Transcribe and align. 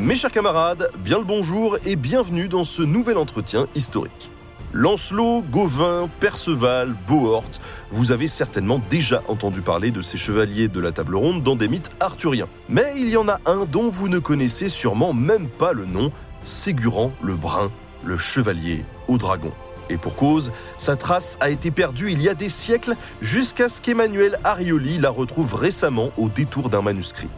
Mes 0.00 0.16
chers 0.16 0.32
camarades, 0.32 0.90
bien 1.04 1.18
le 1.18 1.24
bonjour 1.24 1.76
et 1.84 1.94
bienvenue 1.94 2.48
dans 2.48 2.64
ce 2.64 2.80
nouvel 2.80 3.18
entretien 3.18 3.66
historique. 3.74 4.30
Lancelot, 4.72 5.42
Gauvin, 5.42 6.08
Perceval, 6.20 6.96
Bohort, 7.06 7.44
vous 7.90 8.10
avez 8.10 8.26
certainement 8.26 8.80
déjà 8.88 9.22
entendu 9.28 9.60
parler 9.60 9.90
de 9.90 10.00
ces 10.00 10.16
chevaliers 10.16 10.68
de 10.68 10.80
la 10.80 10.90
table 10.90 11.16
ronde 11.16 11.42
dans 11.42 11.54
des 11.54 11.68
mythes 11.68 11.90
arthuriens. 12.00 12.48
Mais 12.70 12.94
il 12.96 13.10
y 13.10 13.18
en 13.18 13.28
a 13.28 13.40
un 13.44 13.66
dont 13.66 13.90
vous 13.90 14.08
ne 14.08 14.18
connaissez 14.18 14.70
sûrement 14.70 15.12
même 15.12 15.48
pas 15.48 15.74
le 15.74 15.84
nom, 15.84 16.10
Ségurant 16.44 17.12
le 17.22 17.34
Brun, 17.34 17.70
le 18.02 18.16
chevalier 18.16 18.86
au 19.06 19.18
dragon. 19.18 19.52
Et 19.90 19.98
pour 19.98 20.16
cause, 20.16 20.50
sa 20.78 20.96
trace 20.96 21.36
a 21.40 21.50
été 21.50 21.70
perdue 21.70 22.10
il 22.10 22.22
y 22.22 22.30
a 22.30 22.34
des 22.34 22.48
siècles 22.48 22.96
jusqu'à 23.20 23.68
ce 23.68 23.82
qu'Emmanuel 23.82 24.38
Arioli 24.44 24.96
la 24.96 25.10
retrouve 25.10 25.54
récemment 25.54 26.10
au 26.16 26.30
détour 26.30 26.70
d'un 26.70 26.80
manuscrit. 26.80 27.28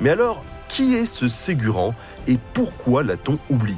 Mais 0.00 0.10
alors, 0.10 0.42
qui 0.68 0.94
est 0.94 1.06
ce 1.06 1.28
Ségurant 1.28 1.94
et 2.26 2.38
pourquoi 2.52 3.02
l'a-t-on 3.02 3.38
oublié? 3.50 3.76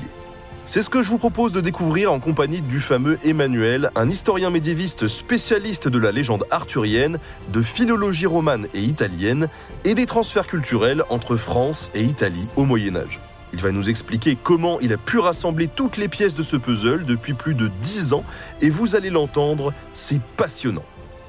C'est 0.66 0.82
ce 0.82 0.90
que 0.90 1.02
je 1.02 1.08
vous 1.08 1.18
propose 1.18 1.52
de 1.52 1.60
découvrir 1.60 2.12
en 2.12 2.20
compagnie 2.20 2.60
du 2.60 2.78
fameux 2.78 3.18
Emmanuel, 3.24 3.90
un 3.96 4.08
historien 4.08 4.50
médiéviste 4.50 5.08
spécialiste 5.08 5.88
de 5.88 5.98
la 5.98 6.12
légende 6.12 6.44
arthurienne, 6.50 7.18
de 7.52 7.62
philologie 7.62 8.26
romane 8.26 8.68
et 8.74 8.82
italienne, 8.82 9.48
et 9.84 9.94
des 9.94 10.06
transferts 10.06 10.46
culturels 10.46 11.02
entre 11.08 11.36
France 11.36 11.90
et 11.94 12.02
Italie 12.02 12.46
au 12.56 12.64
Moyen 12.64 12.94
Âge. 12.94 13.18
Il 13.52 13.58
va 13.60 13.72
nous 13.72 13.90
expliquer 13.90 14.36
comment 14.40 14.78
il 14.78 14.92
a 14.92 14.96
pu 14.96 15.18
rassembler 15.18 15.66
toutes 15.66 15.96
les 15.96 16.06
pièces 16.06 16.36
de 16.36 16.44
ce 16.44 16.56
puzzle 16.56 17.04
depuis 17.04 17.34
plus 17.34 17.54
de 17.54 17.68
10 17.82 18.12
ans, 18.12 18.24
et 18.60 18.70
vous 18.70 18.94
allez 18.94 19.10
l'entendre, 19.10 19.72
c'est 19.92 20.20
passionnant. 20.36 20.84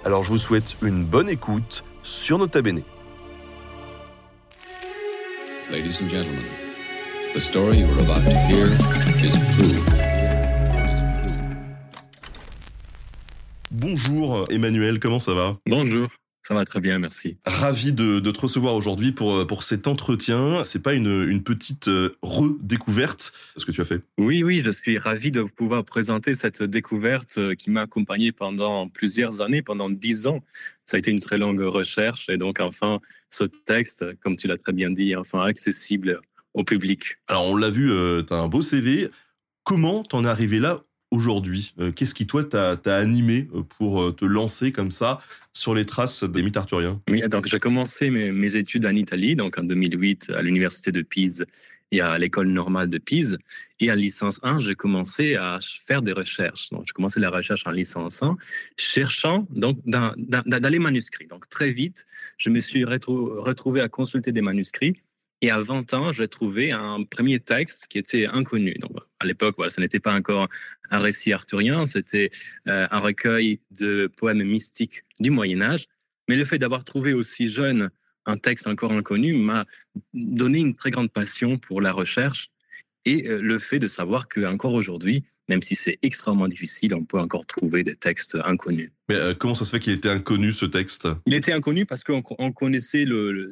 Alors 0.06 0.24
je 0.24 0.30
vous 0.30 0.38
souhaite 0.38 0.76
une 0.84 1.04
bonne 1.04 1.30
écoute 1.30 1.84
sur 2.04 2.38
Nota 2.38 2.62
Bene. 2.62 2.82
Ladies 5.72 6.02
and 6.02 6.10
gentlemen, 6.10 6.44
the 7.34 7.40
story 7.40 7.78
you 7.78 7.86
are 7.86 8.04
about 8.04 8.26
to 8.26 8.38
hear 8.48 8.66
is 9.24 9.34
true. 9.56 9.80
Bonjour 13.72 14.52
Emmanuel, 14.52 15.00
comment 15.00 15.20
ça 15.20 15.34
va? 15.34 15.56
Bonjour. 15.66 16.10
Ça 16.52 16.56
va 16.56 16.66
très 16.66 16.82
bien, 16.82 17.00
merci. 17.00 17.38
Ravi 17.46 17.94
de, 17.94 18.20
de 18.20 18.30
te 18.30 18.42
recevoir 18.42 18.76
aujourd'hui 18.76 19.14
pour, 19.14 19.48
pour 19.48 19.64
cet 19.64 19.88
entretien. 19.88 20.66
C'est 20.66 20.82
pas 20.82 20.94
une, 20.94 21.24
une 21.30 21.44
petite 21.44 21.88
euh, 21.88 22.18
redécouverte 22.22 23.32
ce 23.56 23.66
que 23.66 23.72
tu 23.72 23.80
as 23.80 23.86
fait? 23.86 24.02
Oui, 24.18 24.44
oui, 24.44 24.62
je 24.66 24.70
suis 24.70 24.98
ravi 24.98 25.32
de 25.32 25.44
pouvoir 25.44 25.86
présenter 25.86 26.36
cette 26.36 26.62
découverte 26.62 27.38
euh, 27.38 27.56
qui 27.56 27.70
m'a 27.70 27.84
accompagné 27.84 28.34
pendant 28.34 28.90
plusieurs 28.90 29.40
années, 29.40 29.62
pendant 29.62 29.90
dix 29.90 30.28
ans. 30.28 30.44
Ça 30.86 30.98
a 30.98 31.00
été 31.00 31.10
une 31.10 31.22
très 31.22 31.38
longue 31.38 31.62
recherche 31.62 32.28
et 32.28 32.36
donc 32.36 32.60
enfin 32.60 33.00
ce 33.30 33.46
texte, 33.46 34.04
comme 34.20 34.36
tu 34.36 34.50
l'as 34.50 34.58
très 34.58 34.74
bien 34.74 34.92
dit, 34.92 35.16
enfin 35.16 35.44
accessible 35.44 36.20
au 36.54 36.66
public. 36.66 37.16
Alors 37.30 37.46
on 37.46 37.56
l'a 37.56 37.70
vu, 37.70 37.90
euh, 37.94 38.24
tu 38.24 38.34
as 38.34 38.38
un 38.38 38.50
beau 38.50 38.62
CV. 38.62 39.10
Comment 39.64 40.04
t'en 40.04 40.26
es 40.26 40.28
arrivé 40.28 40.60
là 40.60 40.84
aujourd'hui 41.12 41.74
Euh, 41.80 41.92
Qu'est-ce 41.92 42.16
qui, 42.16 42.26
toi, 42.26 42.44
t'a 42.44 42.98
animé 42.98 43.48
euh, 43.54 43.64
pour 43.64 44.02
euh, 44.02 44.12
te 44.12 44.26
lancer 44.26 44.72
comme 44.72 44.92
ça 44.92 45.20
sur 45.54 45.76
les 45.76 45.86
traces 45.86 46.24
des 46.24 46.42
mythes 46.42 46.58
arthuriens? 46.58 47.02
Oui, 47.10 47.22
donc 47.30 47.48
j'ai 47.48 47.60
commencé 47.60 48.10
mes, 48.10 48.56
études 48.56 48.86
en 48.86 48.96
Italie, 48.96 49.36
donc 49.36 49.58
en 49.58 49.64
2008 49.64 50.32
à 50.32 50.42
l'université 50.42 50.92
de 50.92 51.02
Pise 51.02 51.46
et 51.92 52.00
à 52.00 52.18
l'école 52.18 52.48
normale 52.48 52.90
de 52.90 52.98
Pise. 52.98 53.38
Et 53.82 53.92
en 53.92 53.96
licence 53.96 54.40
1, 54.44 54.60
j'ai 54.60 54.76
commencé 54.76 55.36
à 55.36 55.60
faire 55.86 56.02
des 56.02 56.14
recherches. 56.14 56.70
Donc, 56.70 56.84
j'ai 56.88 56.94
commencé 56.94 57.20
la 57.20 57.30
recherche 57.30 57.68
en 57.68 57.72
licence 57.72 58.24
1, 58.24 58.38
cherchant 58.78 59.46
donc 59.50 59.80
dans, 59.86 60.14
manuscrits. 60.80 61.28
Donc, 61.28 61.50
très 61.50 61.72
vite, 61.72 62.06
je 62.38 62.50
me 62.50 62.62
suis 62.62 62.86
retrou- 62.86 63.40
retrouvé 63.42 63.82
à 63.82 63.90
consulter 63.90 64.32
des 64.32 64.42
manuscrits. 64.42 65.02
Et 65.42 65.50
à 65.50 65.60
20 65.60 65.94
ans, 65.96 66.12
j'ai 66.12 66.28
trouvé 66.28 66.72
un 66.72 67.04
premier 67.04 67.40
texte 67.40 67.88
qui 67.88 67.98
était 67.98 68.28
inconnu. 68.28 68.76
Donc, 68.80 68.96
à 69.20 69.26
l'époque, 69.26 69.56
ce 69.70 69.82
n'était 69.82 70.00
pas 70.00 70.14
encore 70.14 70.48
un 70.92 71.00
récit 71.00 71.34
arthurien, 71.34 71.86
c'était 71.88 72.30
euh, 72.68 72.88
un 72.92 73.00
recueil 73.00 73.60
de 73.72 74.12
poèmes 74.18 74.44
mystiques 74.44 75.04
du 75.20 75.32
Moyen 75.32 75.62
Âge. 75.62 75.88
Mais 76.28 76.36
le 76.36 76.46
fait 76.46 76.60
d'avoir 76.60 76.84
trouvé 76.84 77.14
aussi 77.14 77.50
jeune 77.50 77.90
un 78.26 78.38
texte 78.38 78.68
encore 78.68 78.92
inconnu 78.92 79.34
m'a 79.34 79.66
donné 80.14 80.60
une 80.60 80.76
très 80.76 80.92
grande 80.92 81.12
passion 81.12 81.58
pour 81.58 81.82
la 81.82 81.92
recherche 81.92 82.52
et 83.06 83.28
euh, 83.28 83.42
le 83.42 83.58
fait 83.58 83.80
de 83.80 83.88
savoir 83.88 84.28
qu'encore 84.28 84.74
aujourd'hui, 84.74 85.24
même 85.50 85.64
si 85.64 85.76
c'est 85.76 85.98
extrêmement 86.04 86.48
difficile, 86.48 86.94
on 86.94 87.04
peut 87.04 87.20
encore 87.20 87.46
trouver 87.48 87.84
des 87.84 87.96
textes 87.96 88.38
inconnus. 88.46 88.92
Euh, 89.12 89.34
comment 89.38 89.56
ça 89.56 89.66
se 89.66 89.72
fait 89.72 89.80
qu'il 89.80 89.94
était 89.94 90.10
inconnu 90.10 90.54
ce 90.54 90.66
texte? 90.66 91.08
Il 91.26 91.34
était 91.34 91.54
inconnu 91.54 91.86
parce 91.86 92.04
qu'on 92.04 92.24
on 92.40 92.52
connaissait 92.52 93.06
le, 93.06 93.52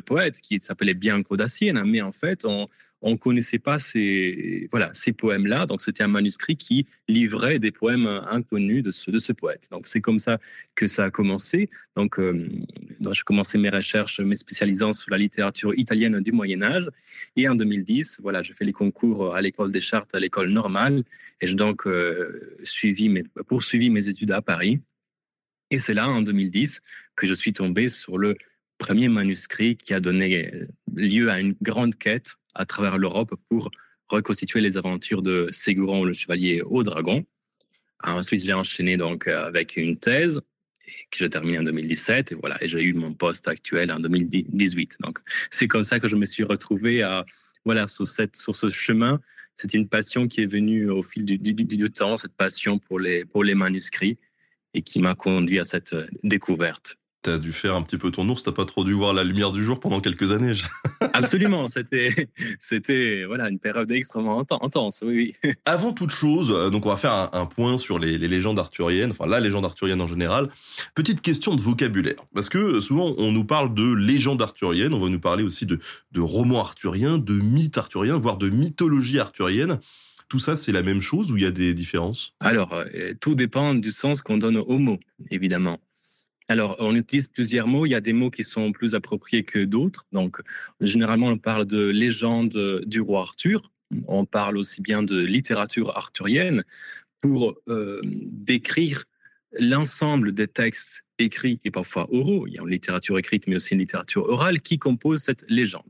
poète 0.00 0.40
qui 0.40 0.60
s'appelait 0.60 0.94
Bianco 0.94 1.36
da 1.36 1.48
Siena, 1.48 1.84
mais 1.84 2.00
en 2.00 2.12
fait, 2.12 2.44
on 2.44 2.68
ne 3.02 3.16
connaissait 3.16 3.58
pas 3.58 3.78
ces, 3.78 4.68
voilà, 4.70 4.90
ces 4.94 5.12
poèmes-là. 5.12 5.66
Donc, 5.66 5.82
c'était 5.82 6.02
un 6.02 6.08
manuscrit 6.08 6.56
qui 6.56 6.86
livrait 7.08 7.58
des 7.58 7.70
poèmes 7.70 8.06
inconnus 8.30 8.82
de 8.82 8.90
ce, 8.90 9.32
poète. 9.32 9.68
Donc, 9.70 9.86
c'est 9.86 10.00
comme 10.00 10.18
ça 10.18 10.38
que 10.74 10.86
ça 10.86 11.04
a 11.04 11.10
commencé. 11.10 11.70
Donc, 11.96 12.18
euh, 12.18 12.48
j'ai 13.00 13.22
commencé 13.22 13.58
mes 13.58 13.70
recherches, 13.70 14.20
mes 14.20 14.36
spécialisant 14.36 14.92
sur 14.92 15.10
la 15.10 15.18
littérature 15.18 15.74
italienne 15.76 16.20
du 16.20 16.32
Moyen-Âge. 16.32 16.88
Et 17.36 17.48
en 17.48 17.54
2010, 17.54 18.20
voilà, 18.22 18.42
je 18.42 18.52
fais 18.52 18.64
les 18.64 18.72
concours 18.72 19.34
à 19.34 19.40
l'école 19.40 19.72
des 19.72 19.80
chartes, 19.80 20.14
à 20.14 20.20
l'école 20.20 20.50
normale. 20.50 21.02
Et 21.40 21.46
j'ai 21.46 21.54
donc 21.54 21.86
euh, 21.86 22.56
suivi 22.64 23.08
mes, 23.08 23.24
poursuivi 23.46 23.90
mes 23.90 24.08
études 24.08 24.32
à 24.32 24.40
Paris. 24.40 24.65
Et 25.70 25.78
c'est 25.78 25.94
là, 25.94 26.08
en 26.08 26.22
2010, 26.22 26.80
que 27.16 27.26
je 27.26 27.32
suis 27.32 27.52
tombé 27.52 27.88
sur 27.88 28.18
le 28.18 28.36
premier 28.78 29.08
manuscrit 29.08 29.76
qui 29.76 29.94
a 29.94 30.00
donné 30.00 30.52
euh, 30.52 30.66
lieu 30.94 31.30
à 31.30 31.40
une 31.40 31.56
grande 31.62 31.96
quête 31.96 32.36
à 32.54 32.66
travers 32.66 32.98
l'Europe 32.98 33.34
pour 33.48 33.70
reconstituer 34.08 34.60
les 34.60 34.76
aventures 34.76 35.22
de 35.22 35.48
Ségurant 35.50 36.04
le 36.04 36.12
chevalier 36.12 36.62
au 36.62 36.82
dragon. 36.82 37.24
Ensuite, 38.02 38.44
j'ai 38.44 38.52
enchaîné 38.52 38.96
donc 38.96 39.26
euh, 39.26 39.44
avec 39.44 39.76
une 39.76 39.98
thèse 39.98 40.40
que 41.10 41.18
j'ai 41.18 41.30
terminée 41.30 41.58
en 41.58 41.64
2017 41.64 42.32
et 42.32 42.34
voilà, 42.36 42.62
et 42.62 42.68
j'ai 42.68 42.82
eu 42.82 42.92
mon 42.92 43.12
poste 43.12 43.48
actuel 43.48 43.90
en 43.90 43.98
2018. 43.98 44.98
Donc, 45.00 45.18
c'est 45.50 45.66
comme 45.66 45.82
ça 45.82 45.98
que 45.98 46.06
je 46.06 46.14
me 46.14 46.26
suis 46.26 46.44
retrouvé 46.44 47.02
à 47.02 47.24
voilà 47.64 47.88
sur 47.88 48.06
ce 48.06 48.70
chemin. 48.70 49.20
C'est 49.56 49.74
une 49.74 49.88
passion 49.88 50.28
qui 50.28 50.42
est 50.42 50.46
venue 50.46 50.88
au 50.88 51.02
fil 51.02 51.24
du, 51.24 51.38
du 51.38 51.90
temps, 51.90 52.16
cette 52.16 52.34
passion 52.34 52.78
pour 52.78 53.00
les 53.00 53.24
pour 53.24 53.42
les 53.42 53.54
manuscrits 53.54 54.18
et 54.76 54.82
qui 54.82 55.00
m'a 55.00 55.14
conduit 55.14 55.58
à 55.58 55.64
cette 55.64 55.94
euh, 55.94 56.06
découverte. 56.22 56.98
T'as 57.22 57.38
dû 57.38 57.52
faire 57.52 57.74
un 57.74 57.82
petit 57.82 57.96
peu 57.96 58.12
ton 58.12 58.28
ours, 58.28 58.44
t'as 58.44 58.52
pas 58.52 58.66
trop 58.66 58.84
dû 58.84 58.92
voir 58.92 59.12
la 59.12 59.24
lumière 59.24 59.50
du 59.50 59.64
jour 59.64 59.80
pendant 59.80 60.00
quelques 60.00 60.30
années. 60.30 60.52
Absolument, 61.12 61.66
c'était 61.68 62.28
c'était 62.60 63.24
voilà 63.26 63.48
une 63.48 63.58
période 63.58 63.90
extrêmement 63.90 64.40
inten- 64.40 64.64
intense. 64.64 65.02
Oui, 65.04 65.34
oui. 65.42 65.52
Avant 65.64 65.92
toute 65.92 66.10
chose, 66.10 66.52
euh, 66.52 66.70
donc 66.70 66.86
on 66.86 66.90
va 66.90 66.96
faire 66.96 67.12
un, 67.12 67.30
un 67.32 67.46
point 67.46 67.78
sur 67.78 67.98
les, 67.98 68.16
les 68.16 68.28
légendes 68.28 68.60
arthuriennes, 68.60 69.10
enfin 69.10 69.26
la 69.26 69.40
légende 69.40 69.64
arthurienne 69.64 70.00
en 70.02 70.06
général. 70.06 70.50
Petite 70.94 71.20
question 71.20 71.56
de 71.56 71.60
vocabulaire, 71.60 72.22
parce 72.32 72.48
que 72.48 72.58
euh, 72.58 72.80
souvent 72.80 73.14
on 73.18 73.32
nous 73.32 73.44
parle 73.44 73.74
de 73.74 73.94
légende 73.94 74.40
arthurienne, 74.40 74.94
on 74.94 75.00
va 75.00 75.08
nous 75.08 75.18
parler 75.18 75.42
aussi 75.42 75.66
de, 75.66 75.80
de 76.12 76.20
romans 76.20 76.60
arthuriens, 76.60 77.18
de 77.18 77.32
mythes 77.32 77.78
arthuriens, 77.78 78.18
voire 78.18 78.36
de 78.36 78.50
mythologie 78.50 79.18
arthurienne. 79.18 79.80
Tout 80.28 80.38
ça, 80.38 80.56
c'est 80.56 80.72
la 80.72 80.82
même 80.82 81.00
chose 81.00 81.30
ou 81.30 81.36
il 81.36 81.44
y 81.44 81.46
a 81.46 81.52
des 81.52 81.72
différences? 81.72 82.34
Alors, 82.40 82.72
euh, 82.72 83.14
tout 83.20 83.34
dépend 83.34 83.74
du 83.74 83.92
sens 83.92 84.22
qu'on 84.22 84.38
donne 84.38 84.56
aux 84.56 84.78
mots, 84.78 84.98
évidemment. 85.30 85.78
Alors, 86.48 86.76
on 86.78 86.94
utilise 86.94 87.28
plusieurs 87.28 87.66
mots. 87.66 87.86
Il 87.86 87.90
y 87.90 87.94
a 87.94 88.00
des 88.00 88.12
mots 88.12 88.30
qui 88.30 88.44
sont 88.44 88.72
plus 88.72 88.94
appropriés 88.94 89.42
que 89.42 89.64
d'autres. 89.64 90.06
Donc, 90.12 90.40
généralement, 90.80 91.28
on 91.28 91.38
parle 91.38 91.66
de 91.66 91.88
légende 91.88 92.82
du 92.86 93.00
roi 93.00 93.20
Arthur. 93.20 93.72
On 94.06 94.24
parle 94.24 94.56
aussi 94.56 94.80
bien 94.80 95.02
de 95.02 95.18
littérature 95.18 95.96
arthurienne 95.96 96.64
pour 97.20 97.54
euh, 97.68 98.00
décrire 98.04 99.04
l'ensemble 99.58 100.32
des 100.32 100.48
textes 100.48 101.04
écrits 101.18 101.60
et 101.64 101.70
parfois 101.70 102.12
oraux. 102.12 102.46
Il 102.46 102.54
y 102.54 102.58
a 102.58 102.62
une 102.62 102.70
littérature 102.70 103.18
écrite, 103.18 103.46
mais 103.46 103.56
aussi 103.56 103.74
une 103.74 103.80
littérature 103.80 104.28
orale 104.28 104.60
qui 104.60 104.78
compose 104.78 105.22
cette 105.22 105.44
légende. 105.48 105.82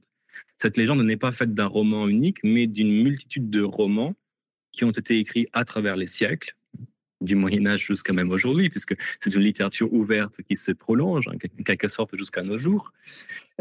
Cette 0.57 0.77
légende 0.77 1.03
n'est 1.03 1.17
pas 1.17 1.33
faite 1.33 1.53
d'un 1.53 1.67
roman 1.67 2.09
unique, 2.09 2.39
mais 2.45 2.67
d'une 2.67 3.03
multitude 3.03 3.51
de 3.51 3.63
romans 3.63 4.15
qui 4.77 4.85
ont 4.85 4.91
été 4.91 5.19
écrits 5.19 5.47
à 5.53 5.65
travers 5.65 5.97
les 5.97 6.07
siècles, 6.07 6.55
du 7.23 7.35
Moyen 7.35 7.67
Âge 7.67 7.87
jusqu'à 7.87 8.13
même 8.13 8.31
aujourd'hui, 8.31 8.69
puisque 8.69 8.95
c'est 9.21 9.35
une 9.35 9.41
littérature 9.41 9.91
ouverte 9.93 10.43
qui 10.49 10.55
se 10.55 10.71
prolonge 10.73 11.29
en 11.29 11.39
quelque 11.65 11.89
sorte 11.89 12.15
jusqu'à 12.17 12.43
nos 12.43 12.59
jours. 12.59 12.93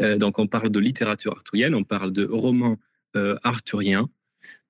Euh, 0.00 0.18
donc 0.18 0.38
on 0.38 0.46
parle 0.46 0.70
de 0.70 0.78
littérature 0.78 1.32
arthurienne, 1.32 1.74
on 1.74 1.84
parle 1.84 2.12
de 2.12 2.26
romans 2.26 2.76
euh, 3.16 3.36
arthuriens, 3.42 4.10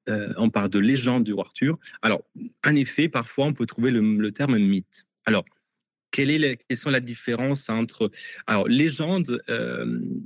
euh, 0.08 0.32
on 0.36 0.50
parle 0.50 0.70
de 0.70 0.78
légende 0.78 1.24
du 1.24 1.32
roi 1.32 1.44
Arthur. 1.46 1.78
Alors, 2.00 2.22
en 2.64 2.76
effet, 2.76 3.08
parfois 3.08 3.46
on 3.46 3.52
peut 3.52 3.66
trouver 3.66 3.90
le, 3.90 4.00
le 4.00 4.30
terme 4.30 4.56
mythe. 4.56 5.04
Alors, 5.24 5.44
quelle 6.16 6.30
est 6.30 6.38
la, 6.38 6.56
quelles 6.56 6.78
sont 6.78 6.88
la 6.88 7.00
différence 7.00 7.68
entre 7.68 8.10
alors 8.46 8.66
légende 8.68 9.42
euh, 9.50 9.84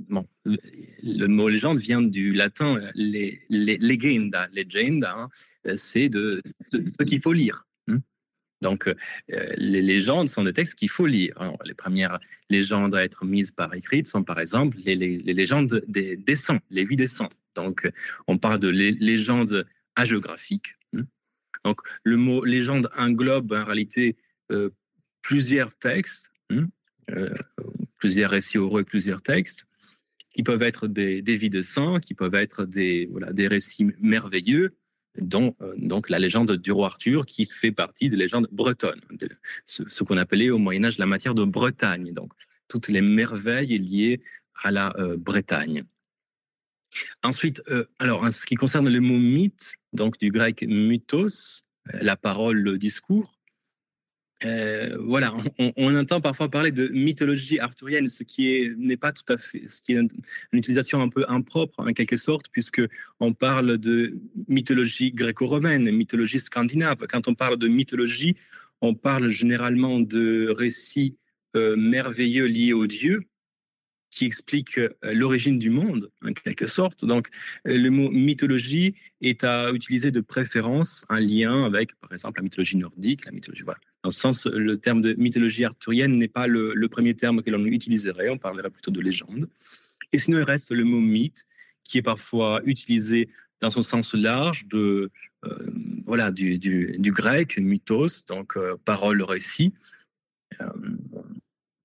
bon 0.09 0.25
le, 0.45 1.27
mot 1.27 1.49
légende 1.49 1.79
vient 1.79 2.01
du 2.01 2.31
latin 2.31 2.79
les, 2.95 3.41
les 3.49 3.77
legenda 3.77 4.47
legenda 4.53 5.11
hein, 5.13 5.29
c'est 5.75 6.07
de 6.07 6.41
ce, 6.61 7.03
qu'il 7.03 7.21
faut 7.21 7.33
lire 7.33 7.67
hein. 7.89 7.99
donc 8.61 8.87
euh, 8.87 8.93
les 9.57 9.81
légendes 9.81 10.29
sont 10.29 10.45
des 10.45 10.53
textes 10.53 10.75
qu'il 10.75 10.89
faut 10.89 11.07
lire 11.07 11.35
les 11.65 11.73
premières 11.73 12.19
légendes 12.49 12.95
à 12.95 13.03
être 13.03 13.25
mises 13.25 13.51
par 13.51 13.73
écrite 13.73 14.07
sont 14.07 14.23
par 14.23 14.39
exemple 14.39 14.77
les, 14.85 14.95
légendes 14.95 15.83
des, 15.89 16.15
des 16.15 16.35
saints 16.35 16.61
les 16.69 16.85
vies 16.85 16.95
des 16.95 17.07
saints 17.07 17.35
Donc, 17.55 17.89
on 18.27 18.37
parle 18.37 18.61
de 18.61 18.69
légende 19.09 19.65
hagiographique. 19.97 20.77
Hein. 20.95 21.03
Donc, 21.65 21.81
le 22.03 22.15
mot 22.15 22.45
légende 22.45 22.89
englobe 22.97 23.51
en 23.51 23.65
réalité 23.65 24.15
euh, 24.51 24.69
plusieurs 25.21 25.73
textes, 25.75 26.31
hein, 26.49 26.67
euh, 27.11 27.33
plusieurs 27.97 28.31
récits 28.31 28.57
et 28.57 28.83
plusieurs 28.83 29.21
textes, 29.21 29.65
qui 30.33 30.43
peuvent 30.43 30.61
être 30.61 30.87
des, 30.87 31.21
vies 31.21 31.49
de 31.49 31.61
saints, 31.61 31.99
qui 31.99 32.13
peuvent 32.13 32.35
être 32.35 32.65
des, 32.65 33.07
voilà, 33.11 33.33
des 33.33 33.47
récits 33.47 33.87
merveilleux, 33.99 34.75
dont 35.17 35.55
euh, 35.61 35.73
donc 35.77 36.09
la 36.09 36.19
légende 36.19 36.53
du 36.53 36.71
roi 36.71 36.87
Arthur, 36.87 37.25
qui 37.25 37.45
fait 37.45 37.71
partie 37.71 38.09
de 38.09 38.15
légende 38.15 38.47
bretonne, 38.51 39.01
ce, 39.65 40.03
qu'on 40.03 40.17
appelait 40.17 40.49
au 40.49 40.57
Moyen 40.57 40.85
Âge 40.85 40.97
la 40.97 41.05
matière 41.05 41.35
de 41.35 41.43
Bretagne. 41.43 42.13
Donc, 42.13 42.31
toutes 42.69 42.87
les 42.87 43.01
merveilles 43.01 43.77
liées 43.77 44.21
à 44.63 44.71
la 44.71 44.93
Bretagne. 45.17 45.83
Ensuite, 47.23 47.61
euh, 47.69 47.85
alors, 47.99 48.23
en 48.23 48.31
ce 48.31 48.45
qui 48.45 48.55
concerne 48.55 48.89
le 48.89 48.99
mot 48.99 49.17
mythe, 49.17 49.75
donc 49.93 50.17
du 50.19 50.31
grec 50.31 50.63
mythos, 50.67 51.63
euh, 51.93 51.99
la 52.01 52.15
parole, 52.15 52.57
le 52.57 52.77
discours, 52.77 53.37
euh, 54.45 54.97
voilà, 54.99 55.35
on, 55.77 55.95
entend 55.95 56.21
parfois 56.21 56.49
parler 56.49 56.71
de 56.71 56.87
mythologie 56.87 57.59
arthurienne, 57.59 58.07
ce 58.07 58.23
qui 58.23 58.69
n'est 58.77 58.97
pas 58.97 59.11
tout 59.11 59.31
à 59.31 59.37
fait, 59.37 59.63
ce 59.67 59.81
qui 59.81 59.93
est 59.93 59.97
une, 59.97 60.09
utilisation 60.51 61.01
un 61.01 61.09
peu 61.09 61.25
impropre 61.27 61.79
en 61.79 61.93
quelque 61.93 62.17
sorte, 62.17 62.47
puisque 62.51 62.81
on 63.19 63.33
parle 63.33 63.77
de 63.77 64.17
mythologie 64.47 65.11
gréco-romaine, 65.11 65.91
mythologie 65.91 66.39
scandinave. 66.39 66.97
Quand 67.07 67.27
on 67.27 67.35
parle 67.35 67.57
de 67.57 67.67
mythologie, 67.67 68.35
on 68.81 68.95
parle 68.95 69.29
généralement 69.29 69.99
de 69.99 70.49
récits 70.49 71.17
merveilleux 71.53 72.45
liés 72.45 72.73
aux 72.73 72.87
dieux, 72.87 73.25
qui 74.11 74.25
explique 74.25 74.77
euh, 74.77 74.89
l'origine 75.01 75.57
du 75.57 75.69
monde, 75.69 76.11
en 76.23 76.33
quelque 76.33 76.67
sorte. 76.67 77.05
Donc, 77.05 77.29
euh, 77.67 77.77
le 77.77 77.89
mot 77.89 78.11
mythologie 78.11 78.93
est 79.21 79.43
à 79.43 79.71
utiliser 79.71 80.11
de 80.11 80.19
préférence 80.19 81.05
un 81.09 81.19
lien 81.19 81.65
avec, 81.65 81.95
par 81.95 82.11
exemple, 82.11 82.39
la 82.39 82.43
mythologie 82.43 82.77
nordique, 82.77 83.25
la 83.25 83.31
mythologie. 83.31 83.63
Voilà. 83.63 83.79
Dans 84.03 84.11
ce 84.11 84.19
sens, 84.19 84.45
le 84.47 84.77
terme 84.77 85.01
de 85.01 85.13
mythologie 85.13 85.63
arthurienne 85.63 86.17
n'est 86.17 86.27
pas 86.27 86.47
le, 86.47 86.87
premier 86.87 87.13
terme 87.13 87.41
que 87.41 87.49
l'on 87.49 87.65
utiliserait, 87.65 88.29
on 88.29 88.37
parlerait 88.37 88.69
plutôt 88.69 88.91
de 88.91 88.99
légende. 88.99 89.47
Et 90.11 90.17
sinon, 90.17 90.39
il 90.39 90.43
reste 90.43 90.71
le 90.71 90.83
mot 90.83 90.99
mythe, 90.99 91.45
qui 91.83 91.99
est 91.99 92.03
parfois 92.03 92.61
utilisé 92.65 93.29
dans 93.61 93.69
son 93.69 93.83
sens 93.83 94.13
large 94.13 94.65
de, 94.67 95.11
euh, 95.45 95.71
voilà, 96.05 96.31
du, 96.31 97.11
grec, 97.13 97.57
mythos, 97.57 98.25
donc 98.27 98.57
parole, 98.85 99.21
récit 99.21 99.73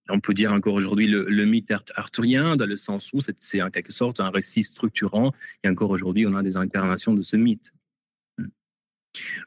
on 0.08 0.20
peut 0.20 0.34
dire 0.34 0.52
encore 0.52 0.74
aujourd'hui 0.74 1.08
le, 1.08 1.44
mythe 1.44 1.72
arthurien, 1.94 2.56
dans 2.56 2.66
le 2.66 2.76
sens 2.76 3.12
où 3.12 3.20
c'est 3.20 3.62
en 3.62 3.70
quelque 3.70 3.92
sorte 3.92 4.20
un 4.20 4.30
récit 4.30 4.62
structurant, 4.62 5.32
et 5.64 5.68
encore 5.68 5.90
aujourd'hui, 5.90 6.26
on 6.26 6.34
a 6.34 6.42
des 6.42 6.56
incarnations 6.56 7.14
de 7.14 7.22
ce 7.22 7.36
mythe. 7.36 7.72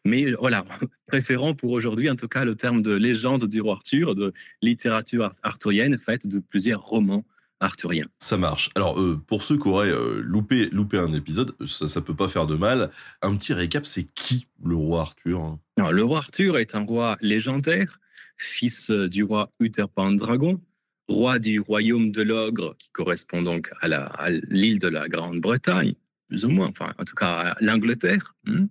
Mais 0.05 0.31
voilà, 0.33 0.65
préférons 1.07 1.55
pour 1.55 1.71
aujourd'hui, 1.71 2.09
en 2.09 2.15
tout 2.15 2.27
cas, 2.27 2.45
le 2.45 2.55
terme 2.55 2.81
de 2.81 2.91
légende 2.91 3.45
du 3.45 3.61
roi 3.61 3.75
Arthur, 3.75 4.15
de 4.15 4.33
littérature 4.61 5.31
arthurienne 5.43 5.97
faite 5.97 6.27
de 6.27 6.39
plusieurs 6.39 6.81
romans 6.81 7.25
arthuriens. 7.59 8.07
Ça 8.19 8.37
marche. 8.37 8.69
Alors, 8.75 8.99
euh, 8.99 9.21
pour 9.27 9.43
ceux 9.43 9.57
qui 9.57 9.67
auraient 9.67 9.91
euh, 9.91 10.21
loupé, 10.23 10.69
loupé 10.71 10.97
un 10.97 11.11
épisode, 11.11 11.55
ça 11.65 11.99
ne 11.99 12.05
peut 12.05 12.15
pas 12.15 12.29
faire 12.29 12.47
de 12.47 12.55
mal. 12.55 12.89
Un 13.21 13.35
petit 13.35 13.53
récap, 13.53 13.85
c'est 13.85 14.05
qui 14.05 14.47
le 14.63 14.75
roi 14.75 15.01
Arthur 15.01 15.41
hein? 15.41 15.59
Le 15.91 16.03
roi 16.03 16.19
Arthur 16.19 16.57
est 16.57 16.75
un 16.75 16.81
roi 16.81 17.17
légendaire 17.21 17.99
fils 18.39 18.89
euh, 18.89 19.07
du 19.07 19.23
roi 19.23 19.51
Uther 19.59 19.85
Dragon, 19.95 20.59
roi 21.07 21.39
du 21.39 21.59
royaume 21.59 22.11
de 22.11 22.21
l'ogre, 22.21 22.75
qui 22.77 22.89
correspond 22.91 23.41
donc 23.41 23.71
à 23.81 24.29
l'île 24.29 24.79
de 24.79 24.87
la 24.87 25.07
Grande-Bretagne, 25.07 25.93
plus 26.27 26.45
ou 26.45 26.49
moins, 26.49 26.67
enfin 26.69 26.93
en 26.97 27.03
tout 27.03 27.15
cas 27.15 27.51
à 27.51 27.57
l'Angleterre. 27.59 28.35
Hein. 28.47 28.67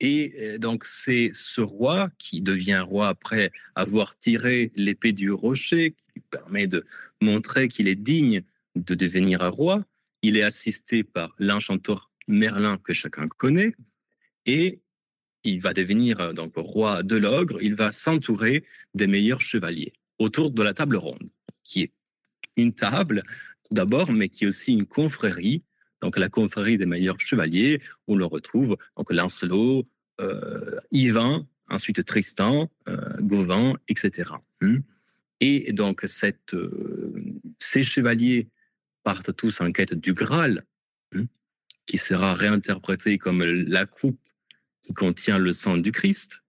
Et 0.00 0.34
euh, 0.38 0.58
donc 0.58 0.84
c'est 0.84 1.30
ce 1.34 1.60
roi 1.60 2.10
qui 2.18 2.40
devient 2.40 2.82
roi 2.86 3.08
après 3.08 3.52
avoir 3.74 4.16
tiré 4.18 4.72
l'épée 4.76 5.12
du 5.12 5.30
rocher, 5.32 5.92
qui 5.92 6.04
lui 6.16 6.22
permet 6.30 6.66
de 6.66 6.84
montrer 7.20 7.68
qu'il 7.68 7.88
est 7.88 7.96
digne 7.96 8.42
de 8.76 8.94
devenir 8.94 9.42
un 9.42 9.48
roi. 9.48 9.84
Il 10.22 10.36
est 10.36 10.42
assisté 10.42 11.02
par 11.02 11.34
l'enchanteur 11.38 12.10
Merlin 12.28 12.78
que 12.78 12.92
chacun 12.92 13.26
connaît. 13.28 13.74
Et 14.46 14.80
il 15.44 15.60
va 15.60 15.72
devenir 15.72 16.20
euh, 16.20 16.32
donc 16.32 16.52
roi 16.56 17.02
de 17.02 17.16
l'ogre, 17.16 17.60
il 17.62 17.74
va 17.74 17.92
s'entourer 17.92 18.64
des 18.94 19.06
meilleurs 19.06 19.40
chevaliers 19.40 19.92
autour 20.18 20.50
de 20.50 20.62
la 20.62 20.74
table 20.74 20.96
ronde, 20.96 21.30
qui 21.64 21.82
est 21.82 21.92
une 22.56 22.74
table 22.74 23.22
d'abord, 23.70 24.12
mais 24.12 24.28
qui 24.28 24.44
est 24.44 24.48
aussi 24.48 24.72
une 24.72 24.86
confrérie, 24.86 25.62
donc 26.02 26.16
la 26.16 26.28
confrérie 26.28 26.78
des 26.78 26.86
meilleurs 26.86 27.20
chevaliers, 27.20 27.80
où 28.06 28.16
l'on 28.16 28.28
retrouve 28.28 28.76
donc 28.96 29.12
Lancelot, 29.12 29.86
euh, 30.20 30.78
Yvain, 30.90 31.46
ensuite 31.68 32.04
Tristan, 32.04 32.70
euh, 32.88 32.96
Gauvin, 33.20 33.74
etc. 33.88 34.30
Hmm. 34.60 34.78
Et 35.40 35.72
donc 35.72 36.02
cette, 36.06 36.56
ces 37.58 37.82
chevaliers 37.82 38.48
partent 39.04 39.34
tous 39.36 39.60
en 39.60 39.70
quête 39.72 39.94
du 39.94 40.12
Graal, 40.12 40.64
hmm, 41.12 41.24
qui 41.86 41.98
sera 41.98 42.34
réinterprété 42.34 43.18
comme 43.18 43.42
la 43.42 43.86
coupe 43.86 44.20
qui 44.82 44.94
contient 44.94 45.38
le 45.38 45.52
sang 45.52 45.76
du 45.76 45.92
Christ. 45.92 46.40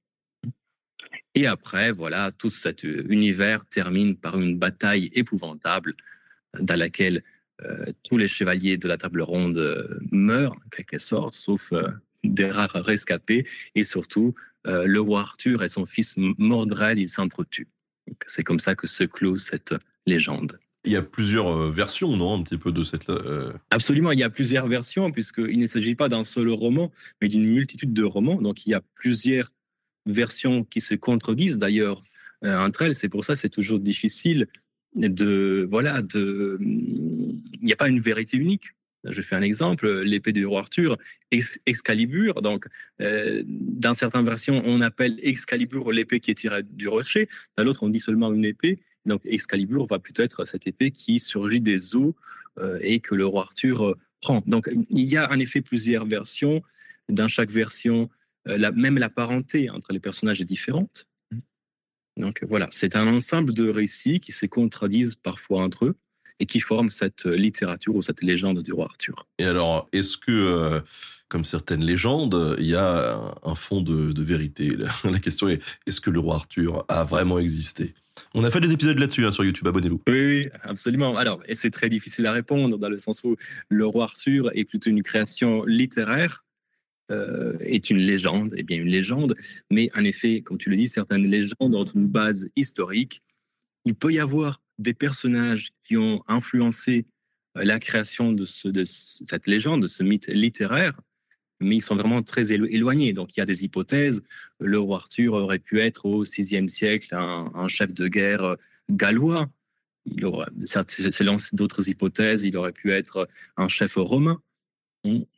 Et 1.36 1.48
après, 1.48 1.92
voilà, 1.92 2.32
tout 2.32 2.50
cet 2.50 2.84
univers 2.84 3.66
termine 3.66 4.18
par 4.18 4.40
une 4.40 4.58
bataille 4.58 5.12
épouvantable 5.14 5.96
dans 6.60 6.76
laquelle 6.76 7.18
euh, 7.18 7.39
tous 8.04 8.18
les 8.18 8.28
chevaliers 8.28 8.78
de 8.78 8.88
la 8.88 8.98
table 8.98 9.22
ronde 9.22 9.58
euh, 9.58 10.00
meurent, 10.12 10.54
en 10.54 10.70
quelque 10.70 10.98
sorte, 10.98 11.34
sauf 11.34 11.72
euh, 11.74 11.88
des 12.24 12.50
rares 12.50 12.74
rescapés, 12.74 13.46
et 13.76 13.84
surtout 13.84 14.36
le 14.66 15.00
roi 15.00 15.22
Arthur 15.22 15.64
et 15.64 15.70
son 15.70 15.86
fils 15.86 16.16
Mordred, 16.18 17.00
ils 17.00 17.10
s'entretuent. 17.10 17.70
C'est 18.28 18.44
comme 18.44 18.60
ça 18.60 18.76
que 18.76 18.88
se 18.88 19.06
clôt 19.06 19.38
cette 19.38 19.74
légende. 20.06 20.60
Il 20.84 20.92
y 20.92 20.98
a 20.98 21.02
plusieurs 21.02 21.70
versions, 21.72 22.16
non, 22.16 22.36
un 22.40 22.44
petit 22.44 22.58
peu 22.58 22.74
de 22.74 22.84
cette. 22.84 23.10
Absolument, 23.72 24.12
il 24.12 24.20
y 24.20 24.24
a 24.24 24.30
plusieurs 24.30 24.68
versions, 24.68 25.12
puisqu'il 25.12 25.58
ne 25.58 25.66
s'agit 25.66 25.96
pas 25.96 26.10
d'un 26.10 26.26
seul 26.26 26.50
roman, 26.50 26.92
mais 27.22 27.30
d'une 27.30 27.46
multitude 27.46 27.94
de 27.94 28.04
romans. 28.04 28.42
Donc, 28.42 28.68
il 28.68 28.72
y 28.72 28.74
a 28.74 28.82
plusieurs 28.96 29.50
versions 30.06 30.66
qui 30.66 30.82
se 30.82 30.94
contredisent 30.94 31.58
d'ailleurs 31.58 32.04
entre 32.44 32.82
elles. 32.82 32.96
C'est 32.96 33.10
pour 33.10 33.24
ça 33.24 33.34
que 33.34 33.40
c'est 33.40 33.50
toujours 33.50 33.80
difficile 33.80 34.48
de. 35.08 35.68
Voilà, 35.70 36.02
de. 36.02 36.58
Il 36.62 37.64
n'y 37.64 37.74
a 37.74 37.78
pas 37.78 37.90
une 37.90 38.02
vérité 38.02 38.38
unique. 38.38 38.74
Je 39.06 39.22
fais 39.22 39.36
un 39.38 39.42
exemple, 39.42 40.02
l'épée 40.02 40.34
du 40.34 40.46
roi 40.46 40.60
Arthur, 40.60 40.98
Excalibur. 41.66 42.42
Donc, 42.42 42.68
dans 43.00 43.94
certaines 43.94 44.26
versions, 44.26 44.62
on 44.66 44.82
appelle 44.82 45.18
Excalibur 45.24 45.94
l'épée 45.94 46.20
qui 46.20 46.32
est 46.32 46.36
tirée 46.36 46.64
du 46.64 46.90
rocher. 46.90 47.30
Dans 47.58 47.64
l'autre, 47.64 47.84
on 47.84 47.90
dit 47.90 48.02
seulement 48.02 48.34
une 48.34 48.44
épée. 48.44 48.80
Donc 49.06 49.22
Excalibur 49.26 49.86
va 49.88 50.00
plutôt 50.00 50.24
être 50.24 50.46
cette 50.46 50.68
épée 50.68 50.92
qui 50.92 51.20
surgit 51.20 51.62
des 51.62 51.96
eaux 51.96 52.16
euh, 52.60 52.80
et 52.82 53.00
que 53.00 53.16
le 53.16 53.26
roi 53.26 53.44
Arthur 53.44 53.86
euh, 53.86 53.98
prend. 54.22 54.44
Donc 54.46 54.70
il 54.90 55.06
y 55.06 55.18
a 55.18 55.30
en 55.32 55.40
effet 55.40 55.62
plusieurs 55.62 56.06
versions. 56.06 56.62
Dans 57.10 57.28
chaque 57.28 57.50
version, 57.50 58.10
euh, 58.48 58.72
même 58.76 58.98
la 58.98 59.10
parenté 59.10 59.70
entre 59.70 59.92
les 59.94 60.00
personnages 60.00 60.42
est 60.42 60.46
différente. 60.46 61.08
Donc 62.18 62.44
voilà, 62.48 62.68
c'est 62.72 62.96
un 62.96 63.08
ensemble 63.08 63.54
de 63.54 63.70
récits 63.70 64.20
qui 64.20 64.32
se 64.32 64.46
contredisent 64.46 65.16
parfois 65.16 65.64
entre 65.64 65.86
eux 65.86 65.96
et 66.40 66.46
qui 66.46 66.60
forment 66.60 66.90
cette 66.90 67.26
littérature 67.26 67.96
ou 67.96 68.02
cette 68.02 68.22
légende 68.22 68.62
du 68.64 68.72
roi 68.72 68.86
Arthur. 68.86 69.28
Et 69.40 69.46
alors, 69.46 69.90
est-ce 69.92 70.18
que, 70.18 70.82
comme 71.28 71.44
certaines 71.44 71.84
légendes, 71.84 72.56
il 72.60 72.66
y 72.66 72.76
a 72.76 73.20
un 73.44 73.56
fond 73.56 73.82
de, 73.82 74.14
de 74.14 74.24
vérité? 74.24 74.72
La 75.04 75.20
question 75.20 75.50
est, 75.50 75.62
est-ce 75.86 76.00
que 76.00 76.10
le 76.10 76.20
roi 76.20 76.36
Arthur 76.36 76.86
a 76.88 77.04
vraiment 77.04 77.40
existé? 77.40 77.94
On 78.34 78.44
a 78.44 78.52
fait 78.52 78.60
des 78.60 78.72
épisodes 78.72 78.98
là-dessus 78.98 79.26
hein, 79.26 79.32
sur 79.32 79.44
YouTube, 79.44 79.68
abonnez-vous. 79.68 80.02
Oui, 80.08 80.50
absolument. 80.64 81.18
Alors, 81.18 81.42
et 81.48 81.56
c'est 81.56 81.72
très 81.72 81.90
difficile 81.90 82.26
à 82.28 82.32
répondre 82.32 82.78
dans 82.78 82.90
le 82.90 82.98
sens 82.98 83.24
où 83.24 83.36
le 83.70 83.86
roi 83.86 84.06
Arthur 84.06 84.52
est 84.54 84.66
plutôt 84.66 84.90
une 84.90 85.04
création 85.04 85.64
littéraire, 85.66 86.46
euh, 87.12 87.58
est 87.62 87.90
une 87.90 87.98
légende, 87.98 88.54
et 88.54 88.60
eh 88.60 88.64
bien 88.64 88.78
une 88.78 88.88
légende, 88.88 89.36
mais 89.72 89.90
en 89.96 90.04
effet, 90.04 90.42
comme 90.42 90.58
tu 90.58 90.70
le 90.70 90.76
dis, 90.76 90.88
certaines 90.88 91.26
légendes 91.26 91.76
ont 91.76 91.86
une 91.86 92.08
base 92.08 92.50
historique. 92.56 93.22
Il 93.86 93.96
peut 93.96 94.12
y 94.12 94.20
avoir 94.20 94.62
des 94.78 94.94
personnages 94.94 95.70
qui 95.84 95.98
ont 95.98 96.24
influencé 96.28 97.06
euh, 97.58 97.64
la 97.64 97.80
création 97.80 98.32
de, 98.32 98.46
de 98.70 98.84
cette 98.86 99.48
légende, 99.48 99.82
de 99.82 99.88
ce 99.88 100.04
mythe 100.04 100.28
littéraire, 100.28 101.00
mais 101.60 101.78
ils 101.78 101.82
sont 101.82 101.96
vraiment 101.96 102.22
très 102.22 102.52
éloignés. 102.52 103.14
Donc 103.14 103.36
il 103.36 103.40
y 103.40 103.44
a 103.44 103.46
des 103.46 103.64
hypothèses. 103.64 104.22
Le 104.60 104.80
roi 104.80 104.98
Arthur 104.98 105.34
aurait 105.34 105.60
pu 105.60 105.80
être 105.80 106.06
au 106.06 106.24
VIe 106.24 106.70
siècle 106.70 107.16
un, 107.16 107.68
chef 107.68 107.94
de 107.94 108.08
guerre 108.08 108.44
euh, 108.44 108.56
gallois. 108.90 109.50
Il 110.06 110.26
aurait, 110.26 110.48
selon 110.66 111.38
d'autres 111.54 111.90
hypothèses, 111.90 112.44
il 112.44 112.56
aurait 112.58 112.72
pu 112.72 112.92
être 112.92 113.28
un 113.58 113.68
chef 113.68 113.96
romain. 113.96 114.42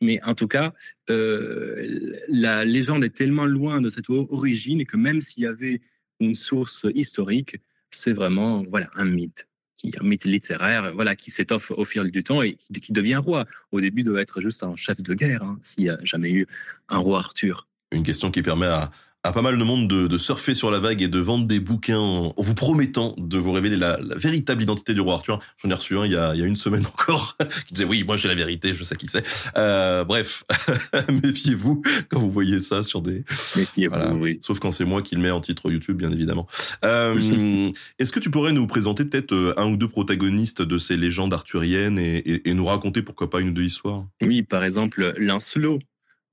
Mais 0.00 0.20
en 0.24 0.34
tout 0.34 0.48
cas, 0.48 0.72
euh, 1.10 2.16
la 2.28 2.64
légende 2.64 3.04
est 3.04 3.14
tellement 3.14 3.46
loin 3.46 3.80
de 3.80 3.90
cette 3.90 4.10
origine 4.10 4.84
que 4.84 4.96
même 4.96 5.20
s'il 5.20 5.44
y 5.44 5.46
avait 5.46 5.80
une 6.20 6.34
source 6.34 6.86
historique, 6.94 7.56
c'est 7.90 8.12
vraiment 8.12 8.64
voilà 8.68 8.90
un 8.94 9.04
mythe 9.04 9.48
qui 9.76 9.90
un 10.00 10.04
mythe 10.04 10.24
littéraire, 10.24 10.94
voilà, 10.94 11.16
qui 11.16 11.30
s'étoffe 11.30 11.72
au 11.72 11.84
fil 11.84 12.10
du 12.10 12.22
temps 12.22 12.42
et 12.42 12.54
qui, 12.54 12.92
devient 12.92 13.16
roi. 13.16 13.46
Au 13.72 13.80
début, 13.80 14.02
doit 14.02 14.20
être 14.20 14.40
juste 14.40 14.62
un 14.62 14.76
chef 14.76 15.00
de 15.00 15.14
guerre, 15.14 15.42
hein, 15.42 15.58
s'il 15.62 15.84
n'y 15.84 15.90
a 15.90 15.98
jamais 16.04 16.30
eu 16.30 16.46
un 16.88 16.98
roi 16.98 17.18
Arthur. 17.18 17.66
Une 17.90 18.04
question 18.04 18.30
qui 18.30 18.42
permet 18.42 18.66
à, 18.66 18.90
à 19.24 19.32
pas 19.32 19.42
mal 19.42 19.56
de 19.56 19.62
monde 19.62 19.86
de, 19.86 20.18
surfer 20.18 20.54
sur 20.54 20.70
la 20.70 20.80
vague 20.80 21.00
et 21.00 21.08
de 21.08 21.18
vendre 21.18 21.46
des 21.46 21.60
bouquins 21.60 21.98
en, 21.98 22.34
vous 22.36 22.54
promettant 22.54 23.14
de 23.18 23.38
vous 23.38 23.52
révéler 23.52 23.76
la, 23.76 23.98
véritable 24.16 24.62
identité 24.62 24.94
du 24.94 25.00
roi 25.00 25.14
Arthur. 25.14 25.38
J'en 25.58 25.70
ai 25.70 25.74
reçu 25.74 25.96
un 25.96 26.04
il 26.06 26.12
y 26.12 26.16
a, 26.16 26.34
il 26.34 26.40
y 26.40 26.42
a 26.42 26.46
une 26.46 26.56
semaine 26.56 26.84
encore 26.86 27.36
qui 27.66 27.74
disait 27.74 27.84
oui, 27.84 28.04
moi 28.04 28.16
j'ai 28.16 28.28
la 28.28 28.34
vérité, 28.34 28.74
je 28.74 28.82
sais 28.82 28.96
qui 28.96 29.08
c'est. 29.08 29.24
Euh, 29.56 30.04
bref, 30.04 30.44
méfiez-vous 31.22 31.82
quand 32.08 32.18
vous 32.18 32.30
voyez 32.30 32.60
ça 32.60 32.82
sur 32.82 33.00
des. 33.00 33.24
Méfiez-vous, 33.56 34.16
oui. 34.18 34.40
Sauf 34.42 34.58
quand 34.58 34.70
c'est 34.70 34.84
moi 34.84 35.02
qui 35.02 35.14
le 35.14 35.20
mets 35.20 35.30
en 35.30 35.40
titre 35.40 35.70
YouTube, 35.70 35.98
bien 35.98 36.12
évidemment. 36.12 36.48
Euh, 36.84 37.70
Est-ce 37.98 38.12
que 38.12 38.20
tu 38.20 38.30
pourrais 38.30 38.52
nous 38.52 38.66
présenter 38.66 39.04
peut-être 39.04 39.32
euh, 39.32 39.54
un 39.56 39.70
ou 39.70 39.76
deux 39.76 39.88
protagonistes 39.88 40.62
de 40.62 40.78
ces 40.78 40.96
légendes 40.96 41.32
arthuriennes 41.32 41.98
et, 41.98 42.16
et, 42.18 42.50
et 42.50 42.54
nous 42.54 42.64
raconter 42.64 43.02
pourquoi 43.02 43.30
pas 43.30 43.40
une 43.40 43.50
ou 43.50 43.52
deux 43.52 43.64
histoires? 43.64 44.04
Oui, 44.20 44.42
par 44.42 44.64
exemple 44.64 45.14
Lancelot 45.16 45.78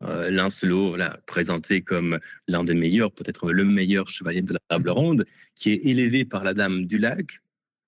euh, 0.03 0.29
Lancelot, 0.29 0.97
présenté 1.25 1.81
comme 1.81 2.19
l'un 2.47 2.63
des 2.63 2.73
meilleurs, 2.73 3.11
peut-être 3.11 3.51
le 3.51 3.65
meilleur 3.65 4.07
chevalier 4.07 4.41
de 4.41 4.53
la 4.53 4.59
table 4.69 4.89
ronde, 4.89 5.25
qui 5.55 5.71
est 5.71 5.85
élevé 5.85 6.25
par 6.25 6.43
la 6.43 6.53
Dame 6.53 6.85
du 6.85 6.97
Lac, 6.97 7.39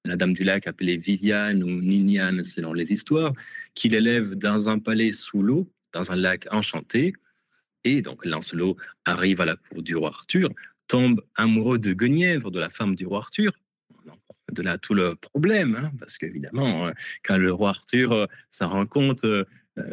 la 0.06 0.16
Dame 0.16 0.34
du 0.34 0.44
Lac 0.44 0.68
appelée 0.68 0.98
Viviane 0.98 1.64
ou 1.64 1.70
Niniane 1.70 2.44
selon 2.44 2.74
les 2.74 2.92
histoires, 2.92 3.34
qui 3.76 3.90
l'élève 3.90 4.36
dans 4.36 4.70
un 4.70 4.80
palais 4.80 5.12
sous 5.12 5.42
l'eau, 5.42 5.72
dans 5.94 6.12
un 6.12 6.16
lac 6.16 6.48
enchanté. 6.52 7.14
Et 7.84 8.02
donc 8.02 8.26
Lancelot 8.26 8.78
arrive 9.06 9.42
à 9.42 9.46
la 9.46 9.56
cour 9.56 9.82
du 9.82 9.96
roi 9.96 10.10
Arthur, 10.10 10.50
tombe 10.88 11.22
amoureux 11.36 11.80
de 11.80 11.94
Guenièvre, 11.94 12.52
de 12.52 12.60
la 12.60 12.70
femme 12.70 12.96
du 12.96 13.06
roi 13.06 13.20
Arthur. 13.20 13.52
De 14.52 14.62
là 14.62 14.78
tout 14.78 14.94
le 14.94 15.16
problème, 15.16 15.78
hein, 15.82 15.92
parce 15.98 16.18
qu'évidemment, 16.18 16.88
euh, 16.88 16.92
quand 17.24 17.38
le 17.38 17.54
roi 17.54 17.70
Arthur 17.70 18.12
euh, 18.12 18.26
s'en 18.50 18.68
rend 18.68 18.86
compte 18.86 19.24
euh, 19.24 19.46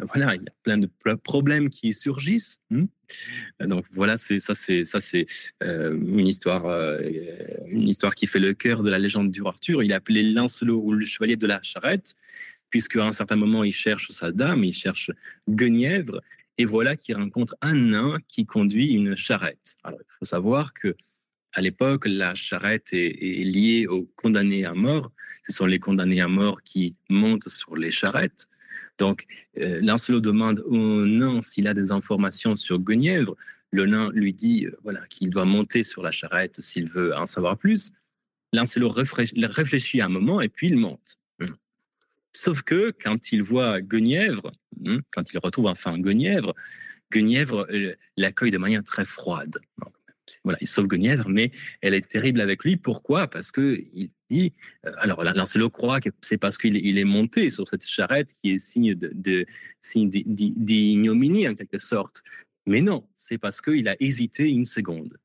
voilà, 0.07 0.35
il 0.35 0.41
y 0.41 0.47
a 0.47 0.53
plein 0.63 0.77
de 0.77 0.89
problèmes 1.15 1.69
qui 1.69 1.93
surgissent. 1.93 2.59
Hmm. 2.69 2.85
Donc 3.59 3.85
voilà, 3.91 4.17
c'est 4.17 4.39
ça, 4.39 4.53
c'est 4.53 4.85
ça, 4.85 4.99
c'est 4.99 5.25
euh, 5.63 5.93
une 5.93 6.27
histoire, 6.27 6.65
euh, 6.65 6.99
une 7.67 7.87
histoire 7.87 8.15
qui 8.15 8.27
fait 8.27 8.39
le 8.39 8.53
cœur 8.53 8.83
de 8.83 8.89
la 8.89 8.99
légende 8.99 9.31
du 9.31 9.41
roi. 9.41 9.55
Il 9.67 9.91
est 9.91 9.93
appelé 9.93 10.23
Lancelot 10.23 10.81
ou 10.83 10.93
le 10.93 11.05
chevalier 11.05 11.35
de 11.35 11.47
la 11.47 11.61
charrette, 11.61 12.15
puisque 12.69 12.95
à 12.97 13.05
un 13.05 13.13
certain 13.13 13.35
moment 13.35 13.63
il 13.63 13.73
cherche 13.73 14.11
sa 14.11 14.31
dame, 14.31 14.63
il 14.63 14.73
cherche 14.73 15.11
Guenièvre, 15.47 16.21
et 16.57 16.65
voilà 16.65 16.95
qu'il 16.95 17.15
rencontre 17.15 17.55
un 17.61 17.73
nain 17.73 18.17
qui 18.27 18.45
conduit 18.45 18.87
une 18.87 19.15
charrette. 19.15 19.75
Il 19.85 19.95
faut 20.19 20.25
savoir 20.25 20.73
que 20.73 20.95
à 21.53 21.61
l'époque, 21.61 22.05
la 22.05 22.35
charrette 22.35 22.93
est, 22.93 23.43
liée 23.43 23.87
aux 23.87 24.07
condamnés 24.15 24.65
à 24.65 24.73
mort. 24.73 25.11
Ce 25.47 25.53
sont 25.53 25.65
les 25.65 25.79
condamnés 25.79 26.21
à 26.21 26.27
mort 26.27 26.61
qui 26.61 26.95
montent 27.09 27.49
sur 27.49 27.75
les 27.75 27.91
charrettes. 27.91 28.47
Donc, 28.97 29.25
euh, 29.57 29.79
Lancelot 29.81 30.19
demande 30.19 30.59
au 30.65 31.05
nain 31.05 31.41
s'il 31.41 31.67
a 31.67 31.73
des 31.73 31.91
informations 31.91 32.55
sur 32.55 32.79
Guenièvre. 32.79 33.35
Le 33.71 33.85
nain 33.85 34.11
lui 34.13 34.33
dit 34.33 34.65
euh, 34.65 34.77
voilà, 34.83 35.01
qu'il 35.07 35.29
doit 35.29 35.45
monter 35.45 35.83
sur 35.83 36.01
la 36.01 36.11
charrette 36.11 36.59
s'il 36.59 36.89
veut 36.89 37.15
en 37.15 37.25
savoir 37.25 37.57
plus. 37.57 37.91
Lancelot 38.51 38.89
réfléchit 38.89 40.01
un 40.01 40.09
moment 40.09 40.41
et 40.41 40.49
puis 40.49 40.67
il 40.67 40.77
monte. 40.77 41.19
Sauf 42.31 42.61
que 42.61 42.91
quand 43.03 43.31
il 43.31 43.43
voit 43.43 43.81
Guenièvre, 43.81 44.51
hmm, 44.79 44.99
quand 45.11 45.33
il 45.33 45.39
retrouve 45.39 45.65
enfin 45.65 45.97
Guenièvre, 45.97 46.53
Guenièvre 47.11 47.67
euh, 47.71 47.95
l'accueille 48.17 48.51
de 48.51 48.57
manière 48.57 48.83
très 48.83 49.05
froide. 49.05 49.57
Voilà, 50.43 50.57
il 50.61 50.67
sauve 50.67 50.87
Guenièvre, 50.87 51.29
mais 51.29 51.51
elle 51.81 51.93
est 51.93 52.07
terrible 52.07 52.41
avec 52.41 52.63
lui. 52.63 52.77
Pourquoi? 52.77 53.27
Parce 53.27 53.51
que 53.51 53.83
il 53.93 54.09
dit, 54.29 54.53
euh, 54.85 54.91
alors 54.97 55.23
Lancelot 55.23 55.69
croit 55.69 55.99
que 55.99 56.09
c'est 56.21 56.37
parce 56.37 56.57
qu'il 56.57 56.97
est 56.97 57.03
monté 57.03 57.49
sur 57.49 57.67
cette 57.67 57.85
charrette 57.85 58.33
qui 58.41 58.51
est 58.51 58.59
signe 58.59 58.95
de, 58.95 59.45
d'ignominie 59.83 61.47
en 61.47 61.55
quelque 61.55 61.77
sorte. 61.77 62.21
Mais 62.65 62.81
non, 62.81 63.07
c'est 63.15 63.37
parce 63.37 63.61
qu'il 63.61 63.87
a 63.89 63.95
hésité 63.99 64.49
une 64.49 64.65
seconde. 64.65 65.17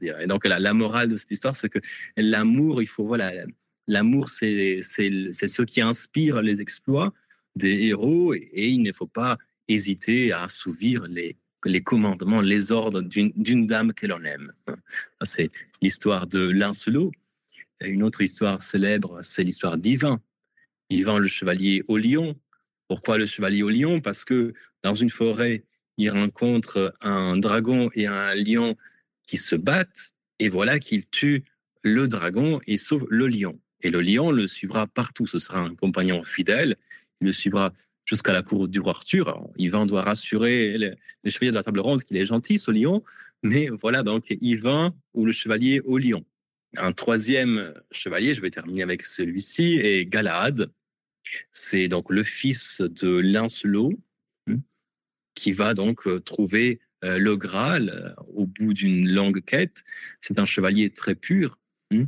et 0.00 0.26
donc 0.26 0.46
la, 0.46 0.74
morale 0.74 1.08
de 1.08 1.16
cette 1.16 1.30
histoire, 1.30 1.56
c'est 1.56 1.68
que 1.68 1.80
l'amour, 2.16 2.80
il 2.80 2.88
faut 2.88 3.06
voilà, 3.06 3.32
l'amour, 3.86 4.30
c'est 4.30 4.80
ce 4.82 5.62
qui 5.62 5.80
inspire 5.80 6.40
les 6.42 6.60
exploits 6.60 7.12
des 7.56 7.86
héros 7.86 8.34
et, 8.34 8.68
il 8.68 8.82
ne 8.82 8.92
faut 8.92 9.06
pas 9.06 9.36
hésiter 9.66 10.32
à 10.32 10.44
assouvir 10.44 11.02
les 11.08 11.36
les 11.64 11.82
commandements, 11.82 12.40
les 12.40 12.72
ordres 12.72 13.02
d'une 13.02 13.66
dame 13.66 13.92
que 13.92 14.06
l'on 14.06 14.22
aime. 14.24 14.52
C'est 15.22 15.50
l'histoire 15.82 16.26
de 16.26 16.40
Lancelot. 16.40 17.12
Une 17.80 18.02
autre 18.02 18.22
histoire 18.22 18.62
célèbre, 18.62 19.20
c'est 19.22 19.44
l'histoire 19.44 19.76
d'Ivan. 19.76 20.20
Ivan, 20.90 21.18
le 21.18 21.28
chevalier 21.28 21.82
au 21.88 21.96
lion. 21.96 22.38
Pourquoi 22.88 23.18
le 23.18 23.26
chevalier 23.26 23.62
au 23.62 23.70
lion? 23.70 24.00
Parce 24.00 24.24
que 24.24 24.54
dans 24.82 24.94
une 24.94 25.10
forêt, 25.10 25.64
il 25.96 26.10
rencontre 26.10 26.94
un 27.00 27.36
dragon 27.36 27.90
et 27.94 28.06
un 28.06 28.34
lion 28.34 28.76
qui 29.26 29.36
se 29.36 29.56
battent, 29.56 30.12
et 30.38 30.48
voilà 30.48 30.78
qu'il 30.78 31.06
tue 31.06 31.44
le 31.82 32.08
dragon 32.08 32.60
et 32.66 32.76
sauve 32.76 33.06
le 33.10 33.26
lion. 33.26 33.60
Et 33.80 33.90
le 33.90 34.00
lion 34.00 34.30
le 34.30 34.46
suivra 34.46 34.86
partout, 34.86 35.26
ce 35.26 35.38
sera 35.38 35.58
un 35.58 35.74
compagnon 35.74 36.24
fidèle, 36.24 36.76
il 37.20 37.26
le 37.26 37.32
suivra 37.32 37.72
jusqu'à 38.08 38.32
la 38.32 38.42
cour 38.42 38.68
du 38.68 38.80
roi 38.80 38.92
Arthur. 38.92 39.46
Ivan 39.58 39.84
doit 39.84 40.02
rassurer 40.02 40.78
les, 40.78 41.30
chevaliers 41.30 41.50
de 41.50 41.56
la 41.56 41.62
table 41.62 41.80
ronde 41.80 42.02
qu'il 42.02 42.16
est 42.16 42.24
gentil, 42.24 42.58
ce 42.58 42.70
lion, 42.70 43.04
mais 43.42 43.68
voilà 43.68 44.02
donc 44.02 44.34
Ivan 44.40 44.96
ou 45.12 45.26
le 45.26 45.32
chevalier 45.32 45.80
au 45.80 45.98
lion. 45.98 46.24
Un 46.76 46.92
troisième 46.92 47.74
chevalier, 47.90 48.32
je 48.32 48.40
vais 48.40 48.50
terminer 48.50 48.82
avec 48.82 49.04
celui-ci, 49.04 49.74
est 49.74 50.06
Galahad. 50.06 50.72
C'est 51.52 51.88
donc 51.88 52.10
le 52.10 52.22
fils 52.22 52.80
de 52.80 53.08
Lancelot 53.08 53.92
hmm, 54.46 54.56
qui 55.34 55.52
va 55.52 55.74
donc 55.74 56.06
euh, 56.06 56.18
trouver 56.18 56.80
euh, 57.04 57.18
le 57.18 57.36
Graal 57.36 57.90
euh, 57.90 58.22
au 58.34 58.46
bout 58.46 58.72
d'une 58.72 59.06
longue 59.06 59.42
quête. 59.44 59.84
C'est 60.20 60.38
un 60.38 60.46
chevalier 60.46 60.90
très 60.90 61.14
pur. 61.14 61.58
Hmm, 61.90 62.04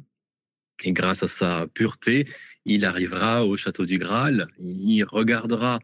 et 0.83 0.93
grâce 0.93 1.23
à 1.23 1.29
sa 1.29 1.67
pureté, 1.67 2.27
il 2.65 2.87
arrivera 2.87 3.45
au 3.45 3.59
château 3.59 3.85
du 3.85 3.99
Graal. 3.99 4.49
Il 4.59 5.05
regardera 5.05 5.79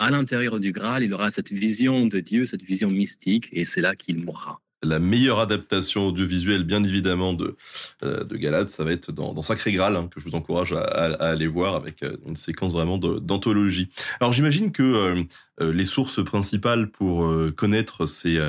à 0.00 0.10
l'intérieur 0.10 0.58
du 0.58 0.72
Graal. 0.72 1.04
Il 1.04 1.14
aura 1.14 1.30
cette 1.30 1.52
vision 1.52 2.06
de 2.06 2.18
Dieu, 2.18 2.44
cette 2.44 2.62
vision 2.62 2.90
mystique. 2.90 3.48
Et 3.52 3.64
c'est 3.64 3.80
là 3.80 3.94
qu'il 3.94 4.16
mourra 4.24 4.60
la 4.82 4.98
meilleure 4.98 5.40
adaptation 5.40 6.08
audiovisuelle, 6.08 6.64
bien 6.64 6.82
évidemment, 6.82 7.34
de, 7.34 7.56
euh, 8.02 8.24
de 8.24 8.36
Galad, 8.36 8.68
ça 8.68 8.82
va 8.84 8.92
être 8.92 9.12
dans, 9.12 9.34
dans 9.34 9.42
Sacré 9.42 9.72
Graal, 9.72 9.96
hein, 9.96 10.08
que 10.12 10.20
je 10.20 10.28
vous 10.28 10.34
encourage 10.34 10.72
à, 10.72 10.80
aller 10.80 11.46
voir 11.46 11.74
avec 11.74 12.02
euh, 12.02 12.16
une 12.26 12.36
séquence 12.36 12.72
vraiment 12.72 12.96
d'anthologie. 12.96 13.90
Alors 14.20 14.32
j'imagine 14.32 14.72
que 14.72 15.26
euh, 15.60 15.72
les 15.72 15.84
sources 15.84 16.24
principales 16.24 16.90
pour 16.90 17.30
connaître 17.54 18.06
ces, 18.06 18.40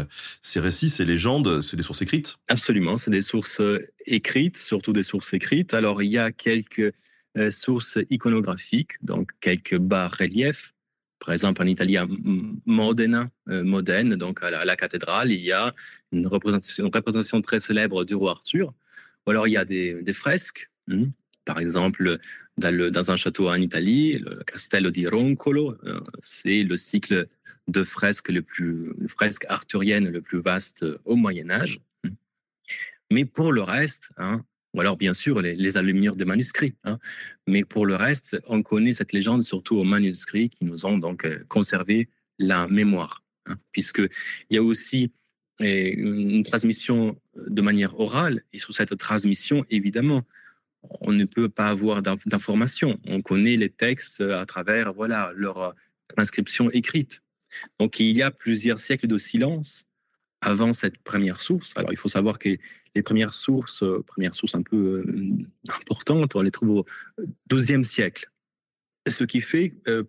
ces 0.41 0.61
récits, 0.61 0.87
ces 0.87 1.03
légendes, 1.03 1.61
c'est 1.61 1.75
des 1.75 1.83
sources 1.83 2.01
écrites 2.01 2.37
Absolument, 2.47 2.97
c'est 2.97 3.11
des 3.11 3.21
sources 3.21 3.61
écrites, 4.05 4.55
surtout 4.55 4.93
des 4.93 5.03
sources 5.03 5.33
écrites. 5.33 5.73
Alors 5.73 6.01
il 6.01 6.09
y 6.09 6.17
a 6.17 6.31
quelques 6.31 6.93
sources 7.49 7.97
iconographiques, 8.09 8.93
donc 9.03 9.31
quelques 9.41 9.77
bas-reliefs 9.77 10.73
par 11.23 11.33
exemple, 11.33 11.61
en 11.61 11.67
Italie, 11.67 11.97
à 11.97 12.07
Modena, 12.65 13.29
euh, 13.47 13.63
Modène, 13.63 14.15
donc 14.15 14.41
à 14.41 14.65
la, 14.65 14.75
cathédrale, 14.75 15.31
il 15.31 15.39
y 15.39 15.51
a 15.51 15.73
une 16.11 16.25
représentation, 16.25 17.41
très 17.41 17.59
célèbre 17.59 18.03
du 18.03 18.15
roi 18.15 18.31
Arthur. 18.31 18.73
Ou 19.25 19.29
alors, 19.29 19.47
il 19.47 19.51
y 19.51 19.57
a 19.57 19.63
des, 19.63 20.13
fresques. 20.13 20.71
Hmm. 20.87 21.09
Par 21.45 21.59
exemple, 21.59 22.17
dans, 22.57 23.11
un 23.11 23.15
château 23.15 23.49
en 23.49 23.55
Italie, 23.55 24.17
le 24.17 24.43
Castello 24.45 24.89
di 24.89 25.05
Roncolo, 25.05 25.77
euh, 25.83 25.99
c'est 26.19 26.63
le 26.63 26.75
cycle 26.75 27.27
de 27.67 27.83
fresques 27.83 28.29
le 28.29 28.41
plus, 28.41 28.91
fresques 29.07 29.45
arthuriennes 29.47 30.09
le 30.09 30.21
plus 30.21 30.41
vaste 30.41 30.83
au 31.05 31.15
Moyen 31.15 31.51
Âge. 31.51 31.81
Hmm. 32.03 32.15
Mais 33.11 33.25
pour 33.25 33.51
le 33.51 33.61
reste, 33.61 34.09
hein, 34.17 34.43
ou 34.73 34.81
alors 34.81 34.97
bien 34.97 35.13
sûr 35.13 35.41
les, 35.41 35.55
les 35.55 35.77
allumières 35.77 36.15
des 36.15 36.25
manuscrits. 36.25 36.75
Hein. 36.83 36.99
Mais 37.47 37.63
pour 37.63 37.85
le 37.85 37.95
reste, 37.95 38.37
on 38.47 38.63
connaît 38.63 38.93
cette 38.93 39.13
légende 39.13 39.43
surtout 39.43 39.77
aux 39.77 39.83
manuscrits 39.83 40.49
qui 40.49 40.65
nous 40.65 40.85
ont 40.85 40.97
donc 40.97 41.25
euh, 41.25 41.43
conservé 41.47 42.09
la 42.39 42.67
mémoire, 42.67 43.23
hein, 43.45 43.57
puisqu'il 43.71 44.09
y 44.49 44.57
a 44.57 44.63
aussi 44.63 45.11
eh, 45.59 45.93
une 45.93 46.43
transmission 46.43 47.19
de 47.35 47.61
manière 47.61 47.99
orale, 47.99 48.43
et 48.51 48.59
sur 48.59 48.73
cette 48.73 48.97
transmission, 48.97 49.65
évidemment, 49.69 50.23
on 51.01 51.11
ne 51.11 51.25
peut 51.25 51.49
pas 51.49 51.67
avoir 51.67 52.01
d'informations. 52.01 52.99
On 53.05 53.21
connaît 53.21 53.57
les 53.57 53.69
textes 53.69 54.21
à 54.21 54.45
travers 54.45 54.93
voilà 54.93 55.31
leur 55.35 55.75
transcription 56.07 56.71
écrite. 56.71 57.21
Donc 57.79 57.99
il 57.99 58.15
y 58.17 58.23
a 58.23 58.31
plusieurs 58.31 58.79
siècles 58.79 59.07
de 59.07 59.17
silence 59.17 59.85
avant 60.41 60.73
cette 60.73 60.97
première 60.97 61.41
source. 61.41 61.73
Alors 61.75 61.91
il 61.91 61.97
faut 61.97 62.09
savoir 62.09 62.39
que 62.39 62.57
les 62.95 63.03
premières 63.03 63.33
sources, 63.33 63.83
euh, 63.83 64.03
premières 64.05 64.35
sources 64.35 64.55
un 64.55 64.63
peu 64.63 65.03
euh, 65.07 65.73
importantes, 65.79 66.35
on 66.35 66.41
les 66.41 66.51
trouve 66.51 66.69
au 66.69 66.85
XIIe 67.51 67.85
siècle. 67.85 68.29
Ce 69.07 69.23
qui 69.23 69.41
fait 69.41 69.71
qu'il 69.71 69.81
euh, 69.87 70.03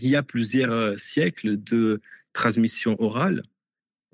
y 0.00 0.16
a 0.16 0.22
plusieurs 0.22 0.98
siècles 0.98 1.62
de 1.62 2.00
transmission 2.32 2.96
orale 3.00 3.42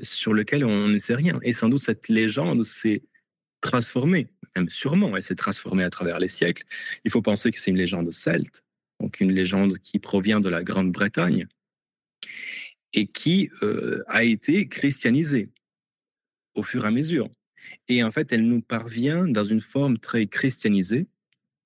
sur 0.01 0.33
lequel 0.33 0.65
on 0.65 0.89
ne 0.89 0.97
sait 0.97 1.15
rien. 1.15 1.39
Et 1.43 1.53
sans 1.53 1.69
doute 1.69 1.83
cette 1.83 2.09
légende 2.09 2.65
s'est 2.65 3.03
transformée. 3.61 4.29
même 4.57 4.69
sûrement, 4.69 5.17
elle 5.17 5.23
s'est 5.23 5.37
transformée 5.37 5.85
à 5.85 5.91
travers 5.91 6.19
les 6.19 6.29
siècles. 6.29 6.65
Il 7.05 7.11
faut 7.11 7.23
penser 7.23 7.53
que 7.53 7.61
c'est 7.61 7.71
une 7.71 7.77
légende 7.77 8.11
celte, 8.13 8.65
donc 9.01 9.21
une 9.21 9.33
légende 9.33 9.79
qui 9.79 10.01
provient 10.01 10.41
de 10.41 10.49
la 10.49 10.65
Grande-Bretagne 10.65 11.47
et 12.93 13.07
qui 13.07 13.51
a 14.09 14.25
été 14.25 14.69
christianisée 14.69 15.49
au 16.55 16.63
fur 16.63 16.85
et 16.85 16.89
à 16.89 16.91
mesure. 16.91 17.31
Et 17.89 18.03
en 18.03 18.11
fait, 18.11 18.33
elle 18.33 18.47
nous 18.47 18.63
parvient 18.63 19.27
dans 19.27 19.45
une 19.45 19.61
forme 19.61 19.99
très 19.99 20.27
christianisée. 20.27 21.07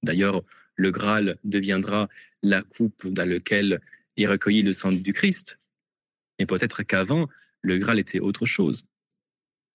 D'ailleurs, 0.02 0.42
le 0.74 0.90
Graal 0.90 1.38
deviendra 1.44 2.08
la 2.42 2.62
coupe 2.62 3.06
dans 3.06 3.28
laquelle 3.28 3.80
est 4.16 4.26
recueilli 4.26 4.62
le 4.62 4.72
sang 4.72 4.92
du 4.92 5.12
Christ. 5.12 5.58
Et 6.38 6.46
peut-être 6.46 6.82
qu'avant, 6.82 7.28
le 7.62 7.78
Graal 7.78 7.98
était 7.98 8.20
autre 8.20 8.46
chose. 8.46 8.86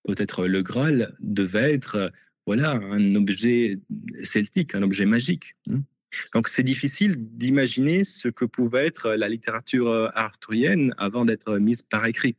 Peut-être 0.03 0.47
le 0.47 0.61
Graal 0.63 1.15
devait 1.19 1.73
être 1.73 2.11
voilà, 2.45 2.71
un 2.71 3.15
objet 3.15 3.79
celtique, 4.23 4.73
un 4.73 4.81
objet 4.81 5.05
magique. 5.05 5.55
Hein. 5.69 5.83
Donc 6.33 6.47
c'est 6.49 6.63
difficile 6.63 7.15
d'imaginer 7.17 8.03
ce 8.03 8.27
que 8.27 8.45
pouvait 8.45 8.85
être 8.87 9.11
la 9.11 9.29
littérature 9.29 10.11
arthurienne 10.15 10.93
avant 10.97 11.25
d'être 11.25 11.57
mise 11.57 11.83
par 11.83 12.05
écrit. 12.05 12.35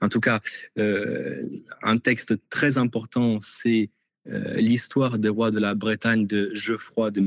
En 0.00 0.08
tout 0.08 0.20
cas, 0.20 0.40
euh, 0.78 1.42
un 1.82 1.98
texte 1.98 2.34
très 2.50 2.78
important, 2.78 3.38
c'est 3.40 3.90
euh, 4.28 4.54
l'histoire 4.56 5.18
des 5.18 5.28
rois 5.28 5.50
de 5.50 5.58
la 5.58 5.74
Bretagne 5.74 6.26
de 6.26 6.50
Geoffroy 6.54 7.10
de 7.10 7.22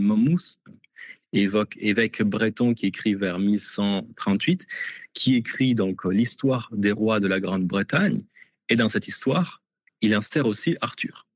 évoque, 1.33 1.77
évêque 1.79 2.21
breton 2.21 2.73
qui 2.73 2.88
écrit 2.88 3.15
vers 3.15 3.39
1138, 3.39 4.67
qui 5.13 5.35
écrit 5.35 5.75
donc 5.75 6.05
l'histoire 6.05 6.69
des 6.73 6.91
rois 6.91 7.19
de 7.19 7.27
la 7.27 7.39
Grande-Bretagne. 7.39 8.23
Et 8.69 8.75
dans 8.75 8.89
cette 8.89 9.07
histoire, 9.07 9.61
il 10.01 10.13
insère 10.13 10.45
aussi 10.45 10.77
Arthur. 10.81 11.27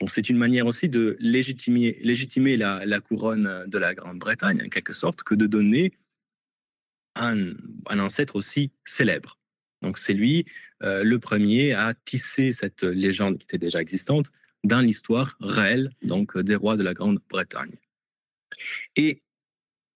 Donc 0.00 0.10
c'est 0.10 0.28
une 0.30 0.38
manière 0.38 0.66
aussi 0.66 0.88
de 0.88 1.16
légitimer, 1.20 2.56
la, 2.56 3.00
couronne 3.00 3.64
de 3.66 3.78
la 3.78 3.94
Grande-Bretagne, 3.94 4.62
en 4.64 4.68
quelque 4.68 4.94
sorte, 4.94 5.22
que 5.22 5.34
de 5.34 5.46
donner 5.46 5.92
un 7.16 7.54
ancêtre 7.86 8.36
aussi 8.36 8.72
célèbre. 8.84 9.39
Donc 9.82 9.98
c'est 9.98 10.14
lui 10.14 10.46
euh, 10.82 11.02
le 11.04 11.18
premier 11.18 11.72
à 11.72 11.94
tisser 11.94 12.52
cette 12.52 12.82
légende 12.82 13.38
qui 13.38 13.44
était 13.44 13.58
déjà 13.58 13.80
existante 13.80 14.26
dans 14.64 14.80
l'histoire 14.80 15.36
réelle 15.40 15.90
donc 16.02 16.36
des 16.38 16.54
rois 16.54 16.76
de 16.76 16.82
la 16.82 16.94
Grande-Bretagne. 16.94 17.76
Et 18.96 19.20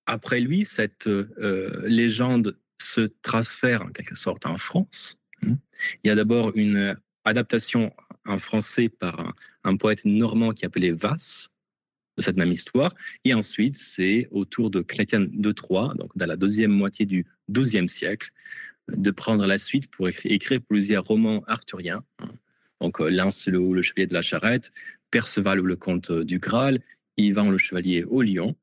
après 0.07 0.41
lui, 0.41 0.65
cette 0.65 1.07
euh, 1.07 1.83
légende 1.87 2.59
se 2.81 3.03
transfère 3.23 3.83
en 3.83 3.89
quelque 3.89 4.15
sorte 4.15 4.47
en 4.47 4.59
France. 4.59 5.19
Il 5.43 5.59
y 6.05 6.11
a 6.11 6.15
d'abord 6.15 6.53
une 6.55 6.97
adaptation 7.25 7.93
en 8.27 8.39
français 8.39 8.89
par 8.89 9.35
un, 9.65 9.77
poète 9.77 10.05
normand 10.05 10.53
qui 10.53 10.65
appelait 10.65 10.93
Vasse 10.93 11.49
de 12.17 12.23
cette 12.23 12.37
même 12.37 12.53
histoire. 12.53 12.95
Et 13.25 13.35
ensuite, 13.35 13.77
c'est 13.77 14.29
autour 14.31 14.71
de 14.71 14.81
Chrétien 14.83 15.21
de 15.21 15.53
Troyes, 15.53 15.95
donc 15.99 16.17
dans 16.17 16.27
la 16.27 16.37
deuxième 16.37 16.71
moitié 16.71 17.07
du 17.07 17.27
XIIe 17.51 17.89
siècle, 17.89 18.31
de 18.89 19.11
prendre 19.11 19.47
la 19.47 19.59
suite 19.59 19.89
pour 19.89 20.09
écrire, 20.09 20.61
plusieurs 20.61 21.05
romans 21.05 21.43
arthuriens. 21.47 22.05
Donc 22.81 23.01
euh, 23.01 23.09
Lancelot, 23.09 23.75
le 23.75 23.83
chevalier 23.83 24.07
de 24.07 24.15
la 24.15 24.23
charrette, 24.23 24.73
Perceval 25.11 25.61
le 25.61 25.77
comte 25.77 26.13
du 26.13 26.39
Graal, 26.39 26.81
Ivan 27.17 27.51
le 27.51 27.59
chevalier 27.59 28.05
au 28.05 28.23
lion. 28.23 28.57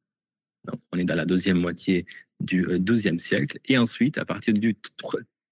on 0.92 0.98
est 0.98 1.06
dans 1.06 1.16
la 1.16 1.26
deuxième 1.26 1.60
moitié 1.60 2.06
du 2.40 2.66
XIIe 2.68 3.16
euh, 3.16 3.20
siècle. 3.20 3.60
Et 3.66 3.78
ensuite, 3.78 4.18
à 4.18 4.26
partir 4.26 4.54
du 4.54 4.76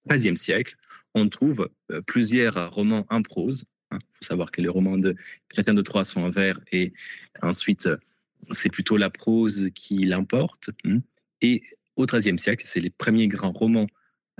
XIIIe 0.08 0.36
siècle, 0.36 0.76
on 1.14 1.28
trouve 1.28 1.68
euh, 1.90 2.00
plusieurs 2.02 2.72
romans 2.72 3.06
en 3.10 3.22
prose. 3.22 3.64
Il 3.92 3.98
faut 4.12 4.24
savoir 4.24 4.52
que 4.52 4.60
les 4.60 4.68
romans 4.68 4.98
de 4.98 5.16
Chrétien 5.48 5.74
de 5.74 5.82
Troyes 5.82 6.04
sont 6.04 6.20
en 6.20 6.30
vers 6.30 6.60
et 6.70 6.92
ensuite, 7.42 7.88
c'est 8.50 8.70
plutôt 8.70 8.96
la 8.96 9.10
prose 9.10 9.70
qui 9.74 10.04
l'emporte. 10.04 10.70
Hein. 10.84 11.00
Et 11.40 11.64
au 11.96 12.06
XIIIe 12.06 12.38
siècle, 12.38 12.64
c'est 12.66 12.80
les 12.80 12.90
premiers 12.90 13.26
grands 13.26 13.50
romans 13.50 13.88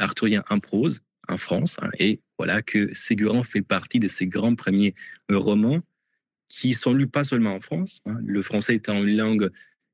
arthurien 0.00 0.42
en 0.50 0.59
prose 0.59 1.02
en 1.28 1.37
France. 1.37 1.76
Hein, 1.80 1.90
et 1.99 2.21
voilà 2.39 2.63
que 2.63 2.93
Ségurant 2.93 3.43
fait 3.43 3.63
partie 3.63 4.00
de 4.00 4.08
ces 4.08 4.26
grands 4.26 4.54
premiers 4.54 4.95
euh, 5.30 5.39
romans 5.39 5.80
qui 6.49 6.75
sont 6.75 6.93
lus 6.93 7.06
pas 7.06 7.25
seulement 7.25 7.54
en 7.54 7.60
France. 7.60 8.00
Hein. 8.06 8.19
le 8.25 8.43
français 8.43 8.75
étant 8.75 9.02
une 9.04 9.17
langue 9.17 9.50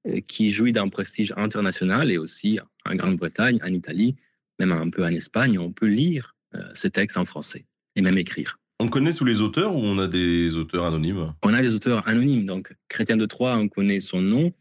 euh, 0.07 0.21
qui 0.27 0.53
jouit 0.53 0.73
d'un 0.73 0.89
prestige 0.89 1.33
international 1.37 2.11
et 2.11 2.19
aussi 2.19 2.59
en 2.85 2.95
Grande-Bretagne, 2.95 3.61
en 3.63 3.73
Italie, 3.73 4.17
même 4.59 4.73
un 4.73 4.89
peu 4.89 5.05
en 5.05 5.13
Espagne, 5.13 5.59
on 5.59 5.73
peut 5.73 5.87
lire 5.87 6.35
euh, 6.55 6.63
ces 6.73 6.91
textes 6.91 7.19
en 7.19 7.25
français 7.25 7.67
et 7.95 8.03
même 8.03 8.19
écrire. 8.19 8.59
On 8.79 8.89
connaît 8.89 9.15
tous 9.15 9.25
les 9.25 9.41
auteurs 9.41 9.75
ou 9.75 9.81
on 9.81 9.99
a 9.99 10.07
des 10.07 10.55
auteurs 10.55 10.85
anonymes? 10.85 11.33
On 11.43 11.55
a 11.55 11.63
des 11.63 11.75
auteurs 11.75 12.07
anonymes. 12.07 12.45
Donc, 12.45 12.75
Chrétien 12.89 13.17
de 13.17 13.25
Troyes, 13.25 13.57
on 13.57 13.69
connaît 13.69 14.01
son 14.01 14.21
nom. 14.21 14.53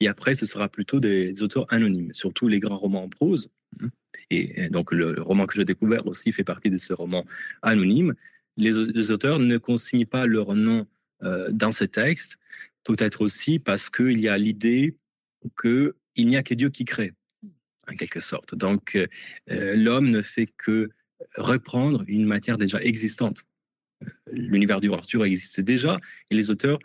Et 0.00 0.08
après, 0.08 0.34
ce 0.34 0.46
sera 0.46 0.68
plutôt 0.68 1.00
des 1.00 1.42
auteurs 1.42 1.72
anonymes, 1.72 2.12
surtout 2.12 2.48
les 2.48 2.60
grands 2.60 2.76
romans 2.76 3.04
en 3.04 3.08
prose. 3.08 3.50
Hein. 3.80 3.88
Et 4.30 4.68
donc 4.70 4.92
le, 4.92 5.20
roman 5.20 5.46
que 5.46 5.54
j'ai 5.54 5.64
découvert 5.64 6.06
aussi 6.06 6.32
fait 6.32 6.44
partie 6.44 6.70
de 6.70 6.76
ces 6.76 6.94
romans 6.94 7.24
anonymes. 7.62 8.14
Les, 8.56 9.10
auteurs 9.10 9.38
ne 9.38 9.58
consignent 9.58 10.06
pas 10.06 10.26
leur 10.26 10.54
nom 10.54 10.86
euh, 11.22 11.50
dans 11.50 11.70
ces 11.70 11.88
textes, 11.88 12.38
peut-être 12.84 13.20
aussi 13.20 13.58
parce 13.58 13.90
qu'il 13.90 14.18
y 14.20 14.28
a 14.28 14.38
l'idée 14.38 14.96
qu'il 15.60 15.92
n'y 16.16 16.36
a 16.36 16.42
que 16.42 16.54
Dieu 16.54 16.70
qui 16.70 16.84
crée, 16.84 17.12
en 17.86 17.94
quelque 17.94 18.20
sorte. 18.20 18.54
Donc 18.54 18.96
euh, 18.96 19.06
l'homme 19.76 20.10
ne 20.10 20.22
fait 20.22 20.46
que 20.56 20.90
reprendre 21.36 22.04
une 22.08 22.24
matière 22.24 22.58
déjà 22.58 22.80
existante. 22.82 23.44
L'univers 24.30 24.80
du 24.80 24.92
Arthur 24.92 25.24
existait 25.24 25.62
déjà 25.62 25.98
et 26.30 26.34
les 26.34 26.50
auteurs 26.50 26.78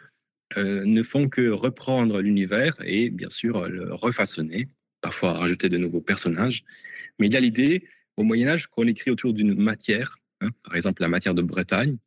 euh, 0.57 0.83
ne 0.85 1.03
font 1.03 1.29
que 1.29 1.49
reprendre 1.49 2.21
l'univers 2.21 2.75
et 2.83 3.09
bien 3.09 3.29
sûr 3.29 3.67
le 3.67 3.93
refaçonner, 3.93 4.69
parfois 5.01 5.33
rajouter 5.33 5.69
de 5.69 5.77
nouveaux 5.77 6.01
personnages. 6.01 6.63
Mais 7.19 7.27
il 7.27 7.33
y 7.33 7.37
a 7.37 7.39
l'idée 7.39 7.87
au 8.17 8.23
Moyen 8.23 8.49
Âge 8.49 8.67
qu'on 8.67 8.87
écrit 8.87 9.11
autour 9.11 9.33
d'une 9.33 9.55
matière, 9.55 10.17
hein, 10.41 10.49
par 10.63 10.75
exemple 10.75 11.01
la 11.01 11.07
matière 11.07 11.33
de 11.33 11.41
Bretagne, 11.41 11.97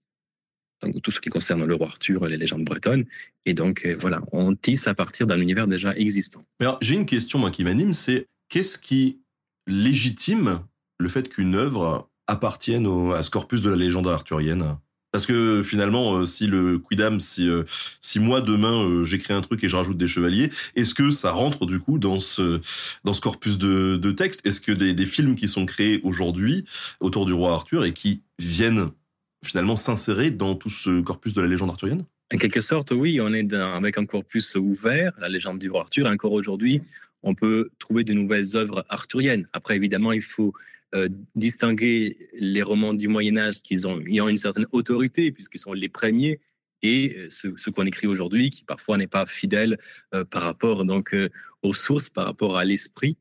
donc 0.83 1.00
tout 1.02 1.11
ce 1.11 1.20
qui 1.20 1.30
concerne 1.30 1.64
le 1.64 1.74
roi 1.74 1.88
Arthur, 1.88 2.26
les 2.26 2.37
légendes 2.37 2.64
bretonnes, 2.64 3.04
et 3.46 3.54
donc 3.54 3.87
euh, 3.87 3.96
voilà, 3.98 4.22
on 4.33 4.54
tisse 4.54 4.87
à 4.87 4.94
partir 4.94 5.26
d'un 5.26 5.40
univers 5.40 5.66
déjà 5.66 5.96
existant. 5.96 6.44
J'ai 6.80 6.94
une 6.94 7.07
question 7.07 7.38
moi 7.38 7.50
qui 7.50 7.64
m'anime, 7.64 7.92
c'est 7.92 8.26
qu'est-ce 8.48 8.78
qui 8.78 9.20
légitime 9.66 10.61
le 10.98 11.09
fait 11.09 11.28
qu'une 11.28 11.54
œuvre 11.54 12.11
appartienne 12.26 12.87
à 13.12 13.22
ce 13.22 13.30
corpus 13.30 13.62
de 13.62 13.70
la 13.70 13.76
légende 13.76 14.09
arthurienne? 14.09 14.76
Parce 15.14 15.27
que 15.27 15.62
finalement, 15.62 16.16
euh, 16.16 16.24
si 16.24 16.48
le 16.48 16.81
quidam, 16.81 17.20
si 17.20 17.48
euh, 17.48 17.62
moi 18.16 18.40
demain 18.40 18.83
euh, 18.83 19.05
j'écris 19.05 19.33
un 19.33 19.42
truc 19.42 19.62
et 19.62 19.68
je 19.68 19.77
rajoute 19.77 19.96
des 19.96 20.09
chevaliers, 20.09 20.50
est-ce 20.74 20.92
que 20.92 21.11
ça 21.11 21.31
rentre 21.31 21.66
du 21.66 21.79
coup 21.79 22.00
dans 22.00 22.18
ce 22.18 22.61
dans 23.05 23.12
ce 23.12 23.20
corpus 23.20 23.57
de, 23.57 23.96
de 23.96 24.11
textes? 24.11 24.44
Est-ce 24.44 24.61
que 24.61 24.72
des, 24.72 25.07
films 25.07 25.37
qui 25.37 25.46
sont 25.46 25.66
créés 25.66 26.00
aujourd'hui 26.03 26.64
autour 26.98 27.27
du 27.27 27.33
roi 27.33 27.53
Arthur 27.53 27.85
et 27.85 27.92
qui 27.92 28.22
viennent 28.40 28.90
finalement 29.44 29.77
s'insérer 29.77 30.33
dans 30.33 30.57
tout 30.57 30.68
ce 30.68 31.00
corpus 31.00 31.33
de 31.33 31.42
la 31.42 31.46
légende 31.46 31.70
arthurienne? 31.70 32.03
En 32.35 32.38
quelque 32.38 32.61
sorte, 32.61 32.90
oui, 32.90 33.20
on 33.20 33.33
est 33.33 33.53
avec 33.53 33.98
un 33.98 34.07
corpus 34.07 34.57
ouvert, 34.57 35.12
la 35.20 35.29
légende 35.29 35.61
du 35.61 35.70
roi 35.70 35.83
Arthur. 35.83 36.09
Encore 36.09 36.33
aujourd'hui, 36.33 36.83
on 37.22 37.37
peut 37.37 37.70
trouver 37.79 38.03
de 38.03 38.14
nouvelles 38.14 38.57
œuvres 38.57 38.85
arthuriennes. 38.88 39.46
Après, 39.53 39.77
évidemment, 39.77 40.11
il 40.11 40.22
faut 40.22 40.53
euh, 40.94 41.09
distinguer 41.35 42.16
les 42.35 42.62
romans 42.62 42.94
du 42.94 43.09
Moyen 43.09 43.37
Âge 43.37 43.62
qui 43.62 43.85
ont, 43.85 43.98
une 43.98 44.37
certaine 44.37 44.66
autorité 44.70 45.33
puisqu'ils 45.33 45.59
sont 45.59 45.72
les 45.72 45.88
premiers 45.88 46.38
et 46.83 47.16
euh, 47.18 47.30
ce, 47.30 47.70
qu'on 47.70 47.85
écrit 47.85 48.07
aujourd'hui 48.07 48.50
qui 48.50 48.62
parfois 48.62 48.96
n'est 48.96 49.09
pas 49.09 49.26
fidèle 49.26 49.76
euh, 50.14 50.24
par 50.24 50.42
rapport 50.42 50.85
donc 50.85 51.16
aux 51.62 51.74
sources, 51.74 52.11
par 52.11 52.26
rapport 52.26 52.57
à 52.57 52.64
l'esprit. 52.64 53.16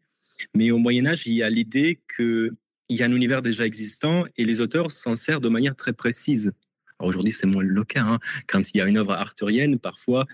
Mais 0.54 0.70
au 0.70 0.78
Moyen 0.78 1.08
Âge, 1.08 1.26
il 1.26 1.34
y 1.34 1.42
a 1.42 1.50
l'idée 1.50 2.00
qu'il 2.16 2.52
y 2.90 3.02
a 3.02 3.08
un 3.08 3.12
univers 3.12 3.42
déjà 3.42 3.66
existant 3.66 4.26
et 4.38 4.46
les 4.46 4.62
auteurs 4.62 4.92
s'en 4.92 5.16
servent 5.16 5.42
de 5.42 5.50
manière 5.50 5.76
très 5.76 5.94
précise. 5.94 6.52
Aujourd'hui, 7.00 7.32
c'est 7.32 7.48
moins 7.48 7.64
le 7.64 7.84
cas. 7.84 8.04
Hein. 8.04 8.20
Quand 8.46 8.72
il 8.72 8.78
y 8.78 8.82
a 8.82 8.86
une 8.86 8.98
œuvre 8.98 9.14
arthurienne, 9.14 9.80
parfois, 9.80 10.28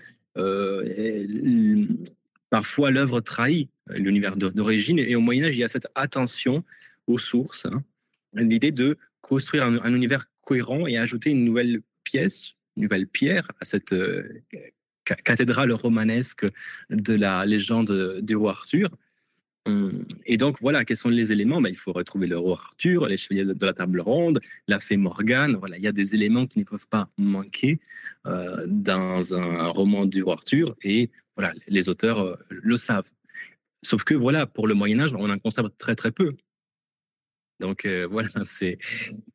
parfois 2.50 2.90
l'œuvre 2.90 3.20
trahit 3.20 3.70
l'univers 3.88 4.36
d'origine. 4.36 4.98
Et 4.98 5.16
au 5.16 5.20
Moyen 5.20 5.44
Âge, 5.44 5.56
il 5.56 5.60
y 5.60 5.64
a 5.64 5.68
cette 5.68 5.88
attention 5.94 6.64
aux 7.10 7.18
sources, 7.18 7.66
hein. 7.66 7.82
l'idée 8.34 8.72
de 8.72 8.96
construire 9.20 9.64
un, 9.64 9.94
univers 9.94 10.26
cohérent 10.42 10.86
et 10.86 10.96
ajouter 10.96 11.30
une 11.30 11.44
nouvelle 11.44 11.80
pièce, 12.04 12.54
une 12.76 12.84
nouvelle 12.84 13.06
pierre 13.06 13.50
à 13.60 13.64
cette 13.64 13.92
euh, 13.92 14.42
cathédrale 15.24 15.72
romanesque 15.72 16.46
de 16.90 17.14
la 17.14 17.44
légende 17.44 18.20
du 18.22 18.36
roi 18.36 18.52
Arthur. 18.52 18.90
Hum, 19.66 20.06
et 20.24 20.38
donc 20.38 20.56
voilà, 20.60 20.86
quels 20.86 20.96
sont 20.96 21.10
les 21.10 21.32
éléments? 21.32 21.60
Ben, 21.60 21.68
Il 21.68 21.76
faut 21.76 21.92
retrouver 21.92 22.26
le 22.26 22.38
roi 22.38 22.58
Arthur, 22.58 23.06
les 23.06 23.18
chevaliers 23.18 23.44
de 23.44 23.66
la 23.66 23.74
table 23.74 24.00
ronde, 24.00 24.40
la 24.68 24.80
fée 24.80 24.96
Morgane. 24.96 25.56
Voilà, 25.56 25.76
il 25.76 25.82
y 25.82 25.86
a 25.86 25.92
des 25.92 26.14
éléments 26.14 26.46
qui 26.46 26.60
ne 26.60 26.64
peuvent 26.64 26.88
pas 26.88 27.10
manquer 27.18 27.78
euh, 28.26 28.64
dans 28.66 29.34
un 29.34 29.66
roman 29.68 30.06
du 30.06 30.22
roi 30.22 30.34
Arthur. 30.34 30.76
Et 30.82 31.10
voilà, 31.36 31.52
les 31.68 31.88
auteurs 31.90 32.20
euh, 32.20 32.36
le 32.48 32.76
savent. 32.76 33.10
Sauf 33.82 34.04
que 34.04 34.14
voilà, 34.14 34.46
pour 34.46 34.66
le 34.66 34.74
Moyen 34.74 35.00
Âge, 35.00 35.14
on 35.14 35.28
en 35.28 35.38
conserve 35.38 35.70
très 35.78 35.94
très 35.94 36.10
peu. 36.10 36.36
Donc 37.60 37.84
euh, 37.84 38.06
voilà, 38.10 38.30
c'est, 38.42 38.78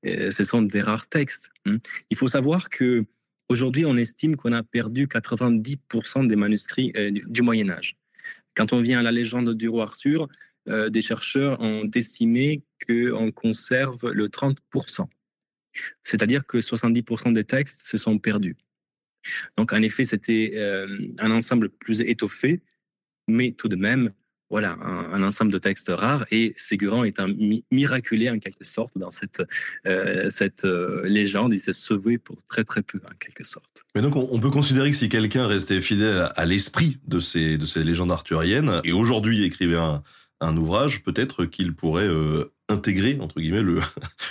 euh, 0.05 0.31
ce 0.31 0.43
sont 0.43 0.61
des 0.61 0.81
rares 0.81 1.07
textes. 1.07 1.51
Hein. 1.65 1.77
Il 2.09 2.17
faut 2.17 2.27
savoir 2.27 2.69
que 2.69 3.05
Aujourd'hui, 3.47 3.85
on 3.85 3.95
estime 3.95 4.37
qu'on 4.37 4.53
a 4.53 4.63
perdu 4.63 5.05
90% 5.05 6.25
des 6.25 6.35
manuscrits 6.35 6.91
euh, 6.95 7.11
du, 7.11 7.43
Moyen 7.43 7.69
Âge. 7.69 7.95
Quand 8.55 8.73
on 8.73 8.81
vient 8.81 9.01
à 9.01 9.03
la 9.03 9.11
légende 9.11 9.53
du 9.53 9.69
roi 9.69 9.83
Arthur, 9.83 10.27
des 10.65 11.03
chercheurs 11.03 11.61
ont 11.61 11.87
estimé 11.93 12.63
qu'on 12.87 13.31
conserve 13.31 14.11
le 14.11 14.29
30%. 14.29 15.05
C'est-à-dire 16.01 16.47
que 16.47 16.57
70% 16.57 17.33
des 17.33 17.43
textes 17.43 17.81
se 17.83 17.97
sont 17.97 18.17
perdus. 18.17 18.57
Donc, 19.59 19.73
en 19.73 19.81
effet, 19.83 20.05
c'était 20.05 20.57
un 21.19 21.29
ensemble 21.29 21.69
plus 21.69 22.01
étoffé, 22.01 22.63
mais 23.27 23.51
tout 23.51 23.67
de 23.67 23.75
même, 23.75 24.11
voilà, 24.49 24.77
un, 24.81 25.23
ensemble 25.23 25.51
de 25.51 25.57
textes 25.57 25.89
rares. 25.89 26.25
Et 26.31 26.53
Ségurant 26.57 27.03
est 27.03 27.19
un 27.19 27.27
miraculé, 27.71 28.29
en 28.29 28.39
quelque 28.39 28.63
sorte, 28.63 28.97
dans 28.97 29.11
cette, 29.11 29.43
euh, 29.87 30.29
cette 30.29 30.65
euh, 30.65 31.07
légende. 31.07 31.53
Il 31.53 31.59
s'est 31.59 31.73
sauvé 31.73 32.17
pour 32.17 32.37
très, 32.47 32.63
très 32.63 32.81
peu, 32.81 32.99
en 33.05 33.15
quelque 33.19 33.43
sorte. 33.43 33.85
Mais 33.95 34.01
donc, 34.01 34.15
on, 34.15 34.39
peut 34.39 34.51
considérer 34.51 34.91
que 34.91 34.97
si 34.97 35.09
quelqu'un 35.09 35.47
restait 35.47 35.81
fidèle 35.81 36.29
à, 36.35 36.45
l'esprit 36.45 36.99
de 37.07 37.19
ces, 37.19 37.57
de 37.57 37.65
ces 37.65 37.83
légendes 37.83 38.11
arthuriennes, 38.11 38.81
et 38.83 38.91
aujourd'hui 38.91 39.43
écrivait 39.43 39.77
un, 39.77 40.03
un 40.41 40.55
ouvrage, 40.57 41.03
peut-être 41.03 41.45
qu'il 41.45 41.73
pourrait 41.73 42.09
intégrer 42.69 43.17
entre 43.19 43.39
guillemets 43.39 43.61
le 43.63 43.79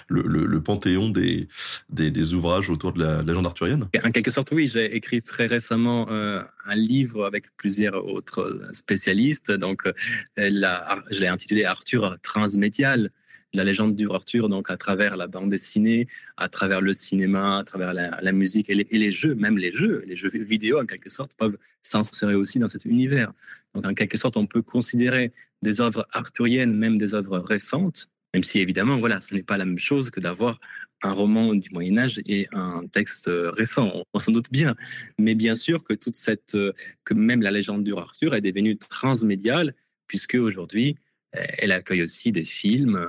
le, 0.09 0.23
le, 0.47 0.63
panthéon 0.63 1.09
des, 1.09 1.49
des, 1.89 2.35
ouvrages 2.35 2.71
autour 2.71 2.93
de 2.93 3.03
la 3.03 3.23
légende 3.23 3.47
arthurienne 3.47 3.89
En 4.05 4.11
quelque 4.11 4.31
sorte, 4.31 4.53
oui. 4.53 4.69
J'ai 4.69 4.95
écrit 4.97 5.23
très 5.23 5.47
récemment 5.47 6.07
euh, 6.11 6.43
un 6.67 6.75
livre 6.75 7.25
avec 7.25 7.55
plusieurs 7.57 8.07
autres 8.07 8.61
spécialistes. 8.73 9.53
Donc, 9.53 9.87
euh, 9.87 9.93
la, 10.37 11.03
je 11.11 11.21
l'ai 11.21 11.29
intitulé 11.29 11.65
Arthur 11.65 12.17
transmédial 12.23 13.11
la 13.55 13.65
légende 13.65 13.95
du 13.95 14.11
Arthur, 14.11 14.49
donc 14.49 14.69
à 14.69 14.77
travers 14.77 15.17
la 15.17 15.29
bande 15.29 15.49
dessinée, 15.49 16.09
à 16.37 16.49
travers 16.49 16.81
le 16.81 16.93
cinéma, 16.93 17.59
à 17.59 17.65
travers 17.65 17.95
la, 17.95 18.33
musique 18.33 18.69
et 18.69 18.75
les, 18.75 18.87
et 18.91 18.99
les, 18.99 19.13
jeux, 19.13 19.35
même 19.37 19.57
les 19.57 19.71
jeux, 19.71 20.03
les 20.07 20.17
jeux 20.17 20.29
vidéo 20.29 20.81
en 20.81 20.87
quelque 20.87 21.09
sorte 21.09 21.33
peuvent 21.35 21.57
s'insérer 21.81 22.35
aussi 22.35 22.59
dans 22.59 22.69
cet 22.69 22.85
univers. 22.85 23.33
Donc 23.75 23.87
en 23.87 23.95
quelque 23.95 24.19
sorte, 24.19 24.37
on 24.37 24.47
peut 24.47 24.63
considérer 24.63 25.33
des 25.63 25.81
œuvres 25.81 26.07
arthuriennes, 26.11 26.75
même 26.75 26.99
des 26.99 27.15
œuvres 27.15 27.39
récentes, 27.39 28.09
même 28.35 28.43
si 28.43 28.59
évidemment, 28.59 28.99
voilà, 28.99 29.21
ce 29.21 29.33
n'est 29.33 29.45
pas 29.45 29.57
la 29.57 29.65
même 29.65 29.79
chose 29.79 30.11
que 30.11 30.21
d'avoir 30.21 30.59
un 31.03 31.13
roman 31.13 31.55
du 31.55 31.71
Moyen 31.71 31.99
Âge 31.99 32.21
et 32.27 32.49
un 32.53 32.83
texte 32.93 33.29
euh, 33.29 33.51
récent. 33.51 34.05
On, 34.13 34.19
s'en 34.19 34.33
doute 34.33 34.51
bien, 34.51 34.75
mais 35.19 35.35
bien 35.35 35.55
sûr 35.55 35.85
que 35.85 35.95
toute 35.95 36.17
cette, 36.17 36.57
euh, 36.57 36.73
que 37.05 37.15
même 37.15 37.43
la 37.43 37.53
légende 37.53 37.85
du 37.85 37.95
Arthur 37.95 38.35
est 38.35 38.41
devenue 38.41 38.77
transmédiale 38.77 39.75
puisque 40.09 40.35
aujourd'hui, 40.35 40.97
euh, 41.37 41.45
elle 41.59 41.71
accueille 41.71 42.03
aussi 42.03 42.33
des 42.33 42.45
films, 42.45 43.07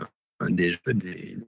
des 0.47 0.73
jeux, 0.73 0.93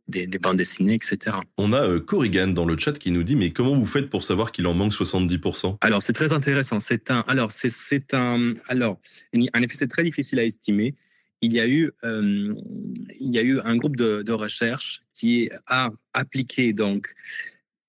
des, 0.07 0.27
des, 0.27 0.39
bandes 0.39 0.57
dessinées, 0.57 0.95
etc. 0.95 1.37
On 1.57 1.73
a 1.73 1.99
Corrigan 1.99 2.47
dans 2.47 2.65
le 2.65 2.77
chat 2.77 2.97
qui 2.97 3.11
nous 3.11 3.23
dit 3.23 3.35
mais 3.35 3.51
comment 3.51 3.75
vous 3.75 3.85
faites 3.85 4.09
pour 4.09 4.23
savoir 4.23 4.51
qu'il 4.51 4.65
en 4.65 4.73
manque 4.73 4.93
70% 4.93 5.77
Alors 5.81 6.01
c'est 6.01 6.13
très 6.13 6.31
intéressant. 6.31 6.79
C'est 6.79 7.11
un 7.11 7.19
alors 7.27 7.51
c'est 7.51 8.13
un 8.13 8.53
alors 8.69 8.97
en 9.33 9.61
effet 9.61 9.75
c'est 9.75 9.89
très 9.89 10.03
difficile 10.03 10.39
à 10.39 10.45
estimer 10.45 10.95
il 11.41 11.53
y 11.53 11.59
a 11.59 11.67
eu, 11.67 11.91
euh, 12.03 12.53
il 13.19 13.33
y 13.33 13.39
a 13.39 13.41
eu 13.41 13.59
un 13.59 13.75
groupe 13.75 13.95
de, 13.95 14.31
recherche 14.31 15.03
qui 15.13 15.49
a 15.67 15.89
appliqué 16.13 16.73
donc 16.73 17.13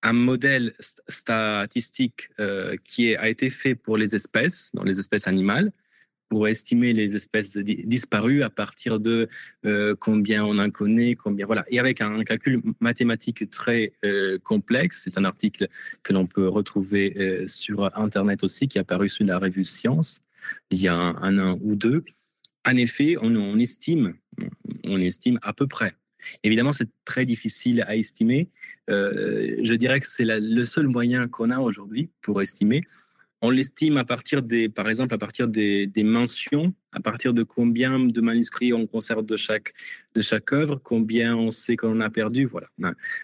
un 0.03 0.13
modèle 0.13 0.75
statistique 1.09 2.31
euh, 2.39 2.77
qui 2.85 3.17
a 3.17 3.29
été 3.29 3.51
fait 3.51 3.75
pour 3.75 3.97
les 3.97 4.15
espèces, 4.15 4.71
dans 4.75 4.85
les 4.85 4.99
espèces 4.99 5.27
animales, 5.27 5.73
pour 6.29 6.47
estimer 6.47 6.93
les 6.93 7.17
espèces 7.17 7.57
disparues 7.57 8.43
à 8.43 8.51
partir 8.51 9.01
de 9.01 9.29
euh, 9.65 9.95
combien 9.99 10.45
on 10.45 10.59
en 10.59 10.71
connaît, 10.71 11.15
combien 11.15 11.47
voilà, 11.47 11.65
et 11.69 11.79
avec 11.79 12.01
un, 12.03 12.23
calcul 12.23 12.63
mathématique 12.81 13.49
très 13.51 13.93
complexe. 14.45 15.03
C'est 15.05 15.19
un 15.19 15.25
article 15.25 15.69
que 16.03 16.13
l'on 16.13 16.27
peut 16.27 16.49
retrouver 16.49 17.45
sur 17.47 17.97
Internet 17.99 18.45
aussi, 18.45 18.69
qui 18.69 18.79
est 18.79 18.83
apparu 18.83 19.09
sur 19.09 19.25
la 19.25 19.39
revue 19.39 19.65
Science 19.65 20.23
il 20.71 20.81
y 20.81 20.89
a 20.89 20.95
un 20.95 21.39
an 21.39 21.59
ou 21.63 21.75
deux 21.75 22.05
en 22.69 22.77
effet, 22.77 23.17
on, 23.21 23.59
estime, 23.59 24.15
on 24.85 25.01
estime 25.01 25.39
à 25.43 25.53
peu 25.53 25.67
près. 25.67 25.95
Évidemment, 26.43 26.73
c'est 26.73 26.89
très 27.05 27.25
difficile 27.25 27.83
à 27.83 27.97
estimer. 27.97 28.51
Euh, 28.91 29.57
je 29.63 29.75
dirais 29.75 30.01
que 30.01 30.07
c'est 30.07 30.27
le 30.27 30.65
seul 30.65 30.89
moyen 30.89 31.29
qu'on 31.29 31.51
a 31.51 31.59
aujourd'hui 31.59 32.11
pour 32.21 32.43
estimer. 32.43 32.83
On 33.41 33.51
l'estime 33.51 33.97
à 33.97 34.05
partir 34.05 34.43
des, 34.43 34.69
par 34.69 34.89
exemple, 34.89 35.15
à 35.15 35.19
partir 35.19 35.47
des, 35.47 35.91
mentions, 35.99 36.75
à 36.91 37.01
partir 37.01 37.33
de 37.33 37.45
combien 37.45 38.01
de 38.01 38.21
manuscrits 38.21 38.73
on 38.73 38.87
conserve 38.89 39.25
de 39.25 39.37
chaque, 39.37 39.73
œuvre, 40.53 40.81
combien 40.83 41.37
on 41.37 41.53
sait 41.53 41.77
qu'on 41.77 42.01
a 42.01 42.11
perdu, 42.11 42.47
voilà. 42.47 42.67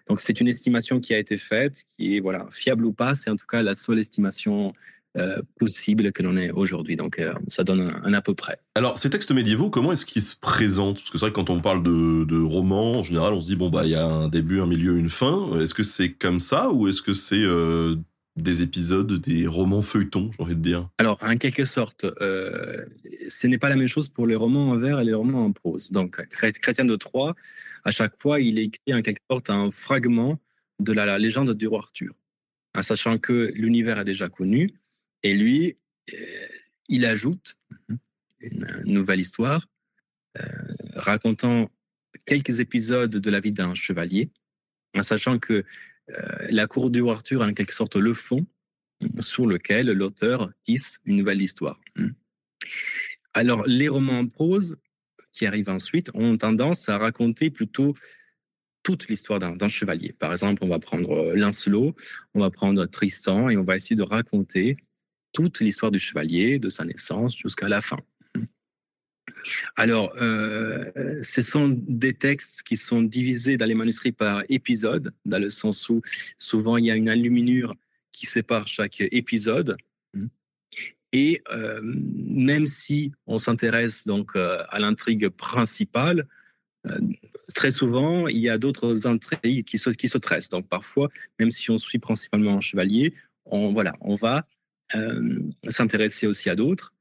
Donc 0.09 0.21
c'est 0.21 0.41
une 0.41 0.47
estimation 0.47 1.01
qui 1.01 1.15
a 1.15 1.19
été 1.19 1.37
faite, 1.37 1.83
qui 1.89 2.17
est 2.17 2.21
voilà 2.21 2.47
fiable 2.53 2.87
ou 2.87 2.93
pas, 2.93 3.17
c'est 3.17 3.29
en 3.29 3.37
tout 3.37 3.47
cas 3.47 3.63
la 3.63 3.75
seule 3.75 3.99
estimation 3.99 4.73
euh, 5.17 5.41
possible 5.61 6.11
que 6.11 6.25
l'on 6.25 6.37
ait 6.37 6.51
aujourd'hui. 6.51 6.97
Donc, 6.97 7.21
euh, 7.21 7.33
ça 7.47 7.63
donne 7.63 7.95
un, 8.03 8.13
à 8.13 8.21
peu 8.21 8.35
près. 8.35 8.59
Alors, 8.75 8.99
ces 8.99 9.11
textes 9.11 9.31
médiévaux, 9.31 9.71
comment 9.71 9.93
est-ce 9.93 10.07
qu'ils 10.07 10.23
se 10.23 10.35
présentent? 10.35 10.97
Parce 10.97 11.11
que 11.11 11.19
c'est 11.19 11.27
vrai 11.27 11.31
que 11.31 11.37
quand 11.37 11.51
on 11.51 11.61
parle 11.61 11.85
de, 11.85 12.25
de, 12.25 12.43
romans, 12.43 12.99
en 12.99 13.03
général, 13.05 13.33
on 13.33 13.41
se 13.41 13.47
dit, 13.47 13.55
bon, 13.55 13.71
bah, 13.71 13.83
il 13.85 13.91
y 13.91 13.95
a 13.95 14.05
un 14.05 14.29
début, 14.29 14.61
un 14.61 14.67
milieu, 14.67 14.97
une 14.97 15.11
fin. 15.11 15.61
Est-ce 15.61 15.73
que 15.73 15.85
c'est 15.85 16.11
comme 16.11 16.41
ça 16.41 16.73
ou 16.73 16.89
est-ce 16.89 17.01
que 17.01 17.13
c'est 17.13 17.45
euh, 17.45 17.95
des 18.35 18.63
épisodes, 18.63 19.13
des 19.13 19.47
romans 19.47 19.83
feuilletons, 19.83 20.33
j'ai 20.37 20.43
envie 20.43 20.57
de 20.57 20.61
dire? 20.61 20.89
Alors, 20.99 21.19
en 21.23 21.37
quelque 21.37 21.65
sorte, 21.65 22.05
ce 22.19 23.47
n'est 23.47 23.59
pas 23.59 23.69
la 23.69 23.77
même 23.77 23.87
chose 23.87 24.09
pour 24.09 24.27
les 24.27 24.35
romans 24.35 24.71
en 24.71 24.79
vers 24.79 24.99
et 24.99 25.05
les 25.05 25.15
romans 25.15 25.45
en 25.45 25.53
prose. 25.53 25.93
Donc, 25.93 26.21
Chrétien 26.27 26.87
de 26.87 26.97
Troyes, 26.97 27.37
à 27.85 27.93
chaque 27.93 28.21
fois, 28.21 28.41
il 28.41 28.59
écrit 28.59 28.93
en 28.93 29.01
quelque 29.01 29.23
sorte 29.31 29.49
un 29.49 29.71
fragment 29.71 30.41
de 30.81 30.93
la, 30.93 31.07
la 31.07 31.21
légende 31.21 31.53
du 31.53 31.69
roi 31.69 31.79
Arthur, 31.79 32.15
en 32.75 32.83
sachant 32.83 33.19
que 33.19 33.53
l'univers 33.55 34.01
est 34.01 34.05
déjà 34.05 34.29
connu, 34.29 34.75
et 35.25 35.35
lui, 35.35 35.77
euh, 36.13 36.47
il 36.89 37.05
ajoute 37.07 37.57
une 38.41 38.69
nouvelle 38.85 39.21
histoire 39.21 39.67
euh, 40.39 40.43
racontant 40.95 41.71
quelques 42.27 42.61
épisodes 42.61 43.11
de 43.11 43.31
la 43.31 43.41
vie 43.41 43.53
d'un 43.53 43.75
chevalier, 43.75 44.31
en 44.95 45.03
sachant 45.03 45.39
que 45.39 45.65
euh, 46.11 46.47
la 46.51 46.67
cour 46.67 46.91
du 46.91 47.09
Arthur 47.09 47.43
est 47.43 47.47
en 47.47 47.55
quelque 47.55 47.75
sorte 47.75 47.97
le 47.97 48.13
fond 48.13 48.47
sur 49.19 49.47
lequel 49.47 49.91
l'auteur 49.91 50.53
tisse 50.65 51.01
une 51.05 51.17
nouvelle 51.17 51.43
histoire. 51.43 51.81
Alors, 53.33 53.67
les 53.67 53.89
romans 53.89 54.21
en 54.21 54.27
prose 54.27 54.77
qui 55.33 55.47
arrivent 55.47 55.71
ensuite 55.71 56.11
ont 56.15 56.37
tendance 56.37 56.89
à 56.89 56.99
raconter 56.99 57.51
plutôt 57.51 57.95
toute 58.83 59.09
l'histoire 59.09 59.39
d'un 59.39 59.69
chevalier. 59.69 60.13
Par 60.13 60.33
exemple, 60.33 60.63
on 60.63 60.69
va 60.69 60.79
prendre 60.79 61.33
Lancelot, 61.35 61.97
on 62.35 62.41
va 62.41 62.51
prendre 62.51 62.85
Tristan 62.87 63.49
et 63.49 63.57
on 63.57 63.65
va 63.65 63.77
essayer 63.77 63.97
de 63.97 64.03
raconter 64.03 64.77
toute 65.35 65.61
l'histoire 65.61 65.91
du 65.91 65.99
chevalier, 65.99 66.59
de 66.59 66.71
sa 66.71 66.87
naissance 66.87 67.37
jusqu'à 67.37 67.69
la 67.69 67.83
fin. 67.83 67.99
Alors, 69.77 70.15
euh, 70.23 71.21
ce 71.23 71.43
sont 71.43 71.69
des 71.69 72.15
textes 72.15 72.63
qui 72.63 72.79
sont 72.79 73.03
divisés 73.03 73.59
dans 73.59 73.67
les 73.67 73.75
manuscrits 73.75 74.13
par 74.13 74.43
épisode, 74.49 75.13
dans 75.27 75.39
le 75.39 75.51
sens 75.51 75.89
où 75.91 76.01
souvent 76.39 76.79
il 76.79 76.87
y 76.87 76.91
a 76.91 76.97
une 76.97 77.11
enluminure 77.11 77.75
qui 78.13 78.25
sépare 78.25 78.67
chaque 78.67 79.01
épisode. 79.01 79.77
Et 81.13 81.43
euh, 81.51 81.81
même 81.83 82.67
si 82.67 83.13
on 83.27 83.39
s'intéresse 83.39 84.07
donc 84.07 84.35
euh, 84.37 84.63
à 84.69 84.79
l'intrigue 84.79 85.29
principale, 85.29 86.27
très 87.55 87.71
souvent 87.71 88.29
il 88.29 88.37
y 88.37 88.51
a 88.51 88.59
d'autres 88.59 89.07
intrigues 89.07 89.65
qui 89.65 89.79
se, 89.79 89.91
qui 89.91 90.09
se 90.09 90.19
tressent. 90.19 90.51
Donc 90.51 90.69
parfois, 90.69 91.09
même 91.39 91.51
si 91.51 91.71
on 91.71 91.79
suit 91.79 91.99
principalement 91.99 92.57
un 92.57 92.61
chevalier, 92.61 93.15
on, 93.47 93.73
voilà, 93.73 93.95
on 94.01 94.15
va 94.15 94.47
s'intéresser 95.69 96.27
aussi 96.27 96.51
à 96.51 96.57
d'autres. 96.57 96.93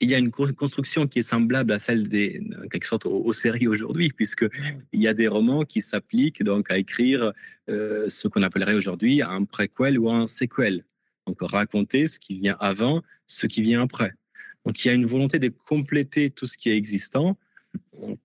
Il 0.00 0.08
y 0.08 0.14
a 0.14 0.18
une 0.18 0.30
construction 0.30 1.08
qui 1.08 1.20
est 1.20 1.22
semblable 1.22 1.72
à 1.72 1.78
celle 1.80 2.08
des, 2.08 2.40
quelque 2.70 2.86
sorte, 2.86 3.06
aux, 3.06 3.32
séries 3.32 3.66
aujourd'hui, 3.66 4.10
puisque 4.10 4.46
il 4.92 5.02
y 5.02 5.08
a 5.08 5.14
des 5.14 5.26
romans 5.26 5.62
qui 5.62 5.80
s'appliquent 5.80 6.44
donc 6.44 6.70
à 6.70 6.78
écrire 6.78 7.32
euh, 7.68 8.08
ce 8.08 8.28
qu'on 8.28 8.42
appellerait 8.42 8.74
aujourd'hui 8.74 9.22
un 9.22 9.44
préquel 9.44 9.98
ou 9.98 10.08
un 10.08 10.28
séquel. 10.28 10.84
Donc 11.26 11.38
raconter 11.40 12.06
ce 12.06 12.20
qui 12.20 12.34
vient 12.34 12.56
avant, 12.60 13.02
ce 13.26 13.48
qui 13.48 13.60
vient 13.60 13.82
après. 13.82 14.14
Donc 14.64 14.84
il 14.84 14.88
y 14.88 14.90
a 14.90 14.94
une 14.94 15.06
volonté 15.06 15.40
de 15.40 15.48
compléter 15.48 16.30
tout 16.30 16.46
ce 16.46 16.56
qui 16.56 16.70
est 16.70 16.76
existant 16.76 17.36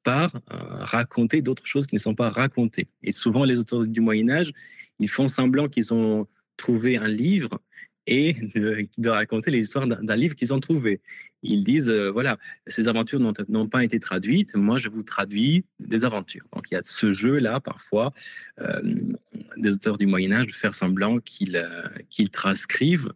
par 0.04 0.36
euh, 0.36 0.40
raconter 0.50 1.42
d'autres 1.42 1.66
choses 1.66 1.88
qui 1.88 1.96
ne 1.96 2.00
sont 2.00 2.16
pas 2.16 2.30
racontées. 2.30 2.88
Et 3.02 3.12
souvent 3.12 3.46
les 3.46 3.60
auteurs 3.60 3.86
du 3.86 4.00
Moyen 4.00 4.30
Âge, 4.30 4.52
ils 5.00 5.10
font 5.10 5.28
semblant 5.28 5.68
qu'ils 5.68 5.94
ont 5.94 6.28
trouvé 6.56 6.98
un 6.98 7.08
livre 7.08 7.60
et 8.08 8.34
de, 8.34 9.10
raconter 9.10 9.52
l'histoire 9.52 9.88
d'un 9.88 10.16
livre 10.16 10.36
qu'ils 10.36 10.54
ont 10.54 10.60
trouvé. 10.60 11.02
Ils 11.42 11.64
disent, 11.64 11.90
euh, 11.90 12.10
voilà, 12.10 12.38
ces 12.68 12.88
aventures 12.88 13.20
n'ont 13.20 13.68
pas 13.68 13.84
été 13.84 14.00
traduites, 14.00 14.56
moi 14.56 14.78
je 14.78 14.90
vous 14.90 15.04
traduis 15.04 15.66
des 15.80 16.06
aventures. 16.06 16.46
Donc 16.54 16.72
il 16.72 16.76
y 16.76 16.78
a 16.78 16.82
ce 16.84 17.12
jeu-là, 17.12 17.60
parfois, 17.60 18.14
euh, 18.60 18.82
des 19.58 19.74
auteurs 19.74 19.98
du 19.98 20.06
Moyen 20.06 20.32
Âge, 20.32 20.48
de 20.48 20.54
faire 20.54 20.74
semblant 20.74 21.20
qu'ils 21.20 21.58
euh, 21.58 22.28
transcrivent, 22.32 23.14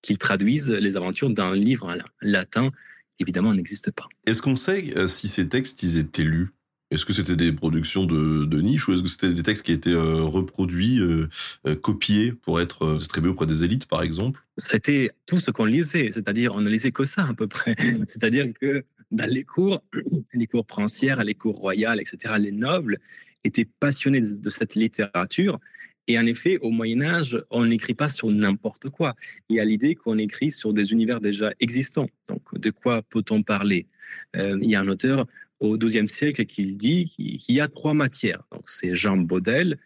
qu'ils 0.00 0.18
traduisent 0.18 0.70
les 0.70 0.96
aventures 0.96 1.30
d'un 1.30 1.54
livre 1.54 1.96
latin 2.22 2.70
évidemment 3.18 3.54
n'existe 3.54 3.90
pas. 3.92 4.08
Est-ce 4.26 4.42
qu'on 4.42 4.56
sait 4.56 4.92
si 5.08 5.26
ces 5.26 5.48
textes 5.48 5.82
ils 5.82 5.96
étaient 5.96 6.22
lus? 6.22 6.50
Est-ce 6.92 7.04
que 7.04 7.12
c'était 7.12 7.34
des 7.34 7.52
productions 7.52 8.04
de, 8.04 8.60
niche 8.60 8.86
ou 8.86 8.92
est-ce 8.92 9.02
que 9.02 9.08
c'était 9.08 9.34
des 9.34 9.42
textes 9.42 9.66
qui 9.66 9.72
étaient 9.72 9.90
euh, 9.90 10.22
reproduits, 10.22 11.00
euh, 11.00 11.28
euh, 11.66 11.74
copiés 11.74 12.32
pour 12.32 12.60
être 12.60 12.98
distribués 12.98 13.30
auprès 13.30 13.46
des 13.46 13.64
élites, 13.64 13.86
par 13.86 14.02
exemple? 14.02 14.44
C'était 14.56 15.10
tout 15.26 15.40
ce 15.40 15.50
qu'on 15.50 15.64
lisait, 15.64 16.10
c'est-à-dire 16.12 16.54
on 16.54 16.60
ne 16.60 16.70
lisait 16.70 16.92
que 16.92 17.02
ça 17.02 17.24
à 17.24 17.34
peu 17.34 17.48
près. 17.48 17.74
C'est-à-dire 18.08 18.46
que 18.60 18.84
dans 19.10 19.28
les 19.28 19.42
cours, 19.42 19.82
les 20.32 20.46
cours 20.46 20.64
princières, 20.64 21.24
les 21.24 21.34
cours 21.34 21.56
royales, 21.56 22.00
etc., 22.00 22.34
les 22.38 22.52
nobles 22.52 22.98
étaient 23.42 23.68
passionnés 23.80 24.20
de 24.20 24.50
cette 24.50 24.76
littérature. 24.76 25.58
Et 26.06 26.16
en 26.20 26.26
effet, 26.26 26.58
au 26.58 26.70
Moyen 26.70 27.02
Âge, 27.02 27.36
on 27.50 27.64
n'écrit 27.64 27.94
pas 27.94 28.08
sur 28.08 28.30
n'importe 28.30 28.90
quoi. 28.90 29.16
Il 29.48 29.56
y 29.56 29.60
a 29.60 29.64
l'idée 29.64 29.96
qu'on 29.96 30.18
écrit 30.18 30.52
sur 30.52 30.72
des 30.72 30.92
univers 30.92 31.20
déjà 31.20 31.52
existants. 31.58 32.08
Donc, 32.28 32.42
de 32.56 32.70
quoi 32.70 33.02
peut-on 33.02 33.42
parler? 33.42 33.88
Il 34.36 34.70
y 34.70 34.76
a 34.76 34.80
un 34.80 34.86
auteur 34.86 35.26
au 35.60 35.78
XIIe 35.78 36.08
siècle 36.08 36.44
qui 36.46 36.74
dit 36.74 37.12
qu'il 37.16 37.54
y 37.54 37.60
a 37.60 37.68
trois 37.68 37.94
matières. 37.94 38.42
Donc, 38.52 38.68
c'est 38.68 38.94
Jean 38.94 39.16
Baudel. 39.16 39.78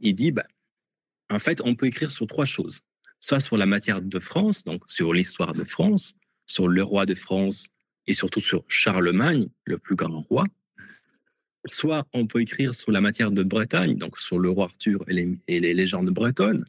Il 0.00 0.14
dit, 0.14 0.30
bah, 0.30 0.46
en 1.30 1.38
fait, 1.38 1.60
on 1.64 1.74
peut 1.74 1.86
écrire 1.86 2.10
sur 2.10 2.26
trois 2.26 2.44
choses. 2.44 2.82
Soit 3.20 3.40
sur 3.40 3.56
la 3.56 3.66
matière 3.66 4.02
de 4.02 4.18
France, 4.18 4.64
donc 4.64 4.82
sur 4.86 5.12
l'histoire 5.12 5.52
de 5.52 5.64
France, 5.64 6.14
sur 6.46 6.68
le 6.68 6.82
roi 6.82 7.06
de 7.06 7.14
France 7.14 7.68
et 8.06 8.14
surtout 8.14 8.40
sur 8.40 8.64
Charlemagne, 8.68 9.48
le 9.64 9.78
plus 9.78 9.96
grand 9.96 10.20
roi. 10.20 10.44
Soit 11.66 12.06
on 12.12 12.28
peut 12.28 12.40
écrire 12.40 12.74
sur 12.74 12.92
la 12.92 13.00
matière 13.00 13.32
de 13.32 13.42
Bretagne, 13.42 13.96
donc 13.96 14.20
sur 14.20 14.38
le 14.38 14.50
roi 14.50 14.66
Arthur 14.66 15.04
et 15.08 15.14
les, 15.14 15.38
et 15.48 15.58
les 15.58 15.74
légendes 15.74 16.10
bretonnes. 16.10 16.64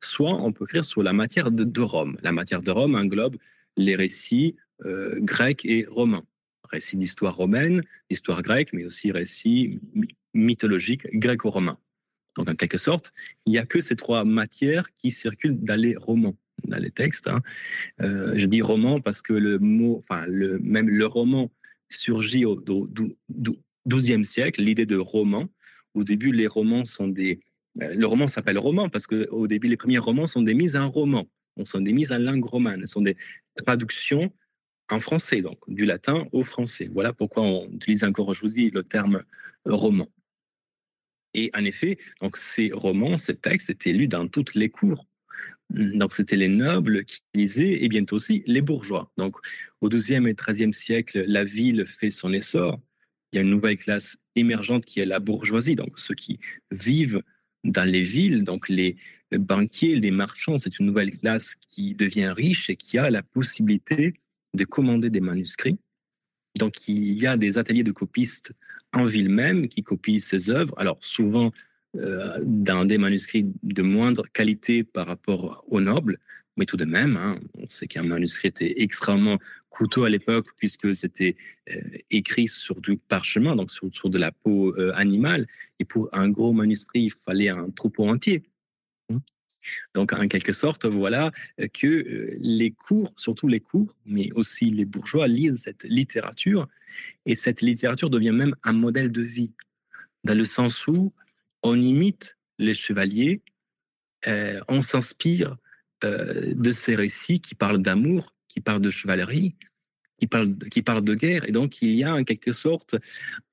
Soit 0.00 0.34
on 0.34 0.52
peut 0.52 0.64
écrire 0.64 0.84
sur 0.84 1.02
la 1.02 1.14
matière 1.14 1.50
de, 1.50 1.80
Rome. 1.80 2.18
La 2.22 2.32
matière 2.32 2.62
de 2.62 2.70
Rome 2.70 2.94
englobe 2.94 3.36
les 3.78 3.96
récits 3.96 4.56
euh, 4.84 5.18
grecs 5.20 5.64
et 5.64 5.86
romains 5.88 6.24
récits 6.72 6.96
d'histoire 6.96 7.36
romaine, 7.36 7.82
d'histoire 8.10 8.42
grecque, 8.42 8.72
mais 8.72 8.84
aussi 8.84 9.12
récits 9.12 9.80
mythologiques 10.34 11.06
gréco-romains. 11.12 11.78
Donc, 12.36 12.48
en 12.48 12.54
quelque 12.54 12.78
sorte, 12.78 13.12
il 13.46 13.50
n'y 13.50 13.58
a 13.58 13.66
que 13.66 13.80
ces 13.80 13.96
trois 13.96 14.24
matières 14.24 14.88
qui 14.96 15.10
circulent 15.10 15.58
dans 15.60 15.78
les 15.78 15.96
romans, 15.96 16.36
dans 16.64 16.78
les 16.78 16.90
textes. 16.90 17.28
Hein. 17.28 17.42
Euh, 18.00 18.34
je 18.36 18.46
dis 18.46 18.62
roman 18.62 19.00
parce 19.00 19.20
que 19.20 19.34
le 19.34 19.58
mot, 19.58 19.98
enfin, 19.98 20.24
le, 20.26 20.58
même 20.60 20.88
le 20.88 21.06
roman 21.06 21.50
surgit 21.90 22.46
au 22.46 22.58
XIIe 23.86 24.24
siècle, 24.24 24.62
l'idée 24.62 24.86
de 24.86 24.96
roman. 24.96 25.48
Au 25.94 26.04
début, 26.04 26.32
les 26.32 26.46
romans 26.46 26.86
sont 26.86 27.08
des. 27.08 27.40
Euh, 27.82 27.94
le 27.94 28.06
roman 28.06 28.28
s'appelle 28.28 28.58
roman 28.58 28.88
parce 28.88 29.06
qu'au 29.06 29.46
début, 29.46 29.68
les 29.68 29.76
premiers 29.76 29.98
romans 29.98 30.26
sont 30.26 30.42
des 30.42 30.54
mises 30.54 30.76
en 30.76 30.88
roman. 30.88 31.28
On 31.56 31.66
sont 31.66 31.82
des 31.82 31.92
mises 31.92 32.12
en 32.12 32.18
langue 32.18 32.44
romane. 32.44 32.80
Ce 32.86 32.86
sont 32.86 33.02
des 33.02 33.16
traductions 33.66 34.32
en 34.90 35.00
français, 35.00 35.40
donc 35.40 35.58
du 35.68 35.84
latin 35.84 36.26
au 36.32 36.42
français. 36.44 36.88
Voilà 36.92 37.12
pourquoi 37.12 37.42
on 37.42 37.70
utilise 37.70 38.04
encore 38.04 38.28
aujourd'hui 38.28 38.70
le 38.70 38.82
terme 38.82 39.22
roman. 39.64 40.08
Et 41.34 41.50
en 41.54 41.64
effet, 41.64 41.98
donc 42.20 42.36
ces 42.36 42.70
romans, 42.72 43.16
ces 43.16 43.36
textes 43.36 43.70
étaient 43.70 43.92
lus 43.92 44.08
dans 44.08 44.28
toutes 44.28 44.54
les 44.54 44.68
cours. 44.68 45.06
Donc 45.70 46.12
c'était 46.12 46.36
les 46.36 46.48
nobles 46.48 47.04
qui 47.04 47.20
lisaient 47.34 47.82
et 47.82 47.88
bientôt 47.88 48.16
aussi 48.16 48.42
les 48.46 48.60
bourgeois. 48.60 49.10
Donc 49.16 49.36
au 49.80 49.88
XIIe 49.88 50.26
et 50.28 50.34
XIIIe 50.34 50.74
siècle, 50.74 51.24
la 51.26 51.44
ville 51.44 51.86
fait 51.86 52.10
son 52.10 52.32
essor. 52.32 52.78
Il 53.32 53.36
y 53.36 53.38
a 53.38 53.42
une 53.42 53.50
nouvelle 53.50 53.78
classe 53.78 54.18
émergente 54.36 54.84
qui 54.84 55.00
est 55.00 55.06
la 55.06 55.20
bourgeoisie, 55.20 55.74
donc 55.74 55.98
ceux 55.98 56.14
qui 56.14 56.38
vivent 56.70 57.22
dans 57.64 57.88
les 57.88 58.02
villes, 58.02 58.44
donc 58.44 58.68
les 58.68 58.96
banquiers, 59.30 59.96
les 59.98 60.10
marchands, 60.10 60.58
c'est 60.58 60.78
une 60.78 60.86
nouvelle 60.86 61.10
classe 61.10 61.54
qui 61.54 61.94
devient 61.94 62.34
riche 62.36 62.68
et 62.68 62.76
qui 62.76 62.98
a 62.98 63.08
la 63.08 63.22
possibilité 63.22 64.14
de 64.54 64.64
commander 64.64 65.10
des 65.10 65.20
manuscrits. 65.20 65.78
Donc, 66.58 66.88
il 66.88 67.14
y 67.14 67.26
a 67.26 67.36
des 67.36 67.58
ateliers 67.58 67.82
de 67.82 67.92
copistes 67.92 68.52
en 68.92 69.04
ville 69.04 69.30
même 69.30 69.68
qui 69.68 69.82
copient 69.82 70.20
ces 70.20 70.50
œuvres. 70.50 70.74
Alors, 70.78 70.98
souvent 71.00 71.52
euh, 71.96 72.38
dans 72.42 72.84
des 72.84 72.98
manuscrits 72.98 73.46
de 73.62 73.82
moindre 73.82 74.26
qualité 74.32 74.82
par 74.84 75.06
rapport 75.06 75.64
aux 75.68 75.80
nobles, 75.80 76.18
mais 76.56 76.66
tout 76.66 76.76
de 76.76 76.84
même, 76.84 77.16
hein, 77.16 77.38
on 77.58 77.68
sait 77.68 77.86
qu'un 77.86 78.02
manuscrit 78.02 78.48
était 78.48 78.82
extrêmement 78.82 79.38
coûteux 79.70 80.04
à 80.04 80.08
l'époque 80.08 80.48
puisque 80.56 80.94
c'était 80.94 81.36
euh, 81.70 81.80
écrit 82.10 82.48
sur 82.48 82.80
du 82.80 82.96
parchemin, 82.96 83.56
donc 83.56 83.70
sur, 83.70 84.10
de 84.10 84.18
la 84.18 84.32
peau 84.32 84.74
euh, 84.78 84.92
animale. 84.94 85.46
Et 85.78 85.84
pour 85.84 86.08
un 86.12 86.28
gros 86.28 86.52
manuscrit, 86.52 87.02
il 87.02 87.12
fallait 87.12 87.48
un 87.48 87.70
troupeau 87.70 88.08
entier. 88.08 88.42
Donc, 89.94 90.12
en 90.12 90.28
quelque 90.28 90.52
sorte, 90.52 90.86
voilà 90.86 91.32
euh, 91.60 91.66
que 91.72 91.86
euh, 91.86 92.36
les 92.40 92.70
cours, 92.70 93.12
surtout 93.16 93.48
les 93.48 93.60
cours, 93.60 93.96
mais 94.06 94.30
aussi 94.32 94.66
les 94.66 94.84
bourgeois, 94.84 95.28
lisent 95.28 95.62
cette 95.62 95.84
littérature. 95.84 96.68
Et 97.26 97.34
cette 97.34 97.62
littérature 97.62 98.10
devient 98.10 98.32
même 98.32 98.54
un 98.64 98.72
modèle 98.72 99.10
de 99.10 99.22
vie, 99.22 99.52
dans 100.24 100.36
le 100.36 100.44
sens 100.44 100.86
où 100.86 101.12
on 101.62 101.80
imite 101.80 102.36
les 102.58 102.74
chevaliers, 102.74 103.40
euh, 104.26 104.60
on 104.68 104.82
s'inspire 104.82 105.56
de 106.04 106.72
ces 106.72 106.96
récits 106.96 107.40
qui 107.40 107.54
parlent 107.54 107.80
d'amour, 107.80 108.34
qui 108.48 108.60
parlent 108.60 108.80
de 108.80 108.90
chevalerie, 108.90 109.54
qui 110.18 110.26
parlent, 110.26 110.56
qui 110.70 110.82
parlent 110.82 111.04
de 111.04 111.14
guerre. 111.14 111.48
Et 111.48 111.52
donc, 111.52 111.80
il 111.80 111.94
y 111.94 112.02
a 112.02 112.14
en 112.14 112.24
quelque 112.24 112.52
sorte 112.52 112.96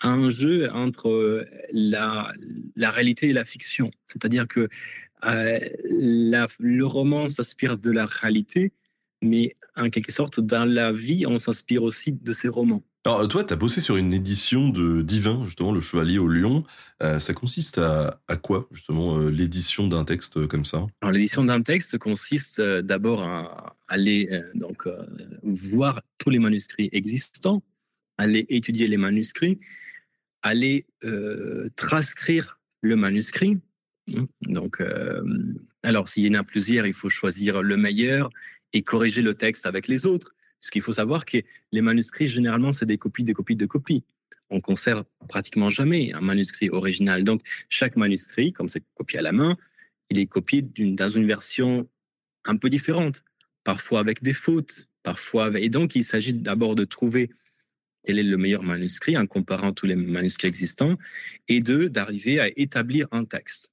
un 0.01 0.29
jeu 0.29 0.67
entre 0.71 1.47
la, 1.71 2.33
la 2.75 2.91
réalité 2.91 3.29
et 3.29 3.33
la 3.33 3.45
fiction. 3.45 3.91
C'est-à-dire 4.07 4.47
que 4.47 4.67
euh, 5.25 5.59
le 5.83 6.83
roman 6.83 7.29
s'inspire 7.29 7.77
de 7.77 7.91
la 7.91 8.05
réalité, 8.05 8.71
mais 9.21 9.55
en 9.75 9.89
quelque 9.89 10.11
sorte, 10.11 10.39
dans 10.39 10.65
la 10.65 10.91
vie, 10.91 11.25
on 11.25 11.39
s'inspire 11.39 11.83
aussi 11.83 12.13
de 12.13 12.31
ces 12.31 12.47
romans. 12.47 12.83
Alors, 13.05 13.27
toi, 13.29 13.43
tu 13.43 13.53
as 13.53 13.55
bossé 13.55 13.79
sur 13.79 13.95
une 13.95 14.13
édition 14.13 14.69
de 14.69 15.01
Divin, 15.01 15.45
justement, 15.45 15.71
Le 15.71 15.79
Chevalier 15.79 16.19
au 16.19 16.27
Lion. 16.27 16.59
Euh, 17.01 17.19
ça 17.19 17.33
consiste 17.33 17.77
à, 17.77 18.19
quoi, 18.41 18.67
justement, 18.71 19.17
euh, 19.17 19.29
l'édition 19.29 19.87
d'un 19.87 20.03
texte 20.03 20.47
comme 20.47 20.65
ça? 20.65 20.85
Alors, 21.01 21.13
l'édition 21.13 21.43
d'un 21.43 21.61
texte 21.61 21.97
consiste 21.97 22.61
d'abord 22.61 23.23
à 23.23 23.75
aller 23.87 24.29
donc, 24.53 24.87
voir 25.43 26.01
tous 26.17 26.29
les 26.29 26.39
manuscrits 26.39 26.89
existants, 26.91 27.63
aller 28.17 28.45
étudier 28.49 28.87
les 28.87 28.97
manuscrits, 28.97 29.59
aller 30.43 30.85
transcrire 31.77 32.59
le 32.81 32.95
manuscrit. 32.95 33.59
Donc, 34.41 34.81
euh, 34.81 35.21
alors, 35.83 36.09
s'il 36.09 36.25
y 36.25 36.29
en 36.29 36.39
a 36.39 36.43
plusieurs, 36.43 36.85
il 36.85 36.93
faut 36.93 37.09
choisir 37.09 37.61
le 37.61 37.77
meilleur 37.77 38.29
et 38.73 38.81
corriger 38.81 39.21
le 39.21 39.33
texte 39.33 39.65
avec 39.65 39.87
les 39.87 40.05
autres. 40.05 40.33
Puisqu'il 40.59 40.81
faut 40.81 40.93
savoir 40.93 41.25
que 41.25 41.37
les 41.71 41.81
manuscrits, 41.81 42.27
généralement, 42.27 42.71
c'est 42.71 42.85
des 42.85 42.97
copies, 42.97 43.23
des 43.23 43.33
copies, 43.33 43.55
de 43.55 43.65
copies. 43.65 44.03
On 44.49 44.59
conserve 44.59 45.05
pratiquement 45.27 45.69
jamais 45.69 46.11
un 46.13 46.21
manuscrit 46.21 46.69
original. 46.69 47.23
Donc, 47.23 47.41
chaque 47.69 47.95
manuscrit, 47.95 48.51
comme 48.51 48.67
c'est 48.67 48.83
copié 48.95 49.19
à 49.19 49.21
la 49.21 49.31
main, 49.31 49.57
il 50.09 50.19
est 50.19 50.25
copié 50.25 50.61
dans 50.61 51.07
une 51.07 51.25
version 51.25 51.87
un 52.45 52.57
peu 52.57 52.69
différente, 52.69 53.23
parfois 53.63 53.99
avec 53.99 54.23
des 54.23 54.33
fautes, 54.33 54.87
parfois 55.03 55.45
avec... 55.45 55.63
Et 55.63 55.69
donc, 55.69 55.95
il 55.95 56.03
s'agit 56.03 56.33
d'abord 56.33 56.75
de 56.75 56.83
trouver 56.83 57.29
quel 58.03 58.17
est 58.17 58.23
le 58.23 58.37
meilleur 58.37 58.63
manuscrit 58.63 59.17
en 59.17 59.27
comparant 59.27 59.71
tous 59.71 59.85
les 59.85 59.95
manuscrits 59.95 60.47
existants, 60.47 60.97
et 61.47 61.59
de 61.59 61.87
d'arriver 61.87 62.39
à 62.39 62.47
établir 62.57 63.07
un 63.11 63.25
texte. 63.25 63.71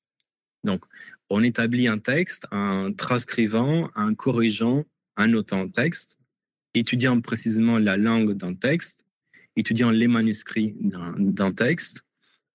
Donc, 0.64 0.84
on 1.30 1.42
établit 1.42 1.88
un 1.88 1.98
texte 1.98 2.46
en 2.52 2.92
transcrivant, 2.92 3.90
en 3.94 4.14
corrigeant, 4.14 4.84
en 5.16 5.28
notant 5.28 5.68
texte, 5.68 6.18
étudiant 6.74 7.20
précisément 7.20 7.78
la 7.78 7.96
langue 7.96 8.34
d'un 8.34 8.54
texte, 8.54 9.04
étudiant 9.56 9.90
les 9.90 10.08
manuscrits 10.08 10.74
d'un 10.80 11.52
texte. 11.52 12.02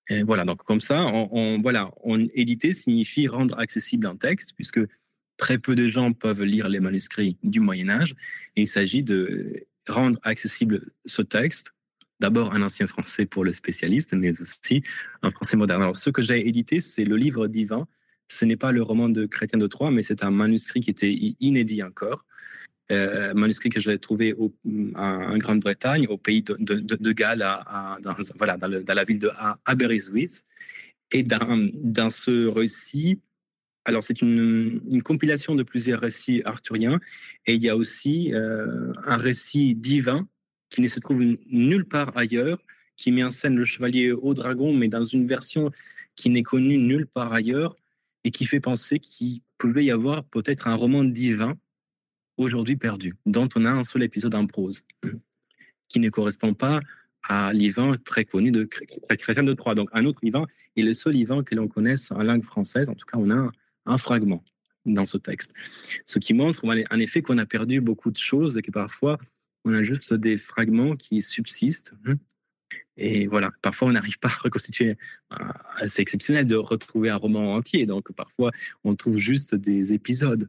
Et 0.08 0.22
voilà, 0.22 0.44
donc 0.44 0.62
comme 0.64 0.80
ça, 0.80 1.06
on, 1.06 1.60
voilà, 1.60 1.90
on, 2.02 2.26
éditer 2.34 2.72
signifie 2.72 3.28
rendre 3.28 3.58
accessible 3.58 4.06
un 4.06 4.16
texte, 4.16 4.52
puisque 4.54 4.80
très 5.36 5.58
peu 5.58 5.74
de 5.74 5.88
gens 5.90 6.12
peuvent 6.12 6.42
lire 6.42 6.68
les 6.68 6.80
manuscrits 6.80 7.36
du 7.42 7.60
Moyen 7.60 7.88
Âge. 7.88 8.14
Il 8.56 8.68
s'agit 8.68 9.02
de 9.02 9.66
rendre 9.88 10.18
accessible 10.22 10.92
ce 11.04 11.22
texte, 11.22 11.74
d'abord 12.22 12.54
un 12.54 12.62
ancien 12.62 12.86
français 12.86 13.26
pour 13.26 13.44
le 13.44 13.52
spécialiste, 13.52 14.14
mais 14.14 14.40
aussi 14.40 14.82
un 15.22 15.30
français 15.30 15.56
moderne. 15.56 15.82
Alors, 15.82 15.96
ce 15.96 16.10
que 16.10 16.22
j'ai 16.22 16.48
édité, 16.48 16.80
c'est 16.80 17.04
le 17.04 17.16
livre 17.16 17.46
divin 17.48 17.86
ce 18.32 18.44
n'est 18.44 18.56
pas 18.56 18.72
le 18.72 18.82
roman 18.82 19.08
de 19.08 19.26
Chrétien 19.26 19.58
de 19.58 19.66
Troyes, 19.66 19.90
mais 19.90 20.02
c'est 20.02 20.24
un 20.24 20.30
manuscrit 20.30 20.80
qui 20.80 20.90
était 20.90 21.14
inédit 21.40 21.82
encore. 21.82 22.24
Euh, 22.90 23.32
manuscrit 23.34 23.68
que 23.68 23.80
j'avais 23.80 23.98
trouvé 23.98 24.34
en 24.94 25.36
Grande-Bretagne, 25.36 26.06
au 26.08 26.16
pays 26.16 26.42
de, 26.42 27.12
Galles, 27.12 27.46
dans, 28.02 28.94
la 28.94 29.04
ville 29.04 29.18
de 29.18 29.30
Aberystwyth. 29.64 30.44
Et 31.10 31.22
dans, 31.22 32.10
ce 32.10 32.46
récit, 32.46 33.20
alors 33.84 34.02
c'est 34.02 34.22
une, 34.22 34.80
une, 34.90 35.02
compilation 35.02 35.54
de 35.54 35.62
plusieurs 35.62 36.00
récits 36.00 36.42
arthuriens, 36.44 37.00
et 37.46 37.54
il 37.54 37.62
y 37.62 37.68
a 37.68 37.76
aussi 37.76 38.32
euh, 38.32 38.92
un 39.04 39.16
récit 39.16 39.74
divin 39.74 40.26
qui 40.72 40.80
ne 40.80 40.88
se 40.88 41.00
trouve 41.00 41.22
nulle 41.50 41.84
part 41.84 42.16
ailleurs, 42.16 42.58
qui 42.96 43.12
met 43.12 43.22
en 43.22 43.30
scène 43.30 43.56
le 43.56 43.64
chevalier 43.64 44.10
au 44.10 44.32
dragon, 44.32 44.72
mais 44.72 44.88
dans 44.88 45.04
une 45.04 45.26
version 45.26 45.70
qui 46.16 46.30
n'est 46.30 46.42
connue 46.42 46.78
nulle 46.78 47.06
part 47.06 47.32
ailleurs, 47.32 47.76
et 48.24 48.30
qui 48.30 48.46
fait 48.46 48.60
penser 48.60 48.98
qu'il 48.98 49.40
pouvait 49.58 49.84
y 49.84 49.90
avoir 49.90 50.24
peut-être 50.24 50.66
un 50.68 50.74
roman 50.74 51.04
divin 51.04 51.58
aujourd'hui 52.38 52.76
perdu, 52.76 53.14
dont 53.26 53.48
on 53.54 53.66
a 53.66 53.70
un 53.70 53.84
seul 53.84 54.02
épisode 54.02 54.34
en 54.34 54.46
prose, 54.46 54.82
qui 55.88 56.00
ne 56.00 56.08
correspond 56.08 56.54
pas 56.54 56.80
à 57.28 57.52
l'Ivan 57.52 57.94
très 58.04 58.24
connu 58.24 58.50
de 58.50 58.64
Chrétien 58.64 59.42
de 59.42 59.52
Troyes. 59.52 59.74
Donc 59.74 59.90
un 59.92 60.06
autre 60.06 60.20
Ivan 60.22 60.46
est 60.76 60.82
le 60.82 60.94
seul 60.94 61.16
Ivan 61.16 61.42
que 61.42 61.54
l'on 61.54 61.68
connaisse 61.68 62.10
en 62.10 62.22
langue 62.22 62.44
française. 62.44 62.88
En 62.88 62.94
tout 62.94 63.06
cas, 63.06 63.18
on 63.18 63.30
a 63.30 63.50
un, 63.86 63.98
fragment 63.98 64.42
dans 64.86 65.06
ce 65.06 65.18
texte. 65.18 65.52
Ce 66.06 66.18
qui 66.18 66.34
montre 66.34 66.64
en 66.64 66.98
effet 66.98 67.22
qu'on 67.22 67.38
a 67.38 67.46
perdu 67.46 67.80
beaucoup 67.80 68.10
de 68.10 68.16
choses 68.16 68.56
et 68.56 68.62
que 68.62 68.70
parfois 68.72 69.18
on 69.64 69.74
a 69.74 69.82
juste 69.82 70.14
des 70.14 70.36
fragments 70.36 70.96
qui 70.96 71.22
subsistent. 71.22 71.94
Et 72.96 73.26
voilà, 73.26 73.50
parfois 73.62 73.88
on 73.88 73.92
n'arrive 73.92 74.18
pas 74.18 74.28
à 74.28 74.38
reconstituer. 74.42 74.96
C'est 75.84 76.02
exceptionnel 76.02 76.46
de 76.46 76.56
retrouver 76.56 77.10
un 77.10 77.16
roman 77.16 77.54
entier, 77.54 77.86
donc 77.86 78.12
parfois 78.12 78.50
on 78.84 78.94
trouve 78.94 79.18
juste 79.18 79.54
des 79.54 79.94
épisodes. 79.94 80.48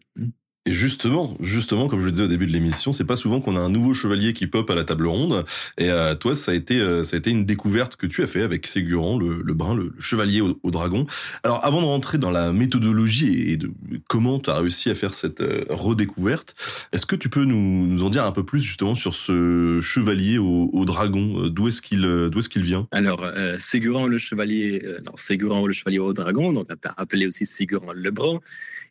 Et 0.66 0.72
justement, 0.72 1.36
justement, 1.42 1.90
comme 1.90 2.00
je 2.00 2.06
le 2.06 2.12
disais 2.12 2.24
au 2.24 2.28
début 2.28 2.46
de 2.46 2.54
l'émission, 2.54 2.94
c'est 2.94 3.04
pas 3.04 3.18
souvent 3.18 3.42
qu'on 3.42 3.58
a 3.58 3.60
un 3.60 3.70
nouveau 3.70 3.94
chevalier 3.94 4.32
qui 4.32 4.48
pop 4.48 4.70
à 4.70 4.76
la 4.76 4.86
table 4.86 5.08
ronde. 5.08 5.44
Et 5.78 5.90
euh, 5.90 6.16
toi, 6.16 6.36
ça 6.36 6.54
a 6.54 6.56
été, 6.56 6.80
euh, 6.80 7.04
ça 7.04 7.18
a 7.18 7.20
été 7.20 7.32
une 7.32 7.44
découverte 7.44 7.98
que 7.98 8.08
tu 8.08 8.24
as 8.24 8.28
fait 8.28 8.44
avec 8.44 8.66
Ségurant, 8.66 9.18
le, 9.18 9.42
le 9.42 9.54
brun, 9.54 9.76
le, 9.76 9.92
chevalier 10.00 10.40
au, 10.40 10.72
dragon. 10.72 11.06
Alors, 11.44 11.66
avant 11.66 11.82
de 11.82 11.86
rentrer 11.86 12.18
dans 12.18 12.32
la 12.32 12.54
méthodologie 12.54 13.52
et 13.52 13.58
de 13.58 13.72
comment 14.08 14.40
tu 14.40 14.52
as 14.52 14.58
réussi 14.58 14.90
à 14.90 14.96
faire 14.96 15.14
cette 15.14 15.42
euh, 15.42 15.66
redécouverte, 15.70 16.56
est-ce 16.94 17.06
que 17.06 17.18
tu 17.18 17.28
peux 17.28 17.44
nous, 17.44 17.86
nous, 17.86 18.04
en 18.04 18.10
dire 18.10 18.24
un 18.24 18.32
peu 18.32 18.46
plus 18.46 18.62
justement 18.62 18.96
sur 18.96 19.16
ce 19.16 19.82
chevalier 19.82 20.38
au, 20.38 20.70
au 20.72 20.86
dragon? 20.86 21.50
D'où 21.50 21.68
est-ce 21.68 21.82
qu'il, 21.82 22.04
d'où 22.32 22.40
est-ce 22.40 22.48
qu'il 22.48 22.64
vient? 22.64 22.88
Alors, 22.92 23.30
Ségurant, 23.58 24.08
le 24.08 24.18
chevalier, 24.18 24.82
non, 25.06 25.12
Ségurant, 25.18 25.68
le 25.68 25.74
chevalier 25.74 26.00
au 26.00 26.14
dragon, 26.14 26.54
donc 26.54 26.68
appelé 26.96 27.28
aussi 27.28 27.46
Ségurant 27.46 27.92
le 27.92 28.12
brun, 28.12 28.40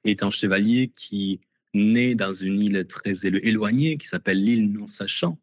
est 0.04 0.22
un 0.22 0.30
chevalier 0.30 0.88
qui 0.88 1.40
né 1.74 2.14
dans 2.14 2.32
une 2.32 2.58
île 2.58 2.86
très 2.86 3.26
éloignée 3.26 3.96
qui 3.96 4.06
s'appelle 4.06 4.42
l'île 4.42 4.70
non-sachant. 4.72 5.38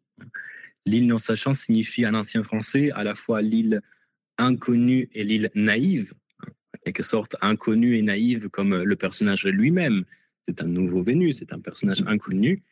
L'île 0.86 1.06
non-sachant 1.06 1.52
signifie 1.52 2.06
en 2.06 2.14
ancien 2.14 2.42
français 2.42 2.90
à 2.92 3.04
la 3.04 3.14
fois 3.14 3.42
l'île 3.42 3.82
inconnue 4.38 5.08
et 5.12 5.24
l'île 5.24 5.50
naïve, 5.54 6.14
en 6.46 6.78
quelque 6.84 7.02
sorte 7.02 7.36
inconnue 7.40 7.96
et 7.96 8.02
naïve 8.02 8.48
comme 8.48 8.82
le 8.82 8.96
personnage 8.96 9.44
lui-même. 9.44 10.04
C'est 10.46 10.62
un 10.62 10.66
nouveau 10.66 11.02
venu, 11.02 11.32
c'est 11.32 11.52
un 11.52 11.60
personnage 11.60 12.02
inconnu. 12.06 12.62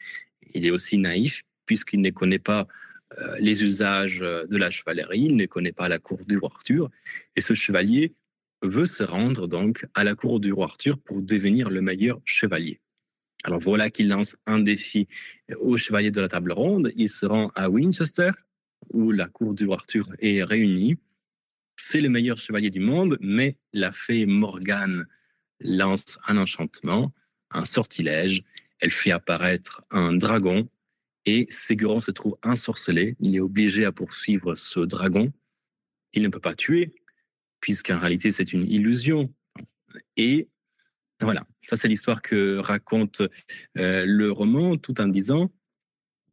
Il 0.55 0.65
est 0.65 0.71
aussi 0.71 0.99
naïf 0.99 1.43
puisqu'il 1.67 2.01
ne 2.01 2.11
connaît 2.11 2.39
pas 2.39 2.67
euh, 3.19 3.37
les 3.41 3.65
usages 3.65 4.21
de 4.21 4.57
la 4.57 4.71
chevalerie, 4.71 5.21
il 5.21 5.37
ne 5.37 5.47
connaît 5.47 5.73
pas 5.73 5.89
la 5.89 5.99
cour 5.99 6.25
du 6.27 6.39
roi 6.39 6.51
Arthur. 6.55 6.91
Et 7.37 7.41
ce 7.41 7.55
chevalier 7.55 8.15
veut 8.63 8.87
se 8.87 9.03
rendre 9.03 9.47
donc 9.47 9.87
à 9.95 10.05
la 10.05 10.15
cour 10.15 10.41
du 10.41 10.53
roi 10.53 10.67
Arthur 10.67 10.99
pour 10.99 11.23
devenir 11.23 11.71
le 11.71 11.81
meilleur 11.81 12.21
chevalier. 12.25 12.81
Alors 13.45 13.61
voilà 13.61 13.91
qu'il 13.91 14.09
lance 14.09 14.37
un 14.47 14.59
défi 14.59 15.07
aux 15.59 15.77
chevaliers 15.77 16.11
de 16.11 16.21
la 16.21 16.29
table 16.29 16.53
ronde. 16.53 16.93
Il 16.97 17.09
se 17.09 17.25
rend 17.25 17.51
à 17.55 17.71
Winchester, 17.71 18.31
où 18.91 19.13
la 19.13 19.29
cour 19.29 19.55
du 19.55 19.67
roi 19.67 19.77
Arthur 19.77 20.09
est 20.19 20.43
réunie. 20.43 20.97
C'est 21.77 22.01
le 22.01 22.09
meilleur 22.09 22.39
chevalier 22.39 22.71
du 22.71 22.81
monde, 22.81 23.17
mais 23.21 23.57
la 23.73 23.93
fée 23.93 24.27
Morgane 24.27 25.07
lance 25.61 26.19
un 26.27 26.37
enchantement, 26.37 27.13
un 27.53 27.65
sortilège. 27.65 28.43
Elle 28.81 28.91
fait 28.91 29.13
apparaître 29.13 29.83
un 29.91 30.13
dragon 30.13 30.69
et 31.25 31.47
Ségurant 31.51 32.01
se 32.01 32.11
trouve 32.11 32.37
ensorcelé. 32.43 33.17
Il 33.21 33.37
est 33.37 33.41
obligé 33.41 33.85
à 33.85 33.93
poursuivre 33.93 34.55
ce 34.55 34.81
dragon. 34.81 35.33
Il 36.13 36.23
ne 36.23 36.29
peut 36.29 36.41
pas 36.41 36.55
tuer, 36.55 36.95
puisqu'en 37.61 37.99
réalité 37.99 38.31
c'est 38.31 38.53
une 38.53 38.65
illusion. 38.65 39.33
Et 40.17 40.49
voilà, 41.21 41.45
ça 41.69 41.77
c'est 41.77 41.89
l'histoire 41.89 42.23
que 42.23 42.59
raconte 42.59 43.23
euh, 43.77 44.05
le 44.07 44.31
roman, 44.31 44.77
tout 44.77 45.01
en 45.01 45.09
disant 45.09 45.51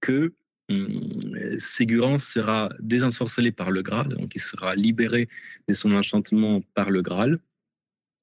que 0.02 0.34
hum, 0.70 1.58
Ségurant 1.58 2.18
sera 2.18 2.70
désensorcelé 2.80 3.52
par 3.52 3.72
le 3.72 3.82
Graal, 3.82 4.10
donc 4.10 4.36
il 4.36 4.42
sera 4.42 4.76
libéré 4.76 5.28
de 5.68 5.74
son 5.74 5.94
enchantement 5.94 6.62
par 6.74 6.92
le 6.92 7.02
Graal. 7.02 7.40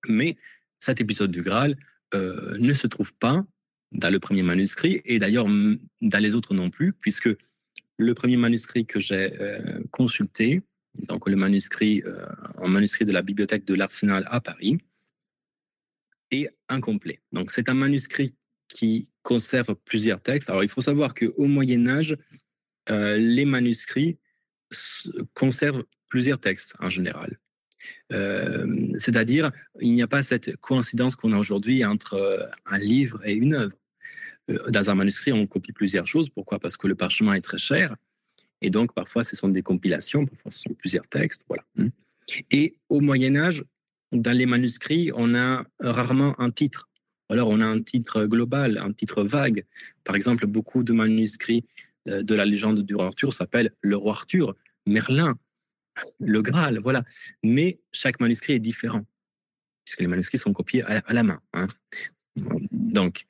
Mais 0.08 0.36
cet 0.80 1.00
épisode 1.00 1.30
du 1.30 1.42
Graal 1.42 1.76
euh, 2.14 2.56
ne 2.58 2.72
se 2.72 2.86
trouve 2.86 3.14
pas 3.14 3.44
dans 3.92 4.10
le 4.10 4.18
premier 4.18 4.42
manuscrit, 4.42 5.02
et 5.04 5.18
d'ailleurs 5.18 5.46
dans 5.46 6.18
les 6.18 6.34
autres 6.34 6.54
non 6.54 6.70
plus, 6.70 6.92
puisque 6.92 7.28
le 7.98 8.14
premier 8.14 8.36
manuscrit 8.36 8.86
que 8.86 8.98
j'ai 8.98 9.40
euh, 9.40 9.80
consulté, 9.90 10.62
donc 10.98 11.28
le 11.28 11.36
manuscrit, 11.36 12.02
un 12.58 12.68
manuscrit 12.68 13.04
de 13.04 13.12
la 13.12 13.22
bibliothèque 13.22 13.64
de 13.64 13.74
l'Arsenal 13.74 14.26
à 14.28 14.40
Paris, 14.40 14.78
est 16.30 16.50
incomplet. 16.68 17.20
Donc 17.32 17.50
c'est 17.50 17.68
un 17.68 17.74
manuscrit 17.74 18.34
qui 18.68 19.10
conserve 19.22 19.74
plusieurs 19.84 20.20
textes. 20.20 20.50
Alors 20.50 20.64
il 20.64 20.68
faut 20.68 20.80
savoir 20.80 21.14
qu'au 21.14 21.44
Moyen 21.44 21.86
Âge, 21.86 22.16
euh, 22.90 23.16
les 23.16 23.44
manuscrits 23.44 24.18
conservent 25.34 25.84
plusieurs 26.08 26.40
textes 26.40 26.74
en 26.80 26.88
général. 26.88 27.38
Euh, 28.12 28.88
c'est-à-dire, 28.98 29.52
il 29.80 29.92
n'y 29.92 30.02
a 30.02 30.06
pas 30.06 30.22
cette 30.22 30.56
coïncidence 30.56 31.16
qu'on 31.16 31.32
a 31.32 31.38
aujourd'hui 31.38 31.84
entre 31.84 32.14
euh, 32.14 32.46
un 32.66 32.78
livre 32.78 33.20
et 33.24 33.34
une 33.34 33.54
œuvre. 33.54 33.76
Dans 34.68 34.90
un 34.90 34.96
manuscrit, 34.96 35.32
on 35.32 35.46
copie 35.46 35.72
plusieurs 35.72 36.06
choses. 36.06 36.28
Pourquoi? 36.28 36.58
Parce 36.58 36.76
que 36.76 36.88
le 36.88 36.96
parchemin 36.96 37.34
est 37.34 37.42
très 37.42 37.58
cher. 37.58 37.96
Et 38.62 38.70
donc, 38.70 38.94
parfois, 38.94 39.24
ce 39.24 39.36
sont 39.36 39.48
des 39.48 39.62
compilations, 39.62 40.24
parfois, 40.24 40.50
ce 40.50 40.60
sont 40.62 40.74
plusieurs 40.74 41.06
textes. 41.08 41.44
Voilà. 41.48 41.64
Et 42.50 42.76
au 42.88 43.00
Moyen 43.00 43.36
Âge, 43.36 43.64
dans 44.12 44.36
les 44.36 44.46
manuscrits, 44.46 45.10
on 45.14 45.34
a 45.34 45.64
rarement 45.80 46.38
un 46.40 46.50
titre. 46.50 46.88
Alors, 47.28 47.48
on 47.48 47.60
a 47.60 47.66
un 47.66 47.82
titre 47.82 48.24
global, 48.24 48.78
un 48.78 48.92
titre 48.92 49.24
vague. 49.24 49.64
Par 50.04 50.16
exemple, 50.16 50.46
beaucoup 50.46 50.84
de 50.84 50.92
manuscrits 50.92 51.64
euh, 52.08 52.22
de 52.22 52.34
la 52.34 52.44
légende 52.44 52.82
du 52.82 52.94
roi 52.94 53.06
Arthur 53.06 53.32
s'appellent 53.32 53.72
le 53.80 53.96
roi 53.96 54.12
Arthur, 54.12 54.54
Merlin, 54.86 55.38
le 56.20 56.42
Graal, 56.42 56.78
voilà. 56.78 57.04
Mais 57.42 57.80
chaque 57.92 58.20
manuscrit 58.20 58.54
est 58.54 58.58
différent, 58.58 59.04
puisque 59.84 60.00
les 60.00 60.06
manuscrits 60.06 60.38
sont 60.38 60.52
copiés 60.52 60.82
à, 60.82 61.12
la 61.12 61.22
main. 61.22 61.40
Hein. 61.52 61.66
Donc, 62.36 63.26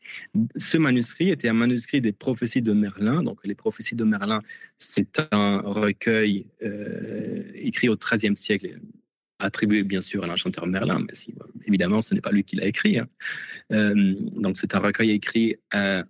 ce 0.56 0.78
manuscrit 0.78 1.30
était 1.30 1.48
un 1.48 1.54
manuscrit 1.54 2.00
des 2.00 2.12
prophéties 2.12 2.62
de 2.62 2.72
Merlin. 2.72 3.22
Donc, 3.22 3.40
les 3.44 3.54
prophéties 3.54 3.96
de 3.96 4.04
Merlin, 4.04 4.42
c'est 4.78 5.20
un 5.32 5.58
recueil 5.58 6.46
euh, 6.62 7.42
écrit 7.54 7.88
au 7.88 7.96
XIIIe 7.96 8.36
siècle, 8.36 8.78
attribué 9.38 9.82
bien 9.82 10.00
sûr 10.00 10.22
à 10.22 10.26
l'enchanteur 10.26 10.66
Merlin, 10.66 11.00
mais 11.00 11.14
évidemment, 11.66 12.00
ce 12.00 12.14
n'est 12.14 12.20
pas 12.20 12.30
lui 12.30 12.44
qui 12.44 12.56
l'a 12.56 12.66
écrit. 12.66 12.98
Hein. 12.98 13.08
Euh, 13.72 14.14
donc, 14.36 14.56
c'est 14.56 14.74
un 14.74 14.78
recueil 14.78 15.10
écrit 15.10 15.56
euh, 15.74 16.04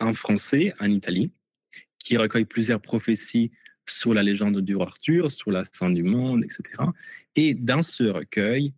en 0.00 0.12
français, 0.12 0.74
en 0.80 0.90
Italie, 0.90 1.30
qui 1.98 2.16
recueille 2.16 2.44
plusieurs 2.44 2.80
prophéties 2.80 3.52
sur 3.88 4.14
la 4.14 4.24
légende 4.24 4.60
du 4.60 4.74
roi 4.74 4.86
Arthur, 4.86 5.30
sur 5.30 5.52
la 5.52 5.64
fin 5.72 5.90
du 5.90 6.02
monde, 6.02 6.42
etc. 6.42 6.62
Et 7.36 7.54
dans 7.54 7.82
ce 7.82 8.04
recueil, 8.04 8.72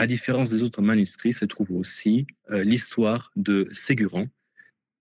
à 0.00 0.06
différence 0.06 0.50
des 0.50 0.62
autres 0.62 0.82
manuscrits, 0.82 1.32
se 1.32 1.44
trouve 1.44 1.72
aussi 1.72 2.26
euh, 2.50 2.64
l'histoire 2.64 3.30
de 3.36 3.68
Ségurant, 3.72 4.28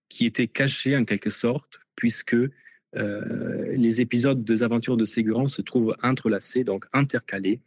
qui 0.10 0.26
était 0.26 0.48
cachée 0.48 0.98
en 0.98 1.06
quelque 1.06 1.30
sorte, 1.30 1.80
puisque 1.96 2.38
les 2.92 4.02
épisodes 4.02 4.44
des 4.44 4.64
aventures 4.64 4.98
de 4.98 5.06
Ségurant 5.06 5.48
se 5.48 5.62
trouvent 5.62 5.96
entrelacés, 6.02 6.64
donc 6.64 6.86
intercalés, 6.92 7.62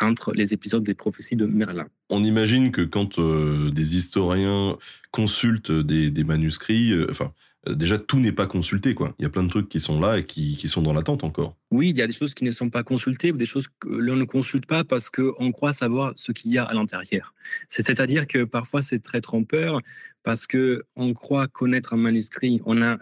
entre 0.00 0.32
les 0.32 0.52
épisodes 0.52 0.82
des 0.82 0.94
prophéties 0.94 1.36
de 1.36 1.46
Merlin. 1.46 1.88
On 2.08 2.24
imagine 2.24 2.72
que 2.72 2.82
quand 2.82 3.18
euh, 3.18 3.70
des 3.70 3.96
historiens 3.96 4.76
consultent 5.10 5.72
des, 5.72 6.24
manuscrits, 6.24 6.92
euh, 6.92 7.06
enfin, 7.10 7.26
euh, 7.26 7.49
déjà 7.68 7.98
tout 7.98 8.18
n'est 8.18 8.32
pas 8.32 8.46
consulté, 8.46 8.94
quoi. 8.94 9.14
Il 9.18 9.22
y 9.22 9.26
a 9.26 9.30
plein 9.30 9.42
de 9.42 9.48
trucs 9.48 9.68
qui 9.68 9.80
sont 9.80 10.00
là 10.00 10.18
et 10.18 10.24
qui, 10.24 10.56
sont 10.68 10.82
dans 10.82 10.92
l'attente 10.92 11.24
encore. 11.24 11.56
Oui, 11.70 11.90
il 11.90 11.96
y 11.96 12.02
a 12.02 12.06
des 12.06 12.12
choses 12.12 12.34
qui 12.34 12.44
ne 12.44 12.50
sont 12.50 12.70
pas 12.70 12.82
consultées 12.82 13.32
ou 13.32 13.36
des 13.36 13.46
choses 13.46 13.68
que 13.78 13.88
l'on 13.88 14.16
ne 14.16 14.24
consulte 14.24 14.66
pas 14.66 14.84
parce 14.84 15.10
qu'on 15.10 15.52
croit 15.52 15.72
savoir 15.72 16.12
ce 16.16 16.32
qu'il 16.32 16.52
y 16.52 16.58
a 16.58 16.64
à 16.64 16.74
l'intérieur. 16.74 17.34
C'est-à-dire 17.68 18.26
que 18.26 18.44
parfois 18.44 18.82
c'est 18.82 19.00
très 19.00 19.20
trompeur 19.20 19.80
parce 20.22 20.46
que 20.46 20.84
on 20.96 21.12
croit 21.14 21.48
connaître 21.48 21.94
un 21.94 21.98
manuscrit. 21.98 22.60
On 22.64 22.82
a 22.82 22.98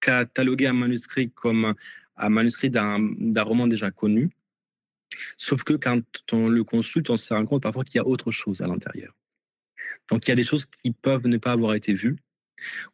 catalogué 0.00 0.66
un 0.66 0.72
manuscrit 0.72 1.30
comme 1.30 1.74
un 2.16 2.28
manuscrit 2.28 2.70
d'un 2.70 3.42
roman 3.42 3.66
déjà 3.66 3.90
connu 3.90 4.30
Sauf 5.36 5.64
que 5.64 5.74
quand 5.74 6.02
on 6.32 6.48
le 6.48 6.64
consulte, 6.64 7.10
on 7.10 7.16
se 7.16 7.32
rend 7.32 7.44
compte 7.46 7.62
parfois 7.62 7.84
qu'il 7.84 7.96
y 7.96 7.98
a 7.98 8.06
autre 8.06 8.30
chose 8.30 8.60
à 8.60 8.66
l'intérieur. 8.66 9.14
Donc 10.08 10.26
il 10.26 10.30
y 10.30 10.32
a 10.32 10.36
des 10.36 10.44
choses 10.44 10.66
qui 10.66 10.92
peuvent 10.92 11.26
ne 11.26 11.36
pas 11.38 11.52
avoir 11.52 11.74
été 11.74 11.92
vues, 11.92 12.16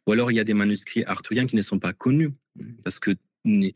ou 0.05 0.11
alors 0.11 0.31
il 0.31 0.35
y 0.35 0.39
a 0.39 0.43
des 0.43 0.53
manuscrits 0.53 1.03
arthuriens 1.05 1.45
qui 1.45 1.55
ne 1.55 1.61
sont 1.61 1.79
pas 1.79 1.93
connus, 1.93 2.31
parce 2.83 2.99
que 2.99 3.11
euh, 3.11 3.71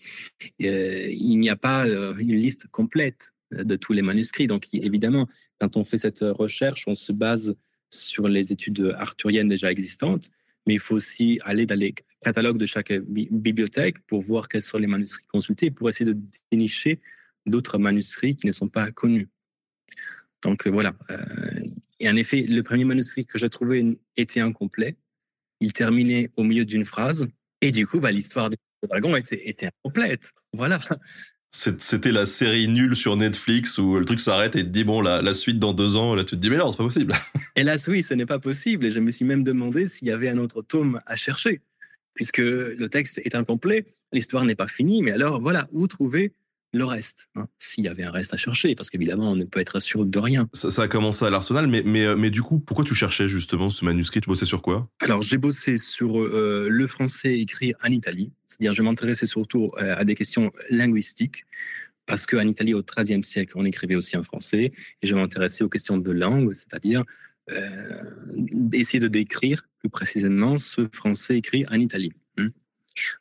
il 0.60 1.40
n'y 1.40 1.50
a 1.50 1.56
pas 1.56 1.88
euh, 1.88 2.16
une 2.18 2.36
liste 2.36 2.68
complète 2.68 3.34
de 3.52 3.76
tous 3.76 3.94
les 3.94 4.02
manuscrits. 4.02 4.48
Donc 4.48 4.68
évidemment, 4.74 5.28
quand 5.60 5.78
on 5.78 5.84
fait 5.84 5.98
cette 5.98 6.22
recherche, 6.22 6.84
on 6.88 6.96
se 6.96 7.12
base 7.12 7.56
sur 7.90 8.28
les 8.28 8.52
études 8.52 8.96
arthuriennes 8.98 9.50
déjà 9.50 9.72
existantes, 9.72 10.30
mais 10.66 10.76
il 10.76 10.80
faut 10.80 10.96
aussi 10.96 11.40
aller 11.44 11.66
dans 11.66 11.78
les 11.78 11.94
catalogues 12.22 12.58
de 12.58 12.66
chaque 12.66 12.94
bibliothèque 12.94 14.00
pour 14.08 14.22
voir 14.22 14.48
quels 14.48 14.62
sont 14.62 14.78
les 14.78 14.88
manuscrits 14.88 15.26
consultés, 15.28 15.72
pour 15.72 15.90
essayer 15.90 16.06
de 16.06 16.18
dénicher 16.52 17.02
d'autres 17.46 17.78
manuscrits 17.78 18.36
qui 18.36 18.48
ne 18.48 18.52
sont 18.52 18.68
pas 18.68 18.92
connus. 18.92 19.30
Donc 20.42 20.66
euh, 20.66 20.70
voilà. 20.70 20.94
Euh, 21.10 21.20
et 22.00 22.10
en 22.10 22.16
effet, 22.16 22.42
le 22.42 22.62
premier 22.64 22.86
manuscrit 22.86 23.26
que 23.26 23.38
j'ai 23.38 23.50
trouvé 23.50 24.00
était 24.18 24.40
incomplet. 24.40 24.96
Il 25.62 25.74
terminait 25.74 26.30
au 26.36 26.44
milieu 26.44 26.66
d'une 26.66 26.86
phrase. 26.86 27.28
Et 27.62 27.72
du 27.72 27.88
coup, 27.88 28.00
bah, 28.00 28.12
l'histoire 28.12 28.50
du 28.50 28.58
dragon 28.84 29.16
était, 29.16 29.48
était 29.48 29.68
incomplète. 29.68 30.32
Voilà. 30.54 30.82
C'était 31.54 32.14
la 32.14 32.26
série 32.26 32.70
nulle 32.70 32.96
sur 32.96 33.18
Netflix 33.18 33.78
où 33.78 34.00
le 34.00 34.06
truc 34.06 34.22
s'arrête 34.22 34.56
et 34.56 34.64
te 34.64 34.70
dit 34.70 34.86
bon 34.86 35.02
la, 35.02 35.22
la 35.22 35.34
suite 35.34 35.60
dans 35.60 35.74
deux 35.74 35.98
ans. 35.98 36.16
Là 36.16 36.24
tu 36.24 36.36
te 36.36 36.40
dis 36.40 36.50
mais 36.50 36.58
non 36.58 36.72
c'est 36.72 36.78
pas 36.78 36.86
possible. 36.86 37.14
Hélas 37.58 37.88
oui 37.90 38.04
ce 38.04 38.14
n'est 38.14 38.26
pas 38.26 38.40
possible 38.40 38.86
et 38.86 38.92
je 38.92 39.02
me 39.02 39.12
suis 39.12 39.26
même 39.26 39.44
demandé 39.44 39.86
s'il 39.86 40.08
y 40.08 40.12
avait 40.12 40.30
un 40.30 40.38
autre 40.38 40.62
tome 40.62 41.02
à 41.06 41.18
chercher 41.18 41.60
puisque 42.14 42.38
le 42.38 42.88
texte 42.88 43.20
est 43.26 43.36
incomplet, 43.36 43.86
l'histoire 44.14 44.46
n'est 44.46 44.56
pas 44.56 44.68
finie. 44.68 45.02
Mais 45.02 45.12
alors 45.12 45.42
voilà 45.42 45.68
où 45.74 45.88
trouver 45.88 46.32
le 46.74 46.86
reste, 46.86 47.30
hein, 47.36 47.48
s'il 47.58 47.84
y 47.84 47.88
avait 47.88 48.04
un 48.04 48.12
reste 48.12 48.34
à 48.34 48.38
chercher, 48.38 48.76
parce 48.76 48.90
qu'évidemment, 48.90 49.32
on 49.32 49.36
ne 49.36 49.44
peut 49.44 49.60
être 49.60 49.80
sûr 49.80 50.06
de 50.06 50.20
rien. 50.20 50.50
Ça, 50.54 50.84
a 50.84 50.88
commencé 50.88 51.26
à 51.26 51.30
l'Arsenal, 51.30 51.68
mais, 51.68 51.84
mais, 51.86 52.06
euh, 52.06 52.16
mais 52.16 52.30
du 52.30 52.42
coup, 52.42 52.60
pourquoi 52.60 52.86
tu 52.86 52.96
cherchais 52.96 53.28
justement 53.28 53.70
ce 53.70 53.84
manuscrit? 53.84 54.22
Tu 54.22 54.30
bossais 54.30 54.46
sur 54.46 54.62
quoi? 54.62 54.90
Alors, 55.02 55.22
j'ai 55.22 55.38
bossé 55.38 55.78
sur 55.78 56.20
euh, 56.20 56.68
le 56.70 56.88
français 56.88 57.40
écrit 57.40 57.74
en 57.84 57.92
Italie, 57.92 58.32
c'est-à-dire 58.48 58.74
je 58.74 58.84
m'intéressais 58.84 59.26
surtout 59.26 59.72
euh, 59.78 59.96
à 59.98 60.06
des 60.06 60.16
questions 60.16 60.52
linguistiques, 60.70 61.46
parce 62.06 62.26
qu'en 62.26 62.48
Italie, 62.48 62.74
au 62.74 62.84
XIIIe 62.84 63.24
siècle, 63.24 63.54
on 63.56 63.66
écrivait 63.66 63.96
aussi 63.96 64.16
en 64.16 64.24
français, 64.24 64.72
et 65.02 65.08
je 65.08 65.16
m'intéressais 65.16 65.64
aux 65.64 65.70
questions 65.70 65.98
de 65.98 66.12
langue, 66.12 66.54
c'est-à-dire 66.54 67.04
essayer 68.72 69.00
de 69.00 69.10
décrire 69.10 69.68
plus 69.80 69.90
précisément 69.90 70.58
ce 70.58 70.88
français 70.94 71.38
écrit 71.38 71.66
en 71.70 71.80
Italie. 71.80 72.14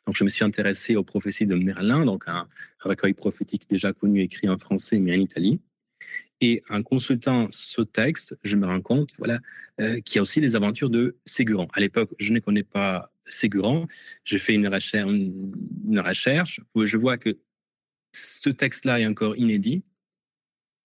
Donc, 0.05 0.15
je 0.15 0.23
me 0.23 0.29
suis 0.29 0.43
intéressé 0.43 0.95
aux 0.95 1.03
prophéties 1.03 1.45
de 1.45 1.55
Merlin, 1.55 2.05
donc 2.05 2.23
un 2.27 2.47
recueil 2.79 3.13
prophétique 3.13 3.69
déjà 3.69 3.93
connu, 3.93 4.21
écrit 4.21 4.49
en 4.49 4.57
français, 4.57 4.99
mais 4.99 5.15
en 5.15 5.19
Italie. 5.19 5.59
Et 6.41 6.63
en 6.69 6.81
consultant 6.81 7.47
ce 7.51 7.81
texte, 7.81 8.35
je 8.43 8.55
me 8.55 8.65
rends 8.65 8.81
compte 8.81 9.11
voilà, 9.19 9.39
euh, 9.79 10.01
qu'il 10.01 10.15
y 10.15 10.19
a 10.19 10.23
aussi 10.23 10.41
les 10.41 10.55
aventures 10.55 10.89
de 10.89 11.17
Ségurant. 11.23 11.67
À 11.73 11.79
l'époque, 11.79 12.13
je 12.19 12.33
ne 12.33 12.39
connais 12.39 12.63
pas 12.63 13.11
Ségurant. 13.25 13.87
Je 14.23 14.37
fais 14.37 14.55
une 14.55 14.67
recherche, 14.67 16.59
où 16.73 16.85
je 16.85 16.97
vois 16.97 17.17
que 17.17 17.37
ce 18.11 18.49
texte-là 18.49 18.99
est 18.99 19.05
encore 19.05 19.37
inédit. 19.37 19.83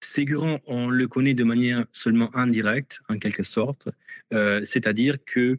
Ségurant, 0.02 0.60
on 0.66 0.90
le 0.90 1.08
connaît 1.08 1.34
de 1.34 1.42
manière 1.42 1.86
seulement 1.90 2.34
indirecte, 2.36 3.00
en 3.08 3.18
quelque 3.18 3.42
sorte. 3.42 3.88
Euh, 4.34 4.62
c'est-à-dire 4.64 5.16
que 5.24 5.58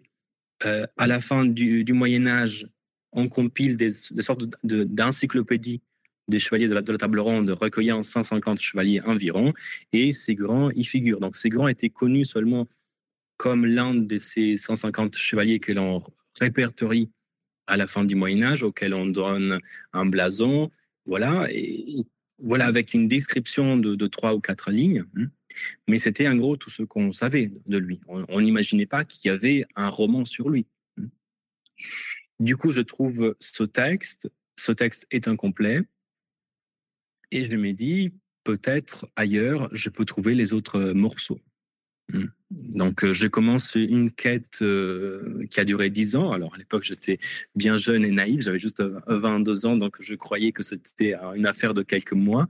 euh, 0.64 0.86
à 0.96 1.08
la 1.08 1.20
fin 1.20 1.46
du 1.46 1.92
Moyen 1.94 2.28
Âge, 2.28 2.68
on 3.18 3.28
compile 3.28 3.78
des, 3.78 3.89
sortes 3.89 4.45
d'encyclopédies 4.63 5.82
des 6.28 6.39
chevaliers 6.39 6.68
de 6.68 6.74
la, 6.74 6.84
table 6.84 7.20
ronde 7.20 7.49
recueillant 7.49 8.03
150 8.03 8.59
chevaliers 8.59 9.01
environ, 9.01 9.53
et 9.91 10.13
Ségurant 10.13 10.70
y 10.72 10.84
figure. 10.84 11.20
Donc 11.20 11.36
Ségurant 11.36 11.68
était 11.68 11.89
connu 11.89 12.26
seulement 12.26 12.68
comme 13.38 13.65
l'un 13.65 13.95
de 13.95 14.18
ces 14.18 14.57
150 14.57 15.15
chevaliers 15.15 15.59
que 15.59 15.72
l'on 15.72 16.03
répertorie 16.39 17.09
à 17.65 17.76
la 17.76 17.88
fin 17.88 18.05
du 18.05 18.15
Moyen 18.15 18.43
Âge, 18.43 18.63
auquel 18.63 18.93
on 18.93 19.05
donne 19.05 19.59
un 19.93 20.05
blason, 20.05 20.70
voilà, 21.05 21.47
voilà 22.39 22.65
avec 22.65 22.93
une 22.93 23.07
description 23.07 23.78
de, 23.78 24.07
trois 24.07 24.36
ou 24.36 24.41
quatre 24.41 24.70
lignes. 24.70 25.05
Hein. 25.18 25.28
Mais 25.88 25.97
c'était 25.97 26.28
en 26.28 26.36
gros 26.36 26.55
tout 26.55 26.70
ce 26.70 26.84
qu'on 26.84 27.11
savait 27.13 27.51
de 27.65 27.78
lui. 27.78 27.99
On 28.07 28.41
n'imaginait 28.41 28.86
pas 28.86 29.05
qu'il 29.05 29.30
y 29.30 29.34
avait 29.34 29.65
un 29.76 29.89
roman 29.89 30.24
sur 30.26 30.49
lui. 30.49 30.68
Du 32.40 32.56
coup, 32.56 32.72
je 32.72 32.82
trouve 32.82 33.36
ce 33.40 33.64
texte, 33.64 34.30
ce 34.58 34.72
texte 34.72 35.08
est 35.12 35.28
incomplet, 35.28 35.82
et 37.32 37.46
je 37.46 37.56
me 37.56 37.74
dis, 37.74 38.14
peut-être 38.44 39.08
ailleurs, 39.16 39.70
je 39.74 39.90
peux 39.90 40.06
trouver 40.06 40.36
les 40.36 40.54
autres 40.54 40.94
morceaux. 40.94 41.42
Hmm. 42.10 42.28
Donc, 42.50 43.04
euh, 43.04 43.12
je 43.12 43.28
commence 43.28 43.76
une 43.76 44.12
quête 44.12 44.60
euh, 44.62 45.46
qui 45.50 45.60
a 45.60 45.66
duré 45.66 45.90
dix 45.90 46.16
ans. 46.16 46.32
Alors, 46.32 46.56
à 46.56 46.58
l'époque, 46.58 46.84
j'étais 46.84 47.20
bien 47.56 47.76
jeune 47.76 48.06
et 48.06 48.12
naïf. 48.12 48.42
J'avais 48.42 48.60
juste 48.60 48.82
22 49.08 49.66
ans, 49.66 49.76
donc 49.76 49.98
je 50.00 50.16
croyais 50.16 50.54
que 50.54 50.64
c'était 50.64 51.16
une 51.36 51.46
affaire 51.46 51.74
de 51.74 51.84
quelques 51.84 52.14
mois. 52.14 52.48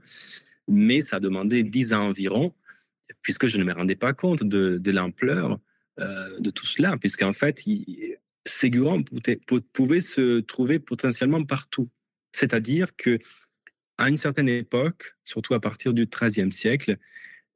Mais 0.68 1.00
ça 1.00 1.18
demandé 1.18 1.64
dix 1.64 1.92
ans 1.92 2.08
environ, 2.08 2.54
puisque 3.22 3.48
je 3.48 3.58
ne 3.58 3.64
me 3.64 3.72
rendais 3.72 3.96
pas 3.96 4.12
compte 4.12 4.44
de, 4.44 4.90
l'ampleur 4.90 5.58
euh, 5.98 6.38
de 6.38 6.50
tout 6.50 6.66
cela, 6.66 6.96
puisqu'en 6.96 7.32
fait, 7.32 7.64
Ségurant 8.46 9.02
pouvait 9.72 10.00
se 10.00 10.40
trouver 10.40 10.78
potentiellement 10.78 11.44
partout. 11.44 11.88
C'est-à-dire 12.32 12.96
que 12.96 13.18
à 13.98 14.08
une 14.08 14.16
certaine 14.16 14.48
époque, 14.48 15.16
surtout 15.24 15.54
à 15.54 15.60
partir 15.60 15.92
du 15.92 16.06
XIIIe 16.06 16.52
siècle, 16.52 16.98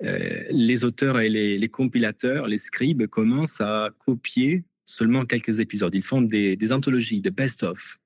euh, 0.03 0.43
les 0.51 0.85
auteurs 0.85 1.21
et 1.21 1.29
les, 1.29 1.69
compilateurs, 1.69 2.49
les 2.49 2.59
scribes 2.59 3.07
commencent 3.07 3.61
à 3.61 3.91
copier 4.05 4.65
seulement 4.85 5.25
quelques 5.25 5.61
épisodes. 5.61 5.95
Ils 5.95 6.03
font 6.03 6.21
des, 6.21 6.73
anthologies, 6.73 7.21
des 7.21 7.31
best-of. 7.31 7.99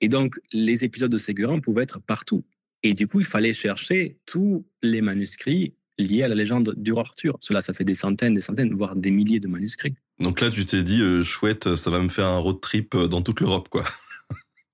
Et 0.00 0.08
donc, 0.08 0.38
les 0.52 0.84
épisodes 0.84 1.10
de 1.10 1.18
Ségurant 1.18 1.60
pouvaient 1.60 1.82
être 1.82 2.00
partout. 2.00 2.44
Et 2.84 2.94
du 2.94 3.08
coup, 3.08 3.18
il 3.18 3.26
fallait 3.26 3.52
chercher 3.52 4.18
tous 4.24 4.64
les 4.82 5.00
manuscrits 5.00 5.74
liés 5.98 6.22
à 6.22 6.28
la 6.28 6.36
légende 6.36 6.74
du 6.76 6.96
Arthur. 6.96 7.36
Cela, 7.40 7.60
ça 7.60 7.74
fait 7.74 7.84
des 7.84 7.94
centaines, 7.94 8.34
des 8.34 8.40
centaines, 8.40 8.72
voire 8.74 8.94
des 8.94 9.10
milliers 9.10 9.40
de 9.40 9.48
manuscrits. 9.48 9.96
Donc 10.18 10.40
là, 10.40 10.50
tu 10.50 10.64
t'es 10.64 10.82
dit, 10.82 11.00
euh, 11.00 11.22
chouette, 11.22 11.74
ça 11.74 11.90
va 11.90 12.00
me 12.00 12.08
faire 12.08 12.26
un 12.26 12.38
road 12.38 12.60
trip 12.60 12.94
euh, 12.94 13.08
dans 13.08 13.22
toute 13.22 13.40
l'Europe, 13.40 13.68
quoi. 13.68 13.84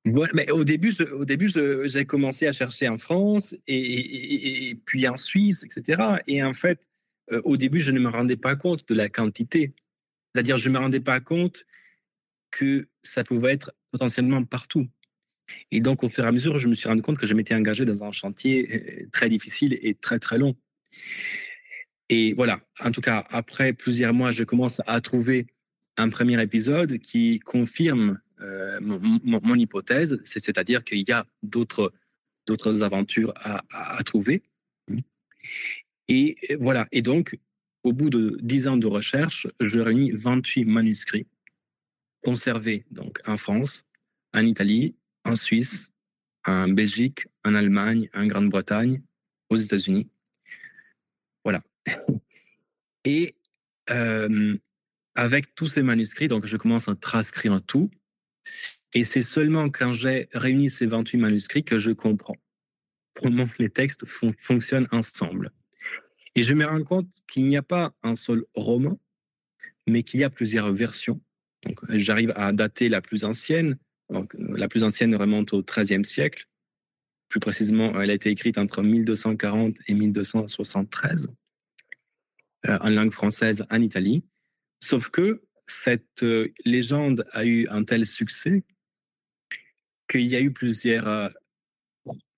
Voilà, 0.07 0.33
mais 0.33 0.51
au 0.51 0.65
début, 0.65 0.95
au 1.13 1.27
début, 1.27 1.51
j'ai 1.85 2.07
commencé 2.07 2.47
à 2.47 2.53
chercher 2.53 2.89
en 2.89 2.97
France 2.97 3.55
et, 3.67 4.75
puis 4.87 5.07
en 5.07 5.19
Suisse, 5.19 5.63
etc. 5.63 6.23
Et 6.27 6.43
en 6.43 6.55
fait, 6.55 6.89
euh, 7.33 7.43
au 7.45 7.59
début, 7.59 7.81
je 7.81 7.93
ne 7.93 8.01
me 8.01 8.09
rendais 8.09 8.39
pas 8.39 8.57
compte 8.57 8.89
de 8.89 8.95
la 8.95 9.11
quantité. 9.11 9.75
C'est-à-dire, 10.35 10.57
je 10.57 10.71
ne 10.71 10.75
me 10.75 10.79
rendais 10.79 11.01
pas 11.01 11.21
compte 11.21 11.67
que 12.51 12.89
ça 13.03 13.25
pouvait 13.25 13.53
être 13.53 13.73
potentiellement 13.93 14.43
partout. 14.43 14.89
Et 15.71 15.81
donc, 15.81 16.03
au 16.03 16.09
fur 16.09 16.25
et 16.25 16.29
à 16.29 16.33
mesure, 16.33 16.59
je 16.59 16.69
me 16.69 16.75
suis 16.75 16.89
rendu 16.89 17.03
compte 17.03 17.19
que 17.19 17.27
je 17.27 17.35
m'étais 17.35 17.55
engagé 17.55 17.85
dans 17.85 18.03
un 18.03 18.11
chantier 18.11 19.07
très 19.13 19.29
difficile 19.29 19.79
et 19.83 19.93
très, 19.93 20.19
très 20.19 20.39
long. 20.39 20.57
Et 22.11 22.35
voilà, 22.35 22.61
en 22.81 22.91
tout 22.91 23.01
cas, 23.01 23.25
après 23.31 23.73
plusieurs 23.73 24.13
mois, 24.13 24.33
je 24.33 24.43
commence 24.43 24.83
à 24.87 25.01
trouver 25.01 25.47
un 25.97 26.09
premier 26.09 26.43
épisode 26.43 26.99
qui 26.99 27.39
confirme 27.39 28.21
euh, 28.41 28.81
mon, 28.81 29.55
hypothèse, 29.55 30.21
c'est-à-dire 30.25 30.83
qu'il 30.83 31.09
y 31.09 31.13
a 31.13 31.25
d'autres 31.43 31.93
d'autres 32.47 32.83
aventures 32.83 33.33
à, 33.37 34.03
trouver. 34.03 34.43
Et 36.09 36.37
voilà. 36.59 36.89
Et 36.91 37.01
donc, 37.01 37.39
au 37.85 37.93
bout 37.93 38.11
de 38.11 38.39
dix 38.43 38.67
ans 38.67 38.77
de 38.77 38.89
recherche, 38.89 39.47
je 39.61 39.79
réunis 39.79 40.11
28 40.11 40.65
manuscrits 40.65 41.29
conservés 42.23 42.85
donc 42.91 43.21
en 43.25 43.37
France, 43.37 43.85
en 44.35 44.45
Italie, 44.45 44.97
en 45.25 45.37
Suisse, 45.37 45.93
en 46.45 46.67
Belgique, 46.67 47.29
en 47.45 47.55
Allemagne, 47.55 48.09
en 48.15 48.27
Grande-Bretagne, 48.27 49.01
aux 49.49 49.57
États-Unis. 49.57 50.09
Et 53.05 53.37
avec 55.15 55.55
tous 55.55 55.67
ces 55.67 55.83
manuscrits, 55.83 56.29
donc 56.29 56.47
je 56.47 56.57
commence 56.57 56.89
à 56.89 56.95
transcrire 56.95 57.61
tout. 57.63 57.91
Et 58.95 59.05
c'est 59.05 59.23
seulement 59.23 59.69
quand 59.71 59.93
j'ai 59.93 60.29
réuni 60.33 60.71
ces 60.71 60.87
28 60.87 61.19
manuscrits 61.19 61.65
que 61.65 61.79
je 61.79 61.91
comprends 61.91 62.37
comment 63.15 63.49
les 63.59 63.71
textes 63.71 64.05
fonctionnent 64.07 64.89
ensemble. 64.93 65.51
Et 66.35 66.43
je 66.43 66.55
me 66.55 66.65
rends 66.65 66.83
compte 66.85 67.09
qu'il 67.29 67.47
n'y 67.47 67.57
a 67.57 67.63
pas 67.63 67.93
un 68.03 68.15
seul 68.15 68.45
roman, 68.55 68.99
mais 69.87 70.03
qu'il 70.03 70.21
y 70.21 70.25
a 70.25 70.31
plusieurs 70.31 70.73
versions. 70.73 71.21
Donc, 71.65 71.81
j'arrive 71.91 72.33
à 72.37 72.53
dater 72.53 72.89
la 72.89 73.03
plus 73.03 73.25
ancienne. 73.25 73.79
Donc, 74.09 74.35
la 74.39 74.69
plus 74.69 74.85
ancienne 74.85 75.15
remonte 75.15 75.53
au 75.53 75.63
XIIIe 75.63 76.05
siècle. 76.05 76.47
Plus 77.29 77.41
précisément, 77.41 78.01
elle 78.01 78.11
a 78.11 78.15
été 78.15 78.31
écrite 78.31 78.59
entre 78.59 78.83
1240 78.83 79.77
et 79.87 79.95
1273. 79.95 81.33
Euh, 82.69 82.77
en 82.83 82.91
langue 82.91 83.13
française 83.13 83.65
en 83.71 83.81
Italie. 83.81 84.23
Sauf 84.81 85.09
que 85.09 85.43
cette 85.67 86.23
euh, 86.23 86.49
légende 86.67 87.25
a 87.33 87.47
eu 87.47 87.67
un 87.69 87.85
tel 87.85 88.05
succès 88.05 88.65
qu'il 90.11 90.27
y 90.27 90.37
a 90.37 90.43
eu 90.43 90.53
plusieurs 90.53 91.09
euh, 91.09 91.29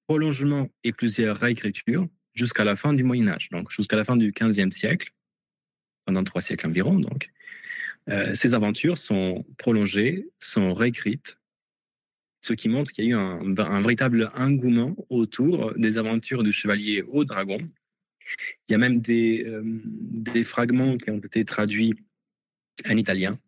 prolongements 0.07 0.68
et 0.85 0.93
plusieurs 0.93 1.37
réécritures 1.39 2.07
jusqu'à 2.35 2.62
la 2.62 2.77
fin 2.77 2.93
du 2.93 3.03
Moyen 3.03 3.27
Âge, 3.27 3.49
donc 3.51 3.73
jusqu'à 3.73 3.97
la 3.97 4.05
fin 4.05 4.16
du 4.16 4.31
XVe 4.31 4.70
siècle, 4.70 5.11
pendant 6.07 6.23
trois 6.23 6.41
siècles 6.41 6.68
environ. 6.68 7.01
Donc, 7.01 7.31
ces 8.35 8.55
aventures 8.55 8.99
sont 8.99 9.45
prolongées, 9.59 10.29
sont 10.39 10.73
réécrites, 10.75 11.39
ce 12.41 12.53
qui 12.53 12.68
montre 12.68 12.91
qu'il 12.91 13.05
y 13.05 13.09
a 13.09 13.11
eu 13.11 13.14
un, 13.14 13.57
un, 13.59 13.81
véritable 13.81 14.31
engouement 14.35 14.97
autour 15.09 15.73
des 15.75 15.99
aventures 15.99 16.43
du 16.43 16.53
chevalier 16.53 17.03
au 17.03 17.25
dragon, 17.25 17.61
il 18.68 18.73
y 18.73 18.75
a 18.75 18.79
même 18.79 18.99
des, 18.99 19.45
euh, 19.47 19.62
des 19.64 20.45
fragments 20.45 20.97
qui 20.97 21.11
ont 21.11 21.18
été 21.18 21.45
traduits 21.45 21.95
en 22.89 22.97
italien. 22.97 23.39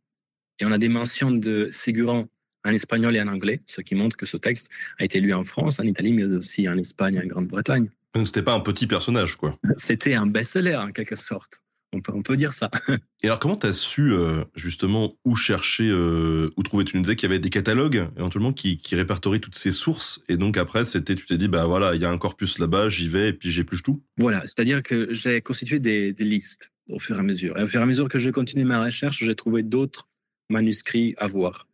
Et 0.61 0.65
on 0.65 0.73
a 0.73 0.79
des 0.79 0.89
mentions 0.89 1.31
de 1.31 1.69
Ségurant 1.73 2.29
en 2.65 2.71
espagnol 2.71 3.17
et 3.17 3.21
en 3.21 3.29
anglais, 3.29 3.61
ce 3.67 3.81
qui 3.81 3.95
montre 3.95 4.17
que 4.17 4.27
ce 4.27 4.37
texte 4.37 4.71
a 4.99 5.05
été 5.05 5.21
lu 5.21 5.35
en 5.35 5.45
France, 5.45 5.81
en 5.81 5.85
Italie, 5.85 6.13
mais 6.13 6.25
aussi 6.25 6.69
en 6.69 6.79
Espagne 6.79 7.17
et 7.17 7.25
en 7.25 7.27
Grande-Bretagne. 7.27 7.89
Donc 8.15 8.29
c'était 8.29 8.43
pas 8.43 8.55
un 8.55 8.61
petit 8.61 8.87
personnage, 8.87 9.37
quoi. 9.37 9.59
C'était 9.77 10.15
un 10.15 10.27
best-seller, 10.27 10.77
en 10.77 10.93
quelque 10.93 11.17
sorte. 11.17 11.61
On 11.95 12.01
peut, 12.01 12.13
on 12.13 12.23
peut 12.23 12.37
dire 12.37 12.53
ça. 12.53 12.71
Et 13.23 13.27
alors, 13.29 13.39
comment 13.39 13.57
tu 13.57 13.67
as 13.69 13.73
su 13.73 14.13
euh, 14.13 14.45
justement 14.57 15.15
où 15.25 15.37
chercher, 15.37 15.89
euh, 15.89 16.51
où 16.57 16.63
trouver? 16.65 16.85
Tu 16.85 16.97
nous 16.97 17.05
disais 17.05 17.15
qu'il 17.15 17.29
y 17.29 17.33
avait 17.33 17.39
des 17.39 17.51
catalogues 17.51 18.09
éventuellement 18.17 18.53
qui, 18.53 18.79
qui 18.79 18.97
répertorient 18.97 19.41
toutes 19.41 19.55
ces 19.55 19.71
sources. 19.71 20.23
Et 20.29 20.37
donc 20.37 20.57
après, 20.57 20.85
c'était, 20.85 21.15
tu 21.15 21.25
t'es 21.25 21.39
dit, 21.39 21.47
bah 21.47 21.67
voilà, 21.67 21.95
il 21.95 22.03
y 22.03 22.05
a 22.05 22.11
un 22.11 22.19
corpus 22.19 22.59
là-bas, 22.59 22.89
j'y 22.89 23.09
vais 23.09 23.29
et 23.29 23.33
puis 23.33 23.51
j'épluche 23.51 23.85
tout. 23.85 24.03
Voilà, 24.19 24.41
c'est-à-dire 24.43 24.83
que 24.83 25.13
j'ai 25.13 25.41
constitué 25.41 25.79
des, 25.79 26.13
des 26.13 26.25
listes 26.25 26.71
au 26.89 26.99
fur 26.99 27.17
et 27.17 27.21
à 27.21 27.23
mesure. 27.23 27.57
Et 27.59 27.63
au 27.63 27.67
fur 27.69 27.81
et 27.81 27.85
à 27.85 27.87
mesure 27.87 28.09
que 28.09 28.19
je 28.19 28.31
continuais 28.31 28.65
ma 28.65 28.85
recherche, 28.85 29.25
j'ai 29.25 29.37
trouvé 29.37 29.63
d'autres 29.63 30.09
manuscrits 30.51 31.15
à 31.19 31.29
voir. 31.29 31.69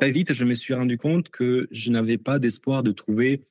Très 0.00 0.10
vite, 0.10 0.32
je 0.32 0.44
me 0.44 0.54
suis 0.54 0.74
rendu 0.74 0.98
compte 0.98 1.28
que 1.28 1.68
je 1.70 1.90
n'avais 1.90 2.18
pas 2.18 2.38
d'espoir 2.38 2.82
de 2.82 2.92
trouver 2.92 3.44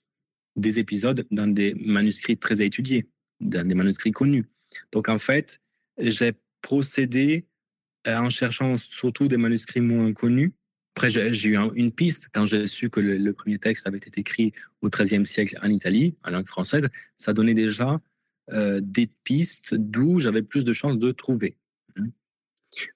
des 0.55 0.79
épisodes 0.79 1.25
dans 1.31 1.47
des 1.47 1.73
manuscrits 1.75 2.37
très 2.37 2.61
étudiés, 2.61 3.07
dans 3.39 3.65
des 3.65 3.75
manuscrits 3.75 4.11
connus. 4.11 4.45
Donc 4.91 5.09
en 5.09 5.17
fait, 5.17 5.60
j'ai 5.97 6.33
procédé 6.61 7.45
en 8.07 8.29
cherchant 8.29 8.77
surtout 8.77 9.27
des 9.27 9.37
manuscrits 9.37 9.81
moins 9.81 10.13
connus. 10.13 10.53
Après, 10.95 11.09
j'ai 11.09 11.49
eu 11.49 11.57
une 11.75 11.91
piste 11.91 12.27
quand 12.33 12.45
j'ai 12.45 12.67
su 12.67 12.89
que 12.89 12.99
le, 12.99 13.33
premier 13.33 13.57
texte 13.59 13.87
avait 13.87 13.97
été 13.97 14.19
écrit 14.19 14.51
au 14.81 14.89
XIIIe 14.89 15.25
siècle 15.25 15.57
en 15.61 15.69
Italie, 15.69 16.15
en 16.23 16.31
langue 16.31 16.47
française. 16.47 16.87
Ça 17.17 17.33
donnait 17.33 17.53
déjà 17.53 18.01
euh, 18.51 18.81
des 18.83 19.07
pistes 19.23 19.73
d'où 19.73 20.19
j'avais 20.19 20.41
plus 20.41 20.63
de 20.63 20.73
chances 20.73 20.97
de 20.97 21.11
trouver. 21.11 21.55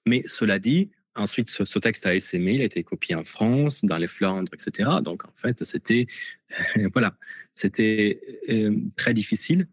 Mais 0.04 0.24
cela 0.26 0.58
dit, 0.58 0.90
ensuite, 1.14 1.48
ce, 1.48 1.78
texte 1.78 2.06
a 2.06 2.14
essaimé, 2.14 2.54
il 2.54 2.60
a 2.60 2.64
été 2.64 2.82
copié 2.82 3.14
en 3.14 3.24
France, 3.24 3.84
dans 3.84 3.98
les 3.98 4.08
Flandres, 4.08 4.52
etc. 4.52 4.90
Donc, 5.02 5.24
en 5.24 5.32
fait, 5.34 5.64
c'était 5.64 6.06
voilà, 6.92 7.16
c'était 7.54 8.20
euh, 8.50 8.76
très 8.96 9.14
difficile. 9.14 9.68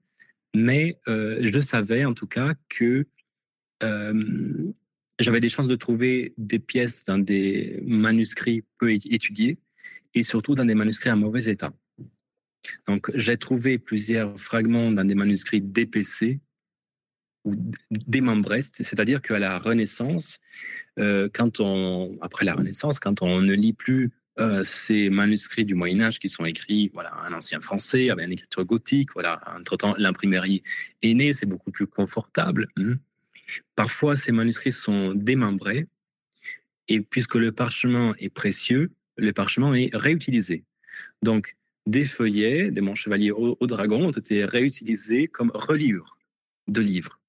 Mais 0.56 0.99
euh, 1.08 1.49
je 1.51 1.60
savais 1.60 2.06
en 2.06 2.14
tout 2.14 2.28
cas 2.28 2.54
que 2.70 3.06
j'avais 5.20 5.41
des 5.41 5.49
chances 5.49 5.68
de 5.68 5.76
trouver 5.76 6.34
des 6.38 6.60
pièces 6.60 7.04
dans 7.04 7.18
des 7.18 7.82
manuscrits 7.86 8.64
peu 8.78 8.93
étudiés 8.93 9.58
et 10.14 10.24
surtout 10.24 10.56
dans 10.56 10.64
des 10.64 10.76
manuscrits 10.76 11.12
en 11.12 11.18
mauvais 11.18 11.51
état. 11.51 11.74
Donc, 12.88 13.12
j'ai 13.16 13.38
trouvé 13.38 13.78
plusieurs 13.78 14.39
fragments 14.39 14.91
dans 14.91 15.06
des 15.06 15.16
manuscrits 15.16 15.62
DPC 15.62 16.39
ou 17.45 17.56
démembrés, 17.91 18.62
c'est-à-dire 18.62 19.22
qu'à 19.22 19.38
la 19.38 19.60
Renaissance, 19.60 20.39
euh, 20.97 21.28
quand 21.34 21.60
on, 21.60 22.18
après 22.22 22.45
la 22.45 22.56
Renaissance, 22.56 22.99
quand 22.99 23.22
on 23.22 23.41
ne 23.41 23.54
lit 23.54 23.74
plus 23.74 24.12
euh, 24.39 24.63
ces 24.63 25.09
manuscrits 25.09 25.65
du 25.65 25.75
Moyen 25.75 26.01
Âge 26.01 26.19
qui 26.19 26.27
sont 26.27 26.45
écrits, 26.45 26.89
voilà, 26.93 27.13
en 27.27 27.34
ancien 27.34 27.61
français 27.61 28.09
avec 28.09 28.25
une 28.25 28.31
écriture 28.31 28.65
gothique, 28.65 29.09
voilà, 29.13 29.41
entre 29.55 29.77
temps 29.77 29.93
l'imprimerie 29.97 30.63
est 31.03 31.13
née, 31.13 31.34
c'est 31.34 31.45
beaucoup 31.45 31.71
plus 31.71 31.86
confortable. 31.86 32.67
Hein. 32.77 32.95
Parfois, 33.75 34.15
ces 34.15 34.31
manuscrits 34.31 34.71
sont 34.71 35.13
démembrés, 35.13 35.88
et 36.88 37.01
puisque 37.01 37.36
le 37.36 37.51
parchemin 37.51 38.15
est 38.17 38.29
précieux, 38.29 38.91
le 39.17 39.34
parchemin 39.34 39.73
est 39.73 39.95
réutilisé. 39.95 40.63
Donc, 41.21 41.55
des 41.86 42.03
feuillets 42.03 42.71
de 42.71 42.81
mon 42.81 42.95
chevalier 42.95 43.31
au, 43.31 43.57
dragon 43.67 44.07
ont 44.07 44.11
été 44.11 44.45
réutilisés 44.45 45.27
comme 45.27 45.51
reliures 45.53 46.17
de 46.67 46.81
livres, 46.81 47.19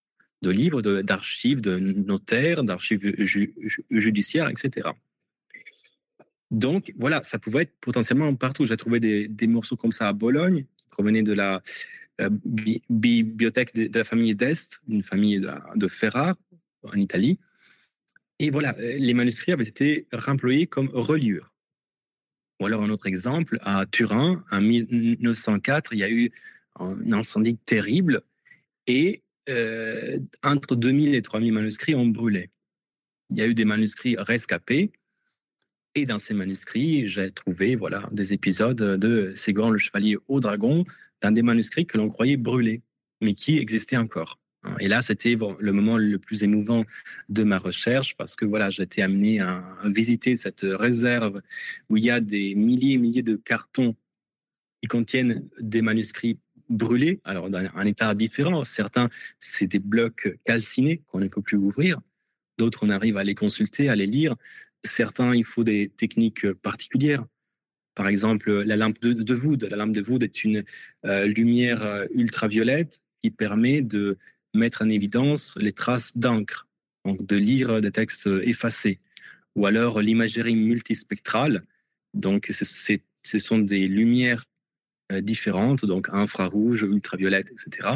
de 0.42 0.50
livres 0.50 0.80
d'archives 0.80 1.61
de, 1.61 1.76
notaires, 1.76 2.62
d'archives 2.62 3.14
judiciaires, 3.90 4.48
etc. 4.48 4.90
Donc 6.55 6.92
voilà, 6.96 7.20
ça 7.24 7.40
pouvait 7.40 7.62
être 7.62 7.74
potentiellement 7.80 8.32
partout. 8.36 8.64
J'ai 8.64 8.76
trouvé 8.76 9.00
des, 9.00 9.46
morceaux 9.48 9.76
comme 9.76 9.90
ça 9.90 10.07
à 10.09 10.12
Bologne, 10.12 10.66
qui 10.76 10.86
provenaient 10.88 11.24
de 11.24 11.32
la 11.32 11.61
euh, 12.20 12.30
bibliothèque 12.88 13.74
de, 13.74 13.98
la 13.98 14.05
famille 14.05 14.36
d'Est, 14.36 14.80
une 14.88 15.02
famille 15.02 15.40
de, 15.74 15.88
Ferrare 15.88 16.36
en 16.84 16.92
Italie. 16.92 17.40
Et 18.38 18.50
voilà, 18.50 18.72
les 18.78 19.14
manuscrits 19.14 19.50
avaient 19.50 19.64
été 19.64 20.07
remployés 20.12 20.68
comme 20.68 20.90
reliures. 20.92 21.52
Ou 22.61 22.66
alors 22.66 22.84
un 22.84 22.90
autre 22.90 23.07
exemple, 23.07 23.59
à 23.62 23.84
Turin, 23.86 24.44
en 24.52 24.61
1904, 24.61 25.92
il 25.92 25.98
y 25.98 26.05
a 26.05 26.11
eu 26.11 26.30
un 26.78 27.12
incendie 27.12 27.57
terrible 27.57 28.22
et 28.86 29.22
euh, 29.48 30.20
entre 30.44 30.76
2000 30.76 31.16
et 31.16 31.22
3000 31.22 31.52
manuscrits 31.52 31.96
ont 31.96 32.07
brûlé. 32.07 32.50
Il 33.30 33.38
y 33.38 33.42
a 33.42 33.46
eu 33.46 33.55
des 33.55 33.64
manuscrits 33.64 34.14
rescapés 34.16 34.92
et 35.95 36.07
dans 36.07 36.18
ces 36.18 36.34
manuscrits, 36.34 37.09
j'ai 37.09 37.30
trouvé 37.30 37.76
voilà, 37.76 38.09
des 38.12 38.32
épisodes 38.32 38.76
de 38.76 39.32
Ségolène 39.34 39.72
le 39.72 39.78
Chevalier 39.78 40.16
au 40.28 40.40
Dragon 40.40 40.84
dans 41.22 41.30
des 41.30 41.42
manuscrits 41.42 41.86
que 41.86 41.99
l'on 41.99 42.09
croyait 42.09 42.36
brûlés, 42.36 42.82
mais 43.20 43.34
qui 43.34 43.59
existaient 43.59 43.97
encore. 43.97 44.38
Et 44.80 44.88
là, 44.88 45.03
c'était 45.03 45.36
le 45.36 45.72
moment 45.72 45.99
le 45.99 46.18
plus 46.18 46.42
émouvant 46.42 46.84
de 47.28 47.42
ma 47.45 47.59
recherche 47.59 48.16
parce 48.16 48.34
que 48.34 48.47
voilà, 48.47 48.70
j'étais 48.70 49.03
amené 49.03 49.40
à, 49.40 49.62
visiter 49.84 50.36
cette 50.36 50.62
réserve 50.64 51.40
où 51.90 51.99
il 51.99 52.05
y 52.05 52.11
a 52.11 52.20
des 52.20 52.55
milliers 52.55 52.95
et 52.95 52.99
milliers 52.99 53.22
de 53.22 53.36
cartons 53.36 53.95
qui 54.82 54.88
contiennent 54.88 55.47
des 55.61 55.82
manuscrits 55.82 56.38
brûlés, 56.70 57.20
alors 57.24 57.51
dans 57.51 57.59
un 57.74 57.86
état 57.86 58.14
différent. 58.14 58.64
Certains, 58.64 59.11
c'est 59.38 59.66
des 59.66 59.78
blocs 59.78 60.34
calcinés 60.45 61.03
qu'on 61.09 61.20
ne 61.20 61.28
peut 61.28 61.42
plus 61.42 61.59
ouvrir. 61.59 62.01
D'autres, 62.57 62.80
on 62.82 62.88
arrive 62.88 63.16
à 63.16 63.24
les 63.24 63.34
consulter, 63.34 63.88
à 63.88 63.97
les 63.97 64.07
lire. 64.07 64.36
Certains, 64.85 65.35
il 65.35 65.45
faut 65.45 65.64
des 65.64 65.91
techniques 65.97 66.51
particulières. 66.53 67.24
Par 67.95 68.09
exemple, 68.09 68.53
la 68.62 68.76
lampe 68.76 69.01
de, 69.01 69.35
Wood. 69.35 69.64
La 69.64 69.76
lampe 69.76 69.93
de 69.93 70.03
Wood 70.03 70.22
est 70.22 70.45
une 70.45 70.64
euh, 71.05 71.26
lumière 71.26 71.82
euh, 71.82 72.07
ultraviolette 72.12 73.01
qui 73.22 73.30
permet 73.30 73.82
de 73.82 74.18
mettre 74.53 74.82
en 74.82 74.89
évidence 74.89 75.57
les 75.59 75.72
traces 75.72 76.16
d'encre, 76.16 76.66
donc 77.05 77.24
de 77.24 77.37
lire 77.37 77.80
des 77.80 77.93
textes 77.93 78.28
effacés, 78.43 79.01
ou 79.57 79.66
alors 79.66 80.01
l'imagerie 80.01 80.57
multispectrale, 80.57 81.64
donc 82.14 82.51
ce 82.51 83.39
sont 83.39 83.59
des 83.59 83.87
lumières 83.87 84.45
euh, 85.12 85.20
différentes, 85.20 85.85
donc 85.85 86.09
infrarouge, 86.12 86.82
ultraviolette, 86.82 87.51
etc., 87.51 87.91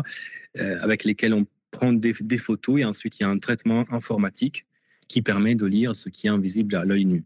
euh, 0.58 0.78
avec 0.82 1.04
lesquelles 1.04 1.32
on 1.32 1.46
prend 1.70 1.92
des, 1.92 2.12
photos 2.38 2.80
et 2.80 2.84
ensuite 2.84 3.18
il 3.18 3.22
y 3.22 3.26
a 3.26 3.28
un 3.28 3.38
traitement 3.38 3.84
informatique 3.90 4.66
qui 5.08 5.22
permet 5.22 5.54
de 5.54 5.66
lire 5.66 5.96
ce 5.96 6.08
qui 6.08 6.26
est 6.26 6.30
invisible 6.30 6.76
à 6.76 6.84
l'œil 6.84 7.04
nu. 7.04 7.24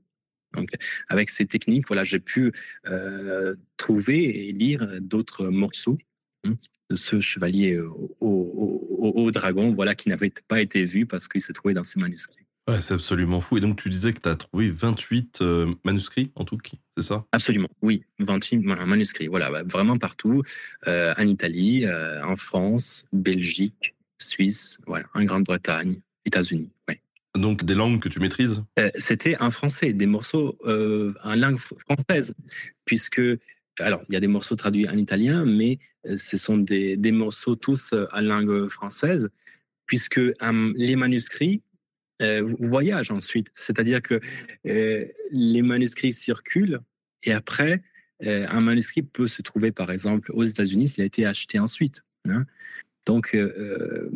Donc, 0.54 0.70
avec 1.08 1.30
ces 1.30 1.46
techniques, 1.46 1.86
voilà, 1.86 2.04
j'ai 2.04 2.20
pu 2.20 2.52
euh, 2.86 3.54
trouver 3.76 4.48
et 4.48 4.52
lire 4.52 4.86
d'autres 5.00 5.48
morceaux 5.48 5.98
hein, 6.44 6.54
de 6.90 6.96
ce 6.96 7.20
chevalier 7.20 7.80
au, 8.20 9.30
dragon, 9.30 9.72
voilà, 9.72 9.94
qui 9.94 10.10
n'avait 10.10 10.32
pas 10.46 10.60
été 10.60 10.84
vu 10.84 11.06
parce 11.06 11.26
qu'il 11.26 11.40
s'est 11.40 11.54
trouvé 11.54 11.72
dans 11.72 11.84
ses 11.84 11.98
manuscrits. 11.98 12.44
Ouais, 12.68 12.80
c'est 12.80 12.94
absolument 12.94 13.40
fou. 13.40 13.58
Et 13.58 13.60
donc, 13.60 13.76
tu 13.76 13.88
disais 13.88 14.12
que 14.12 14.20
tu 14.20 14.28
as 14.28 14.36
trouvé 14.36 14.70
28 14.70 15.40
euh, 15.42 15.74
manuscrits 15.84 16.30
en 16.36 16.44
tout, 16.44 16.58
c'est 16.96 17.02
ça? 17.02 17.24
Absolument, 17.32 17.68
oui. 17.82 18.04
28 18.20 18.58
manuscrits, 18.58 19.26
voilà, 19.26 19.50
bah, 19.50 19.62
vraiment 19.64 19.98
partout. 19.98 20.42
Euh, 20.86 21.12
en 21.18 21.26
Italie, 21.26 21.84
euh, 21.84 22.24
en 22.24 22.36
France, 22.36 23.04
Belgique, 23.12 23.96
Suisse, 24.18 24.78
voilà, 24.86 25.06
en 25.14 25.24
Grande-Bretagne, 25.24 26.00
États-Unis. 26.24 26.70
Donc, 27.36 27.64
des 27.64 27.74
langues 27.74 28.00
que 28.00 28.08
tu 28.08 28.20
maîtrises? 28.20 28.62
C'était 28.96 29.36
en 29.38 29.50
français, 29.50 29.92
des 29.92 30.06
morceaux 30.06 30.58
en 30.64 31.34
langue 31.34 31.58
française, 31.58 32.34
puisque 32.84 33.20
alors, 33.78 34.02
il 34.08 34.14
y 34.14 34.16
a 34.16 34.20
des 34.20 34.26
morceaux 34.26 34.56
traduits 34.56 34.88
en 34.88 34.96
italien, 34.96 35.44
mais 35.44 35.78
euh, 36.06 36.16
ce 36.16 36.36
sont 36.36 36.58
des, 36.58 36.96
morceaux 37.12 37.54
tous 37.54 37.92
euh, 37.92 38.06
en 38.12 38.20
langue 38.20 38.68
française, 38.68 39.30
puisque 39.86 40.18
euh, 40.18 40.72
les 40.76 40.96
manuscrits 40.96 41.62
voyagent 42.60 43.10
ensuite. 43.10 43.48
C'est-à-dire 43.52 44.00
que 44.00 44.20
les 44.64 45.62
manuscrits 45.62 46.12
circulent 46.12 46.78
et 47.24 47.32
après, 47.32 47.82
un 48.20 48.60
manuscrit 48.60 49.02
peut 49.02 49.26
se 49.26 49.42
trouver, 49.42 49.72
par 49.72 49.90
exemple, 49.90 50.30
aux 50.32 50.44
États-Unis 50.44 50.86
s'il 50.86 51.02
a 51.02 51.06
été 51.06 51.26
acheté 51.26 51.58
ensuite. 51.58 52.04
Hein. 52.28 52.46
Donc, 53.06 53.32
le 53.32 54.10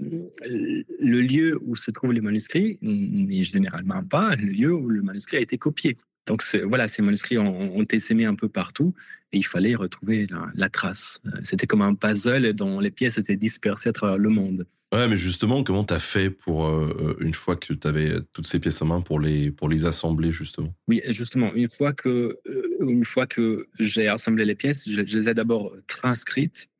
lieu 1.00 1.58
où 1.64 1.74
se 1.74 1.90
trouvent 1.90 2.12
les 2.12 2.20
manuscrits 2.20 2.78
n'est 2.82 3.42
généralement 3.42 4.04
pas 4.04 4.36
le 4.36 4.46
lieu 4.46 4.72
où 4.72 4.88
le 4.88 5.02
manuscrit 5.02 5.38
a 5.38 5.40
été 5.40 5.58
copié. 5.58 5.96
Donc 6.26 6.42
voilà, 6.64 6.88
ces 6.88 7.02
manuscrits 7.02 7.38
ont, 7.38 7.82
été 7.82 7.98
sémés 7.98 8.24
un 8.24 8.34
peu 8.34 8.48
partout 8.48 8.94
et 9.32 9.38
il 9.38 9.46
fallait 9.46 9.74
retrouver 9.74 10.26
la, 10.54 10.68
trace. 10.68 11.20
Euh, 11.26 11.30
c'était 11.42 11.66
comme 11.66 11.82
un 11.82 11.94
puzzle 11.94 12.52
dont 12.52 12.80
les 12.80 12.90
pièces 12.90 13.18
étaient 13.18 13.36
dispersées 13.36 13.90
à 13.90 13.92
travers 13.92 14.18
le 14.18 14.28
monde. 14.28 14.66
Ouais, 14.92 15.08
mais 15.08 15.16
justement, 15.16 15.62
comment 15.62 15.84
tu 15.84 15.94
as 15.94 16.00
fait 16.00 16.30
pour, 16.30 16.66
euh, 16.66 17.16
une 17.20 17.34
fois 17.34 17.56
que 17.56 17.72
tu 17.72 17.86
avais 17.86 18.14
toutes 18.32 18.46
ces 18.46 18.60
pièces 18.60 18.80
en 18.82 18.86
main, 18.86 19.00
pour 19.00 19.18
les, 19.18 19.50
pour 19.50 19.68
les 19.68 19.84
assembler, 19.84 20.30
justement? 20.30 20.72
Oui, 20.86 21.02
justement, 21.08 21.52
une 21.54 21.68
fois 21.68 21.92
que, 21.92 22.38
euh, 22.46 22.76
une 22.80 23.04
fois 23.04 23.26
que 23.26 23.66
j'ai 23.80 24.08
assemblé 24.08 24.44
les 24.44 24.54
pièces, 24.54 24.88
je, 24.88 25.00
les 25.00 25.28
ai 25.28 25.34
d'abord 25.34 25.72
transcrites. 25.86 26.70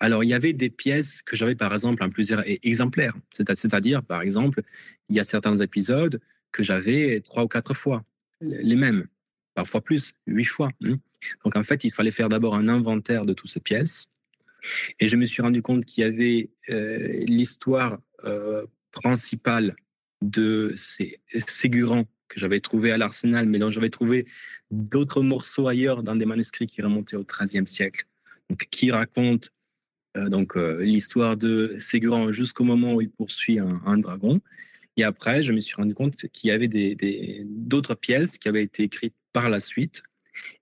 Alors, 0.00 0.24
il 0.24 0.28
y 0.28 0.34
avait 0.34 0.54
des 0.54 0.70
pièces 0.70 1.22
que 1.22 1.36
j'avais, 1.36 1.54
par 1.54 1.72
exemple, 1.72 2.02
en 2.02 2.10
plusieurs 2.10 2.42
exemplaires. 2.46 3.14
C'est-à-dire, 3.32 4.02
par 4.02 4.22
exemple, 4.22 4.62
il 5.08 5.16
y 5.16 5.20
a 5.20 5.24
certains 5.24 5.56
épisodes 5.56 6.20
que 6.52 6.62
j'avais 6.62 7.20
trois 7.20 7.44
ou 7.44 7.48
quatre 7.48 7.74
fois 7.74 8.04
les 8.40 8.76
mêmes, 8.76 9.06
parfois 9.54 9.82
plus, 9.82 10.14
huit 10.26 10.46
fois. 10.46 10.70
Hein. 10.82 10.98
Donc 11.44 11.56
en 11.56 11.62
fait, 11.62 11.84
il 11.84 11.92
fallait 11.92 12.10
faire 12.10 12.28
d'abord 12.28 12.54
un 12.54 12.68
inventaire 12.68 13.26
de 13.26 13.34
toutes 13.34 13.50
ces 13.50 13.60
pièces. 13.60 14.08
Et 14.98 15.08
je 15.08 15.16
me 15.16 15.24
suis 15.24 15.42
rendu 15.42 15.62
compte 15.62 15.84
qu'il 15.84 16.02
y 16.02 16.06
avait 16.06 16.50
euh, 16.68 17.24
l'histoire 17.26 17.98
euh, 18.24 18.66
principal 18.92 19.74
de 20.22 20.72
ces 20.76 21.20
Ségurants 21.46 22.06
que 22.28 22.38
j'avais 22.38 22.60
trouvé 22.60 22.92
à 22.92 22.98
l'Arsenal, 22.98 23.46
mais 23.46 23.58
dont 23.58 23.70
j'avais 23.70 23.90
trouvé 23.90 24.26
d'autres 24.70 25.22
morceaux 25.22 25.66
ailleurs 25.66 26.02
dans 26.02 26.14
des 26.14 26.26
manuscrits 26.26 26.66
qui 26.66 26.82
remontaient 26.82 27.16
au 27.16 27.24
XIIIe 27.24 27.66
siècle, 27.66 28.06
donc, 28.48 28.66
qui 28.70 28.90
racontent 28.90 29.48
donc 30.16 30.56
euh, 30.56 30.82
l'histoire 30.82 31.36
de 31.36 31.76
Ségurant 31.78 32.32
jusqu'au 32.32 32.64
moment 32.64 32.94
où 32.94 33.00
il 33.00 33.10
poursuit 33.10 33.58
un, 33.58 33.98
dragon. 33.98 34.40
Et 34.96 35.04
après, 35.04 35.42
je 35.42 35.52
me 35.52 35.60
suis 35.60 35.74
rendu 35.76 35.94
compte 35.94 36.14
qu'il 36.32 36.48
y 36.48 36.50
avait 36.50 36.68
d'autres 37.44 37.94
pièces 37.94 38.38
qui 38.38 38.48
avaient 38.48 38.62
été 38.62 38.82
écrites 38.82 39.14
par 39.32 39.48
la 39.48 39.60
suite 39.60 40.02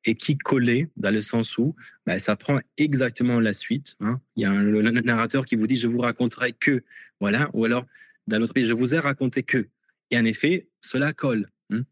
et 0.04 0.14
qui 0.14 0.36
collaient 0.36 0.88
dans 0.96 1.10
le 1.10 1.22
sens 1.22 1.56
où 1.58 1.74
bah, 2.06 2.18
ça 2.18 2.36
prend 2.36 2.60
exactement 2.76 3.40
la 3.40 3.52
suite. 3.52 3.96
Hein. 4.00 4.20
Il 4.36 4.42
y 4.42 4.46
a 4.46 4.52
le 4.52 4.82
narrateur 4.82 5.46
qui 5.46 5.56
vous 5.56 5.66
dit 5.66 5.76
je 5.76 5.88
vous 5.88 6.00
raconterai 6.00 6.52
que 6.52 6.84
voilà, 7.20 7.50
ou 7.52 7.64
alors 7.64 7.86
dans 8.26 8.38
l'autre 8.38 8.52
pays 8.52 8.64
je 8.64 8.74
vous 8.74 8.94
ai 8.94 8.98
raconté 8.98 9.42
que. 9.42 9.68
Et 10.10 10.18
en 10.18 10.24
effet, 10.24 10.68
cela 10.80 11.12
colle. 11.12 11.48
Hein. 11.70 11.82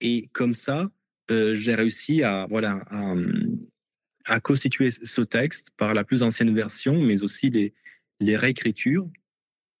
Et 0.00 0.28
comme 0.32 0.54
ça, 0.54 0.90
euh, 1.30 1.54
j'ai 1.54 1.74
réussi 1.74 2.22
à 2.22 2.46
voilà 2.48 2.82
à, 2.90 3.14
à 4.26 4.40
constituer 4.40 4.90
ce 4.90 5.20
texte 5.20 5.70
par 5.76 5.94
la 5.94 6.04
plus 6.04 6.22
ancienne 6.22 6.54
version, 6.54 7.00
mais 7.00 7.22
aussi 7.22 7.50
les, 7.50 7.74
réécritures 8.36 9.08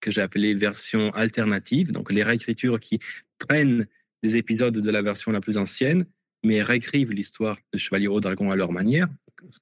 que 0.00 0.10
j'ai 0.10 0.20
appelées 0.20 0.54
versions 0.54 1.14
alternatives, 1.14 1.92
donc 1.92 2.10
les 2.10 2.24
réécritures 2.24 2.80
qui 2.80 2.98
prennent 3.38 3.86
des 4.22 4.36
épisodes 4.36 4.76
de 4.76 4.90
la 4.90 5.00
version 5.00 5.30
la 5.30 5.40
plus 5.40 5.58
ancienne, 5.58 6.06
mais 6.42 6.62
réécrivent 6.62 7.12
l'histoire 7.12 7.56
de 7.72 7.78
Chevalier 7.78 8.08
au 8.08 8.20
Dragon 8.20 8.50
à 8.50 8.56
leur 8.56 8.72
manière, 8.72 9.08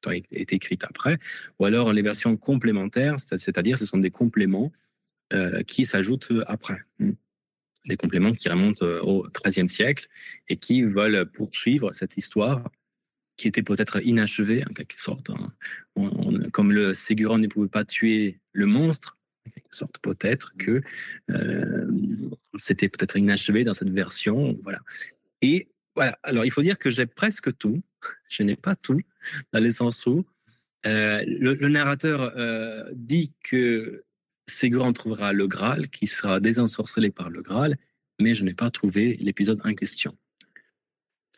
qui 0.03 0.09
a 0.09 0.15
été 0.15 0.57
écrite 0.57 0.85
après, 0.85 1.19
ou 1.59 1.67
alors 1.67 1.93
les 1.93 2.03
versions 2.03 2.37
complémentaires, 2.37 3.17
c'est-à-dire 3.19 3.77
ce 3.77 3.85
sont 3.85 3.99
des 3.99 4.11
compléments 4.11 4.73
euh, 5.33 5.63
qui 5.63 5.85
s'ajoutent 5.85 6.33
après. 6.47 6.81
Hmm. 6.99 7.13
Des 7.87 7.97
compléments 7.97 8.33
qui 8.33 8.49
remontent 8.49 8.85
euh, 8.85 9.01
au 9.01 9.27
XIIIe 9.29 9.69
siècle 9.69 10.09
et 10.49 10.57
qui 10.57 10.83
veulent 10.83 11.31
poursuivre 11.31 11.93
cette 11.93 12.17
histoire 12.17 12.71
qui 13.41 13.49
était 13.49 13.63
peut-être 13.63 14.05
inachevé 14.05 14.63
en 14.69 14.75
quelque 14.75 15.01
sorte. 15.01 15.31
Hein. 15.31 15.51
comme 16.53 16.73
le 16.73 16.93
Ségurant 16.93 17.39
ne 17.39 17.47
pouvait 17.47 17.71
pas 17.71 17.87
tuer 17.87 18.39
le 18.53 18.67
monstre, 18.67 19.17
en 19.49 19.51
quelque 19.51 19.75
sorte, 19.75 19.99
peut-être 20.03 20.53
que 20.59 20.83
euh, 21.31 21.91
c'était 22.59 22.91
peut-être 22.91 23.17
inachevé 23.17 23.65
dans 23.65 23.73
cette 23.73 23.89
version. 23.89 24.59
Voilà. 24.63 24.81
Et 25.41 25.69
voilà. 25.95 26.19
Alors, 26.23 26.45
il 26.45 26.51
faut 26.51 26.61
dire 26.61 26.79
que 26.79 26.91
j'ai 26.91 27.07
presque 27.07 27.57
tout. 27.57 27.81
Je 28.29 28.43
n'ai 28.43 28.57
pas 28.57 28.77
tout, 28.77 29.01
dans 29.55 29.61
le 29.61 29.71
sens 29.71 30.05
où 30.05 30.27
euh, 30.85 31.25
le, 31.27 31.55
narrateur 31.69 32.35
euh, 32.37 32.91
dit 32.93 33.33
que 33.43 34.05
Ségurant 34.49 34.93
trouvera 34.93 35.33
le 35.33 35.47
Graal, 35.47 35.89
qui 35.89 36.07
sera 36.07 36.41
désensorcelé 36.41 37.11
par 37.11 37.31
le 37.31 37.41
Graal, 37.41 37.79
mais 38.21 38.35
je 38.35 38.45
n'ai 38.45 38.55
pas 38.55 38.69
trouvé 38.69 39.17
l'épisode 39.19 39.63
en 39.65 39.73
question. 39.73 40.15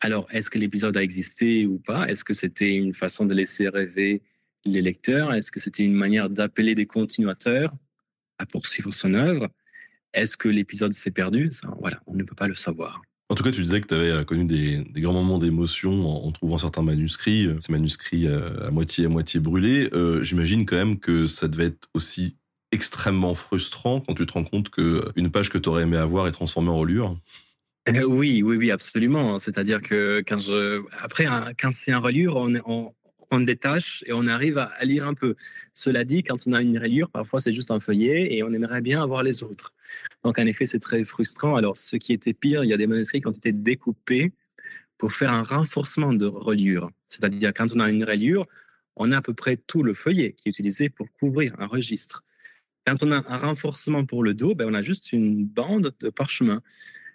Alors, 0.04 0.26
est-ce 0.32 0.50
que 0.50 0.58
l'épisode 0.58 0.96
a 0.96 1.02
existé 1.02 1.64
ou 1.64 1.78
pas? 1.78 2.08
Est-ce 2.08 2.24
que 2.24 2.34
c'était 2.34 2.74
une 2.74 2.92
façon 2.92 3.24
de 3.24 3.34
laisser 3.34 3.68
rêver 3.68 4.20
les 4.64 4.82
lecteurs? 4.82 5.32
Est-ce 5.32 5.52
que 5.52 5.60
c'était 5.60 5.84
une 5.84 5.94
manière 5.94 6.28
d'appeler 6.28 6.74
des 6.74 6.86
continuateurs 6.86 7.72
à 8.36 8.44
poursuivre 8.44 8.92
son 8.92 9.14
œuvre? 9.14 9.48
Est-ce 10.12 10.36
que 10.36 10.48
l'épisode 10.48 10.92
s'est 10.92 11.12
perdu? 11.12 11.52
Voilà, 11.78 12.00
on 12.08 12.14
ne 12.14 12.24
peut 12.24 12.34
pas 12.34 12.48
le 12.48 12.56
savoir. 12.56 13.00
En 13.28 13.36
tout 13.36 13.44
cas, 13.44 13.52
tu 13.52 13.62
disais 13.62 13.80
que 13.80 13.86
tu 13.86 13.94
avais 13.94 14.10
euh, 14.10 14.24
connu 14.24 14.44
des, 14.44 14.82
grands 15.00 15.12
moments 15.12 15.38
d'émotion 15.38 16.26
en, 16.26 16.32
trouvant 16.32 16.58
certains 16.58 16.82
manuscrits, 16.82 17.46
euh, 17.46 17.56
ces 17.60 17.70
manuscrits 17.70 18.26
euh, 18.26 18.66
à 18.66 18.72
moitié 18.72 19.06
à 19.06 19.08
moitié 19.08 19.38
brûlés. 19.38 19.88
J'imagine 20.22 20.66
quand 20.66 20.76
même 20.76 20.98
que 20.98 21.28
ça 21.28 21.46
devait 21.46 21.66
être 21.66 21.88
aussi 21.94 22.36
extrêmement 22.72 23.34
frustrant 23.34 24.00
quand 24.00 24.14
tu 24.14 24.26
te 24.26 24.32
rends 24.32 24.44
compte 24.44 24.70
qu'une 24.70 25.30
page 25.30 25.48
que 25.48 25.58
tu 25.58 25.68
aurais 25.68 25.84
aimé 25.84 25.96
avoir 25.96 26.26
est 26.26 26.32
transformée 26.32 26.70
en 26.70 26.78
reliure. 26.78 27.16
Euh, 27.88 28.04
oui, 28.04 28.42
oui, 28.42 28.56
oui, 28.56 28.70
absolument. 28.70 29.38
C'est-à-dire 29.38 29.82
que 29.82 30.22
quand 30.26 30.38
je, 30.38 30.82
après, 31.02 31.26
quand 31.60 31.72
c'est 31.72 31.92
un 31.92 31.98
reliure, 31.98 32.36
on, 32.36 32.92
détache 33.40 34.04
et 34.06 34.12
on 34.12 34.26
arrive 34.26 34.58
à, 34.58 34.72
lire 34.84 35.06
un 35.06 35.14
peu. 35.14 35.34
Cela 35.72 36.04
dit, 36.04 36.22
quand 36.22 36.36
on 36.46 36.52
a 36.52 36.60
une 36.60 36.78
reliure, 36.78 37.10
parfois 37.10 37.40
c'est 37.40 37.52
juste 37.52 37.70
un 37.70 37.80
feuillet 37.80 38.34
et 38.34 38.42
on 38.42 38.52
aimerait 38.52 38.82
bien 38.82 39.02
avoir 39.02 39.22
les 39.22 39.42
autres. 39.42 39.72
Donc, 40.22 40.38
en 40.38 40.46
effet, 40.46 40.66
c'est 40.66 40.78
très 40.78 41.02
frustrant. 41.04 41.56
Alors, 41.56 41.76
ce 41.76 41.96
qui 41.96 42.12
était 42.12 42.34
pire, 42.34 42.62
il 42.62 42.70
y 42.70 42.74
a 42.74 42.76
des 42.76 42.86
manuscrits 42.86 43.20
qui 43.20 43.26
ont 43.26 43.32
été 43.32 43.52
découpés 43.52 44.32
pour 44.98 45.12
faire 45.12 45.32
un 45.32 45.42
renforcement 45.42 46.12
de 46.12 46.26
reliure. 46.26 46.90
C'est-à-dire, 47.08 47.52
quand 47.54 47.74
on 47.74 47.80
a 47.80 47.88
une 47.88 48.04
reliure, 48.04 48.46
on 48.96 49.10
a 49.12 49.18
à 49.18 49.22
peu 49.22 49.34
près 49.34 49.56
tout 49.56 49.82
le 49.82 49.94
feuillet 49.94 50.34
qui 50.34 50.48
est 50.48 50.50
utilisé 50.50 50.90
pour 50.90 51.10
couvrir 51.12 51.54
un 51.58 51.66
registre. 51.66 52.24
Quand 52.86 53.02
on 53.02 53.12
a 53.12 53.24
un 53.28 53.38
renforcement 53.38 54.04
pour 54.04 54.22
le 54.22 54.34
dos, 54.34 54.54
ben, 54.54 54.68
on 54.68 54.74
a 54.74 54.82
juste 54.82 55.12
une 55.12 55.44
bande 55.46 55.92
de 56.00 56.10
parchemin. 56.10 56.62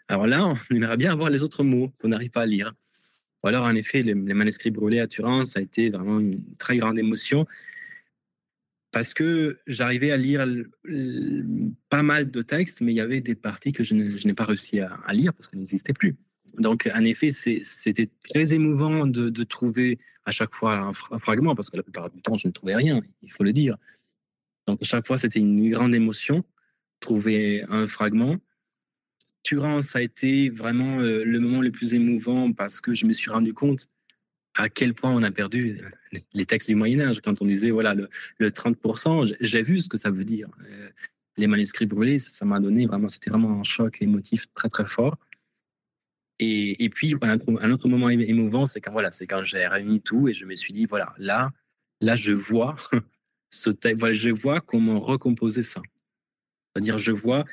Alors 0.08 0.28
là, 0.28 0.45
on 0.47 0.55
aimerait 0.76 0.97
bien 0.97 1.12
avoir 1.12 1.30
les 1.30 1.43
autres 1.43 1.64
mots 1.64 1.91
qu'on 1.99 2.10
n'arrive 2.10 2.32
pas 2.32 2.41
à 2.41 2.45
lire. 2.45 2.74
Ou 3.43 3.47
alors, 3.47 3.66
en 3.66 3.76
effet, 3.76 4.01
les, 4.01 4.16
manuscrits 4.16 4.72
brûlés 4.72 4.99
à 4.99 5.08
Turin, 5.08 5.45
ça 5.45 5.60
a 5.60 5.62
été 5.62 5.89
vraiment 5.89 6.20
une 6.20 6.41
très 6.58 6.78
grande 6.78 6.97
émotion 6.97 7.45
parce 8.91 9.14
que 9.14 9.60
j'arrivais 9.68 10.12
à 10.12 10.18
lire 10.18 10.47
pas 11.89 12.03
mal 12.03 12.32
de 12.32 12.41
textes, 12.41 12.82
mais 12.82 12.93
il 12.93 12.95
y 12.95 13.01
avait 13.01 13.22
des 13.22 13.36
parties 13.36 13.72
que 13.72 13.84
je 13.84 13.93
n'ai 13.93 14.34
pas 14.34 14.45
réussi 14.45 14.80
à, 14.80 14.97
lire 15.12 15.34
parce 15.34 15.47
qu'elles 15.47 15.60
n'existaient 15.60 15.93
plus. 15.93 16.16
Donc, 16.58 16.89
en 16.91 17.03
effet, 17.03 17.32
c'était 17.32 18.10
très 18.30 18.53
émouvant 18.53 19.05
de, 19.05 19.43
trouver 19.43 19.99
à 20.26 20.32
chaque 20.32 20.55
fois 20.55 20.80
un, 21.12 21.20
fragment, 21.20 21.53
parce 21.53 21.70
que 21.70 21.78
la 21.78 21.84
plupart 21.84 22.10
du 22.10 22.22
temps, 22.22 22.36
je 22.36 22.47
ne 22.47 22.53
trouvais 22.53 22.76
rien, 22.76 23.01
il 23.22 23.32
faut 23.32 23.43
le 23.43 23.53
dire. 23.53 23.78
Donc, 24.66 24.82
à 24.82 24.86
chaque 24.86 25.05
fois, 25.05 25.18
c'était 25.18 25.39
une 25.39 25.70
grande 25.70 25.93
émotion, 25.93 26.43
trouver 26.99 27.64
un 27.70 27.86
fragment. 27.88 28.38
Turin, 29.47 29.81
ça 29.81 29.99
a 29.99 30.01
été 30.01 30.49
vraiment 30.49 30.99
euh, 30.99 31.23
le 31.23 31.39
moment 31.39 31.61
le 31.61 31.71
plus 31.71 31.93
émouvant 31.93 32.51
parce 32.51 32.81
que 32.81 32.91
je 32.91 33.05
me 33.05 33.13
suis 33.13 33.31
rendu 33.31 33.53
compte 33.53 33.87
à 34.55 34.67
quel 34.67 34.93
point 34.93 35.09
on 35.09 35.23
a 35.23 35.31
perdu 35.31 35.79
euh, 36.13 36.19
les 36.33 36.45
textes 36.45 36.69
du 36.69 36.75
Moyen 36.75 36.99
Âge. 36.99 37.21
Quand 37.23 37.41
on 37.41 37.45
disait 37.45 37.71
voilà 37.71 37.93
le, 37.93 38.09
30%, 38.41 39.37
j'ai 39.39 39.61
vu 39.61 39.79
ce 39.79 39.87
que 39.87 39.95
ça 39.95 40.11
veut 40.11 40.25
dire. 40.25 40.49
Euh, 40.69 40.89
les 41.37 41.47
manuscrits 41.47 41.85
brûlés, 41.85 42.17
ça 42.17 42.43
m'a 42.43 42.59
donné 42.59 42.87
vraiment, 42.87 43.07
c'était 43.07 43.29
vraiment 43.29 43.57
un 43.57 43.63
choc 43.63 44.01
émotif 44.01 44.53
très 44.53 44.67
très 44.67 44.85
fort. 44.85 45.15
Et, 46.39 46.83
et 46.83 46.89
puis 46.89 47.15
un, 47.21 47.71
autre 47.71 47.87
moment 47.87 48.09
émouvant, 48.09 48.65
c'est 48.65 48.81
quand 48.81 48.91
voilà, 48.91 49.11
quand 49.29 49.45
j'ai 49.45 49.65
réuni 49.65 50.01
tout 50.01 50.27
et 50.27 50.33
je 50.33 50.45
me 50.45 50.55
suis 50.55 50.73
dit 50.73 50.87
voilà 50.87 51.15
là, 51.17 51.53
là 52.01 52.17
je 52.17 52.33
vois 52.33 52.75
ce 53.49 53.69
voilà, 53.95 54.13
je 54.13 54.29
vois 54.29 54.59
comment 54.59 54.99
recomposer 54.99 55.63
ça. 55.63 55.81
C'est-à-dire, 56.78 56.99
je 56.99 57.11
vois 57.11 57.43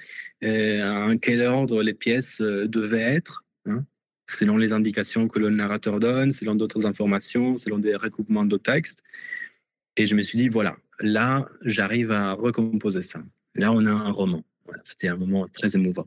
euh, 0.42 0.82
en 0.82 1.16
quel 1.16 1.40
ordre 1.46 1.82
les 1.82 1.94
pièces 1.94 2.42
euh, 2.42 2.68
devaient 2.68 3.00
être, 3.00 3.42
hein, 3.64 3.84
selon 4.28 4.58
les 4.58 4.74
indications 4.74 5.28
que 5.28 5.38
le 5.38 5.48
narrateur 5.48 5.98
donne, 5.98 6.30
selon 6.30 6.54
d'autres 6.54 6.84
informations, 6.84 7.56
selon 7.56 7.78
des 7.78 7.96
recoupements 7.96 8.44
de 8.44 8.58
textes. 8.58 9.02
Et 9.96 10.04
je 10.04 10.14
me 10.14 10.20
suis 10.20 10.36
dit, 10.36 10.48
voilà, 10.48 10.76
là, 11.00 11.46
j'arrive 11.62 12.12
à 12.12 12.32
recomposer 12.32 13.00
ça. 13.00 13.22
Là, 13.54 13.72
on 13.72 13.86
a 13.86 13.90
un 13.90 14.10
roman. 14.10 14.44
C'était 14.82 15.08
un 15.08 15.16
moment 15.16 15.48
très 15.48 15.74
émouvant. 15.74 16.06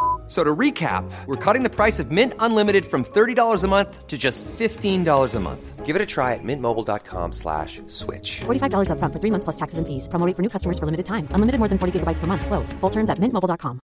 So 0.31 0.45
to 0.45 0.55
recap, 0.55 1.03
we're 1.27 1.35
cutting 1.35 1.61
the 1.61 1.69
price 1.69 1.99
of 1.99 2.09
Mint 2.09 2.33
Unlimited 2.39 2.85
from 2.85 3.03
$30 3.03 3.63
a 3.63 3.67
month 3.67 4.07
to 4.07 4.17
just 4.17 4.45
$15 4.45 5.35
a 5.35 5.39
month. 5.41 5.85
Give 5.85 5.93
it 5.93 6.01
a 6.01 6.05
try 6.05 6.35
at 6.35 6.39
mintmobile.com 6.41 7.33
slash 7.33 7.81
switch. 7.87 8.39
$45 8.39 8.91
up 8.91 8.97
front 8.97 9.13
for 9.13 9.19
three 9.19 9.29
months 9.29 9.43
plus 9.43 9.57
taxes 9.57 9.77
and 9.77 9.85
fees. 9.85 10.07
Promoting 10.07 10.35
for 10.35 10.41
new 10.41 10.47
customers 10.47 10.79
for 10.79 10.85
limited 10.85 11.05
time. 11.05 11.27
Unlimited 11.31 11.59
more 11.59 11.67
than 11.67 11.77
40 11.77 11.99
gigabytes 11.99 12.19
per 12.19 12.27
month. 12.27 12.45
Slows. 12.45 12.71
Full 12.79 12.89
terms 12.89 13.09
at 13.09 13.19
mintmobile.com. 13.19 13.81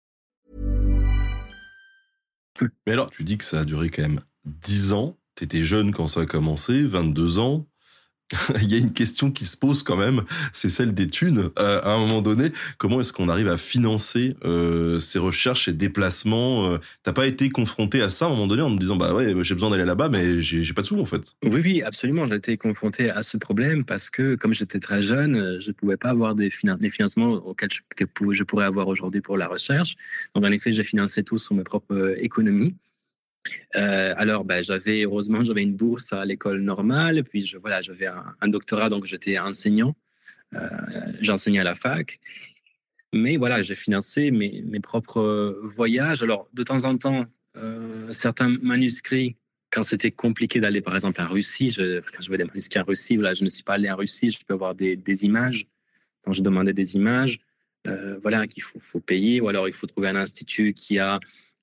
Mais 2.86 2.94
alors, 2.94 3.10
tu 3.10 3.22
dis 3.22 3.36
que 3.36 3.44
ça 3.44 3.60
a 3.60 3.64
duré 3.64 3.90
quand 3.90 4.02
même 4.02 4.20
10 4.46 4.94
ans. 4.94 5.18
T'étais 5.34 5.62
jeune 5.62 5.92
quand 5.92 6.06
ça 6.06 6.20
a 6.20 6.26
commencé, 6.26 6.82
22 6.82 7.38
ans. 7.38 7.66
il 8.62 8.70
y 8.70 8.74
a 8.74 8.78
une 8.78 8.92
question 8.92 9.30
qui 9.30 9.44
se 9.44 9.56
pose 9.56 9.82
quand 9.82 9.96
même, 9.96 10.22
c'est 10.52 10.68
celle 10.68 10.94
des 10.94 11.06
thunes. 11.06 11.50
Euh, 11.58 11.80
à 11.82 11.90
un 11.90 11.98
moment 11.98 12.22
donné, 12.22 12.52
comment 12.78 13.00
est-ce 13.00 13.12
qu'on 13.12 13.28
arrive 13.28 13.48
à 13.48 13.56
financer 13.56 14.36
euh, 14.44 14.98
ces 15.00 15.18
recherches, 15.18 15.66
ces 15.66 15.72
déplacements 15.72 16.70
euh, 16.70 16.78
T'as 17.02 17.12
pas 17.12 17.26
été 17.26 17.48
confronté 17.50 18.02
à 18.02 18.10
ça 18.10 18.26
à 18.26 18.28
un 18.28 18.32
moment 18.32 18.46
donné 18.46 18.62
en 18.62 18.70
me 18.70 18.78
disant 18.78 18.96
bah 18.96 19.14
ouais, 19.14 19.34
j'ai 19.42 19.54
besoin 19.54 19.70
d'aller 19.70 19.84
là-bas, 19.84 20.08
mais 20.08 20.40
j'ai 20.40 20.72
pas 20.72 20.82
de 20.82 20.86
sous 20.86 21.00
en 21.00 21.04
fait? 21.04 21.34
Oui, 21.44 21.60
oui, 21.64 21.82
absolument. 21.82 22.26
J'ai 22.26 22.36
été 22.36 22.56
confronté 22.56 23.10
à 23.10 23.22
ce 23.22 23.36
problème 23.36 23.84
parce 23.84 24.10
que 24.10 24.36
comme 24.36 24.54
j'étais 24.54 24.80
très 24.80 25.02
jeune, 25.02 25.58
je 25.60 25.72
pouvais 25.72 25.96
pas 25.96 26.10
avoir 26.10 26.34
des, 26.34 26.50
financements 26.50 27.32
auxquels 27.32 27.70
que 27.96 28.04
je 28.32 28.44
pourrais 28.44 28.64
avoir 28.64 28.88
aujourd'hui 28.88 29.20
pour 29.20 29.36
la 29.36 29.48
recherche. 29.48 29.96
Donc 30.34 30.44
en 30.44 30.52
effet, 30.52 30.72
j'ai 30.72 30.82
financé 30.82 31.24
tout 31.24 31.38
sur 31.38 31.54
mes 31.54 31.64
propres 31.64 32.14
économies. 32.18 32.74
Euh, 33.76 34.14
alors, 34.16 34.44
ben, 34.44 34.62
j'avais 34.62 35.04
heureusement 35.04 35.42
j'avais 35.44 35.62
une 35.62 35.74
bourse 35.74 36.12
à 36.12 36.24
l'école 36.24 36.60
normale, 36.60 37.24
puis 37.24 37.46
je, 37.46 37.58
voilà, 37.58 37.80
j'avais 37.80 38.06
un, 38.06 38.48
doctorat, 38.48 38.88
donc 38.88 39.06
j'étais 39.06 39.38
enseignant 39.38 39.94
j'enseignais 41.20 41.60
à 41.60 41.64
la 41.64 41.76
fac. 41.76 42.18
Mais 43.12 43.36
voilà, 43.36 43.62
j'ai 43.62 43.76
financé 43.76 44.32
mes, 44.32 44.62
mes, 44.62 44.80
propres 44.80 45.56
voyages. 45.62 46.24
Alors, 46.24 46.48
de 46.52 46.64
temps 46.64 46.82
en 46.82 46.96
temps, 46.96 47.26
certains 48.10 48.48
manuscrits, 48.60 49.36
quand 49.70 49.84
c'était 49.84 50.10
compliqué 50.10 50.58
d'aller, 50.58 50.80
par 50.80 50.96
exemple, 50.96 51.20
en 51.22 51.28
Russie, 51.28 51.72
quand 51.76 52.20
je 52.20 52.26
vois 52.26 52.36
des 52.36 52.44
manuscrits 52.44 52.80
en 52.80 52.84
Russie, 52.84 53.16
voilà, 53.16 53.34
je 53.34 53.44
ne 53.44 53.48
suis 53.48 53.62
pas 53.62 53.74
allé 53.74 53.88
en 53.88 53.96
Russie, 53.96 54.30
je 54.30 54.38
peux 54.44 54.54
avoir 54.54 54.74
des, 54.74 54.96
des 54.96 55.24
images. 55.24 55.66
Quand 56.24 56.32
je 56.32 56.42
demandais 56.42 56.72
des 56.72 56.96
images, 56.96 57.38
voilà, 58.22 58.46
qu'il 58.46 58.62
faut, 58.62 59.00
payer, 59.00 59.40
ou 59.40 59.48
alors 59.48 59.68
il 59.68 59.74
faut 59.74 59.86
trouver 59.86 60.08
un 60.08 60.16
institut 60.16 60.74
qui 60.74 60.98
a 60.98 61.20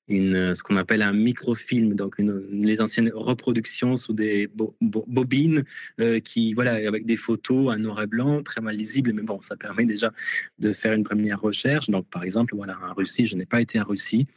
une, 0.08 0.56
ce 0.56 0.64
qu'on 0.64 0.78
appelle 0.78 1.02
un 1.02 1.14
microfilm, 1.14 1.94
donc 1.94 2.18
une, 2.18 2.44
les 2.52 2.82
anciennes 2.82 3.12
reproductions 3.14 3.98
sous 3.98 4.14
des 4.14 4.50
bobines 4.80 5.64
euh, 6.00 6.20
qui, 6.20 6.54
voilà, 6.54 6.74
avec 6.88 7.06
des 7.06 7.18
photos 7.18 7.74
à 7.74 7.78
noir 7.78 8.02
et 8.02 8.08
blanc, 8.08 8.44
très 8.44 8.62
mal 8.62 8.76
lisibles, 8.76 9.12
mais 9.14 9.24
bon, 9.24 9.42
ça 9.42 9.56
permet 9.56 9.86
déjà 9.86 10.14
de 10.60 10.72
faire 10.72 10.94
une 10.94 11.04
première 11.04 11.42
recherche. 11.42 11.90
Donc, 11.90 12.08
par 12.10 12.24
exemple, 12.24 12.56
voilà, 12.56 12.78
en 12.90 12.94
Russie, 12.94 13.26
je 13.26 13.36
n'ai 13.36 13.46
pas 13.46 13.62
été 13.62 13.80
en 13.80 13.84
Russie. 13.84 14.28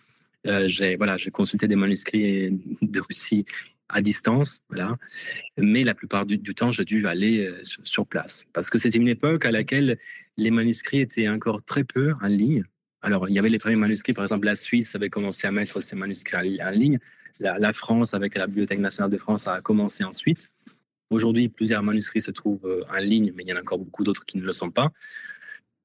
Euh, 0.47 0.67
j'ai 0.69 0.97
voilà, 0.97 1.17
consulté 1.33 1.69
des 1.69 1.77
manuscrits 1.77 2.59
de 2.81 3.01
Russie 3.01 3.45
à 3.89 4.03
distance, 4.03 4.61
voilà. 4.69 4.97
Mais 5.59 5.85
la 5.85 5.95
plupart 5.95 6.27
du, 6.27 6.55
temps, 6.55 6.71
j'ai 6.71 6.85
dû 6.85 7.07
aller 7.07 7.47
euh, 7.47 7.61
sur 7.63 8.07
place 8.07 8.47
parce 8.53 8.71
que 8.71 8.79
c'était 8.79 8.99
une 8.99 9.09
époque 9.09 9.45
à 9.45 9.51
laquelle 9.51 9.99
les 10.37 10.51
manuscrits 10.51 11.01
étaient 11.01 11.29
encore 11.29 11.63
très 11.63 11.85
peu 11.85 12.15
en 12.23 12.29
ligne. 12.29 12.65
Alors, 13.03 13.29
il 13.29 13.35
y 13.35 13.39
avait 13.39 13.49
les 13.49 13.59
premiers 13.59 13.77
manuscrits, 13.77 14.13
par 14.13 14.25
exemple, 14.25 14.45
la 14.45 14.57
Suisse 14.57 14.95
avait 14.95 15.09
commencé 15.09 15.47
à 15.47 15.53
mettre 15.53 15.81
ses 15.81 15.97
manuscrits 15.97 16.63
en 16.63 16.71
ligne. 16.71 16.99
La, 17.39 17.73
France, 17.73 18.13
avec 18.13 18.35
la 18.35 18.47
Bibliothèque 18.47 18.81
nationale 18.81 19.11
de 19.11 19.17
France, 19.17 19.49
a 19.49 19.61
commencé 19.63 20.05
ensuite. 20.05 20.51
Aujourd'hui, 21.09 21.49
plusieurs 21.49 21.83
manuscrits 21.83 22.21
se 22.21 22.31
trouvent 22.31 22.67
euh, 22.67 22.85
en 22.91 22.99
ligne, 22.99 23.33
mais 23.35 23.43
il 23.43 23.49
y 23.49 23.53
en 23.53 23.57
a 23.57 23.61
encore 23.61 23.79
beaucoup 23.79 24.05
d'autres 24.05 24.25
qui 24.27 24.37
ne 24.37 24.45
le 24.45 24.53
sont 24.53 24.71
pas. 24.71 24.93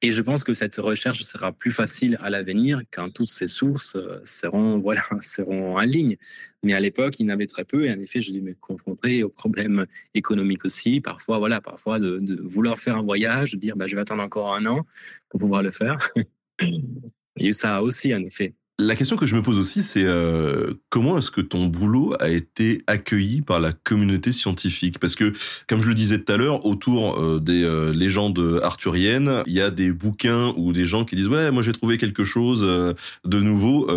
Et 0.01 0.11
je 0.11 0.21
pense 0.21 0.43
que 0.43 0.53
cette 0.53 0.75
recherche 0.75 1.23
sera 1.23 1.51
plus 1.53 1.71
facile 1.71 2.19
à 2.21 2.29
l'avenir 2.29 2.81
quand 2.91 3.09
toutes 3.09 3.29
ces 3.29 3.47
sources 3.47 3.95
euh, 3.95 4.19
seront, 4.23 4.77
voilà, 4.87 5.03
seront 5.21 5.77
en 5.77 5.81
ligne. 5.81 6.17
Mais 6.61 6.73
à 6.73 6.79
l'époque, 6.79 7.15
il 7.19 7.25
y 7.25 7.29
en 7.29 7.33
avait 7.33 7.47
très 7.47 7.63
peu. 7.63 7.85
Et 7.85 7.91
en 7.91 7.99
effet, 7.99 8.19
je 8.19 8.31
dû 8.31 8.41
me 8.41 8.53
confronter 8.53 9.23
aux 9.23 9.29
problèmes 9.29 9.85
économiques 10.13 10.65
aussi. 10.65 10.99
Parfois, 10.99 11.39
voilà, 11.39 11.61
parfois 11.61 11.99
de, 11.99 12.39
vouloir 12.43 12.77
faire 12.77 12.97
un 12.97 13.03
voyage, 13.03 13.53
de 13.53 13.57
dire 13.57 13.77
bah, 13.77 13.87
je 13.87 13.95
vais 13.95 14.01
attendre 14.01 14.21
encore 14.21 14.53
un 14.53 14.65
an 14.65 14.85
pour 15.29 15.39
pouvoir 15.39 15.63
le 15.63 15.71
faire. 15.71 16.11
Il 16.61 17.43
y 17.43 17.45
a 17.45 17.49
eu 17.49 17.53
ça 17.53 17.81
aussi, 17.81 18.13
en 18.13 18.23
effet. 18.23 18.53
La 18.77 18.97
question 18.97 19.15
que 19.15 19.25
je 19.25 19.37
me 19.37 19.41
pose 19.41 19.57
aussi, 19.57 19.81
c'est 19.81 20.03
euh, 20.03 20.73
comment 20.89 21.17
est-ce 21.17 21.31
que 21.31 21.39
ton 21.39 21.67
boulot 21.67 22.13
a 22.19 22.27
été 22.27 22.81
accueilli 22.87 23.41
par 23.41 23.61
la 23.61 23.71
communauté 23.71 24.33
scientifique? 24.33 24.99
Parce 24.99 25.15
que, 25.15 25.31
comme 25.69 25.81
je 25.81 25.87
le 25.87 25.93
disais 25.93 26.19
tout 26.19 26.33
à 26.33 26.35
l'heure, 26.35 26.65
autour 26.65 27.17
euh, 27.17 27.39
des 27.39 27.63
euh, 27.63 27.93
légendes 27.93 28.59
arthuriennes, 28.61 29.43
il 29.45 29.53
y 29.53 29.61
a 29.61 29.71
des 29.71 29.93
bouquins 29.93 30.53
ou 30.57 30.73
des 30.73 30.85
gens 30.85 31.05
qui 31.05 31.15
disent 31.15 31.29
ouais, 31.29 31.51
moi 31.51 31.63
j'ai 31.63 31.71
trouvé 31.71 31.97
quelque 31.97 32.25
chose 32.25 32.63
de 32.63 33.39
nouveau 33.39 33.87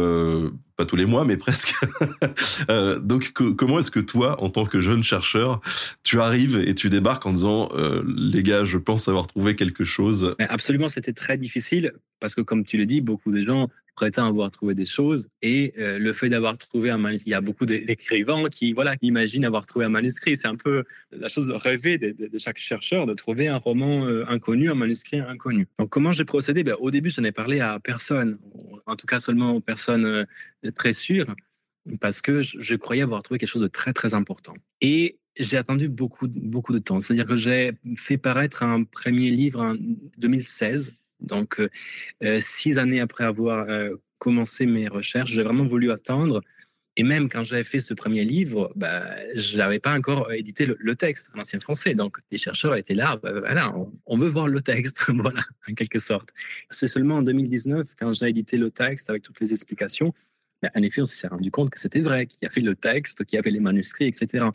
pas 0.76 0.84
tous 0.84 0.94
les 0.94 1.06
mois, 1.06 1.24
mais 1.24 1.36
presque. 1.36 1.74
donc, 3.02 3.32
comment 3.32 3.80
est-ce 3.80 3.90
que 3.90 3.98
toi, 3.98 4.40
en 4.44 4.48
tant 4.48 4.64
que 4.64 4.80
jeune 4.80 5.02
chercheur, 5.02 5.60
tu 6.04 6.20
arrives 6.20 6.56
et 6.64 6.76
tu 6.76 6.88
débarques 6.88 7.26
en 7.26 7.32
disant, 7.32 7.68
les 8.06 8.44
gars, 8.44 8.62
je 8.62 8.78
pense 8.78 9.08
avoir 9.08 9.26
trouvé 9.26 9.56
quelque 9.56 9.82
chose? 9.82 10.36
Absolument, 10.38 10.88
c'était 10.88 11.12
très 11.12 11.36
difficile 11.36 11.94
parce 12.20 12.34
que, 12.34 12.40
comme 12.40 12.64
tu 12.64 12.76
le 12.76 12.86
dis, 12.86 13.00
beaucoup 13.00 13.30
de 13.30 13.40
gens 13.42 13.68
prétendent 13.94 14.28
avoir 14.28 14.52
trouvé 14.52 14.74
des 14.74 14.84
choses 14.84 15.28
et 15.42 15.74
euh, 15.76 15.98
le 15.98 16.12
fait 16.12 16.28
d'avoir 16.28 16.56
trouvé 16.56 16.88
un 16.88 16.98
manuscrit, 16.98 17.30
il 17.30 17.32
y 17.32 17.34
a 17.34 17.40
beaucoup 17.40 17.66
d'écrivains 17.66 18.44
qui, 18.44 18.72
voilà, 18.72 18.94
imaginent 19.02 19.44
avoir 19.44 19.66
trouvé 19.66 19.86
un 19.86 19.88
manuscrit. 19.88 20.36
C'est 20.36 20.46
un 20.46 20.54
peu 20.54 20.84
la 21.10 21.28
chose 21.28 21.50
rêvée 21.50 21.98
de, 21.98 22.38
chaque 22.38 22.58
chercheur 22.58 23.06
de 23.06 23.14
trouver 23.14 23.48
un 23.48 23.56
roman 23.56 24.06
euh, 24.06 24.24
inconnu, 24.28 24.70
un 24.70 24.76
manuscrit 24.76 25.18
inconnu. 25.18 25.66
Donc, 25.80 25.88
comment 25.88 26.12
j'ai 26.12 26.24
procédé? 26.24 26.62
Ben, 26.62 26.76
Au 26.78 26.92
début, 26.92 27.10
je 27.10 27.20
n'ai 27.20 27.32
parlé 27.32 27.58
à 27.58 27.80
personne, 27.80 28.38
en 28.86 28.94
tout 28.94 29.06
cas 29.06 29.18
seulement 29.18 29.52
aux 29.56 29.60
personnes 29.60 30.26
très 30.76 30.92
sûr, 30.92 31.34
parce 32.00 32.20
que 32.20 32.42
je, 32.42 32.74
croyais 32.74 33.02
avoir 33.02 33.22
trouvé 33.22 33.38
quelque 33.38 33.48
chose 33.48 33.62
de 33.62 33.68
très, 33.68 33.92
très 33.92 34.14
important. 34.14 34.54
Et 34.80 35.18
j'ai 35.38 35.56
attendu 35.56 35.88
beaucoup, 35.88 36.28
beaucoup 36.28 36.72
de 36.72 36.78
temps. 36.78 37.00
C'est-à-dire 37.00 37.26
que 37.26 37.36
j'ai 37.36 37.72
fait 37.96 38.18
paraître 38.18 38.62
un 38.62 38.84
premier 38.84 39.30
livre 39.30 39.60
en 39.60 39.74
2016, 40.18 40.92
donc 41.20 41.60
euh, 41.60 41.68
euh, 42.22 42.40
six 42.40 42.78
années 42.78 43.00
après 43.00 43.24
avoir 43.24 43.68
euh, 43.68 43.96
commencé 44.18 44.66
mes 44.66 44.88
recherches. 44.88 45.32
J'ai 45.32 45.42
vraiment 45.42 45.66
voulu 45.66 45.90
attendre. 45.90 46.42
Et 46.96 47.04
même 47.04 47.28
quand 47.28 47.44
j'avais 47.44 47.62
fait 47.62 47.78
ce 47.78 47.94
premier 47.94 48.24
livre, 48.24 48.72
bah, 48.74 49.16
je 49.36 49.56
n'avais 49.56 49.78
pas 49.78 49.96
encore 49.96 50.32
édité 50.32 50.66
le, 50.66 50.94
texte 50.96 51.30
en 51.34 51.40
ancien 51.40 51.60
français. 51.60 51.94
Donc 51.94 52.18
les 52.32 52.38
chercheurs 52.38 52.74
étaient 52.74 52.94
là, 52.94 53.16
bah, 53.22 53.38
voilà, 53.38 53.72
on, 54.06 54.18
veut 54.18 54.28
voir 54.28 54.48
le 54.48 54.60
texte, 54.60 55.04
voilà, 55.14 55.44
en 55.68 55.74
quelque 55.74 56.00
sorte. 56.00 56.30
C'est 56.70 56.88
seulement 56.88 57.18
en 57.18 57.22
2019, 57.22 57.94
quand 57.96 58.12
j'ai 58.12 58.28
édité 58.28 58.56
le 58.56 58.72
texte 58.72 59.10
avec 59.10 59.22
toutes 59.22 59.38
les 59.38 59.52
explications, 59.52 60.12
en 60.74 60.82
effet, 60.82 61.02
on 61.02 61.04
s'est 61.04 61.28
rendu 61.28 61.52
compte 61.52 61.70
que 61.70 61.78
c'était 61.78 62.00
vrai, 62.00 62.26
qu'il 62.26 62.40
y 62.42 62.46
avait 62.46 62.62
le 62.62 62.74
texte, 62.74 63.24
qu'il 63.24 63.36
y 63.36 63.38
avait 63.38 63.52
les 63.52 63.60
manuscrits, 63.60 64.06
etc. 64.06 64.46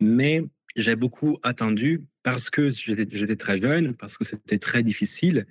Mais 0.00 0.42
j'ai 0.76 0.96
beaucoup 0.96 1.38
attendu 1.42 2.02
parce 2.22 2.50
que 2.50 2.68
j'étais 2.68 3.36
très 3.36 3.60
jeune, 3.60 3.94
parce 3.94 4.18
que 4.18 4.24
c'était 4.24 4.58
très 4.58 4.82
difficile 4.82 5.46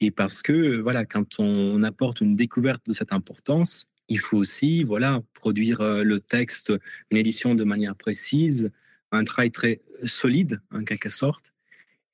et 0.00 0.10
parce 0.10 0.42
que 0.42 0.80
voilà, 0.80 1.04
quand 1.04 1.38
on 1.38 1.82
apporte 1.82 2.20
une 2.20 2.36
découverte 2.36 2.86
de 2.86 2.92
cette 2.92 3.12
importance, 3.12 3.86
il 4.08 4.18
faut 4.18 4.38
aussi 4.38 4.84
voilà 4.84 5.22
produire 5.34 5.80
euh, 5.80 6.02
le 6.02 6.20
texte, 6.20 6.72
une 7.10 7.16
édition 7.16 7.54
de 7.54 7.64
manière 7.64 7.96
précise, 7.96 8.70
un 9.10 9.24
travail 9.24 9.50
très 9.50 9.80
solide 10.04 10.60
en 10.72 10.84
quelque 10.84 11.10
sorte. 11.10 11.52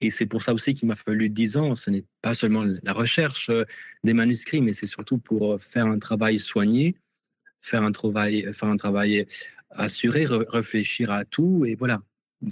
Et 0.00 0.10
c'est 0.10 0.26
pour 0.26 0.42
ça 0.42 0.54
aussi 0.54 0.74
qu'il 0.74 0.86
m'a 0.86 0.94
fallu 0.94 1.28
dix 1.28 1.56
ans. 1.56 1.74
Ce 1.74 1.90
n'est 1.90 2.04
pas 2.22 2.34
seulement 2.34 2.64
la 2.82 2.92
recherche 2.92 3.50
euh, 3.50 3.64
des 4.04 4.14
manuscrits, 4.14 4.62
mais 4.62 4.72
c'est 4.72 4.86
surtout 4.86 5.18
pour 5.18 5.54
euh, 5.54 5.58
faire 5.58 5.86
un 5.86 5.98
travail 5.98 6.38
soigné, 6.38 6.96
faire 7.60 7.82
un 7.82 7.92
travail, 7.92 8.52
faire 8.54 8.68
un 8.68 8.76
travail 8.76 9.26
assuré, 9.70 10.26
réfléchir 10.26 11.10
à 11.10 11.24
tout 11.24 11.64
et 11.66 11.74
voilà, 11.74 12.00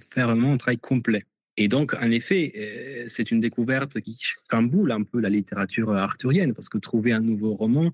faire 0.00 0.28
vraiment 0.28 0.52
un 0.52 0.56
travail 0.56 0.78
complet. 0.78 1.24
Et 1.56 1.68
donc, 1.68 1.94
en 1.94 2.10
effet, 2.10 2.52
euh, 2.56 3.04
c'est 3.08 3.30
une 3.30 3.40
découverte 3.40 4.00
qui 4.00 4.18
chamboule 4.50 4.92
un 4.92 5.02
peu 5.02 5.20
la 5.20 5.30
littérature 5.30 5.92
arthurienne, 5.92 6.52
parce 6.52 6.68
que 6.68 6.78
trouver 6.78 7.12
un 7.12 7.20
nouveau 7.20 7.54
roman, 7.54 7.92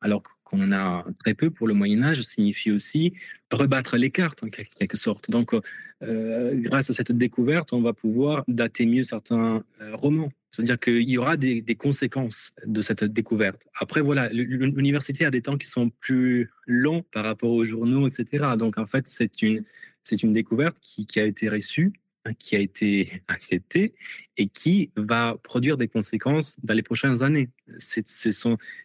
alors 0.00 0.22
qu'on 0.44 0.72
a 0.72 1.04
très 1.20 1.34
peu 1.34 1.50
pour 1.50 1.66
le 1.66 1.74
Moyen 1.74 2.02
Âge 2.02 2.22
signifie 2.22 2.70
aussi 2.70 3.14
rebattre 3.50 3.96
les 3.96 4.10
cartes 4.10 4.42
en 4.42 4.48
quelque 4.48 4.96
sorte. 4.96 5.30
Donc, 5.30 5.54
euh, 6.02 6.54
grâce 6.56 6.90
à 6.90 6.92
cette 6.92 7.12
découverte, 7.12 7.72
on 7.72 7.82
va 7.82 7.92
pouvoir 7.92 8.44
dater 8.48 8.86
mieux 8.86 9.02
certains 9.02 9.62
euh, 9.80 9.94
romans. 9.94 10.32
C'est-à-dire 10.50 10.78
qu'il 10.78 11.08
y 11.08 11.16
aura 11.16 11.38
des, 11.38 11.62
conséquences 11.76 12.52
de 12.66 12.82
cette 12.82 13.04
découverte. 13.04 13.66
Après, 13.78 14.02
voilà, 14.02 14.28
l'université 14.30 15.24
a 15.24 15.30
des 15.30 15.40
temps 15.40 15.56
qui 15.56 15.66
sont 15.66 15.88
plus 15.88 16.50
longs 16.66 17.02
par 17.10 17.24
rapport 17.24 17.50
aux 17.50 17.64
journaux, 17.64 18.06
etc. 18.06 18.48
Donc, 18.58 18.76
en 18.76 18.86
fait, 18.86 19.06
c'est 19.06 19.40
une, 19.40 19.64
c'est 20.04 20.22
une 20.22 20.32
découverte 20.32 20.78
qui, 20.80 21.06
a 21.20 21.24
été 21.24 21.48
reçue 21.48 21.92
qui 22.38 22.56
a 22.56 22.60
été 22.60 23.22
accepté 23.28 23.94
et 24.36 24.46
qui 24.46 24.90
va 24.96 25.36
produire 25.42 25.76
des 25.76 25.88
conséquences 25.88 26.56
dans 26.62 26.74
les 26.74 26.82
prochaines 26.82 27.22
années. 27.22 27.50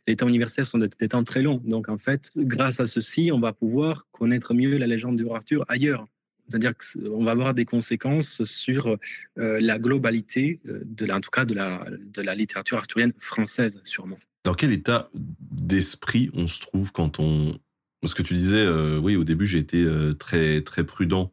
Les 0.07 0.15
temps 0.15 0.27
universitaires 0.27 0.65
sont 0.65 0.79
des, 0.79 0.89
temps 1.07 1.23
très 1.23 1.41
longs. 1.41 1.61
Donc, 1.63 1.89
en 1.89 1.97
fait, 1.97 2.31
grâce 2.35 2.79
à 2.79 2.87
ceci, 2.87 3.29
on 3.31 3.39
va 3.39 3.53
pouvoir 3.53 4.07
connaître 4.11 4.53
mieux 4.53 4.77
la 4.77 4.87
légende 4.87 5.17
du 5.17 5.25
roi 5.25 5.37
Arthur 5.37 5.65
ailleurs. 5.67 6.05
C'est-à-dire 6.47 6.73
qu'on 6.77 7.25
va 7.25 7.31
avoir 7.31 7.53
des 7.53 7.65
conséquences 7.65 8.43
sur 8.45 8.97
euh, 9.37 9.59
la 9.59 9.79
globalité, 9.79 10.61
euh, 10.65 10.81
de 10.85 11.11
en 11.11 11.19
tout 11.19 11.29
cas 11.29 11.43
la, 11.43 11.85
de 11.91 12.21
la 12.21 12.35
littérature 12.35 12.77
arthurienne 12.77 13.11
française, 13.19 13.81
sûrement. 13.83 14.17
Dans 14.45 14.53
quel 14.53 14.71
état 14.71 15.09
d'esprit 15.13 16.29
on 16.33 16.47
se 16.47 16.61
trouve 16.61 16.93
quand 16.93 17.19
on... 17.19 17.59
Parce 18.07 18.15
que 18.15 18.23
tu 18.23 18.33
disais, 18.33 18.57
euh, 18.57 18.97
oui, 18.97 19.15
au 19.15 19.23
début, 19.23 19.47
j'ai 19.47 19.59
été 19.59 19.85
très, 20.17 20.61
très 20.61 20.83
prudent 20.83 21.31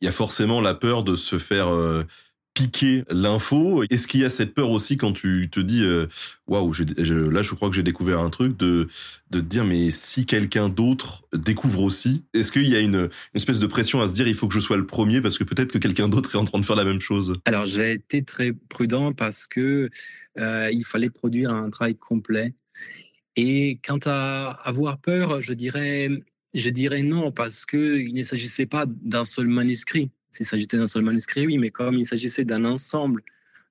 il 0.00 0.04
y 0.04 0.08
a 0.08 0.12
forcément 0.12 0.60
la 0.60 0.74
peur 0.74 1.04
de 1.04 1.16
se 1.16 1.38
faire 1.38 1.68
euh, 1.68 2.04
piquer 2.54 3.04
l'info. 3.10 3.84
Est-ce 3.90 4.06
qu'il 4.06 4.20
y 4.20 4.24
a 4.24 4.30
cette 4.30 4.54
peur 4.54 4.70
aussi 4.70 4.96
quand 4.96 5.12
tu 5.12 5.48
te 5.50 5.60
dis 5.60 5.82
euh, 5.82 6.06
waouh, 6.46 6.72
là 6.98 7.42
je 7.42 7.54
crois 7.54 7.68
que 7.68 7.74
j'ai 7.74 7.82
découvert 7.82 8.20
un 8.20 8.30
truc 8.30 8.56
de 8.56 8.88
de 9.30 9.40
te 9.40 9.44
dire 9.44 9.64
mais 9.64 9.90
si 9.90 10.26
quelqu'un 10.26 10.68
d'autre 10.68 11.24
découvre 11.34 11.82
aussi, 11.82 12.24
est-ce 12.34 12.52
qu'il 12.52 12.66
y 12.66 12.76
a 12.76 12.80
une, 12.80 13.08
espèce 13.34 13.58
de 13.58 13.66
pression 13.66 14.00
à 14.00 14.08
se 14.08 14.14
dire 14.14 14.28
il 14.28 14.34
faut 14.34 14.48
que 14.48 14.54
je 14.54 14.60
sois 14.60 14.76
le 14.76 14.86
premier 14.86 15.20
parce 15.20 15.38
que 15.38 15.44
peut-être 15.44 15.72
que 15.72 15.78
quelqu'un 15.78 16.08
d'autre 16.08 16.34
est 16.34 16.38
en 16.38 16.44
train 16.44 16.60
de 16.60 16.64
faire 16.64 16.76
la 16.76 16.84
même 16.84 17.00
chose? 17.00 17.34
Alors 17.44 17.66
j'ai 17.66 17.92
été 17.92 18.22
très 18.22 18.52
prudent 18.52 19.12
parce 19.12 19.46
que 19.46 19.90
euh, 20.38 20.70
il 20.72 20.84
fallait 20.84 21.10
produire 21.10 21.50
un 21.50 21.70
travail 21.70 21.96
complet. 21.96 22.54
Et 23.36 23.78
quant 23.86 24.00
à 24.06 24.50
avoir 24.64 24.98
peur, 24.98 25.42
je 25.42 25.52
dirais 25.52 26.10
je 26.56 26.70
dirais 26.70 27.02
non, 27.02 27.32
parce 27.32 27.66
qu'il 27.66 28.14
ne 28.14 28.22
s'agissait 28.22 28.66
pas 28.66 28.86
d'un 28.86 29.26
seul 29.26 29.46
manuscrit. 29.46 30.10
S'il 30.30 30.46
s'agissait 30.46 30.78
d'un 30.78 30.86
seul 30.86 31.02
manuscrit, 31.02 31.46
oui, 31.46 31.58
mais 31.58 31.70
comme 31.70 31.96
il 31.96 32.06
s'agissait 32.06 32.44
d'un 32.44 32.64
ensemble 32.64 33.22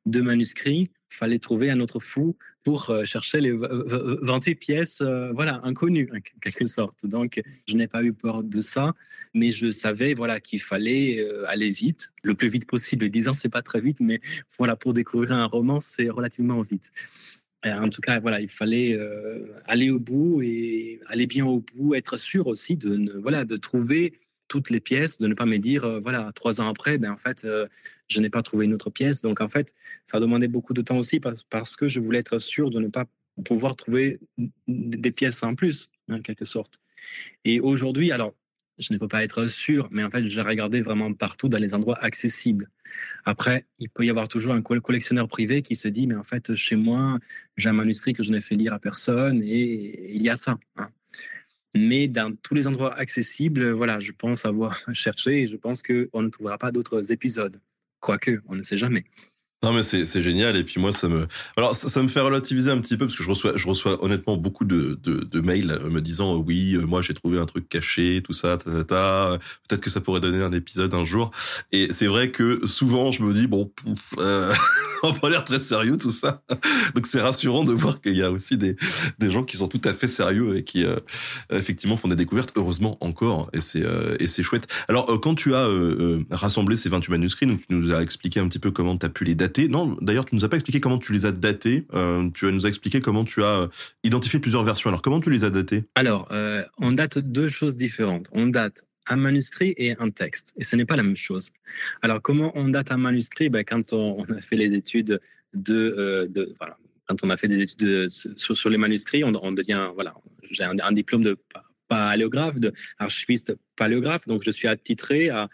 de 0.05 0.21
manuscrits, 0.21 0.91
fallait 1.09 1.39
trouver 1.39 1.71
un 1.71 1.79
autre 1.79 1.99
fou 1.99 2.37
pour 2.63 2.89
euh, 2.89 3.05
chercher 3.05 3.39
les 3.41 3.51
28 3.53 4.55
pièces, 4.55 5.01
euh, 5.01 5.31
voilà, 5.33 5.61
inconnues, 5.63 6.09
en 6.13 6.19
quelque 6.41 6.67
sorte. 6.67 7.05
Donc, 7.05 7.41
je 7.67 7.75
n'ai 7.75 7.87
pas 7.87 8.03
eu 8.03 8.13
peur 8.13 8.43
de 8.43 8.61
ça, 8.61 8.93
mais 9.33 9.51
je 9.51 9.71
savais, 9.71 10.13
voilà, 10.13 10.39
qu'il 10.39 10.61
fallait 10.61 11.19
euh, 11.19 11.47
aller 11.47 11.69
vite, 11.69 12.11
le 12.23 12.35
plus 12.35 12.49
vite 12.49 12.67
possible. 12.67 13.09
10 13.09 13.29
ans, 13.29 13.33
c'est 13.33 13.49
pas 13.49 13.61
très 13.61 13.81
vite, 13.81 13.99
mais 13.99 14.19
voilà, 14.57 14.75
pour 14.75 14.93
découvrir 14.93 15.31
un 15.31 15.45
roman, 15.45 15.79
c'est 15.81 16.09
relativement 16.09 16.61
vite. 16.61 16.91
En 17.65 17.89
tout 17.89 18.01
cas, 18.01 18.19
voilà, 18.19 18.41
il 18.41 18.49
fallait 18.49 18.97
aller 19.65 19.89
au 19.89 19.99
bout 19.99 20.41
et 20.43 20.99
aller 21.07 21.25
bien 21.25 21.45
au 21.45 21.59
bout, 21.59 21.95
être 21.95 22.17
sûr 22.17 22.47
aussi 22.47 22.77
de, 22.77 23.19
voilà, 23.19 23.43
de 23.43 23.57
trouver 23.57 24.19
toutes 24.47 24.69
les 24.69 24.79
pièces, 24.79 25.19
de 25.19 25.27
ne 25.27 25.33
pas 25.33 25.45
me 25.45 25.57
dire, 25.57 25.83
euh, 25.83 25.99
voilà, 25.99 26.31
trois 26.33 26.61
ans 26.61 26.67
après, 26.69 26.97
ben, 26.97 27.11
en 27.11 27.17
fait, 27.17 27.45
euh, 27.45 27.67
je 28.07 28.19
n'ai 28.19 28.29
pas 28.29 28.41
trouvé 28.41 28.65
une 28.65 28.73
autre 28.73 28.89
pièce. 28.89 29.21
Donc, 29.21 29.41
en 29.41 29.49
fait, 29.49 29.73
ça 30.05 30.17
a 30.17 30.19
demandé 30.19 30.47
beaucoup 30.47 30.73
de 30.73 30.81
temps 30.81 30.97
aussi 30.97 31.19
parce 31.19 31.75
que 31.75 31.87
je 31.87 31.99
voulais 31.99 32.19
être 32.19 32.39
sûr 32.39 32.69
de 32.69 32.79
ne 32.79 32.87
pas 32.87 33.05
pouvoir 33.43 33.75
trouver 33.75 34.19
des 34.67 35.11
pièces 35.11 35.43
en 35.43 35.55
plus, 35.55 35.89
en 36.09 36.21
quelque 36.21 36.45
sorte. 36.45 36.79
Et 37.43 37.59
aujourd'hui, 37.59 38.11
alors, 38.11 38.33
je 38.77 38.93
ne 38.93 38.97
peux 38.97 39.07
pas 39.07 39.23
être 39.23 39.47
sûr, 39.47 39.87
mais 39.91 40.03
en 40.03 40.09
fait, 40.09 40.25
j'ai 40.25 40.41
regardé 40.41 40.81
vraiment 40.81 41.13
partout 41.13 41.49
dans 41.49 41.57
les 41.57 41.73
endroits 41.73 41.97
accessibles. 42.03 42.69
Après, 43.23 43.65
il 43.79 43.89
peut 43.89 44.05
y 44.05 44.09
avoir 44.09 44.27
toujours 44.27 44.53
un 44.53 44.61
collectionneur 44.61 45.27
privé 45.27 45.61
qui 45.61 45.75
se 45.75 45.87
dit, 45.87 46.07
mais 46.07 46.15
en 46.15 46.23
fait, 46.23 46.55
chez 46.55 46.75
moi, 46.75 47.19
j'ai 47.57 47.69
un 47.69 47.73
manuscrit 47.73 48.13
que 48.13 48.23
je 48.23 48.31
n'ai 48.31 48.41
fait 48.41 48.55
lire 48.55 48.73
à 48.73 48.79
personne 48.79 49.41
et 49.43 50.13
il 50.13 50.21
y 50.21 50.29
a 50.29 50.35
ça. 50.35 50.57
Hein. 50.77 50.89
Mais 51.73 52.07
dans 52.07 52.33
tous 52.35 52.53
les 52.53 52.67
endroits 52.67 52.93
accessibles, 52.97 53.71
voilà, 53.71 53.99
je 53.99 54.11
pense 54.11 54.45
avoir 54.45 54.77
cherché 54.93 55.43
et 55.43 55.47
je 55.47 55.57
pense 55.57 55.81
qu'on 55.81 56.21
ne 56.21 56.29
trouvera 56.29 56.57
pas 56.57 56.71
d'autres 56.71 57.11
épisodes. 57.11 57.59
Quoique, 57.99 58.41
on 58.47 58.55
ne 58.55 58.63
sait 58.63 58.77
jamais. 58.77 59.05
Non 59.63 59.73
mais 59.73 59.81
c'est 59.81 60.21
génial. 60.21 60.57
Et 60.57 60.63
puis 60.63 60.79
moi 60.79 60.91
ça 60.91 61.07
me 61.07 61.27
alors 61.57 61.75
ça, 61.75 62.03
me 62.03 62.07
fait 62.07 62.19
relativiser 62.19 62.69
un 62.69 62.77
petit 62.79 62.97
peu 62.97 63.05
parce 63.05 63.17
que 63.17 63.23
je 63.23 63.29
reçois 63.29 63.53
je 63.55 63.67
reçois 63.67 64.03
honnêtement 64.03 64.37
beaucoup 64.37 64.65
de, 64.65 64.99
de, 65.01 65.41
mails 65.41 65.79
me 65.89 66.01
disant 66.01 66.35
oui 66.35 66.77
moi 66.77 67.01
j'ai 67.01 67.13
trouvé 67.13 67.39
un 67.39 67.45
truc 67.45 67.67
caché 67.67 68.21
tout 68.23 68.33
ça 68.33 68.57
ta, 68.57 69.39
peut-être 69.67 69.81
que 69.81 69.89
ça 69.89 70.01
pourrait 70.01 70.19
donner 70.19 70.43
un 70.43 70.51
épisode 70.51 70.93
un 70.93 71.03
jour. 71.03 71.31
Et 71.71 71.87
c'est 71.91 72.05
vrai 72.05 72.29
que 72.29 72.67
souvent 72.67 73.09
je 73.09 73.23
me 73.23 73.33
dis 73.33 73.47
bon 73.47 73.71
euh, 74.19 74.53
on 75.03 75.13
pas 75.13 75.29
l'air 75.29 75.43
très 75.43 75.59
sérieux 75.59 75.97
tout 75.97 76.11
ça. 76.11 76.43
Donc 76.93 77.07
c'est 77.07 77.21
rassurant 77.21 77.63
de 77.63 77.73
voir 77.73 78.01
qu'il 78.01 78.15
y 78.15 78.23
a 78.23 78.31
aussi 78.31 78.57
des, 78.57 78.75
des 79.17 79.31
gens 79.31 79.43
qui 79.43 79.57
sont 79.57 79.67
tout 79.67 79.81
à 79.83 79.93
fait 79.93 80.07
sérieux 80.07 80.57
et 80.57 80.63
qui 80.63 80.85
euh, 80.85 80.97
effectivement 81.49 81.97
font 81.97 82.07
des 82.07 82.15
découvertes 82.15 82.51
heureusement 82.55 82.97
encore. 83.01 83.49
Et 83.53 83.61
c'est 83.61 83.83
euh, 83.83 84.15
et 84.19 84.27
c'est 84.27 84.43
chouette. 84.43 84.67
Alors 84.89 85.19
quand 85.21 85.33
tu 85.33 85.55
as 85.55 85.67
rassemblé 86.29 86.75
ces 86.75 86.89
28 86.89 87.11
manuscrits 87.11 87.47
donc 87.47 87.61
tu 87.67 87.73
nous 87.73 87.93
as 87.93 88.01
expliqué 88.03 88.39
un 88.39 88.47
petit 88.47 88.59
peu 88.59 88.69
comment 88.69 88.95
tu 88.95 89.05
as 89.05 89.09
pu 89.09 89.23
les 89.23 89.33
non, 89.69 89.97
d'ailleurs, 90.01 90.25
tu 90.25 90.35
nous 90.35 90.45
as 90.45 90.49
pas 90.49 90.55
expliqué 90.55 90.79
comment 90.79 90.99
tu 90.99 91.13
les 91.13 91.25
as 91.25 91.31
datés. 91.31 91.85
Euh, 91.93 92.29
tu 92.31 92.51
nous 92.51 92.65
as 92.65 92.69
expliqué 92.69 93.01
comment 93.01 93.23
tu 93.23 93.43
as 93.43 93.61
euh, 93.61 93.67
identifié 94.03 94.39
plusieurs 94.39 94.63
versions. 94.63 94.89
Alors, 94.89 95.01
comment 95.01 95.19
tu 95.19 95.29
les 95.29 95.43
as 95.43 95.49
datés? 95.49 95.83
Alors, 95.95 96.27
euh, 96.31 96.63
on 96.77 96.91
date 96.91 97.19
deux 97.19 97.49
choses 97.49 97.75
différentes. 97.75 98.27
On 98.31 98.47
date 98.47 98.83
un 99.07 99.15
manuscrit 99.17 99.73
et 99.77 99.95
un 99.99 100.09
texte. 100.09 100.53
Et 100.57 100.63
ce 100.63 100.75
n'est 100.75 100.85
pas 100.85 100.95
la 100.95 101.03
même 101.03 101.17
chose. 101.17 101.51
Alors, 102.01 102.21
comment 102.21 102.51
on 102.55 102.69
date 102.69 102.91
un 102.91 102.97
manuscrit? 102.97 103.49
Ben, 103.49 103.63
Quand 103.63 103.93
on, 103.93 104.23
a 104.23 104.39
fait 104.39 104.55
les 104.55 104.75
études 104.75 105.19
de, 105.53 106.29
voilà, 106.59 106.77
quand 107.07 107.23
on 107.23 107.29
a 107.29 107.37
fait 107.37 107.47
des 107.47 107.61
études 107.61 108.09
sur, 108.09 108.69
les 108.69 108.77
manuscrits, 108.77 109.23
on, 109.23 109.51
devient, 109.51 109.89
voilà, 109.93 110.15
j'ai 110.49 110.63
un, 110.63 110.75
un, 110.79 110.91
diplôme 110.91 111.23
de 111.23 111.37
paléographe, 111.87 112.59
de 112.59 112.73
archiviste 112.97 113.55
paléographe, 113.75 114.27
donc 114.27 114.43
je 114.43 114.51
suis 114.51 114.67
attitré 114.67 115.29
à 115.29 115.49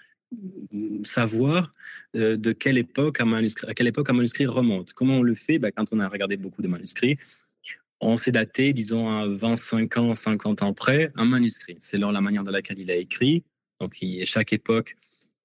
savoir 1.04 1.74
euh, 2.16 2.38
de 2.38 2.52
quelle 2.52 2.78
époque 2.78 3.20
un 3.22 3.26
manuscrit, 3.26 3.68
à 3.70 3.74
quelle 3.74 3.88
époque 3.88 4.10
un 4.10 4.14
manuscrit 4.14 4.46
remonte. 4.46 4.94
Comment 4.94 5.18
on 5.18 5.24
le 5.24 5.36
fait? 5.36 5.60
Bah, 5.60 5.72
Quand 5.72 5.86
on 5.92 6.00
a 6.00 6.08
regardé 6.08 6.38
beaucoup 6.38 6.62
de 6.62 6.68
manuscrits, 6.68 7.18
on 8.00 8.18
s'est 8.18 8.32
daté, 8.32 8.74
disons, 8.74 9.10
à 9.10 9.28
25 9.28 9.98
ans, 9.98 10.16
50 10.16 10.64
ans 10.64 10.74
près, 10.74 11.12
un 11.16 11.26
manuscrit, 11.26 11.78
selon 11.80 12.12
la 12.12 12.22
manière 12.22 12.44
de 12.44 12.52
laquelle 12.52 12.80
il 12.80 12.90
a 12.90 12.96
écrit. 12.96 13.44
Donc, 13.80 13.96
à 14.02 14.26
chaque 14.26 14.54
époque, 14.54 14.96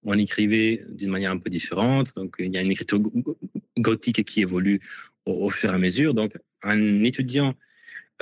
on 0.04 0.16
écrivait 0.16 0.84
d'une 0.88 1.10
manière 1.10 1.32
un 1.32 1.38
peu 1.38 1.50
différente. 1.50 2.14
Donc, 2.14 2.36
il 2.38 2.54
y 2.54 2.58
a 2.58 2.62
une 2.62 2.70
écriture 2.70 3.00
gothique 3.78 4.24
qui 4.24 4.40
évolue 4.40 4.80
au, 5.26 5.50
fur 5.50 5.70
et 5.70 5.74
à 5.74 5.78
mesure. 5.78 6.14
Donc, 6.14 6.38
en 6.64 7.04
étudiant 7.04 7.54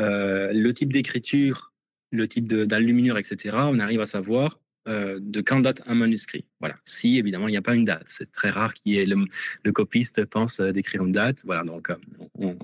euh, 0.01 0.53
le 0.53 0.75
type 0.75 0.93
d'écriture, 0.93 1.73
le 2.11 2.27
type 2.27 2.49
d'enluminure, 2.49 3.19
etc., 3.19 3.57
on 3.61 3.79
arrive 3.79 4.01
à 4.01 4.07
savoir 4.07 4.59
euh, 4.87 5.19
de 5.19 5.41
quand 5.41 5.61
date 5.61 5.81
un 5.87 5.95
manuscrit. 5.95 6.45
Voilà. 6.61 6.77
Si 6.85 7.17
évidemment 7.17 7.49
il 7.49 7.53
n'y 7.53 7.57
a 7.57 7.63
pas 7.63 7.75
une 7.75 7.87
date, 7.87 8.05
c'est 8.07 8.31
très 8.31 8.51
rare 8.51 8.75
qu'il 8.75 8.93
y 8.93 8.99
ait 8.99 9.07
le, 9.07 9.73
copiste 9.73 10.27
pense 10.27 10.61
euh, 10.61 10.73
d'écrire 10.73 11.05
une 11.05 11.13
date. 11.13 11.41
Voilà, 11.47 11.65
donc 11.65 11.89
euh, 11.89 12.55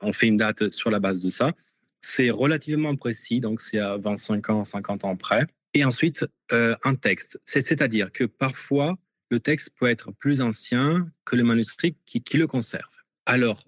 on, 0.00 0.12
fait 0.14 0.26
une 0.26 0.38
date 0.38 0.72
sur 0.72 0.90
la 0.90 1.00
base 1.00 1.20
de 1.20 1.28
ça. 1.28 1.52
C'est 2.00 2.30
relativement 2.30 2.96
précis, 2.96 3.40
donc 3.40 3.60
c'est 3.60 3.78
à 3.78 3.98
25 3.98 4.48
ans, 4.48 4.64
50 4.64 5.04
ans 5.04 5.16
près. 5.16 5.46
Et 5.74 5.84
ensuite 5.84 6.24
un 6.50 6.94
texte, 6.94 7.38
c'est-à-dire 7.44 8.10
que 8.10 8.24
parfois 8.24 8.96
le 9.30 9.38
texte 9.38 9.72
peut 9.78 9.86
être 9.86 10.12
plus 10.12 10.40
ancien 10.40 11.10
que 11.26 11.36
le 11.36 11.44
manuscrit 11.44 11.96
qui, 12.06 12.22
le 12.38 12.46
conserve. 12.46 12.88
Alors, 13.26 13.64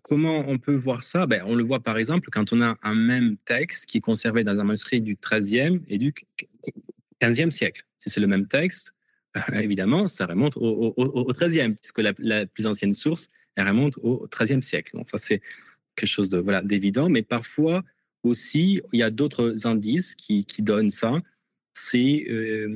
comment 0.00 0.44
on 0.48 0.58
peut 0.58 0.74
voir 0.74 1.04
ça? 1.04 1.26
Ben, 1.26 1.44
On 1.46 1.54
le 1.54 1.62
voit 1.62 1.80
par 1.80 1.98
exemple 1.98 2.30
quand 2.32 2.52
on 2.52 2.62
a 2.62 2.76
un 2.82 2.94
même 2.94 3.36
texte 3.44 3.86
qui 3.86 3.98
est 3.98 4.00
conservé 4.00 4.42
dans 4.42 4.58
un 4.58 4.64
manuscrit 4.64 5.00
du 5.00 5.14
13e 5.14 5.82
et 5.86 5.98
du 5.98 6.12
15e 7.22 7.50
siècle. 7.50 7.84
Si 7.98 8.10
c'est 8.10 8.20
le 8.20 8.26
même 8.26 8.48
texte, 8.48 8.94
évidemment, 9.52 10.08
ça 10.08 10.26
remonte 10.26 10.56
au, 10.56 10.92
au, 10.96 11.32
13e, 11.32 11.76
puisque 11.76 12.00
la, 12.00 12.46
plus 12.46 12.66
ancienne 12.66 12.94
source, 12.94 13.28
remonte 13.56 13.98
au 14.02 14.26
13e 14.26 14.60
siècle. 14.60 14.96
Donc 14.96 15.08
ça, 15.08 15.18
c'est 15.18 15.40
quelque 15.94 16.08
chose 16.08 16.30
de 16.30 16.38
voilà 16.38 16.62
d'évident, 16.62 17.08
mais 17.08 17.22
parfois 17.22 17.84
aussi, 18.22 18.80
il 18.92 19.00
y 19.00 19.02
a 19.02 19.10
d'autres 19.10 19.66
indices 19.66 20.14
qui, 20.14 20.44
donnent 20.60 20.90
ça. 20.90 21.18
C'est 21.72 22.26
euh, 22.28 22.68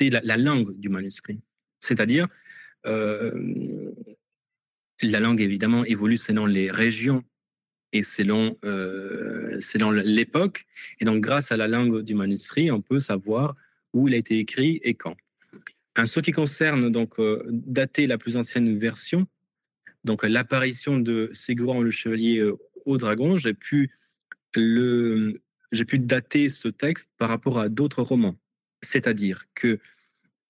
la, 0.00 0.36
langue 0.36 0.78
du 0.78 0.88
manuscrit. 0.88 1.40
C'est-à-dire, 1.80 2.28
euh, 2.86 3.92
la 5.00 5.20
langue, 5.20 5.40
évidemment, 5.40 5.84
évolue 5.84 6.16
selon 6.16 6.46
les 6.46 6.70
régions 6.70 7.24
et 7.94 8.02
selon, 8.02 8.58
euh, 8.64 9.58
selon 9.60 9.92
l'époque. 9.92 10.66
Et 11.00 11.04
donc, 11.06 11.22
grâce 11.22 11.52
à 11.52 11.56
la 11.56 11.68
langue 11.68 12.02
du 12.02 12.14
manuscrit, 12.14 12.70
on 12.70 12.82
peut 12.82 12.98
savoir 12.98 13.54
où 13.94 14.08
il 14.08 14.14
a 14.14 14.16
été 14.18 14.38
écrit 14.38 14.80
et 14.82 14.94
quand. 14.94 15.16
En 15.96 16.04
ce 16.04 16.18
qui 16.18 16.32
concerne 16.32 16.90
donc 16.90 17.20
euh, 17.20 17.44
dater 17.48 18.08
la 18.08 18.18
plus 18.18 18.36
ancienne 18.36 18.76
version, 18.76 19.28
donc 20.02 20.24
l'apparition 20.24 20.98
de 20.98 21.30
Ségouran 21.32 21.80
le 21.80 21.92
chevalier 21.92 22.40
euh, 22.40 22.58
au 22.84 22.98
dragon, 22.98 23.36
j'ai 23.36 23.54
pu 23.54 23.92
le 24.54 25.40
j'ai 25.70 25.84
pu 25.84 25.98
dater 25.98 26.48
ce 26.50 26.68
texte 26.68 27.10
par 27.16 27.28
rapport 27.28 27.58
à 27.58 27.68
d'autres 27.68 28.02
romans. 28.02 28.36
C'est-à-dire 28.82 29.46
que 29.54 29.78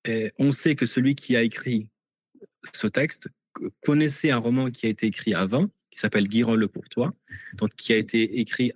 eh, 0.07 0.33
on 0.39 0.51
sait 0.51 0.75
que 0.75 0.87
celui 0.87 1.15
qui 1.15 1.37
a 1.37 1.43
écrit 1.43 1.89
ce 2.73 2.87
texte 2.87 3.29
connaissait 3.83 4.31
un 4.31 4.39
roman 4.39 4.71
qui 4.71 4.87
a 4.87 4.89
été 4.89 5.07
écrit 5.07 5.35
avant, 5.35 5.71
qui 5.95 6.01
s'appelle 6.01 6.27
Guiron 6.27 6.57
le 6.57 6.67
Courtois, 6.67 7.15
donc 7.55 7.75
qui 7.77 7.93
a 7.93 7.97
été 7.97 8.41
écrit 8.41 8.73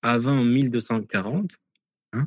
avant 0.00 0.42
1240. 0.42 1.58
Hein. 2.14 2.26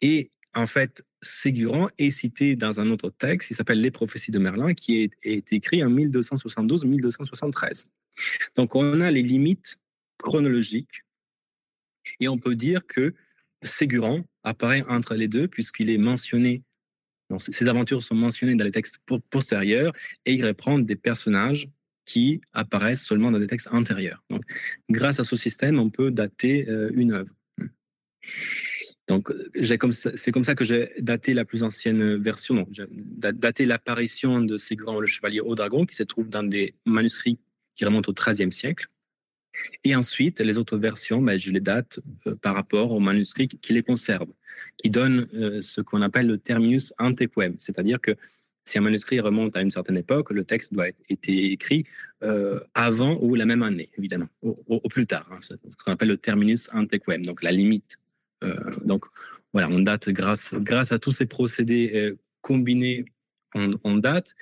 et 0.00 0.30
en 0.54 0.66
fait, 0.66 1.04
Ségurant 1.20 1.88
est 1.98 2.10
cité 2.10 2.54
dans 2.56 2.78
un 2.78 2.90
autre 2.90 3.10
texte 3.10 3.48
qui 3.48 3.54
s'appelle 3.54 3.80
Les 3.80 3.90
prophéties 3.90 4.30
de 4.30 4.38
Merlin, 4.38 4.74
qui 4.74 5.10
est, 5.22 5.52
écrit 5.52 5.82
en 5.82 5.90
1272-1273. 5.90 7.86
Donc 8.54 8.74
on 8.74 9.00
a 9.00 9.10
les 9.10 9.22
limites 9.22 9.78
chronologiques 10.18 11.02
et 12.20 12.28
on 12.28 12.38
peut 12.38 12.54
dire 12.54 12.86
que 12.86 13.14
Ségurant 13.62 14.22
apparaît 14.42 14.84
entre 14.88 15.14
les 15.14 15.26
deux 15.26 15.48
puisqu'il 15.48 15.88
est 15.90 15.98
mentionné, 15.98 16.62
ces 17.38 17.66
aventures 17.66 18.02
sont 18.02 18.14
mentionnées 18.14 18.54
dans 18.54 18.64
les 18.64 18.70
textes 18.70 18.98
postérieurs 19.30 19.94
et 20.26 20.34
il 20.34 20.46
reprend 20.46 20.78
des 20.78 20.96
personnages 20.96 21.68
qui 22.06 22.40
apparaissent 22.52 23.04
seulement 23.04 23.30
dans 23.30 23.38
des 23.38 23.46
textes 23.46 23.68
antérieurs. 23.72 24.22
Donc, 24.30 24.42
grâce 24.90 25.20
à 25.20 25.24
ce 25.24 25.36
système, 25.36 25.78
on 25.78 25.90
peut 25.90 26.10
dater 26.10 26.68
euh, 26.68 26.90
une 26.94 27.12
œuvre. 27.12 27.34
Donc, 29.06 29.30
c'est 29.60 29.76
comme, 29.76 29.92
ça 29.92 30.54
que 30.54 30.64
j'ai 30.64 30.92
daté 30.98 31.34
la 31.34 31.44
plus 31.44 31.62
ancienne 31.62 32.16
version. 32.16 32.66
J'ai 32.70 32.84
daté 32.90 33.66
l'apparition 33.66 34.40
de 34.40 34.56
Ségouran 34.56 34.98
le 34.98 35.06
chevalier 35.06 35.40
au 35.40 35.54
dragon, 35.54 35.84
qui 35.84 35.94
se 35.94 36.04
trouve 36.04 36.30
dans 36.30 36.42
des 36.42 36.74
manuscrits 36.86 37.38
qui 37.74 37.84
remontent 37.84 38.10
au 38.10 38.14
XIIIe 38.14 38.52
siècle. 38.52 38.86
Et 39.84 39.94
ensuite, 39.94 40.40
les 40.40 40.58
autres 40.58 40.78
versions, 40.78 41.20
ben, 41.20 41.38
je 41.38 41.50
les 41.50 41.60
date 41.60 42.00
euh, 42.26 42.34
par 42.34 42.54
rapport 42.54 42.92
aux 42.92 43.00
manuscrits 43.00 43.48
qui 43.48 43.72
les 43.72 43.82
conservent, 43.82 44.32
qui 44.78 44.90
donnent 44.90 45.28
euh, 45.34 45.60
ce 45.60 45.80
qu'on 45.80 46.02
appelle 46.02 46.26
le 46.26 46.38
terminus 46.38 46.92
antequem, 46.98 47.54
c'est-à-dire 47.58 48.00
que 48.00 48.16
si 48.64 48.78
un 48.78 48.80
manuscrit 48.80 49.20
remonte 49.20 49.56
à 49.56 49.60
une 49.60 49.70
certaine 49.70 49.98
époque, 49.98 50.30
le 50.30 50.44
texte 50.44 50.72
doit 50.72 50.88
être 50.88 51.28
écrit 51.28 51.84
euh, 52.22 52.60
avant 52.74 53.18
ou 53.20 53.34
la 53.34 53.44
même 53.44 53.62
année, 53.62 53.90
évidemment, 53.98 54.28
au, 54.42 54.88
plus 54.88 55.06
tard. 55.06 55.28
Hein, 55.30 55.38
ce 55.40 55.54
qu'on 55.84 55.92
appelle 55.92 56.08
le 56.08 56.16
terminus 56.16 56.70
antequem, 56.72 57.24
donc 57.24 57.42
la 57.42 57.52
limite. 57.52 57.98
Euh, 58.42 58.54
donc 58.84 59.04
voilà, 59.52 59.68
on 59.68 59.80
date 59.80 60.08
grâce, 60.08 60.54
grâce 60.54 60.92
à 60.92 60.98
tous 60.98 61.12
ces 61.12 61.26
procédés 61.26 61.92
euh, 61.94 62.18
combinés, 62.40 63.04
on, 63.54 63.96
date. 63.98 64.34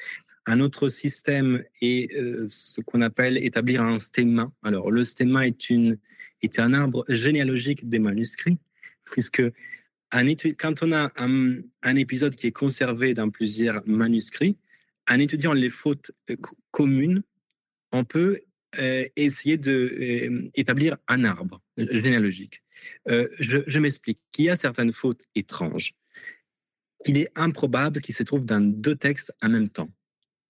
Un 0.46 0.60
autre 0.60 0.88
système 0.88 1.62
est 1.82 2.10
ce 2.48 2.80
qu'on 2.80 3.02
appelle 3.02 3.36
établir 3.36 3.82
un 3.82 3.98
stemma. 3.98 4.50
Alors, 4.62 4.90
le 4.90 5.04
stemma 5.04 5.46
est, 5.46 5.68
une, 5.68 5.98
est 6.40 6.58
un 6.58 6.72
arbre 6.72 7.04
généalogique 7.08 7.86
des 7.86 7.98
manuscrits, 7.98 8.56
puisque 9.04 9.42
quand 10.58 10.82
on 10.82 10.92
a 10.92 11.10
un, 11.16 11.96
épisode 11.96 12.36
qui 12.36 12.46
est 12.46 12.52
conservé 12.52 13.14
dans 13.14 13.30
plusieurs 13.30 13.82
manuscrits, 13.86 14.56
en 15.08 15.18
étudiant 15.18 15.52
les 15.52 15.70
fautes 15.70 16.12
euh, 16.30 16.36
communes, 16.70 17.22
on 17.92 18.04
peut 18.04 18.40
euh, 18.78 19.06
essayer 19.16 19.56
d'établir 19.56 20.94
euh, 20.94 20.96
un 21.08 21.24
arbre 21.24 21.60
généalogique. 21.76 22.62
Je, 23.06 23.78
m'explique. 23.78 24.20
Il 24.38 24.44
y 24.46 24.50
a 24.50 24.56
certaines 24.56 24.92
fautes 24.92 25.22
étranges. 25.34 25.94
Il 27.06 27.18
est 27.18 27.30
improbable 27.34 28.00
qu'il 28.00 28.14
se 28.14 28.22
trouve 28.22 28.44
dans 28.44 28.60
deux 28.60 28.96
textes 28.96 29.32
en 29.42 29.48
même 29.48 29.68
temps. 29.68 29.90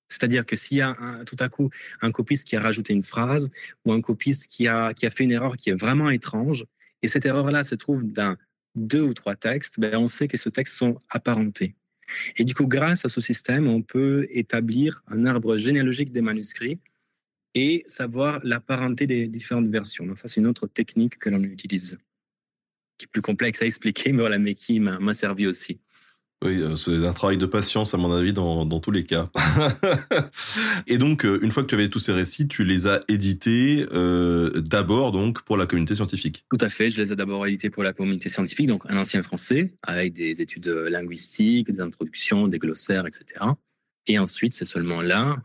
C'est-à-dire 0.08 0.44
que 0.44 0.56
s'il 0.56 0.78
y 0.78 0.82
a 0.82 0.94
tout 1.24 1.36
à 1.38 1.48
coup 1.48 1.70
un 2.02 2.12
copiste 2.12 2.46
qui 2.46 2.56
a 2.56 2.60
rajouté 2.60 2.92
une 2.92 3.02
phrase 3.02 3.50
ou 3.84 3.92
un 3.92 4.02
copiste 4.02 4.46
qui 4.46 4.68
a, 4.68 4.92
qui 4.92 5.06
a 5.06 5.10
fait 5.10 5.24
une 5.24 5.32
erreur 5.32 5.56
qui 5.56 5.70
est 5.70 5.74
vraiment 5.74 6.10
étrange, 6.10 6.66
et 7.00 7.08
cette 7.08 7.24
erreur-là 7.24 7.64
se 7.64 7.74
trouve 7.74 8.04
dans 8.04 8.36
deux 8.74 9.02
ou 9.02 9.14
trois 9.14 9.36
textes, 9.36 9.78
ben 9.78 9.96
on 9.96 10.08
sait 10.08 10.28
que 10.28 10.36
ces 10.36 10.50
textes 10.50 10.76
sont 10.76 10.98
apparentés. 11.10 11.74
Et 12.36 12.44
du 12.44 12.54
coup, 12.54 12.66
grâce 12.66 13.04
à 13.04 13.08
ce 13.08 13.20
système, 13.20 13.66
on 13.68 13.82
peut 13.82 14.26
établir 14.30 15.02
un 15.08 15.26
arbre 15.26 15.56
généalogique 15.56 16.12
des 16.12 16.20
manuscrits 16.20 16.78
et 17.54 17.84
savoir 17.86 18.40
la 18.44 18.60
parenté 18.60 19.06
des 19.06 19.28
différentes 19.28 19.68
versions. 19.68 20.06
Donc 20.06 20.18
ça, 20.18 20.28
c'est 20.28 20.40
une 20.40 20.46
autre 20.46 20.66
technique 20.66 21.18
que 21.18 21.30
l'on 21.30 21.42
utilise, 21.42 21.98
qui 22.98 23.04
est 23.04 23.08
plus 23.10 23.22
complexe 23.22 23.62
à 23.62 23.66
expliquer, 23.66 24.12
mais, 24.12 24.20
voilà, 24.20 24.38
mais 24.38 24.54
qui 24.54 24.80
m'a 24.80 25.14
servi 25.14 25.46
aussi. 25.46 25.80
Oui, 26.42 26.60
euh, 26.60 26.76
c'est 26.76 27.06
un 27.06 27.12
travail 27.12 27.38
de 27.38 27.46
patience, 27.46 27.94
à 27.94 27.96
mon 27.98 28.12
avis, 28.12 28.32
dans, 28.32 28.66
dans 28.66 28.80
tous 28.80 28.90
les 28.90 29.04
cas. 29.04 29.26
et 30.88 30.98
donc, 30.98 31.24
euh, 31.24 31.38
une 31.42 31.52
fois 31.52 31.62
que 31.62 31.68
tu 31.68 31.76
avais 31.76 31.88
tous 31.88 32.00
ces 32.00 32.12
récits, 32.12 32.48
tu 32.48 32.64
les 32.64 32.88
as 32.88 33.00
édités 33.08 33.86
euh, 33.92 34.50
d'abord 34.60 35.12
donc 35.12 35.42
pour 35.42 35.56
la 35.56 35.66
communauté 35.66 35.94
scientifique. 35.94 36.44
Tout 36.50 36.64
à 36.64 36.68
fait, 36.68 36.90
je 36.90 37.00
les 37.00 37.12
ai 37.12 37.16
d'abord 37.16 37.46
édités 37.46 37.70
pour 37.70 37.84
la 37.84 37.92
communauté 37.92 38.28
scientifique, 38.28 38.66
donc 38.66 38.82
un 38.88 38.96
ancien 38.96 39.22
français, 39.22 39.72
avec 39.82 40.14
des 40.14 40.40
études 40.42 40.66
linguistiques, 40.66 41.70
des 41.70 41.80
introductions, 41.80 42.48
des 42.48 42.58
glossaires, 42.58 43.06
etc. 43.06 43.46
Et 44.08 44.18
ensuite, 44.18 44.54
c'est 44.54 44.64
seulement 44.64 45.00
là, 45.00 45.36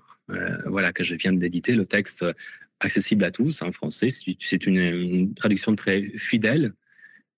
voilà, 0.65 0.91
que 0.91 1.03
je 1.03 1.15
viens 1.15 1.31
d'éditer, 1.31 1.73
le 1.73 1.85
texte 1.85 2.25
accessible 2.79 3.23
à 3.23 3.31
tous 3.31 3.61
en 3.61 3.71
français. 3.71 4.09
C'est 4.39 4.65
une, 4.65 5.33
traduction 5.35 5.75
très 5.75 6.01
fidèle, 6.17 6.73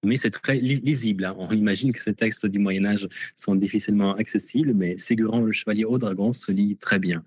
mais 0.03 0.15
c'est 0.15 0.31
très 0.31 0.57
lisible. 0.57 1.25
Hein. 1.25 1.35
On 1.37 1.51
imagine 1.51 1.91
que 1.91 2.01
ces 2.01 2.13
textes 2.13 2.45
du 2.45 2.59
Moyen 2.59 2.85
Âge 2.85 3.07
sont 3.35 3.55
difficilement 3.55 4.13
accessibles, 4.15 4.73
mais 4.73 4.97
Ségurant 4.97 5.41
le 5.41 5.51
Chevalier 5.51 5.85
au 5.85 5.97
Dragon 5.97 6.33
se 6.33 6.51
lit 6.51 6.77
très 6.77 6.99
bien 6.99 7.23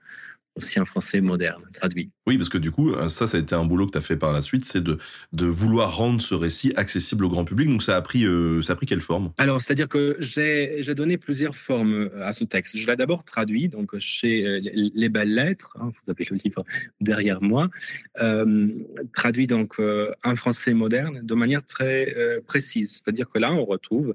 aussi 0.55 0.79
en 0.79 0.85
français 0.85 1.21
moderne, 1.21 1.63
traduit. 1.73 2.11
Oui, 2.27 2.37
parce 2.37 2.49
que 2.49 2.59
du 2.59 2.71
coup, 2.71 2.95
ça, 3.09 3.27
ça 3.27 3.37
a 3.37 3.41
été 3.41 3.55
un 3.55 3.65
boulot 3.65 3.87
que 3.87 3.93
tu 3.93 3.99
as 3.99 4.03
fait 4.03 4.17
par 4.17 4.33
la 4.33 4.43
suite, 4.43 4.65
c'est 4.65 4.83
de, 4.83 4.99
de 5.33 5.47
vouloir 5.47 5.97
rendre 5.97 6.21
ce 6.21 6.35
récit 6.35 6.73
accessible 6.77 7.25
au 7.25 7.29
grand 7.29 7.45
public. 7.45 7.69
Donc, 7.69 7.83
ça 7.83 7.97
a 7.97 8.03
pris, 8.03 8.25
euh, 8.25 8.61
ça 8.63 8.75
a 8.75 8.77
pris 8.77 8.87
quelle 8.87 9.01
forme? 9.01 9.33
Alors, 9.39 9.61
c'est-à-dire 9.61 9.89
que 9.89 10.17
j'ai 10.21 10.95
donné 10.95 11.17
plusieurs 11.17 11.57
formes 11.57 11.95
euh, 11.95 12.27
à 12.27 12.33
ce 12.33 12.45
texte. 12.45 12.77
Je 12.77 12.87
l'ai 12.87 12.97
d'abord 12.97 13.25
traduit, 13.25 13.69
donc 13.69 13.99
chez 13.99 14.47
euh, 14.47 14.61
Les 14.95 15.09
Belles 15.09 15.35
Lettres, 15.35 15.77
hein, 15.81 15.91
vous 15.91 16.11
avez 16.13 16.27
le 16.31 16.37
livre 16.37 16.65
derrière 17.01 17.43
moi, 17.43 17.71
euh, 18.21 18.69
traduit 19.15 19.47
donc 19.47 19.81
euh, 19.81 20.13
en 20.23 20.37
français 20.37 20.75
moderne 20.75 21.21
de 21.23 21.35
manière 21.35 21.65
très 21.65 22.15
euh, 22.17 22.41
précise. 22.43 23.01
C'est-à-dire 23.03 23.29
que 23.29 23.39
là, 23.39 23.53
on 23.53 23.65
retrouve 23.65 24.15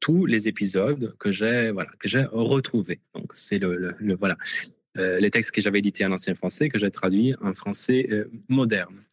tous 0.00 0.24
les 0.24 0.48
épisodes 0.48 1.14
que 1.18 1.30
j'ai 1.30 1.70
voilà, 1.72 1.90
que 1.98 2.08
j'ai 2.08 2.24
retrouvés. 2.32 3.00
Donc, 3.14 3.32
c'est 3.34 3.58
le, 3.58 3.76
le, 3.76 3.94
le 3.98 4.14
voilà 4.14 4.38
euh, 4.40 4.70
les 4.98 5.30
textes 5.30 5.52
que 5.52 5.60
j'avais 5.60 5.78
édités 5.78 6.04
en 6.04 6.12
ancien 6.12 6.34
français, 6.34 6.68
que 6.68 6.78
j'ai 6.78 6.90
traduits 6.90 7.34
en 7.40 7.54
français 7.54 8.06
euh, 8.10 8.30
moderne. 8.48 9.04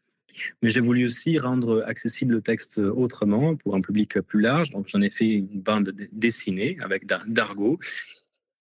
Mais 0.62 0.70
j'ai 0.70 0.82
voulu 0.82 1.06
aussi 1.06 1.40
rendre 1.40 1.84
accessible 1.88 2.34
le 2.34 2.42
texte 2.42 2.78
autrement 2.78 3.56
pour 3.56 3.76
un 3.76 3.82
public 3.82 4.20
plus 4.22 4.42
large. 4.42 4.70
Donc 4.70 4.88
j'en 4.88 5.02
ai 5.02 5.10
fait 5.10 5.28
une 5.28 5.62
bande 5.62 5.94
dessinée 6.12 6.78
avec 6.82 7.06
d'argot. 7.06 7.80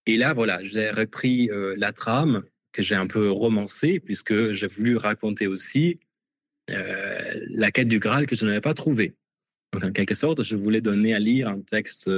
Et 0.07 0.17
là, 0.17 0.33
voilà, 0.33 0.63
j'ai 0.63 0.91
repris 0.91 1.51
euh, 1.51 1.75
la 1.77 1.93
trame 1.93 2.45
que 2.73 2.83
j'ai 2.83 2.95
un 2.95 3.07
peu 3.07 3.31
romancée 3.31 4.01
puisque 4.01 4.53
j'ai 4.53 4.67
voulu 4.67 4.97
raconter 4.97 5.47
aussi 5.47 5.99
euh, 6.71 7.41
la 7.51 7.71
quête 7.71 7.89
du 7.89 7.99
Graal 7.99 8.27
que 8.27 8.37
je 8.37 8.45
n'avais 8.47 8.61
pas 8.61 8.75
trouvé. 8.75 9.15
Donc 9.73 9.85
en 9.85 9.93
quelque 9.93 10.15
sorte, 10.15 10.43
je 10.43 10.57
voulais 10.57 10.81
donner 10.81 11.15
à 11.15 11.19
lire 11.19 11.49
un 11.49 11.61
texte 11.61 12.09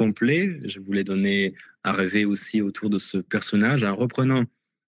complet. 0.00 0.60
Je 0.64 0.80
voulais 0.80 1.04
donner 1.04 1.54
à 1.84 1.92
rêver 1.92 2.24
aussi 2.24 2.62
autour 2.62 2.88
de 2.88 2.98
ce 2.98 3.18
personnage 3.18 3.84
en 3.84 3.94
reprenant 3.94 4.44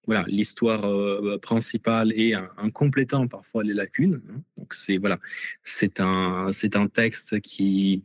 voilà 0.07 0.25
l'histoire 0.27 0.85
euh, 0.85 1.39
principale 1.39 2.13
et 2.17 2.35
en, 2.37 2.71
complétant 2.71 3.29
parfois 3.29 3.63
les 3.63 3.75
lacunes. 3.75 4.21
Hein. 4.31 4.41
Donc 4.57 4.73
c'est 4.73 4.97
voilà, 4.97 5.19
c'est 5.63 6.01
un 6.01 6.51
c'est 6.53 6.75
un 6.77 6.89
texte 6.89 7.41
qui 7.41 8.03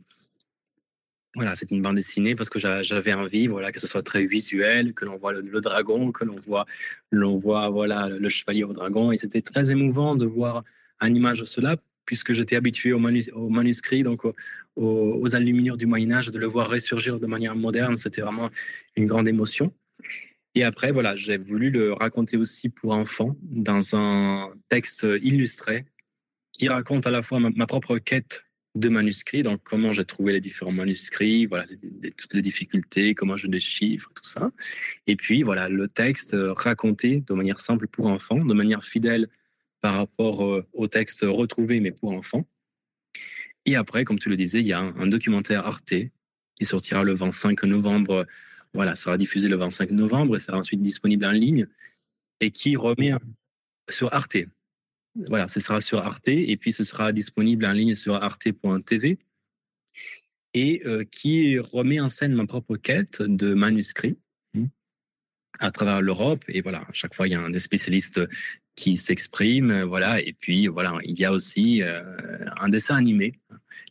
voilà, 1.34 1.54
c'est 1.54 1.70
une 1.70 1.82
bande 1.82 1.96
dessinée 1.96 2.34
parce 2.34 2.50
que 2.50 2.58
j'avais 2.58 3.14
envie, 3.14 3.46
voilà, 3.46 3.70
que 3.72 3.80
ce 3.80 3.86
soit 3.86 4.02
très 4.02 4.24
visuel, 4.26 4.92
que 4.92 5.04
l'on 5.04 5.16
voit 5.16 5.32
le, 5.32 5.60
dragon, 5.60 6.10
que 6.10 6.24
l'on 6.24 6.40
voit, 6.48 6.66
l'on 7.10 7.38
voit, 7.38 7.68
voilà, 7.68 8.08
le, 8.08 8.28
chevalier 8.28 8.64
au 8.64 8.72
dragon, 8.72 9.12
et 9.12 9.18
c'était 9.18 9.40
très 9.40 9.70
émouvant 9.70 10.16
de 10.16 10.26
voir 10.26 10.64
en 11.00 11.14
image 11.14 11.44
cela 11.44 11.76
puisque 12.08 12.32
j'étais 12.32 12.56
habitué 12.56 12.94
au, 12.94 12.98
manus, 12.98 13.28
au, 13.34 13.50
manuscrit, 13.50 14.02
donc 14.02 14.24
aux, 14.24 14.34
aux 14.76 15.28
du 15.76 15.86
Moyen 15.86 16.12
Âge, 16.12 16.28
de 16.28 16.38
le 16.38 16.46
voir 16.46 16.70
ressurgir 16.70 17.20
de 17.20 17.26
manière 17.26 17.54
moderne, 17.54 17.98
c'était 17.98 18.22
vraiment 18.22 18.48
une 18.96 19.04
grande 19.04 19.28
émotion. 19.28 19.74
Et 20.54 20.64
après, 20.64 20.90
voilà, 20.90 21.16
j'ai 21.16 21.36
voulu 21.36 21.68
le 21.68 21.92
raconter 21.92 22.38
aussi 22.38 22.70
pour 22.70 22.94
enfants 22.94 23.36
dans 23.42 23.94
un 23.94 24.50
texte 24.70 25.06
illustré 25.20 25.84
qui 26.52 26.70
raconte 26.70 27.06
à 27.06 27.10
la 27.10 27.20
fois 27.20 27.40
ma, 27.40 27.66
propre 27.66 27.98
quête 27.98 28.46
de 28.74 28.88
manuscrits, 28.88 29.42
donc 29.42 29.60
comment 29.62 29.92
j'ai 29.92 30.06
trouvé 30.06 30.32
les 30.32 30.40
différents 30.40 30.72
manuscrits, 30.72 31.44
voilà, 31.44 31.66
toutes 32.16 32.32
les 32.32 32.42
difficultés, 32.42 33.14
comment 33.14 33.36
je 33.36 33.48
les 33.48 33.60
chiffre, 33.60 34.10
tout 34.14 34.24
ça. 34.24 34.50
Et 35.06 35.16
puis, 35.16 35.42
voilà, 35.42 35.68
le 35.68 35.88
texte 35.88 36.34
raconté 36.56 37.22
de 37.26 37.34
manière 37.34 37.58
simple 37.58 37.86
pour 37.86 38.06
enfants, 38.06 38.42
de 38.42 38.54
manière 38.54 38.82
fidèle 38.82 39.28
par 39.80 39.94
rapport 39.94 40.44
euh, 40.44 40.66
au 40.72 40.88
texte 40.88 41.20
retrouvé, 41.22 41.80
mais 41.80 41.92
pour 41.92 42.12
enfants. 42.12 42.46
Et 43.64 43.76
après, 43.76 44.04
comme 44.04 44.18
tu 44.18 44.28
le 44.28 44.36
disais, 44.36 44.60
il 44.60 44.66
y 44.66 44.72
a 44.72 44.80
un, 44.80 45.06
documentaire 45.06 45.66
Arte 45.66 45.94
qui 46.56 46.64
sortira 46.64 47.02
le 47.02 47.14
25 47.14 47.64
novembre. 47.64 48.26
Voilà, 48.74 48.94
sera 48.94 49.18
diffusé 49.18 49.48
le 49.48 49.56
25 49.56 49.90
novembre 49.90 50.36
et 50.36 50.40
sera 50.40 50.58
ensuite 50.58 50.80
disponible 50.80 51.24
en 51.24 51.32
ligne 51.32 51.66
et 52.40 52.50
qui 52.50 52.76
remet 52.76 53.12
sur 53.88 54.12
Arte. 54.12 54.38
Voilà, 55.26 55.48
ce 55.48 55.60
sera 55.60 55.80
sur 55.80 55.98
Arte 55.98 56.28
et 56.28 56.56
puis 56.56 56.72
ce 56.72 56.84
sera 56.84 57.12
disponible 57.12 57.66
en 57.66 57.72
ligne 57.72 57.94
sur 57.94 58.14
arte.tv 58.14 59.18
et 60.54 60.82
euh, 60.86 61.04
qui 61.04 61.58
remet 61.58 62.00
en 62.00 62.08
scène 62.08 62.34
ma 62.34 62.46
propre 62.46 62.76
quête 62.76 63.22
de 63.22 63.54
manuscrits 63.54 64.16
à 65.58 65.70
travers 65.70 66.00
l'Europe. 66.00 66.44
Et 66.48 66.60
voilà, 66.60 66.80
à 66.80 66.92
chaque 66.92 67.14
fois, 67.14 67.28
il 67.28 67.32
y 67.32 67.34
a 67.34 67.40
un 67.40 67.50
des 67.50 67.60
spécialistes 67.60 68.20
qui 68.78 68.96
s'exprime, 68.96 69.82
voilà. 69.82 70.20
Et 70.20 70.32
puis 70.32 70.68
voilà, 70.68 70.96
il 71.02 71.18
y 71.18 71.24
a 71.24 71.32
aussi 71.32 71.82
euh, 71.82 72.00
un 72.60 72.68
dessin 72.68 72.94
animé. 72.94 73.32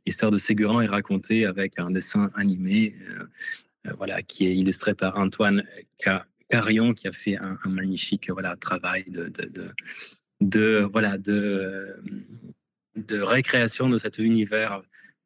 L'histoire 0.06 0.32
de 0.32 0.38
Ségurant 0.38 0.80
est 0.80 0.88
racontée 0.88 1.46
avec 1.46 1.78
un 1.78 1.92
dessin 1.92 2.32
animé, 2.36 2.96
euh, 3.86 3.92
voilà, 3.98 4.22
qui 4.22 4.48
est 4.48 4.56
illustré 4.56 4.94
par 4.94 5.18
Antoine 5.18 5.66
Carion, 6.48 6.94
qui 6.94 7.10
a 7.10 7.12
fait 7.12 7.36
un, 7.36 7.58
magnifique 7.66 8.30
voilà 8.30 8.56
travail 8.56 9.04
de, 9.10 9.30
de, 10.40 10.88
voilà 10.90 11.18
de 11.18 11.98
de 12.96 13.20
récréation 13.20 13.90
de 13.90 13.98
cet 13.98 14.18
univers 14.18 14.82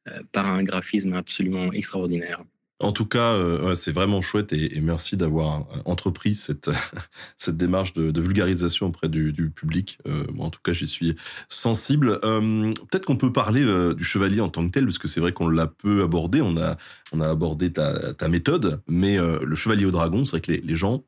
euh, 0.08 0.24
par 0.32 0.52
un 0.52 0.64
graphisme 0.64 1.14
absolument 1.14 1.72
extraordinaire. 1.72 2.44
En 2.82 2.92
tout 2.92 3.06
cas, 3.06 3.34
euh, 3.34 3.74
c'est 3.74 3.92
vraiment 3.92 4.22
chouette 4.22 4.54
et, 4.54 4.78
et 4.78 4.82
merci 4.82 5.16
d'avoir 5.18 5.66
entrepris 5.86 6.34
cette, 6.34 6.70
cette 7.38 7.58
démarche 7.58 7.94
de, 7.94 8.12
de 8.12 8.22
vulgarisation 8.22 8.88
auprès 8.88 9.08
du, 9.10 9.32
du 9.34 9.50
public. 9.50 10.00
Euh, 10.08 10.26
en 10.40 10.50
tout 10.50 10.60
cas, 10.64 10.74
j'y 10.74 10.88
suis 10.88 11.16
sensible. 11.50 12.20
Euh, 12.24 12.74
Peut-être 12.90 13.06
qu'on 13.06 13.16
peut 13.18 13.32
parler 13.32 13.64
euh, 13.64 13.94
du 13.94 14.04
chevalier 14.04 14.42
en 14.42 14.50
tant 14.50 14.66
que 14.66 14.72
tel, 14.72 14.86
parce 14.86 14.98
que 14.98 15.08
c'est 15.08 15.20
vrai 15.20 15.32
qu'on 15.32 15.48
l'a 15.48 15.68
peu 15.68 16.04
abordé. 16.04 16.42
On 16.42 16.58
a, 16.58 16.78
on 17.14 17.22
a 17.22 17.30
abordé 17.30 17.72
ta, 17.72 18.14
ta 18.14 18.28
méthode, 18.28 18.82
mais 18.88 19.18
euh, 19.18 19.40
le 19.44 19.56
chevalier 19.56 19.86
au 19.86 19.92
dragon, 19.92 20.26
c'est 20.26 20.32
vrai 20.32 20.42
que 20.42 20.52
les, 20.52 20.62
les 20.62 20.76
gens 20.76 21.04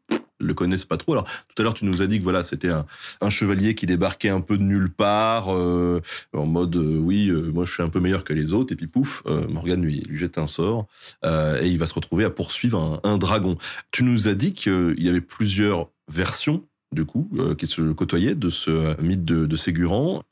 le 0.45 0.53
connaissent 0.53 0.85
pas 0.85 0.97
trop. 0.97 1.13
Alors 1.13 1.25
tout 1.25 1.61
à 1.61 1.63
l'heure 1.63 1.73
tu 1.73 1.85
nous 1.85 2.01
as 2.01 2.07
dit 2.07 2.19
que 2.19 2.23
voilà 2.23 2.43
c'était 2.43 2.69
un, 2.69 3.29
chevalier 3.29 3.75
qui 3.75 3.85
débarquait 3.85 4.29
un 4.29 4.41
peu 4.41 4.57
de 4.57 4.63
nulle 4.63 4.89
part 4.89 5.53
euh, 5.53 6.01
en 6.33 6.45
mode 6.45 6.75
euh, 6.75 6.97
oui 6.97 7.29
euh, 7.29 7.51
moi 7.51 7.65
je 7.65 7.73
suis 7.73 7.81
un 7.83 7.89
peu 7.89 7.99
meilleur 7.99 8.23
que 8.23 8.33
les 8.33 8.53
autres 8.53 8.73
et 8.73 8.75
puis 8.75 8.87
pouf 8.87 9.23
Morgan 9.25 9.81
lui 9.81 10.03
jette 10.11 10.37
un 10.37 10.47
sort 10.47 10.87
et 11.23 11.67
il 11.67 11.77
va 11.77 11.85
se 11.87 11.93
retrouver 11.93 12.25
à 12.25 12.29
poursuivre 12.29 13.01
un, 13.03 13.17
dragon. 13.17 13.57
Tu 13.91 14.03
nous 14.03 14.27
as 14.27 14.33
dit 14.33 14.53
qu'il 14.53 14.95
y 14.97 15.09
avait 15.09 15.21
plusieurs 15.21 15.89
versions 16.11 16.65
du 16.91 17.05
coup 17.05 17.29
qui 17.57 17.67
se 17.67 17.81
côtoyaient 17.93 18.35
de 18.35 18.49
ce 18.49 18.99
mythe 19.01 19.25
de, 19.25 19.45
de. 19.45 19.57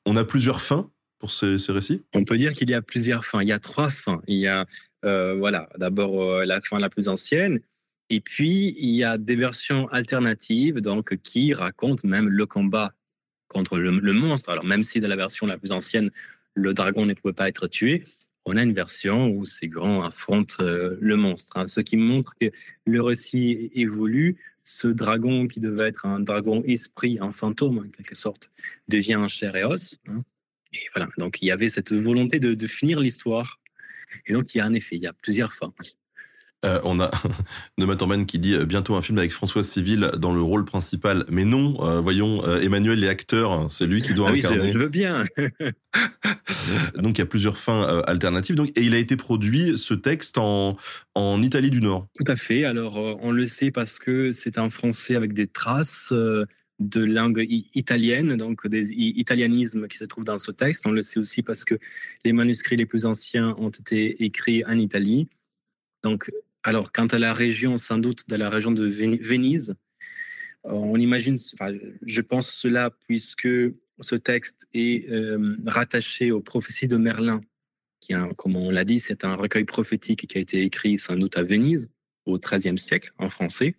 On 0.05 0.15
a 0.15 0.23
plusieurs 0.23 0.61
fins 0.61 0.89
pour 1.19 1.31
ces 1.31 1.57
récits? 1.69 2.03
On 2.13 2.25
peut 2.25 2.37
dire 2.37 2.53
qu'il 2.53 2.69
y 2.69 2.73
a 2.73 2.81
plusieurs 2.81 3.25
fins. 3.25 3.41
Il 3.41 3.47
y 3.47 3.51
a 3.51 3.59
trois 3.59 3.89
fins. 3.89 4.21
Il 4.27 4.37
y 4.37 4.47
a 4.47 4.65
voilà 5.03 5.69
d'abord 5.77 6.43
la 6.43 6.61
fin 6.61 6.79
la 6.79 6.89
plus 6.89 7.07
ancienne 7.07 7.61
Et 8.13 8.19
puis, 8.19 8.75
il 8.77 8.89
y 8.89 9.05
a 9.05 9.17
des 9.17 9.37
versions 9.37 9.87
alternatives 9.87 10.81
donc, 10.81 11.15
qui 11.23 11.53
racontent 11.53 12.05
même 12.05 12.27
le 12.27 12.45
combat 12.45 12.93
contre 13.47 13.79
le, 13.79 14.11
monstre. 14.11 14.49
Alors, 14.49 14.65
même 14.65 14.83
si 14.83 14.99
dans 14.99 15.07
la 15.07 15.15
version 15.15 15.47
la 15.47 15.57
plus 15.57 15.71
ancienne, 15.71 16.09
le 16.53 16.73
dragon 16.73 17.05
ne 17.05 17.13
pouvait 17.13 17.33
pas 17.33 17.47
être 17.47 17.67
tué, 17.67 18.03
on 18.43 18.57
a 18.57 18.63
une 18.63 18.73
version 18.73 19.29
où 19.29 19.45
Ségurant 19.45 20.03
affronte 20.03 20.57
euh, 20.59 20.97
le 20.99 21.15
monstre, 21.15 21.55
hein. 21.55 21.67
ce 21.67 21.79
qui 21.79 21.95
montre 21.95 22.35
que 22.35 22.51
le 22.85 23.01
récit 23.01 23.71
évolue. 23.73 24.37
Ce 24.63 24.87
dragon 24.87 25.47
qui 25.47 25.61
devait 25.61 25.87
être 25.87 26.05
un 26.05 26.19
dragon 26.19 26.63
esprit, 26.65 27.17
un 27.21 27.31
fantôme 27.31 27.77
en 27.77 27.89
quelque 27.89 28.15
sorte, 28.15 28.51
devient 28.89 29.13
un 29.13 29.29
chair 29.29 29.55
et 29.55 29.63
os. 29.63 29.99
hein. 30.07 30.23
Et 30.73 30.79
voilà, 30.93 31.09
donc 31.17 31.41
il 31.41 31.45
y 31.45 31.51
avait 31.51 31.69
cette 31.69 31.93
volonté 31.93 32.39
de, 32.39 32.55
de 32.55 32.67
finir 32.67 32.99
l'histoire. 32.99 33.59
Et 34.25 34.33
donc 34.33 34.53
il 34.53 34.57
y 34.57 34.61
a 34.61 34.65
un 34.65 34.73
effet, 34.73 34.97
il 34.97 35.01
y 35.01 35.07
a 35.07 35.13
plusieurs 35.13 35.53
fins. 35.53 35.73
Euh, 36.63 36.79
on 36.83 36.99
a 36.99 37.09
Noma 37.79 37.95
Torben 37.95 38.25
qui 38.25 38.37
dit 38.37 38.53
euh, 38.53 38.65
bientôt 38.65 38.95
un 38.95 39.01
film 39.01 39.17
avec 39.17 39.31
François 39.31 39.63
Civil 39.63 40.11
dans 40.17 40.31
le 40.33 40.41
rôle 40.41 40.63
principal. 40.63 41.25
Mais 41.29 41.43
non, 41.43 41.75
euh, 41.81 41.99
voyons, 41.99 42.45
euh, 42.45 42.61
Emmanuel 42.61 43.03
est 43.03 43.07
acteur, 43.07 43.69
c'est 43.71 43.87
lui 43.87 44.01
qui 44.01 44.13
doit 44.13 44.29
Ah 44.29 44.31
oui, 44.33 44.41
je, 44.41 44.47
incarner. 44.47 44.71
je 44.71 44.77
veux 44.77 44.89
bien. 44.89 45.25
Donc 46.95 47.17
il 47.17 47.19
y 47.19 47.23
a 47.23 47.25
plusieurs 47.25 47.57
fins 47.57 48.01
alternatives. 48.05 48.55
Donc, 48.55 48.69
et 48.75 48.83
il 48.83 48.93
a 48.93 48.99
été 48.99 49.15
produit, 49.15 49.77
ce 49.77 49.93
texte, 49.95 50.37
en, 50.37 50.77
en 51.15 51.41
Italie 51.41 51.71
du 51.71 51.81
Nord. 51.81 52.07
Tout 52.15 52.25
à 52.27 52.35
fait. 52.35 52.65
Alors, 52.65 52.97
on 53.23 53.31
le 53.31 53.47
sait 53.47 53.71
parce 53.71 53.97
que 53.97 54.31
c'est 54.31 54.57
un 54.57 54.69
français 54.69 55.15
avec 55.15 55.33
des 55.33 55.47
traces 55.47 56.13
de 56.81 57.03
langue 57.03 57.45
italienne, 57.73 58.37
donc 58.37 58.67
des 58.67 58.91
italianismes 58.91 59.87
qui 59.87 59.97
se 59.97 60.05
trouvent 60.05 60.23
dans 60.23 60.37
ce 60.37 60.51
texte. 60.51 60.85
On 60.85 60.91
le 60.91 61.01
sait 61.01 61.19
aussi 61.19 61.41
parce 61.41 61.65
que 61.65 61.75
les 62.23 62.33
manuscrits 62.33 62.77
les 62.77 62.85
plus 62.85 63.05
anciens 63.05 63.55
ont 63.57 63.69
été 63.69 64.23
écrits 64.23 64.63
en 64.65 64.77
Italie. 64.77 65.27
Donc, 66.03 66.31
alors, 66.63 66.91
quant 66.91 67.07
à 67.07 67.19
la 67.19 67.33
région, 67.33 67.77
sans 67.77 67.97
doute 67.97 68.29
de 68.29 68.35
la 68.35 68.49
région 68.49 68.71
de 68.71 68.85
Ven- 68.85 69.17
Venise, 69.17 69.75
euh, 70.65 70.69
on 70.71 70.97
imagine, 70.97 71.37
je 72.05 72.21
pense 72.21 72.51
cela 72.51 72.91
puisque 73.07 73.47
ce 73.99 74.15
texte 74.15 74.67
est 74.73 75.09
euh, 75.09 75.57
rattaché 75.65 76.31
aux 76.31 76.41
prophéties 76.41 76.87
de 76.87 76.97
Merlin, 76.97 77.41
qui, 77.99 78.13
comme 78.37 78.55
on 78.55 78.71
l'a 78.71 78.83
dit, 78.83 78.99
c'est 78.99 79.23
un 79.25 79.35
recueil 79.35 79.63
prophétique 79.63 80.27
qui 80.27 80.37
a 80.37 80.41
été 80.41 80.61
écrit 80.63 80.97
sans 80.97 81.15
doute 81.15 81.37
à 81.37 81.43
Venise 81.43 81.89
au 82.25 82.39
XIIIe 82.39 82.77
siècle 82.77 83.11
en 83.17 83.29
français. 83.29 83.75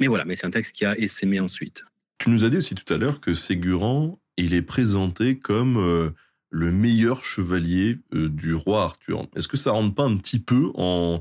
Mais 0.00 0.06
voilà, 0.06 0.24
mais 0.24 0.36
c'est 0.36 0.46
un 0.46 0.50
texte 0.50 0.76
qui 0.76 0.84
a 0.84 0.96
essaimé 0.98 1.40
ensuite. 1.40 1.84
Tu 2.18 2.30
nous 2.30 2.44
as 2.44 2.50
dit 2.50 2.56
aussi 2.58 2.74
tout 2.74 2.92
à 2.92 2.96
l'heure 2.96 3.20
que 3.20 3.34
Ségurant, 3.34 4.18
il 4.36 4.54
est 4.54 4.62
présenté 4.62 5.38
comme 5.38 5.76
euh, 5.76 6.10
le 6.50 6.72
meilleur 6.72 7.22
chevalier 7.24 7.98
du 8.12 8.54
roi 8.54 8.82
Arthur. 8.82 9.26
Est-ce 9.36 9.48
que 9.48 9.56
ça 9.56 9.72
rentre 9.72 9.94
pas 9.94 10.04
un 10.04 10.16
petit 10.16 10.38
peu 10.40 10.70
en, 10.74 11.20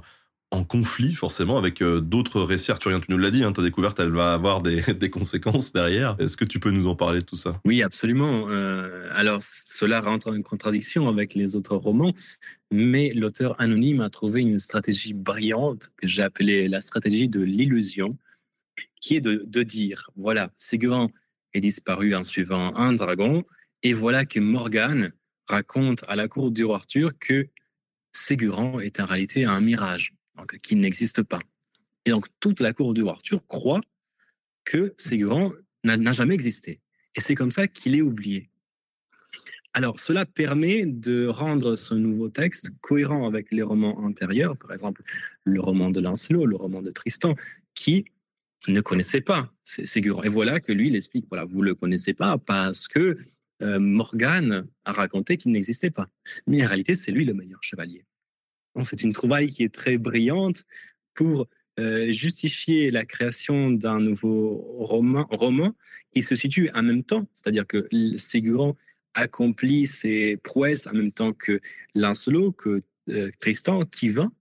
en 0.51 0.63
conflit 0.63 1.13
forcément 1.13 1.57
avec 1.57 1.81
euh, 1.81 1.99
d'autres 1.99 2.41
récits 2.41 2.71
arthuriens 2.71 2.99
Tu 2.99 3.11
nous 3.11 3.17
l'as 3.17 3.31
dit, 3.31 3.43
hein, 3.43 3.51
ta 3.51 3.61
découverte, 3.61 3.99
elle 3.99 4.11
va 4.11 4.33
avoir 4.33 4.61
des, 4.61 5.09
conséquences 5.09 5.73
derrière. 5.73 6.15
Est-ce 6.19 6.37
que 6.37 6.45
tu 6.45 6.59
peux 6.59 6.71
nous 6.71 6.87
en 6.87 6.95
parler 6.95 7.19
de 7.19 7.25
tout 7.25 7.35
ça? 7.35 7.59
Oui, 7.65 7.81
absolument. 7.81 8.49
Euh, 8.49 9.09
alors, 9.13 9.41
cela 9.41 9.99
rentre 9.99 10.31
en 10.31 10.41
contradiction 10.41 11.09
avec 11.09 11.33
les 11.33 11.55
autres 11.55 11.75
romans, 11.75 12.13
mais 12.71 13.11
l'auteur 13.13 13.59
anonyme 13.59 14.01
a 14.01 14.09
trouvé 14.09 14.41
une 14.41 14.59
stratégie 14.59 15.13
brillante 15.13 15.89
que 15.97 16.07
j'ai 16.07 16.21
appelée 16.21 16.67
la 16.67 16.81
stratégie 16.81 17.27
de 17.27 17.41
l'illusion, 17.41 18.17
qui 19.01 19.15
est 19.17 19.21
de, 19.21 19.63
dire, 19.63 20.09
voilà, 20.15 20.51
Ségurant 20.57 21.11
est 21.53 21.59
disparu 21.59 22.15
en 22.15 22.23
suivant 22.23 22.75
un 22.75 22.93
dragon, 22.93 23.43
et 23.83 23.93
voilà 23.93 24.25
que 24.25 24.39
Morgane 24.39 25.11
raconte 25.47 26.03
à 26.07 26.15
la 26.15 26.27
cour 26.27 26.51
du 26.51 26.63
roi 26.63 26.77
Arthur 26.77 27.11
que 27.19 27.47
Ségurant 28.11 28.79
est 28.79 28.99
en 28.99 29.05
réalité 29.05 29.45
un 29.45 29.61
mirage, 29.61 30.13
donc 30.37 30.57
n'existe 30.79 31.23
pas. 31.23 31.39
Et 32.05 32.11
donc, 32.11 32.27
toute 32.39 32.59
la 32.59 32.73
cour 32.73 32.93
roi 32.93 33.09
Arthur 33.09 33.45
croit 33.47 33.81
que 34.63 34.93
Ségurant 34.97 35.51
n'a 35.83 36.11
jamais 36.13 36.33
existé. 36.35 36.79
Et 37.15 37.21
c'est 37.21 37.35
comme 37.35 37.51
ça 37.51 37.67
qu'il 37.67 37.95
est 37.95 38.01
oublié. 38.01 38.49
Alors, 39.73 39.99
cela 39.99 40.25
permet 40.25 40.85
de 40.85 41.27
rendre 41.27 41.75
ce 41.75 41.93
nouveau 41.93 42.29
texte 42.29 42.71
cohérent 42.81 43.27
avec 43.27 43.51
les 43.51 43.61
romans 43.61 43.97
antérieurs, 43.99 44.57
par 44.57 44.71
exemple 44.71 45.03
le 45.43 45.59
roman 45.61 45.91
de 45.91 45.99
Lancelot, 45.99 46.45
le 46.45 46.55
roman 46.55 46.81
de 46.81 46.91
Tristan, 46.91 47.35
qui 47.75 48.05
ne 48.67 48.81
connaissait 48.81 49.21
pas 49.21 49.53
Sé- 49.63 49.85
Ségurant. 49.85 50.23
Et 50.23 50.29
voilà 50.29 50.59
que 50.59 50.71
lui, 50.71 50.87
il 50.87 50.95
explique, 50.95 51.27
voilà, 51.29 51.45
vous 51.45 51.61
le 51.61 51.75
connaissez 51.75 52.13
pas 52.13 52.37
parce 52.39 52.87
que 52.87 53.19
euh, 53.61 53.79
Morgane 53.79 54.67
a 54.85 54.91
raconté 54.93 55.37
qu'il 55.37 55.51
n'existait 55.51 55.91
pas. 55.91 56.07
Mais 56.47 56.63
en 56.63 56.67
réalité, 56.67 56.95
c'est 56.95 57.11
lui 57.11 57.25
le 57.25 57.33
meilleur 57.33 57.61
chevalier. 57.61 58.03
C'est 58.83 59.03
une 59.03 59.13
trouvaille 59.13 59.47
qui 59.47 59.63
est 59.63 59.73
très 59.73 59.97
brillante 59.97 60.63
pour 61.13 61.47
euh, 61.79 62.11
justifier 62.11 62.89
la 62.89 63.05
création 63.05 63.69
d'un 63.69 63.99
nouveau 63.99 64.55
roman, 64.79 65.27
roman 65.29 65.75
qui 66.11 66.23
se 66.23 66.35
situe 66.35 66.71
en 66.73 66.81
même 66.81 67.03
temps, 67.03 67.27
c'est-à-dire 67.35 67.67
que 67.67 67.87
Ségurant 68.17 68.75
accomplit 69.13 69.85
ses 69.85 70.37
prouesses 70.37 70.87
en 70.87 70.93
même 70.93 71.11
temps 71.11 71.33
que 71.33 71.59
Lancelot, 71.93 72.51
que 72.53 72.81
euh, 73.09 73.29
Tristan, 73.39 73.85
qui 73.85 74.09
vint. 74.09 74.31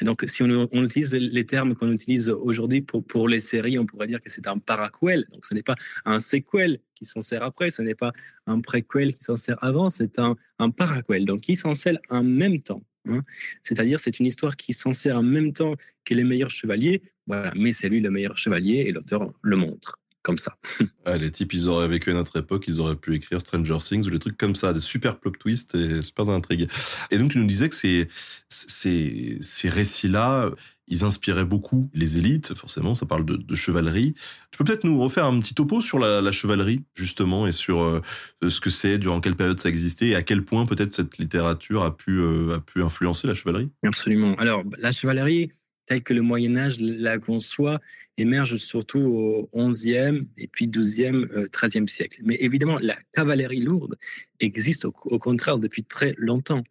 Et 0.00 0.04
donc, 0.04 0.22
si 0.26 0.42
on, 0.42 0.68
utilise 0.84 1.12
les 1.12 1.44
termes 1.46 1.74
qu'on 1.74 1.90
utilise 1.92 2.28
aujourd'hui 2.28 2.82
pour, 2.82 3.28
les 3.28 3.40
séries, 3.40 3.78
on 3.78 3.86
pourrait 3.86 4.06
dire 4.06 4.20
que 4.22 4.30
c'est 4.30 4.46
un 4.46 4.58
paraquel. 4.58 5.26
Donc, 5.32 5.44
ce 5.44 5.54
n'est 5.54 5.62
pas 5.62 5.74
un 6.04 6.20
sequel 6.20 6.78
qui 6.94 7.04
s'en 7.04 7.20
sert 7.20 7.42
après, 7.42 7.70
ce 7.70 7.82
n'est 7.82 7.96
pas 7.96 8.12
un 8.46 8.60
préquel 8.60 9.12
qui 9.12 9.24
s'en 9.24 9.36
sert 9.36 9.62
avant, 9.62 9.88
c'est 9.88 10.18
un, 10.18 10.36
un 10.58 10.70
paraquel, 10.70 11.24
donc 11.24 11.40
qui 11.40 11.56
s'en 11.56 11.74
sert 11.74 11.98
en 12.10 12.22
même 12.22 12.60
temps. 12.60 12.82
Hein. 13.08 13.22
C'est-à-dire, 13.62 14.00
c'est 14.00 14.18
une 14.18 14.26
histoire 14.26 14.56
qui 14.56 14.72
s'en 14.72 14.92
sert 14.92 15.16
en 15.16 15.22
même 15.22 15.52
temps 15.52 15.74
que 16.04 16.14
les 16.14 16.24
meilleurs 16.24 16.50
chevaliers, 16.50 17.02
voilà, 17.26 17.52
mais 17.56 17.72
c'est 17.72 17.88
lui 17.88 18.00
le 18.00 18.10
meilleur 18.10 18.36
chevalier 18.38 18.84
et 18.86 18.92
l'auteur 18.92 19.32
le 19.42 19.56
montre 19.56 19.98
comme 20.22 20.38
ça. 20.38 20.56
Ah, 21.04 21.16
Les 21.16 21.30
types, 21.30 21.54
ils 21.54 21.68
auraient 21.70 21.88
vécu 21.88 22.10
à 22.10 22.14
notre 22.14 22.38
époque, 22.38 22.64
ils 22.68 22.80
auraient 22.80 22.96
pu 22.96 23.14
écrire 23.14 23.40
Stranger 23.40 23.78
Things 23.80 24.06
ou 24.06 24.10
des 24.10 24.18
trucs 24.18 24.36
comme 24.36 24.54
ça, 24.54 24.74
des 24.74 24.80
super 24.80 25.18
plot 25.18 25.30
twists 25.30 25.74
et 25.74 26.02
super 26.02 26.28
intrigues. 26.28 26.68
Et 27.10 27.16
donc, 27.16 27.30
tu 27.30 27.38
nous 27.38 27.46
disais 27.46 27.70
que 27.70 27.74
ces, 27.74 28.08
ces, 28.50 29.38
ces 29.40 29.68
récits-là, 29.70 30.50
ils 30.88 31.04
inspiraient 31.04 31.44
beaucoup 31.44 31.90
les 31.94 32.18
élites, 32.18 32.54
forcément, 32.54 32.94
ça 32.94 33.06
parle 33.06 33.24
de, 33.24 33.54
chevalerie. 33.54 34.14
Tu 34.50 34.58
peux 34.58 34.64
peut-être 34.64 34.84
nous 34.84 34.98
refaire 34.98 35.26
un 35.26 35.38
petit 35.38 35.54
topo 35.54 35.80
sur 35.80 35.98
la, 35.98 36.32
chevalerie, 36.32 36.84
justement, 36.94 37.46
et 37.46 37.52
sur 37.52 37.82
euh, 37.82 38.00
ce 38.46 38.60
que 38.60 38.70
c'est, 38.70 38.98
durant 38.98 39.20
quelle 39.20 39.36
période 39.36 39.58
ça 39.60 39.68
existait, 39.68 40.08
et 40.08 40.14
à 40.14 40.22
quel 40.22 40.44
point 40.44 40.66
peut-être 40.66 40.92
cette 40.92 41.18
littérature 41.18 41.82
a 41.82 41.96
pu, 41.96 42.18
euh, 42.20 42.58
influencer 42.76 43.26
la 43.26 43.34
chevalerie? 43.34 43.70
Absolument. 43.82 44.34
Alors, 44.36 44.62
la 44.78 44.92
chevalerie, 44.92 45.52
telle 45.86 46.02
que 46.02 46.14
le 46.14 46.22
Moyen 46.22 46.56
Âge 46.56 46.76
la 46.80 47.18
conçoit, 47.18 47.80
émerge 48.16 48.56
surtout 48.56 49.48
au 49.52 49.68
XIe 49.68 50.26
et 50.36 50.48
puis 50.48 50.68
XIIe, 50.68 51.26
euh, 51.34 51.46
XIIIe 51.52 51.88
siècle. 51.88 52.20
Mais 52.24 52.36
évidemment, 52.40 52.78
la 52.80 52.96
cavalerie 53.14 53.60
lourde 53.60 53.96
existe 54.40 54.84
au 54.84 54.92
contraire 54.92 55.58
depuis 55.58 55.84
très 55.84 56.14
longtemps. 56.18 56.62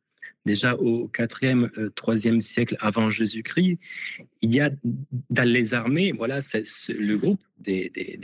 Déjà 0.46 0.76
au 0.76 1.10
IVe, 1.42 1.70
euh, 1.78 1.90
IIIe 2.08 2.42
siècle 2.42 2.78
avant 2.80 3.10
Jésus-Christ, 3.10 3.80
il 4.42 4.54
y 4.54 4.60
a 4.60 4.72
dans 5.30 5.48
les 5.48 5.74
armées, 5.74 6.12
voilà, 6.12 6.40
le 6.90 7.16
groupe 7.16 7.42
des, 7.60 7.90
des, 7.90 8.18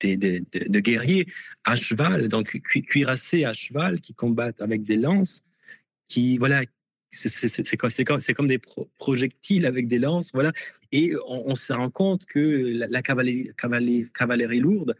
de 0.00 0.80
guerriers 0.80 1.26
à 1.64 1.76
cheval, 1.76 2.28
donc 2.28 2.60
cu- 2.60 2.82
cuirassés 2.82 3.44
à 3.44 3.52
cheval, 3.52 4.00
qui 4.00 4.14
combattent 4.14 4.60
avec 4.60 4.84
des 4.84 4.96
lances, 4.96 5.42
qui 6.06 6.38
voilà, 6.38 6.62
c'est 7.10 8.34
comme, 8.34 8.48
des 8.48 8.58
pro- 8.58 8.90
projectiles 8.98 9.66
avec 9.66 9.88
des 9.88 9.98
lances, 9.98 10.30
voilà. 10.32 10.52
Et 10.92 11.14
on, 11.26 11.54
se 11.54 11.72
rend 11.72 11.90
compte 11.90 12.26
que 12.26 12.38
la, 12.88 13.02
cavalerie 13.02 14.60
lourde 14.60 14.94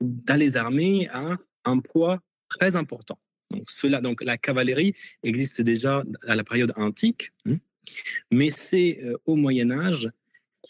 dans 0.00 0.36
les 0.36 0.56
armées 0.56 1.08
a 1.12 1.36
un 1.64 1.78
poids 1.78 2.22
très 2.48 2.76
important. 2.76 3.18
Donc, 3.54 3.70
cela, 3.70 4.00
donc 4.00 4.22
la 4.22 4.36
cavalerie 4.36 4.94
existe 5.22 5.60
déjà 5.60 6.02
à 6.26 6.34
la 6.36 6.44
période 6.44 6.72
antique, 6.76 7.32
hein, 7.46 7.56
mais 8.30 8.50
c'est 8.50 9.00
euh, 9.04 9.16
au 9.26 9.36
Moyen 9.36 9.70
Âge 9.70 10.08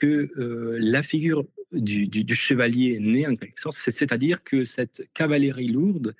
que 0.01 0.31
euh, 0.39 0.77
la 0.81 1.03
figure 1.03 1.45
du, 1.73 2.07
du- 2.07 2.25
du 2.25 2.35
chevalier 2.35 2.99
naît 3.01 3.27
en 3.27 3.35
quelque 3.37 3.61
sorte, 3.61 3.77
C'est- 3.77 3.91
c'est-à-dire 3.91 4.43
que 4.43 4.65
cette 4.65 5.09
cavalerie 5.15 5.69
lourde 5.69 6.15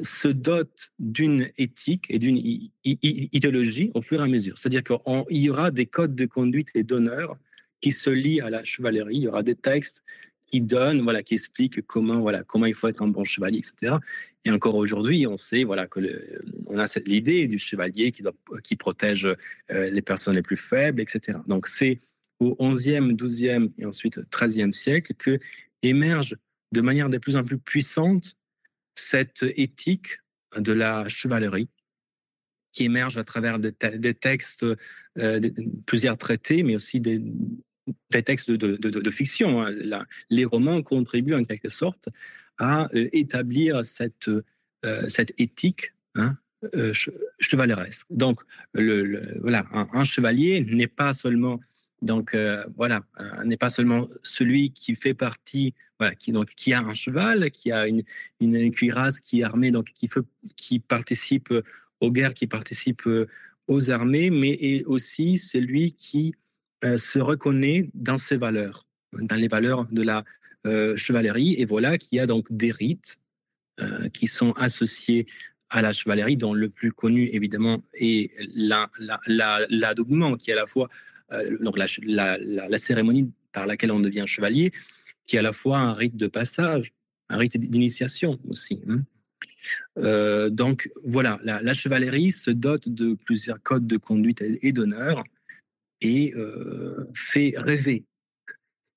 se 0.00 0.28
dote 0.28 0.92
d'une 0.98 1.50
éthique 1.58 2.06
et 2.08 2.18
d'une 2.18 2.38
idéologie 2.84 3.90
au 3.94 4.02
fur 4.02 4.20
et 4.20 4.24
à 4.24 4.26
mesure. 4.26 4.58
C'est-à-dire 4.58 4.82
qu'il 4.82 5.36
y 5.38 5.50
aura 5.50 5.70
des 5.70 5.86
codes 5.86 6.14
de 6.14 6.26
conduite 6.26 6.70
et 6.74 6.82
d'honneur 6.82 7.36
qui 7.80 7.92
se 7.92 8.10
lient 8.10 8.40
à 8.40 8.50
la 8.50 8.64
chevalerie. 8.64 9.16
Il 9.16 9.22
y 9.22 9.28
aura 9.28 9.42
des 9.42 9.54
textes 9.54 10.02
qui 10.52 10.60
donnent, 10.60 11.00
voilà, 11.00 11.22
qui 11.22 11.34
expliquent 11.34 11.80
comment, 11.86 12.20
voilà, 12.20 12.44
comment 12.44 12.66
il 12.66 12.74
faut 12.74 12.86
être 12.86 13.00
un 13.00 13.08
bon 13.08 13.24
chevalier, 13.24 13.58
etc. 13.58 13.96
Et 14.44 14.50
encore 14.50 14.74
aujourd'hui, 14.74 15.26
on 15.26 15.38
sait, 15.38 15.64
voilà, 15.64 15.86
que 15.86 16.00
on 16.66 16.78
a 16.78 16.86
cette 16.86 17.08
l'idée 17.08 17.48
du 17.48 17.58
chevalier 17.58 18.12
qui 18.12 18.22
qui 18.62 18.76
protège 18.76 19.24
euh, 19.24 19.90
les 19.90 20.02
personnes 20.02 20.34
les 20.34 20.42
plus 20.42 20.58
faibles, 20.58 21.00
etc. 21.00 21.38
Donc 21.46 21.68
c'est 21.68 22.00
au 22.38 22.54
11e, 22.60 23.16
12e 23.16 23.70
et 23.78 23.86
ensuite 23.86 24.18
13e 24.30 24.74
siècle 24.74 25.14
que 25.14 25.38
émerge 25.82 26.36
de 26.72 26.80
manière 26.82 27.08
de 27.08 27.16
plus 27.16 27.36
en 27.36 27.44
plus 27.44 27.58
puissante 27.58 28.36
cette 28.94 29.44
éthique 29.56 30.18
de 30.56 30.72
la 30.74 31.08
chevalerie 31.08 31.68
qui 32.72 32.84
émergent 32.84 33.18
à 33.18 33.24
travers 33.24 33.58
des, 33.58 34.14
textes, 34.14 34.64
plusieurs 35.84 36.16
traités, 36.16 36.62
mais 36.62 36.74
aussi 36.74 37.00
des, 37.00 37.20
textes 38.10 38.50
de, 38.50 39.10
fiction. 39.10 39.62
Hein. 39.62 40.04
les 40.30 40.44
romans 40.44 40.82
contribuent 40.82 41.34
en 41.34 41.44
quelque 41.44 41.68
sorte 41.68 42.08
à 42.58 42.88
établir 42.92 43.84
cette, 43.84 44.30
cette 45.08 45.32
éthique 45.38 45.92
hein, 46.14 46.36
chevaleresque. 47.40 48.06
Donc, 48.10 48.40
voilà, 48.74 49.66
un 49.72 50.04
chevalier 50.04 50.60
n'est 50.60 50.86
pas 50.86 51.14
seulement 51.14 51.60
donc 52.02 52.34
euh, 52.34 52.64
voilà, 52.76 53.04
euh, 53.20 53.44
n'est 53.44 53.56
pas 53.56 53.70
seulement 53.70 54.08
celui 54.22 54.72
qui 54.72 54.94
fait 54.94 55.14
partie, 55.14 55.74
qui 56.18 56.32
donc 56.32 56.48
qui 56.56 56.72
a 56.72 56.80
un 56.80 56.94
cheval, 56.94 57.52
qui 57.52 57.70
a 57.70 57.86
une, 57.86 58.02
une 58.40 58.72
cuirasse, 58.72 59.20
qui 59.20 59.40
est 59.40 59.44
armé, 59.44 59.70
donc 59.70 59.92
qui, 59.94 60.08
fait, 60.08 60.20
qui 60.56 60.80
participe 60.80 61.54
aux 62.00 62.10
guerres, 62.10 62.34
qui 62.34 62.48
participe 62.48 63.08
aux 63.68 63.90
armées, 63.90 64.30
mais 64.30 64.82
aussi 64.84 65.38
celui 65.38 65.92
qui 65.92 66.34
euh, 66.84 66.96
se 66.96 67.18
reconnaît 67.18 67.90
dans 67.94 68.18
ses 68.18 68.36
valeurs, 68.36 68.86
dans 69.12 69.36
les 69.36 69.48
valeurs 69.48 69.86
de 69.90 70.02
la 70.02 70.24
chevalerie, 70.94 71.54
et 71.58 71.64
voilà 71.64 71.98
qui 71.98 72.20
a 72.20 72.26
donc 72.26 72.46
des 72.52 72.70
rites 72.70 73.18
qui 74.14 74.28
sont 74.28 74.52
associés 74.52 75.26
à 75.70 75.82
la 75.82 75.92
chevalerie, 75.92 76.36
dont 76.36 76.54
le 76.54 76.68
plus 76.68 76.92
connu 76.92 77.28
évidemment 77.32 77.82
est 77.94 78.30
l'adoubement, 78.54 80.30
la, 80.30 80.36
qui 80.36 80.50
est 80.50 80.52
à 80.52 80.56
la 80.56 80.68
fois 80.68 80.88
euh, 81.32 81.56
donc 81.60 81.78
la, 81.78 82.78
cérémonie 82.78 83.32
par 83.52 83.66
laquelle 83.66 83.90
on 83.90 84.00
devient 84.00 84.24
chevalier, 84.26 84.72
qui 85.26 85.36
est 85.36 85.38
à 85.38 85.42
la 85.42 85.52
fois 85.52 85.78
un 85.78 85.94
rite 85.94 86.16
de 86.16 86.26
passage, 86.26 86.92
un 87.28 87.38
rite 87.38 87.58
d'initiation 87.58 88.38
aussi. 88.48 88.80
Hein. 88.88 89.02
Euh, 89.98 90.50
donc 90.50 90.90
voilà, 91.04 91.40
la, 91.42 91.72
chevalerie 91.72 92.32
se 92.32 92.50
dote 92.50 92.88
de 92.88 93.14
plusieurs 93.14 93.62
codes 93.62 93.86
de 93.86 93.96
conduite 93.96 94.42
et 94.42 94.72
d'honneur 94.72 95.24
et 96.02 96.34
euh, 96.34 97.08
fait 97.14 97.54
rêver. 97.56 98.04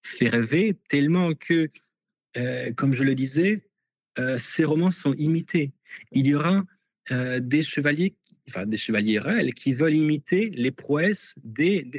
Fait 0.03 0.30
rêver 0.30 0.76
tellement 0.90 1.34
que, 1.34 1.69
comme 2.76 2.95
je 2.95 3.03
le 3.03 3.15
disais, 3.15 3.64
ces 4.38 4.65
romans 4.65 4.91
sont 4.91 5.14
imités. 5.14 5.72
Il 6.11 6.27
y 6.27 6.36
aura 6.36 6.64
des 7.10 7.64
chevaliers 7.64 8.14
enfin, 8.48 8.65
des 8.65 8.77
chevaliers 8.77 9.19
réels 9.19 9.53
qui 9.53 9.73
veulent 9.73 9.95
imiter 9.95 10.52
les 10.53 10.72
prouesses 10.72 11.34
des, 11.44 11.90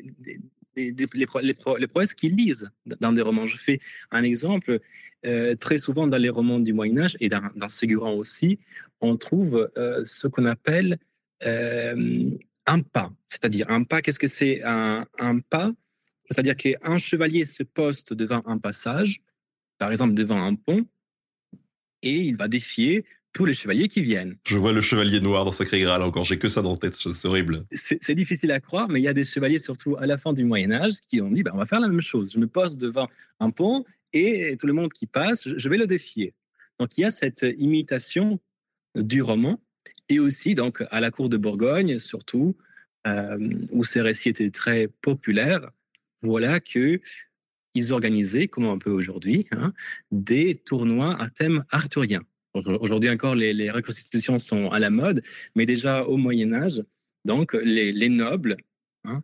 les, 0.77 1.87
prouesses 1.89 2.15
qu'ils 2.15 2.37
lisent 2.37 2.71
dans 3.01 3.13
des 3.13 3.23
romans. 3.23 3.47
Je 3.47 3.57
fais 3.57 3.81
un 4.11 4.23
exemple. 4.23 4.81
Euh, 5.25 5.57
très 5.57 5.79
souvent 5.79 6.07
dans 6.07 6.19
les 6.19 6.29
romans 6.29 6.61
du 6.61 6.73
Moyen 6.73 6.99
Âge 6.99 7.17
et 7.19 7.29
dans, 7.29 7.43
dans 7.57 8.17
aussi, 8.17 8.61
on 9.01 9.17
trouve 9.17 9.71
euh, 9.77 10.05
ce 10.05 10.29
qu'on 10.29 10.45
appelle 10.45 10.99
euh, 11.45 12.31
un 12.67 12.81
pas. 12.81 13.13
C'est-à-dire 13.29 13.71
un 13.71 13.85
pas, 13.85 14.03
qu'est-ce 14.03 14.19
que 14.19 14.27
c'est 14.27 14.63
un, 14.65 15.07
un, 15.19 15.39
pas? 15.39 15.73
C'est-à-dire 16.31 16.57
qu'un 16.57 16.99
chevalier 16.99 17.45
se 17.45 17.63
poste 17.63 18.13
devant 18.13 18.43
un 18.47 18.59
passage, 18.59 19.21
par 19.79 19.91
exemple 19.91 20.15
devant 20.15 20.43
un 20.43 20.55
pont, 20.55 20.87
et 22.03 22.17
il 22.17 22.37
va 22.37 22.49
défier 22.49 23.05
tous 23.33 23.45
les 23.45 23.55
chevaliers 23.55 23.89
qui 23.89 24.01
viennent. 24.01 24.39
Je 24.47 24.57
vois 24.57 24.73
le 24.73 24.81
chevalier 24.81 25.21
noir 25.21 25.45
dans 25.45 25.53
Sacré 25.53 25.81
Graal 25.81 26.03
encore, 26.03 26.25
j'ai 26.25 26.39
que 26.39 26.49
ça 26.49 26.63
dans 26.63 26.73
la 26.73 26.79
tête, 26.79 26.95
c'est 26.95 27.29
horrible. 27.29 27.67
C'est 27.71 28.15
difficile 28.15 28.51
à 28.51 28.61
croire, 28.61 28.89
mais 28.89 29.01
il 29.01 29.05
y 29.05 29.09
a 29.09 29.13
des 29.13 29.25
chevaliers, 29.25 29.59
surtout 29.59 29.97
à 29.99 30.07
la 30.07 30.17
fin 30.17 30.33
du 30.33 30.45
Moyen-Âge, 30.45 30.95
qui 31.09 31.21
ont 31.21 31.31
dit 31.31 31.43
bah, 31.43 31.53
on 31.55 31.59
va 31.59 31.67
faire 31.67 31.81
la 31.81 31.89
même 31.89 32.01
chose. 32.01 32.33
Je 32.33 32.39
me 32.39 32.47
pose 32.47 32.79
devant 32.79 33.09
un 33.41 33.51
pont 33.51 33.85
et 34.13 34.57
tout 34.59 34.67
le 34.67 34.73
monde 34.73 34.93
qui 34.93 35.07
passe, 35.07 35.47
je 35.47 35.69
vais 35.69 35.77
le 35.77 35.87
défier. 35.87 36.33
Donc 36.79 36.97
il 36.97 37.03
y 37.03 37.05
a 37.05 37.11
cette 37.11 37.47
imitation 37.59 38.41
du 38.95 39.21
roman 39.21 39.61
et 40.09 40.19
aussi 40.19 40.55
donc 40.55 40.83
à 40.91 41.01
la 41.01 41.11
cour 41.11 41.29
de 41.29 41.37
Bourgogne, 41.37 41.99
surtout, 41.99 42.57
euh, 43.07 43.39
où 43.71 43.85
ces 43.85 44.01
récits 44.01 44.31
étaient 44.31 44.51
très 44.51 44.89
populaires. 44.89 45.71
Voilà 46.23 46.61
que 46.61 47.01
ils 47.75 47.93
organisaient, 47.93 48.49
comme 48.49 48.65
un 48.65 48.79
peu 48.79 48.91
aujourd'hui, 48.91 49.47
hein, 49.53 49.73
des 50.11 50.55
tournois 50.55 51.21
à 51.21 51.29
thème 51.29 51.65
arthurien. 51.71 52.23
Aujourd'hui 52.55 53.11
encore, 53.11 53.35
les, 53.35 53.71
reconstitutions 53.71 54.39
sont 54.39 54.71
à 54.71 54.79
la 54.79 54.89
mode, 54.89 55.23
mais 55.55 55.67
déjà 55.67 56.05
au 56.05 56.17
Moyen 56.17 56.55
Âge, 56.55 56.83
donc 57.27 57.53
les, 57.53 58.09
nobles 58.09 58.57
hein, 59.05 59.23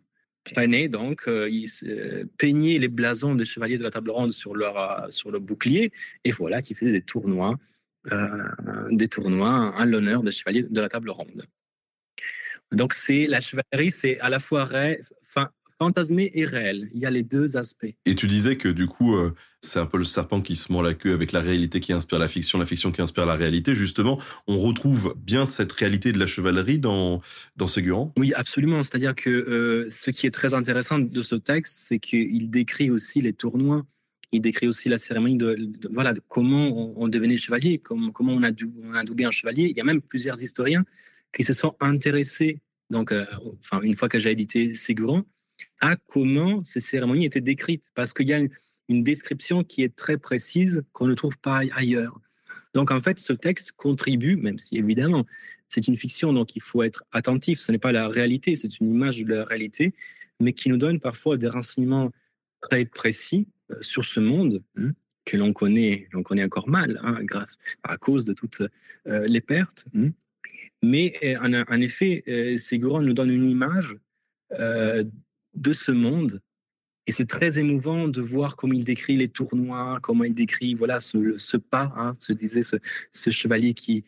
donc 0.89 1.27
euh, 1.27 1.49
ils 1.49 2.27
peignaient 2.37 2.77
les 2.77 2.89
blasons 2.89 3.33
des 3.33 3.45
chevaliers 3.45 3.79
de 3.79 3.83
la 3.83 3.89
table 3.89 4.11
ronde 4.11 4.31
sur 4.31 4.55
leur 4.55 4.77
euh, 4.77 5.09
sur 5.09 5.31
le 5.31 5.39
bouclier, 5.39 5.91
et 6.23 6.31
voilà 6.31 6.61
qui 6.61 6.75
faisaient 6.75 6.91
des 6.91 7.01
tournois, 7.01 7.57
des 8.91 9.07
tournois 9.07 9.73
à 9.75 9.85
l'honneur 9.85 10.23
des 10.23 10.31
chevaliers 10.31 10.63
de 10.63 10.81
la 10.81 10.89
table 10.89 11.09
ronde. 11.09 11.45
Donc 12.71 12.93
c'est 12.93 13.27
la 13.27 13.39
chevalerie, 13.39 13.91
c'est 13.91 14.19
à 14.19 14.29
la 14.29 14.39
fois 14.39 14.65
fantasmé 15.83 16.31
et 16.33 16.45
réel. 16.45 16.89
Il 16.93 17.01
y 17.01 17.05
a 17.05 17.11
les 17.11 17.23
deux 17.23 17.57
aspects. 17.57 17.93
Et 18.05 18.15
tu 18.15 18.27
disais 18.27 18.55
que 18.57 18.69
du 18.69 18.87
coup, 18.87 19.15
euh, 19.15 19.33
c'est 19.61 19.79
un 19.79 19.85
peu 19.85 19.97
le 19.97 20.03
serpent 20.05 20.41
qui 20.41 20.55
se 20.55 20.71
mord 20.71 20.83
la 20.83 20.93
queue 20.93 21.13
avec 21.13 21.31
la 21.31 21.41
réalité 21.41 21.79
qui 21.79 21.91
inspire 21.93 22.19
la 22.19 22.27
fiction, 22.27 22.57
la 22.57 22.65
fiction 22.65 22.91
qui 22.91 23.01
inspire 23.01 23.25
la 23.25 23.35
réalité. 23.35 23.73
Justement, 23.75 24.19
on 24.47 24.57
retrouve 24.57 25.13
bien 25.17 25.45
cette 25.45 25.71
réalité 25.73 26.11
de 26.11 26.19
la 26.19 26.25
chevalerie 26.25 26.79
dans, 26.79 27.21
dans 27.57 27.67
Ségurant 27.67 28.13
Oui, 28.17 28.33
absolument. 28.33 28.81
C'est-à-dire 28.83 29.15
que 29.15 29.29
euh, 29.29 29.87
ce 29.89 30.11
qui 30.11 30.25
est 30.25 30.31
très 30.31 30.53
intéressant 30.53 30.99
de 30.99 31.21
ce 31.21 31.35
texte, 31.35 31.75
c'est 31.77 31.99
qu'il 31.99 32.49
décrit 32.49 32.89
aussi 32.89 33.21
les 33.21 33.33
tournois. 33.33 33.85
Il 34.33 34.41
décrit 34.41 34.67
aussi 34.67 34.89
la 34.89 34.97
cérémonie 34.97 35.37
de, 35.37 35.71
voilà 35.91 36.13
comment 36.27 36.99
on, 36.99 37.07
devenait 37.07 37.37
chevalier, 37.37 37.77
comment, 37.77 38.11
on 38.19 38.43
a, 38.43 38.51
on 38.83 38.93
a 38.95 39.03
doublé 39.03 39.25
un 39.25 39.31
chevalier. 39.31 39.67
Il 39.69 39.77
y 39.77 39.79
a 39.79 39.83
même 39.83 40.01
plusieurs 40.01 40.41
historiens 40.41 40.83
qui 41.31 41.43
se 41.43 41.53
sont 41.53 41.75
intéressés. 41.79 42.59
Donc, 42.89 43.11
euh, 43.11 43.25
une 43.83 43.95
fois 43.95 44.09
que 44.09 44.17
j'ai 44.17 44.31
édité 44.31 44.75
Ségurant, 44.75 45.23
à 45.81 45.95
comment 45.95 46.63
ces 46.63 46.79
cérémonies 46.79 47.25
étaient 47.25 47.41
décrites, 47.41 47.91
parce 47.93 48.13
qu'il 48.13 48.27
y 48.27 48.33
a 48.33 48.39
une, 48.39 48.49
description 49.03 49.63
qui 49.63 49.81
est 49.81 49.95
très 49.95 50.17
précise 50.17 50.83
qu'on 50.91 51.07
ne 51.07 51.15
trouve 51.15 51.37
pas 51.39 51.61
ailleurs. 51.73 52.19
Donc 52.75 52.91
en 52.91 52.99
fait, 52.99 53.17
ce 53.19 53.33
texte 53.33 53.71
contribue, 53.71 54.35
même 54.35 54.59
si 54.59 54.77
évidemment 54.77 55.25
c'est 55.67 55.87
une 55.87 55.95
fiction, 55.95 56.31
donc 56.31 56.55
il 56.55 56.61
faut 56.61 56.83
être 56.83 57.03
attentif, 57.11 57.59
ce 57.59 57.71
n'est 57.71 57.79
pas 57.79 57.91
la 57.91 58.07
réalité, 58.07 58.55
c'est 58.55 58.79
une 58.79 58.93
image 58.93 59.23
de 59.23 59.33
la 59.33 59.45
réalité, 59.45 59.95
mais 60.39 60.53
qui 60.53 60.69
nous 60.69 60.77
donne 60.77 60.99
parfois 60.99 61.37
des 61.37 61.47
renseignements 61.47 62.11
très 62.61 62.85
précis 62.85 63.47
sur 63.81 64.05
ce 64.05 64.19
monde 64.19 64.61
hein, 64.77 64.91
que 65.25 65.37
l'on 65.37 65.53
connaît, 65.53 66.07
l'on 66.11 66.23
connaît 66.23 66.43
encore 66.43 66.67
mal, 66.67 66.99
hein, 67.03 67.19
grâce 67.23 67.57
à 67.83 67.97
cause 67.97 68.25
de 68.25 68.33
toutes 68.33 68.63
euh, 69.07 69.27
les 69.27 69.41
pertes. 69.41 69.85
Hein. 69.95 70.09
Mais 70.81 71.13
euh, 71.23 71.63
en, 71.69 71.81
effet, 71.81 72.23
Ségouron 72.57 73.01
nous 73.01 73.13
donne 73.13 73.31
une 73.31 73.49
image 73.49 73.95
de 74.51 75.73
ce 75.73 75.91
monde. 75.91 76.41
Et 77.07 77.11
c'est 77.11 77.25
très 77.25 77.57
émouvant 77.57 78.07
de 78.07 78.21
voir 78.21 78.55
comment 78.55 78.73
il 78.73 78.85
décrit 78.85 79.17
les 79.17 79.29
tournois, 79.29 79.99
comment 80.01 80.25
il 80.25 80.33
décrit 80.33 80.73
voilà 80.73 80.99
ce, 80.99 81.57
pas, 81.57 81.93
hein, 81.97 82.11
se 82.19 82.33
disait 82.33 82.61
ce, 82.61 83.29
chevalier 83.29 83.73
qui, 83.73 84.03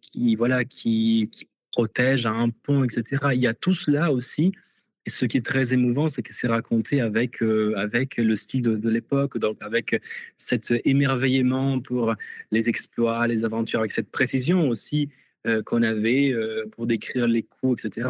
qui 0.00 0.36
voilà 0.36 0.64
qui, 0.64 1.30
protège 1.76 2.24
un 2.24 2.48
pont, 2.48 2.84
etc. 2.84 3.26
Il 3.34 3.40
y 3.40 3.46
a 3.46 3.52
tout 3.52 3.74
cela 3.74 4.10
aussi. 4.10 4.52
Et 5.06 5.10
ce 5.10 5.24
qui 5.24 5.36
est 5.36 5.46
très 5.46 5.72
émouvant, 5.72 6.08
c'est 6.08 6.22
que 6.22 6.32
c'est 6.32 6.48
raconté 6.48 7.00
avec 7.00 7.40
euh, 7.40 7.74
avec 7.76 8.16
le 8.16 8.34
style 8.34 8.62
de, 8.62 8.90
l'époque, 8.90 9.38
donc 9.38 9.56
avec 9.60 10.02
cet 10.36 10.74
émerveillement 10.84 11.80
pour 11.80 12.14
les 12.50 12.68
exploits, 12.68 13.26
les 13.28 13.44
aventures, 13.44 13.78
avec 13.78 13.92
cette 13.92 14.10
précision 14.10 14.68
aussi 14.68 15.08
euh, 15.46 15.62
qu'on 15.62 15.84
avait 15.84 16.32
euh, 16.32 16.66
pour 16.72 16.86
décrire 16.86 17.28
les 17.28 17.44
coups, 17.44 17.84
etc. 17.84 18.08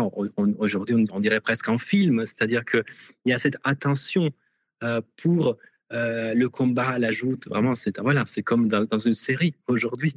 Aujourd'hui, 0.59 1.07
on, 1.11 1.21
dirait 1.21 1.43
presque 1.43 1.69
un 1.69 1.77
film, 1.77 2.25
c'est-à-dire 2.25 2.65
qu'il 2.65 2.83
y 3.27 3.33
a 3.35 3.39
cette 3.39 3.59
attention 3.63 4.31
pour 5.17 5.59
le 5.91 6.47
combat 6.47 6.91
à 6.91 6.99
la 6.99 7.11
joute. 7.11 7.47
Vraiment, 7.49 7.75
c'est 7.75 8.01
voilà, 8.01 8.25
comme 8.45 8.69
dans, 8.69 8.97
une 8.97 9.15
série 9.15 9.55
aujourd'hui. 9.67 10.15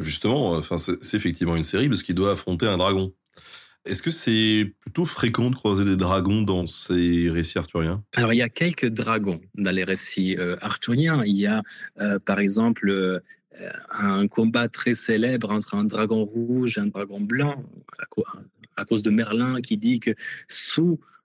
Justement, 0.00 0.60
c'est 0.62 1.16
effectivement 1.16 1.56
une 1.56 1.62
série 1.62 1.88
parce 1.88 2.02
qu'il 2.02 2.14
doit 2.16 2.32
affronter 2.32 2.66
un 2.66 2.76
dragon. 2.76 3.12
Est-ce 3.88 4.02
que 4.02 4.10
c'est 4.10 4.72
plutôt 4.80 5.04
fréquent 5.04 5.50
de 5.50 5.54
croiser 5.54 5.84
des 5.84 5.96
dragons 5.96 6.42
dans 6.42 6.66
ces 6.66 7.30
récits 7.30 7.58
arthuriens? 7.58 8.04
Alors, 8.14 8.32
il 8.32 8.36
y 8.36 8.42
a 8.42 8.48
quelques 8.48 8.86
dragons 8.86 9.40
dans 9.54 9.70
les 9.70 9.84
récits 9.84 10.36
arthuriens. 10.60 11.24
Il 11.24 11.38
y 11.38 11.46
a, 11.46 11.62
par 12.24 12.38
exemple, 12.38 13.20
euh, 13.60 13.70
un 13.90 14.28
combat 14.28 14.68
très 14.68 14.94
célèbre 14.94 15.50
entre 15.50 15.74
un 15.74 15.84
dragon 15.84 16.24
rouge 16.24 16.78
et 16.78 16.80
un 16.80 16.86
dragon 16.86 17.20
blanc, 17.20 17.64
à, 18.76 18.84
cause 18.84 19.02
de 19.02 19.10
Merlin 19.10 19.60
qui 19.60 19.76
dit 19.76 19.98
que 19.98 20.12
sous 20.46 21.00
euh, 21.02 21.17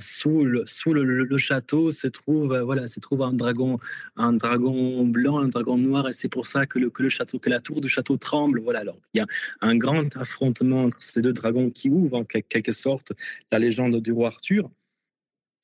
sous, 0.00 0.44
le, 0.44 0.64
sous 0.66 0.92
le, 0.92 1.38
château 1.38 1.90
se 1.90 2.06
trouve 2.06 2.52
euh, 2.52 2.62
voilà 2.62 2.86
se 2.86 3.00
trouve 3.00 3.22
un 3.22 3.32
dragon 3.32 3.78
un 4.16 4.32
dragon 4.32 5.04
blanc 5.04 5.38
un 5.38 5.48
dragon 5.48 5.76
noir 5.76 6.08
et 6.08 6.12
c'est 6.12 6.28
pour 6.28 6.46
ça 6.46 6.66
que 6.66 6.78
le, 6.78 6.90
château 7.08 7.38
que 7.38 7.50
la 7.50 7.60
tour 7.60 7.80
du 7.80 7.88
château 7.88 8.16
tremble 8.16 8.60
voilà 8.60 8.80
alors 8.80 8.98
il 9.14 9.18
y 9.18 9.20
a 9.20 9.26
un 9.60 9.76
grand 9.76 10.16
affrontement 10.16 10.84
entre 10.84 11.02
ces 11.02 11.20
deux 11.20 11.32
dragons 11.32 11.70
qui 11.70 11.90
ouvre 11.90 12.18
en 12.18 12.24
quelque 12.24 12.72
sorte 12.72 13.12
la 13.50 13.58
légende 13.58 14.00
du 14.00 14.12
roi 14.12 14.28
Arthur 14.28 14.70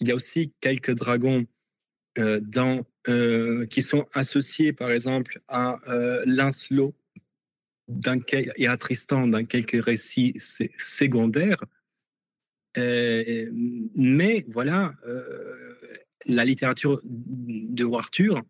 il 0.00 0.08
y 0.08 0.12
a 0.12 0.14
aussi 0.14 0.52
quelques 0.60 0.94
dragons 0.94 1.46
euh, 2.18 2.40
euh, 3.08 3.66
qui 3.66 3.82
sont 3.82 4.06
associés, 4.14 4.72
par 4.72 4.90
exemple, 4.90 5.40
à 5.48 5.80
euh, 5.88 6.22
Lancelot 6.26 6.94
et 8.56 8.66
à 8.66 8.76
Tristan 8.76 9.26
dans 9.26 9.44
quelques 9.44 9.84
récits 9.84 10.34
secondaires. 10.78 11.62
Euh, 12.76 13.50
mais 13.94 14.44
voilà, 14.48 14.94
euh, 15.06 15.76
la 16.26 16.44
littérature 16.44 17.00
de 17.04 17.84
Arthur 17.94 18.42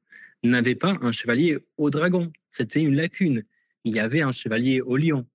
n'avait 0.43 0.75
pas 0.75 0.97
un 1.01 1.13
chevalier 1.13 1.59
au 1.77 1.91
dragon. 1.91 2.33
C'était 2.51 2.83
une 2.83 2.95
lacune. 2.95 3.45
Il 3.85 3.95
y 3.95 4.01
avait 4.01 4.23
un 4.23 4.33
chevalier 4.33 4.81
au 4.81 4.97
lion, 4.97 5.27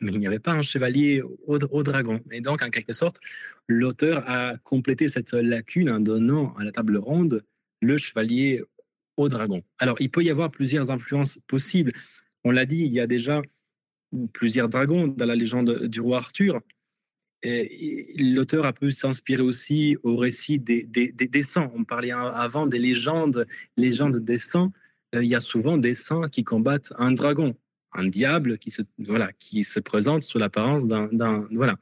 mais 0.00 0.12
il 0.12 0.18
n'y 0.18 0.26
avait 0.26 0.38
pas 0.38 0.52
un 0.52 0.62
chevalier 0.62 1.22
au, 1.22 1.58
au, 1.58 1.82
dragon. 1.82 2.20
Et 2.30 2.40
donc, 2.40 2.62
en 2.62 2.70
quelque 2.70 2.92
sorte, 2.92 3.18
l'auteur 3.66 4.28
a 4.28 4.56
complété 4.58 5.08
cette 5.08 5.32
lacune 5.32 5.90
en 5.90 6.00
donnant 6.00 6.54
à 6.56 6.64
la 6.64 6.72
table 6.72 6.96
ronde 6.96 7.44
le 7.80 7.98
chevalier 7.98 8.62
au 9.16 9.28
dragon. 9.28 9.62
Alors, 9.78 10.00
il 10.00 10.10
peut 10.10 10.22
y 10.22 10.30
avoir 10.30 10.50
plusieurs 10.50 10.90
influences 10.90 11.38
possibles. 11.46 11.92
On 12.44 12.50
l'a 12.50 12.66
dit, 12.66 12.82
il 12.82 12.92
y 12.92 13.00
a 13.00 13.06
déjà 13.06 13.42
plusieurs 14.32 14.68
dragons 14.68 15.08
dans 15.08 15.26
la 15.26 15.34
légende 15.34 15.86
du 15.86 16.00
roi 16.00 16.18
Arthur. 16.18 16.60
L'auteur 17.44 18.64
a 18.64 18.72
pu 18.72 18.90
s'inspirer 18.90 19.42
aussi 19.42 19.96
au 20.02 20.16
récit 20.16 20.58
des, 20.58 20.82
des, 20.82 21.12
des, 21.12 21.42
saints. 21.42 21.70
On 21.74 21.84
parlait 21.84 22.12
avant 22.12 22.66
des 22.66 22.78
légendes, 22.78 23.46
légendes 23.76 24.16
des 24.16 24.38
saints. 24.38 24.72
Euh, 25.14 25.22
il 25.22 25.28
y 25.28 25.34
a 25.34 25.40
souvent 25.40 25.76
des 25.76 25.94
saints 25.94 26.28
qui 26.28 26.42
combattent 26.42 26.92
un 26.98 27.12
dragon, 27.12 27.54
un 27.92 28.08
diable 28.08 28.58
qui 28.58 28.70
se, 28.70 28.82
voilà, 28.98 29.32
qui 29.32 29.62
se 29.64 29.78
présente 29.78 30.22
sous 30.22 30.38
l'apparence 30.38 30.86
d'un. 30.86 31.46
Voilà. 31.52 31.76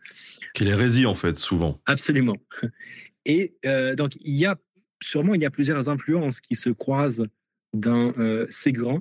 Qui 0.55 0.65
l'hérésie, 0.65 1.07
en 1.07 1.15
fait, 1.15 1.37
souvent. 1.37 1.81
Absolument. 1.87 2.37
Et 3.25 3.55
euh, 3.65 3.95
donc, 3.95 4.17
il 4.21 4.35
y 4.35 4.47
a 4.47 4.59
sûrement 5.03 5.35
il 5.35 5.43
y 5.43 5.47
a 5.47 5.51
plusieurs 5.51 5.89
influences 5.89 6.41
qui 6.41 6.55
se 6.55 6.71
croisent 6.71 7.27
dans 7.73 8.13
euh, 8.19 8.47
Ségran 8.51 9.01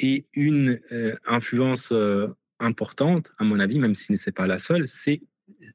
et 0.00 0.26
une 0.34 0.80
euh, 0.92 1.16
influence 1.26 1.90
euh, 1.92 2.28
importante, 2.60 3.32
à 3.38 3.44
mon 3.44 3.60
avis, 3.60 3.78
même 3.78 3.94
si 3.94 4.16
ce 4.16 4.30
n'est 4.30 4.32
pas 4.32 4.46
la 4.46 4.58
seule, 4.58 4.86
c'est 4.88 5.22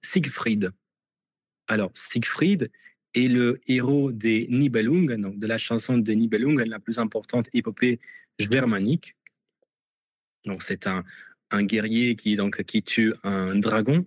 Siegfried. 0.01 0.71
Alors, 1.67 1.91
Siegfried 1.93 2.71
est 3.13 3.27
le 3.27 3.61
héros 3.67 4.11
des 4.11 4.47
Nibelungen, 4.49 5.21
donc 5.21 5.37
de 5.37 5.47
la 5.47 5.57
chanson 5.57 5.97
des 5.97 6.15
Nibelungen, 6.15 6.67
la 6.67 6.79
plus 6.79 6.99
importante 6.99 7.47
épopée 7.53 7.99
germanique. 8.39 9.15
Donc, 10.45 10.63
c'est 10.63 10.87
un, 10.87 11.03
un 11.51 11.63
guerrier 11.63 12.15
qui, 12.15 12.35
donc, 12.35 12.63
qui 12.63 12.83
tue 12.83 13.13
un 13.23 13.55
dragon, 13.55 14.05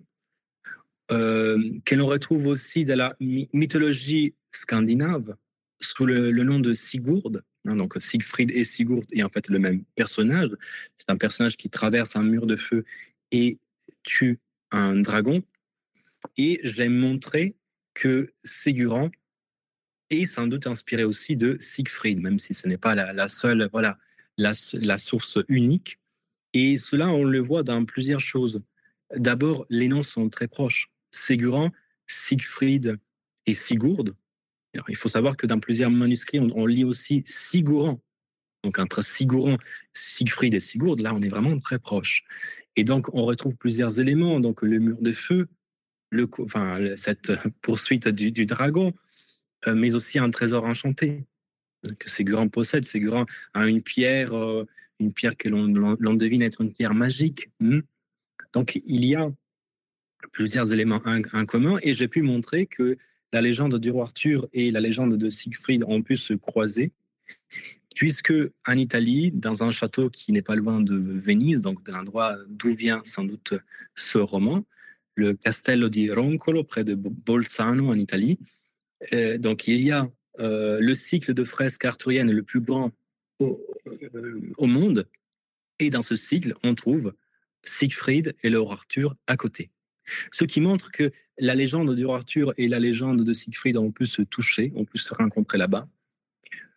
euh, 1.11 1.57
que 1.85 1.95
l'on 1.95 2.07
retrouve 2.07 2.47
aussi 2.47 2.83
dans 2.83 2.97
la 2.97 3.15
mythologie 3.53 4.35
scandinave 4.51 5.35
sous 5.79 6.05
le, 6.05 6.31
nom 6.31 6.59
de 6.59 6.73
Sigurd. 6.73 7.43
Hein, 7.65 7.75
donc 7.75 7.95
Siegfried 7.99 8.51
et 8.51 8.65
Sigurd 8.65 9.05
est 9.13 9.23
en 9.23 9.29
fait 9.29 9.47
le 9.47 9.59
même 9.59 9.83
personnage. 9.95 10.49
C'est 10.97 11.09
un 11.09 11.17
personnage 11.17 11.55
qui 11.55 11.69
traverse 11.69 12.15
un 12.15 12.23
mur 12.23 12.45
de 12.45 12.57
feu 12.57 12.83
et 13.31 13.57
tue 14.03 14.39
un 14.71 14.97
dragon. 14.97 15.41
Et 16.35 16.59
j'ai 16.63 16.89
montré 16.89 17.55
que 17.93 18.33
Ségurant 18.43 19.09
est 20.09 20.25
sans 20.25 20.47
doute 20.47 20.67
inspiré 20.67 21.03
aussi 21.03 21.35
de 21.35 21.57
Siegfried, 21.59 22.21
même 22.21 22.39
si 22.39 22.53
ce 22.53 22.67
n'est 22.67 22.77
pas 22.77 22.95
la, 22.95 23.27
seule, 23.27 23.69
voilà, 23.71 23.97
la, 24.37 24.53
source 24.97 25.39
unique. 25.47 25.99
Et 26.53 26.77
cela, 26.77 27.09
on 27.09 27.23
le 27.23 27.39
voit 27.39 27.63
dans 27.63 27.83
plusieurs 27.85 28.19
choses. 28.19 28.61
D'abord, 29.15 29.65
les 29.69 29.87
noms 29.87 30.03
sont 30.03 30.29
très 30.29 30.47
proches. 30.47 30.89
Ségurant, 31.11 31.71
Siegfried 32.07 32.97
et 33.45 33.53
Sigurd 33.53 34.15
il 34.87 34.95
faut 34.95 35.07
savoir 35.07 35.37
que 35.37 35.47
dans 35.47 35.59
plusieurs 35.59 35.89
manuscrits, 35.89 36.39
on, 36.39 36.65
lit 36.65 36.83
aussi 36.83 37.23
Sigouran. 37.25 38.01
Donc 38.63 38.79
entre 38.79 39.01
Sigouran, 39.01 39.57
Siegfried 39.93 40.53
et 40.53 40.59
Sigurd, 40.59 40.99
là, 40.99 41.13
on 41.13 41.21
est 41.21 41.29
vraiment 41.29 41.57
très 41.57 41.79
proche. 41.79 42.23
Et 42.75 42.83
donc, 42.83 43.13
on 43.13 43.23
retrouve 43.23 43.55
plusieurs 43.55 43.99
éléments. 43.99 44.39
Donc, 44.39 44.61
le 44.61 44.79
mur 44.79 44.97
de 45.01 45.11
feu, 45.11 45.47
cette 46.95 47.31
poursuite 47.61 48.07
du, 48.07 48.45
dragon, 48.45 48.93
euh, 49.67 49.75
mais 49.75 49.95
aussi 49.95 50.19
un 50.19 50.29
trésor 50.29 50.63
enchanté 50.63 51.23
que 51.99 52.09
Sigurand 52.09 52.47
possède. 52.47 52.85
Sigurand 52.85 53.25
a 53.53 53.67
une 53.67 53.81
pierre, 53.81 54.33
euh, 54.33 54.65
une 54.99 55.13
pierre 55.13 55.37
que 55.37 55.47
l'on 55.49 56.13
devine 56.13 56.41
être 56.41 56.61
une 56.61 56.71
pierre 56.71 56.93
magique. 56.93 57.49
Hmm. 57.59 57.81
Donc, 58.53 58.79
il 58.85 59.05
y 59.05 59.15
a 59.15 59.31
plusieurs 60.31 60.73
éléments 60.73 61.01
en 61.05 61.45
commun 61.45 61.77
et 61.83 61.93
j'ai 61.93 62.07
pu 62.07 62.21
montrer 62.21 62.65
que 62.65 62.97
la 63.33 63.41
légende 63.41 63.79
du 63.79 63.91
roi 63.91 64.03
Arthur 64.03 64.47
et 64.53 64.71
la 64.71 64.79
légende 64.79 65.17
de 65.17 65.29
Siegfried 65.29 65.83
ont 65.85 66.01
pu 66.01 66.15
se 66.15 66.33
croiser, 66.33 66.91
puisque 67.95 68.33
en 68.65 68.73
Italie, 68.73 69.31
dans 69.31 69.63
un 69.63 69.71
château 69.71 70.09
qui 70.09 70.31
n'est 70.31 70.41
pas 70.41 70.55
loin 70.55 70.79
de 70.79 70.95
Venise, 70.95 71.61
donc 71.61 71.83
de 71.83 71.91
l'endroit 71.91 72.37
d'où 72.47 72.73
vient 72.73 73.01
sans 73.03 73.23
doute 73.23 73.53
ce 73.95 74.17
roman, 74.17 74.65
le 75.17 75.33
Castello 75.33 75.89
di 75.89 76.11
Roncolo, 76.11 76.63
près 76.63 76.83
de 76.83 76.93
Bolzano 76.95 77.89
en 77.89 77.95
Italie, 77.95 78.37
euh, 79.13 79.37
donc 79.37 79.67
il 79.67 79.83
y 79.83 79.91
a 79.91 80.09
euh, 80.39 80.79
le 80.79 80.95
cycle 80.95 81.33
de 81.33 81.43
fresques 81.43 81.85
arthuriennes 81.85 82.31
le 82.31 82.43
plus 82.43 82.61
grand 82.61 82.91
au, 83.39 83.59
euh, 83.87 84.53
au, 84.57 84.67
monde, 84.67 85.07
et 85.79 85.89
dans 85.89 86.03
ce 86.03 86.15
cycle, 86.15 86.53
on 86.63 86.75
trouve 86.75 87.13
Siegfried 87.63 88.35
et 88.43 88.49
le 88.49 88.59
roi 88.59 88.73
Arthur 88.73 89.15
à 89.25 89.37
côté. 89.37 89.71
Ce 90.31 90.45
qui 90.45 90.61
montre 90.61 90.91
que 90.91 91.11
la 91.39 91.55
légende 91.55 91.95
du 91.95 92.05
roi 92.05 92.17
Arthur 92.17 92.53
et 92.57 92.67
la 92.67 92.79
légende 92.79 93.23
de 93.23 93.33
Siegfried 93.33 93.75
ont 93.75 93.91
pu 93.91 94.05
se 94.05 94.21
toucher, 94.21 94.71
ont 94.75 94.85
pu 94.85 94.99
se 94.99 95.13
rencontrer 95.15 95.57
là-bas. 95.57 95.87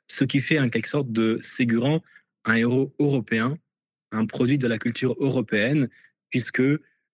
Ce 0.06 0.24
qui 0.24 0.40
fait 0.40 0.58
en 0.58 0.70
quelque 0.70 0.88
sorte 0.88 1.12
de 1.12 1.38
Ségurant 1.42 2.02
un 2.46 2.54
héros 2.54 2.94
européen, 2.98 3.58
un 4.12 4.24
produit 4.24 4.58
de 4.58 4.66
la 4.66 4.78
culture 4.78 5.14
européenne, 5.20 5.90
puisque 6.30 6.62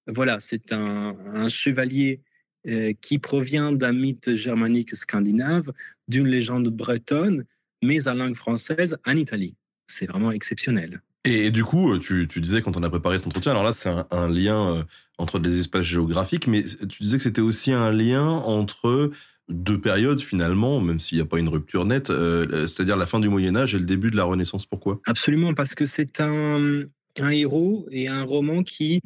voilà, 0.07 0.41
c'est 0.41 0.73
un, 0.73 1.49
chevalier 1.49 2.21
euh, 2.67 2.93
qui 3.01 3.19
provient 3.19 3.73
d'un 3.73 3.93
mythe 3.93 4.35
germanique 4.35 4.95
scandinave, 4.95 5.73
d'une 6.09 6.27
légende 6.27 6.69
bretonne, 6.69 7.45
mais 7.83 8.09
en 8.09 8.15
langue 8.15 8.35
française 8.35 8.97
en 9.07 9.17
Italie. 9.17 9.55
C'est 9.89 10.07
vraiment 10.07 10.33
exceptionnel. 10.33 11.01
Et, 11.25 11.51
du 11.51 11.65
coup, 11.65 11.99
tu, 11.99 12.27
disais 12.27 12.63
quand 12.63 12.77
on 12.77 12.83
a 12.85 12.91
préparé 12.91 13.19
cet 13.19 13.27
entretien, 13.27 13.51
alors 13.51 13.65
là 13.65 13.73
c'est 13.73 13.89
un, 13.89 14.29
lien 14.29 14.77
euh, 14.77 14.83
entre 15.19 15.41
des 15.41 15.59
espaces 15.59 15.85
géographiques, 15.85 16.47
mais 16.47 16.65
tu 16.89 17.03
disais 17.03 17.17
que 17.17 17.23
c'était 17.25 17.41
aussi 17.41 17.73
un 17.73 17.91
lien 17.91 18.29
entre 18.29 19.11
deux 19.49 19.81
périodes 19.81 20.21
finalement, 20.21 20.81
même 20.81 21.01
s'il 21.01 21.19
n'y 21.19 21.23
a 21.23 21.27
pas 21.27 21.39
une 21.39 21.49
rupture 21.49 21.85
nette, 21.85 22.11
euh, 22.11 22.67
c'est-à-dire 22.67 22.97
la 22.97 23.07
fin 23.07 23.21
du 23.21 23.29
Moyen 23.29 23.57
Âge 23.57 23.75
et 23.75 23.79
le 23.79 23.85
début 23.85 24.11
de 24.11 24.17
la 24.17 24.25
Renaissance. 24.25 24.67
Pourquoi? 24.67 25.01
Absolument, 25.07 25.55
parce 25.55 25.75
que 25.75 25.85
c'est 25.85 26.21
un, 26.21 26.85
héros 27.19 27.87
et 27.91 28.09
un 28.09 28.25
roman 28.25 28.63
qui 28.63 29.01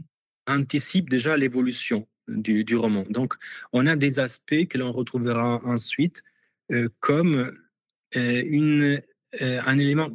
anticipe 0.47 1.09
déjà 1.09 1.37
l'évolution 1.37 2.07
du, 2.29 2.77
roman. 2.77 3.05
Donc, 3.11 3.35
on 3.73 3.87
a 3.87 3.97
des 3.97 4.21
aspects 4.21 4.67
que 4.69 4.79
l'on 4.79 4.93
retrouvera 4.93 5.61
ensuite, 5.65 6.23
euh, 6.71 6.89
comme 7.01 7.57
une, 8.13 9.01
un 9.41 9.79
élément 9.79 10.11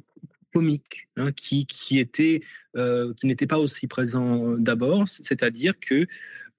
comique 0.56 1.10
hein, 1.18 1.34
qui, 1.34 1.66
qui, 1.66 2.00
était, 2.00 2.42
euh, 2.78 3.14
qui 3.16 3.28
n'était 3.28 3.46
pas 3.46 3.60
aussi 3.60 3.88
présent 3.88 4.56
d'abord, 4.58 5.06
c'est-à-dire 5.10 5.78
que 5.82 6.08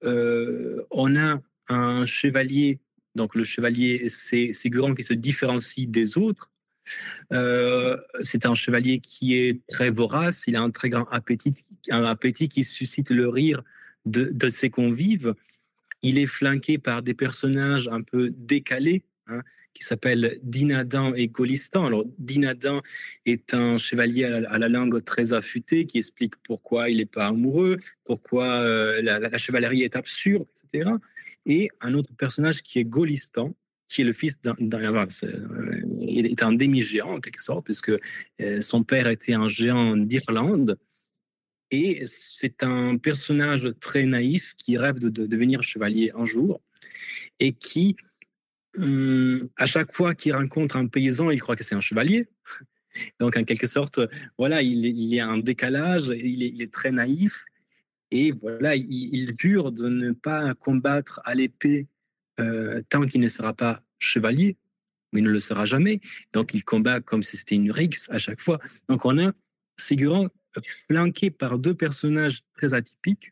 euh, 0.03 0.85
on 0.91 1.15
a 1.17 1.41
un 1.67 2.05
chevalier, 2.05 2.79
donc 3.15 3.33
le 3.33 3.43
chevalier 3.43 4.07
c'est 4.09 4.53
Ségurant 4.53 4.93
qui 4.93 5.03
se 5.03 5.15
différencie 5.15 5.87
des 5.87 6.19
autres. 6.19 6.51
Euh, 7.33 7.97
c'est 8.21 8.45
un 8.45 8.53
chevalier 8.53 8.99
qui 8.99 9.37
est 9.37 9.61
très 9.69 9.89
vorace, 9.89 10.43
il 10.47 10.55
a 10.55 10.61
un 10.61 10.71
très 10.71 10.89
grand 10.89 11.07
appétit, 11.09 11.65
un 11.89 12.03
appétit 12.03 12.49
qui 12.49 12.63
suscite 12.63 13.09
le 13.09 13.27
rire 13.27 13.63
de, 14.05 14.29
de 14.31 14.49
ses 14.49 14.69
convives. 14.69 15.33
Il 16.01 16.17
est 16.17 16.27
flanqué 16.27 16.77
par 16.77 17.01
des 17.01 17.13
personnages 17.13 17.87
un 17.87 18.01
peu 18.01 18.29
décalés, 18.29 19.03
hein, 19.27 19.41
qui 19.77 19.83
s'appelle 19.83 20.39
Dinadan 20.41 21.13
et 21.13 21.27
Golistan. 21.27 21.85
Alors, 21.85 22.03
Dinadan 22.17 22.81
est 23.27 23.53
un 23.53 23.77
chevalier 23.77 24.23
à 24.25 24.57
la, 24.57 24.69
langue 24.69 25.03
très 25.03 25.33
affûtée 25.33 25.85
qui 25.85 25.99
explique 25.99 26.35
pourquoi 26.37 26.89
il 26.89 26.97
n'est 26.97 27.05
pas 27.05 27.27
amoureux, 27.27 27.77
pourquoi 28.03 28.61
euh, 28.61 29.01
la, 29.03 29.37
chevalerie 29.37 29.83
est 29.83 29.95
absurde, 29.95 30.47
etc. 30.73 30.89
Et 31.45 31.69
un 31.79 31.93
autre 31.93 32.11
personnage 32.17 32.63
qui 32.63 32.79
est 32.79 32.85
Golistan, 32.85 33.53
qui 33.87 34.01
est 34.01 34.05
le 34.05 34.13
fils 34.13 34.41
d'un. 34.41 34.55
Euh, 34.59 35.81
il 35.99 36.27
est 36.27 36.43
un 36.43 36.53
demi-géant, 36.53 37.15
en 37.15 37.19
quelque 37.19 37.41
sorte, 37.41 37.65
puisque 37.65 37.91
euh, 38.41 38.61
son 38.61 38.83
père 38.83 39.07
était 39.07 39.33
un 39.33 39.47
géant 39.49 39.95
d'Irlande. 39.95 40.77
Et 41.69 42.03
c'est 42.05 42.63
un 42.63 42.97
personnage 42.97 43.67
très 43.81 44.05
naïf 44.05 44.53
qui 44.57 44.77
rêve 44.77 44.99
de 44.99 45.09
devenir 45.09 45.63
chevalier 45.63 46.11
un 46.15 46.23
jour 46.23 46.61
et 47.39 47.51
qui 47.51 47.97
Hum, 48.77 49.49
à 49.57 49.65
chaque 49.65 49.93
fois 49.93 50.13
qu'il 50.13 50.33
rencontre 50.35 50.75
un 50.75 50.87
paysan, 50.87 51.31
il 51.31 51.41
croit 51.41 51.55
que 51.55 51.63
c'est 51.63 51.75
un 51.75 51.81
chevalier. 51.81 52.27
Donc, 53.19 53.35
en 53.37 53.43
quelque 53.43 53.67
sorte, 53.67 53.99
voilà, 54.37 54.61
il, 54.61 54.85
y 54.85 55.19
a 55.19 55.27
un 55.27 55.39
décalage, 55.39 56.07
il 56.15 56.61
est, 56.61 56.71
très 56.71 56.91
naïf. 56.91 57.43
Et 58.11 58.31
voilà, 58.31 58.75
il, 58.75 59.33
jure 59.37 59.71
de 59.71 59.87
ne 59.89 60.11
pas 60.11 60.53
combattre 60.55 61.19
à 61.25 61.33
l'épée 61.35 61.87
euh, 62.39 62.81
tant 62.89 63.01
qu'il 63.01 63.21
ne 63.21 63.27
sera 63.29 63.53
pas 63.53 63.81
chevalier, 63.99 64.57
mais 65.11 65.21
il 65.21 65.23
ne 65.23 65.29
le 65.29 65.39
sera 65.39 65.65
jamais. 65.65 66.01
Donc, 66.33 66.53
il 66.53 66.63
combat 66.63 67.01
comme 67.01 67.23
si 67.23 67.37
c'était 67.37 67.55
une 67.55 67.71
rixe 67.71 68.07
à 68.09 68.17
chaque 68.17 68.41
fois. 68.41 68.59
Donc, 68.89 69.05
on 69.05 69.17
a 69.17 69.31
Ségurant 69.79 70.27
flanqué 70.87 71.29
par 71.29 71.59
deux 71.59 71.75
personnages 71.75 72.41
très 72.55 72.73
atypiques 72.73 73.31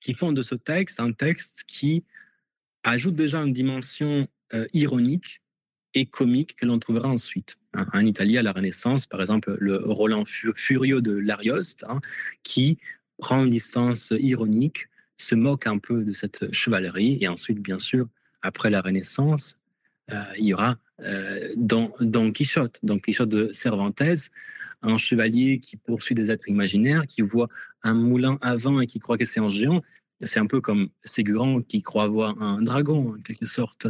qui 0.00 0.14
font 0.14 0.32
de 0.32 0.42
ce 0.42 0.54
texte 0.54 1.00
un 1.00 1.12
texte 1.12 1.64
qui 1.66 2.04
ajoute 2.82 3.14
déjà 3.14 3.40
une 3.42 3.52
dimension 3.52 4.28
euh, 4.54 4.66
ironique 4.72 5.42
et 5.94 6.06
comique 6.06 6.56
que 6.56 6.66
l'on 6.66 6.78
trouvera 6.78 7.08
ensuite. 7.08 7.56
Hein, 7.72 7.86
en 7.92 8.04
Italie, 8.04 8.36
à 8.38 8.42
la 8.42 8.52
Renaissance, 8.52 9.06
par 9.06 9.20
exemple, 9.20 9.56
le 9.58 9.76
Roland 9.76 10.24
Furio 10.26 11.00
de 11.00 11.12
l'Arioste, 11.12 11.84
hein, 11.88 12.00
qui 12.42 12.78
prend 13.18 13.44
une 13.44 13.50
distance 13.50 14.12
ironique, 14.18 14.88
se 15.16 15.34
moque 15.34 15.66
un 15.66 15.78
peu 15.78 16.04
de 16.04 16.12
cette 16.12 16.52
chevalerie, 16.52 17.18
et 17.20 17.28
ensuite, 17.28 17.60
bien 17.60 17.78
sûr, 17.78 18.08
après 18.42 18.70
la 18.70 18.80
Renaissance, 18.80 19.58
euh, 20.12 20.22
il 20.38 20.46
y 20.46 20.54
aura 20.54 20.76
euh, 21.00 21.52
Don, 21.56 21.92
Don, 22.00 22.32
Quichotte, 22.32 22.78
Don 22.82 22.98
Quichotte 22.98 23.28
de 23.28 23.52
Cervantes, 23.52 24.30
un 24.82 24.96
chevalier 24.98 25.58
qui 25.58 25.76
poursuit 25.76 26.14
des 26.14 26.30
êtres 26.30 26.48
imaginaires, 26.48 27.06
qui 27.06 27.22
voit 27.22 27.48
un 27.82 27.94
moulin 27.94 28.38
à 28.40 28.54
vent 28.54 28.80
et 28.80 28.86
qui 28.86 28.98
croit 28.98 29.18
que 29.18 29.24
c'est 29.24 29.40
un 29.40 29.48
géant. 29.48 29.82
C'est 30.22 30.40
un 30.40 30.46
peu 30.46 30.60
comme 30.60 30.88
Ségurant 31.04 31.60
qui 31.60 31.82
croit 31.82 32.06
voir 32.06 32.40
un 32.40 32.62
dragon, 32.62 33.14
en 33.14 33.22
quelque 33.22 33.46
sorte, 33.46 33.88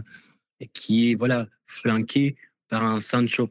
et 0.60 0.68
qui 0.68 1.10
est 1.10 1.14
voilà 1.14 1.48
flanqué 1.66 2.36
par 2.68 2.82
un 2.82 3.00
Sancho 3.00 3.50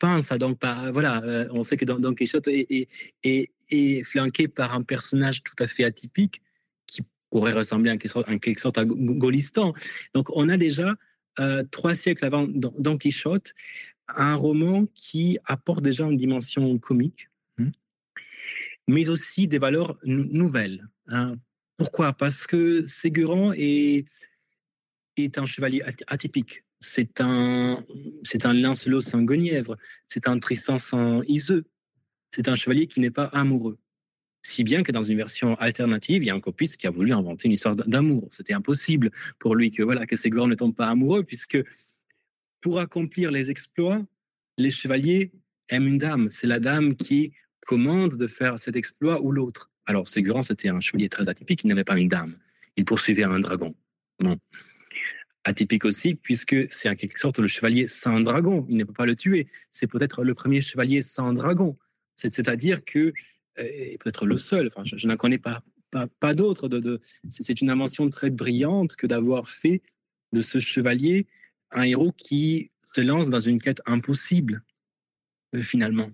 Panza. 0.00 0.38
Donc, 0.38 0.58
voilà, 0.92 1.22
euh, 1.22 1.48
on 1.52 1.62
sait 1.62 1.76
que 1.76 1.84
Don, 1.84 1.98
Don 1.98 2.14
Quichotte 2.14 2.48
est, 2.48 2.88
est, 3.22 4.02
flanqué 4.04 4.48
par 4.48 4.74
un 4.74 4.82
personnage 4.82 5.42
tout 5.42 5.54
à 5.58 5.66
fait 5.66 5.84
atypique 5.84 6.42
pourrait 7.34 7.52
ressembler 7.52 7.90
en 7.90 7.98
quelque 7.98 8.60
sorte, 8.60 8.78
à 8.78 8.84
Golistan. 8.84 9.72
Donc, 10.14 10.28
on 10.36 10.48
a 10.48 10.56
déjà 10.56 10.94
euh, 11.40 11.64
trois 11.68 11.96
siècles 11.96 12.24
avant 12.24 12.46
Don 12.46 12.96
Quichotte 12.96 13.54
un 14.06 14.36
roman 14.36 14.86
qui 14.94 15.38
apporte 15.44 15.82
déjà 15.82 16.04
une 16.04 16.16
dimension 16.16 16.78
comique, 16.78 17.28
hmm. 17.58 17.70
mais 18.86 19.08
aussi 19.08 19.48
des 19.48 19.58
valeurs 19.58 19.98
nouvelles. 20.04 20.86
Hein. 21.08 21.34
Pourquoi? 21.76 22.12
Parce 22.12 22.46
que 22.46 22.86
Ségurant 22.86 23.52
est, 23.52 24.04
est 25.16 25.36
un 25.36 25.46
chevalier 25.46 25.82
atypique. 26.06 26.62
C'est 26.78 27.20
un, 27.20 27.84
c'est 28.22 28.46
un 28.46 28.52
Lancelot 28.52 29.00
sans 29.00 29.22
Guenièvre. 29.22 29.76
C'est 30.06 30.28
un 30.28 30.38
Tristan 30.38 30.78
sans 30.78 31.22
Iseux. 31.22 31.64
C'est 32.30 32.46
un 32.46 32.54
chevalier 32.54 32.86
qui 32.86 33.00
n'est 33.00 33.10
pas 33.10 33.24
amoureux. 33.32 33.78
Si 34.46 34.62
bien 34.62 34.82
que 34.82 34.92
dans 34.92 35.02
une 35.02 35.16
version 35.16 35.54
alternative, 35.54 36.22
il 36.22 36.26
y 36.26 36.30
a 36.30 36.34
un 36.34 36.40
copiste 36.40 36.76
qui 36.76 36.86
a 36.86 36.90
voulu 36.90 37.14
inventer 37.14 37.46
une 37.46 37.52
histoire 37.52 37.74
d'amour. 37.74 38.28
C'était 38.30 38.52
impossible 38.52 39.10
pour 39.38 39.54
lui 39.54 39.70
que 39.70 39.82
voilà 39.82 40.06
que 40.06 40.14
ne 40.14 40.54
tombe 40.54 40.74
pas 40.74 40.88
amoureux, 40.88 41.24
puisque 41.24 41.58
pour 42.60 42.78
accomplir 42.78 43.30
les 43.30 43.50
exploits, 43.50 44.04
les 44.58 44.70
chevaliers 44.70 45.32
aiment 45.70 45.86
une 45.86 45.98
dame. 45.98 46.28
C'est 46.30 46.46
la 46.46 46.60
dame 46.60 46.94
qui 46.94 47.32
commande 47.66 48.18
de 48.18 48.26
faire 48.26 48.58
cet 48.58 48.76
exploit 48.76 49.22
ou 49.22 49.32
l'autre. 49.32 49.70
Alors, 49.86 50.08
Ségurant, 50.08 50.42
c'était 50.42 50.68
un 50.68 50.80
chevalier 50.80 51.08
très 51.08 51.30
atypique, 51.30 51.64
il 51.64 51.68
n'avait 51.68 51.82
pas 51.82 51.98
une 51.98 52.08
dame. 52.08 52.36
Il 52.76 52.84
poursuivait 52.84 53.24
un 53.24 53.40
dragon. 53.40 53.74
Atypique 55.44 55.86
aussi, 55.86 56.16
puisque 56.16 56.70
c'est 56.70 56.90
en 56.90 56.94
quelque 56.94 57.18
sorte 57.18 57.38
le 57.38 57.48
chevalier 57.48 57.88
sans 57.88 58.20
dragon. 58.20 58.66
Il 58.68 58.76
ne 58.76 58.84
peut 58.84 58.92
pas 58.92 59.06
le 59.06 59.16
tuer. 59.16 59.46
C'est 59.70 59.86
peut-être 59.86 60.22
le 60.22 60.34
premier 60.34 60.60
chevalier 60.60 61.00
sans 61.00 61.32
dragon. 61.32 61.78
C'est-à-dire 62.16 62.84
que, 62.84 63.14
euh, 63.58 63.96
peut-être 64.00 64.26
le 64.26 64.38
seul, 64.38 64.66
enfin, 64.68 64.82
je, 64.84 65.06
n'en 65.06 65.16
connais 65.16 65.38
pas, 65.38 65.62
pas, 66.20 66.34
d'autres. 66.34 66.68
De, 66.68 67.00
c'est 67.28 67.60
une 67.60 67.70
invention 67.70 68.08
très 68.10 68.30
brillante 68.30 68.96
que 68.96 69.06
d'avoir 69.06 69.48
fait 69.48 69.82
de 70.32 70.40
ce 70.40 70.58
chevalier 70.58 71.26
un 71.70 71.82
héros 71.82 72.12
qui 72.12 72.70
se 72.82 73.00
lance 73.00 73.28
dans 73.28 73.40
une 73.40 73.60
quête 73.60 73.82
impossible, 73.86 74.62
euh, 75.54 75.62
finalement. 75.62 76.10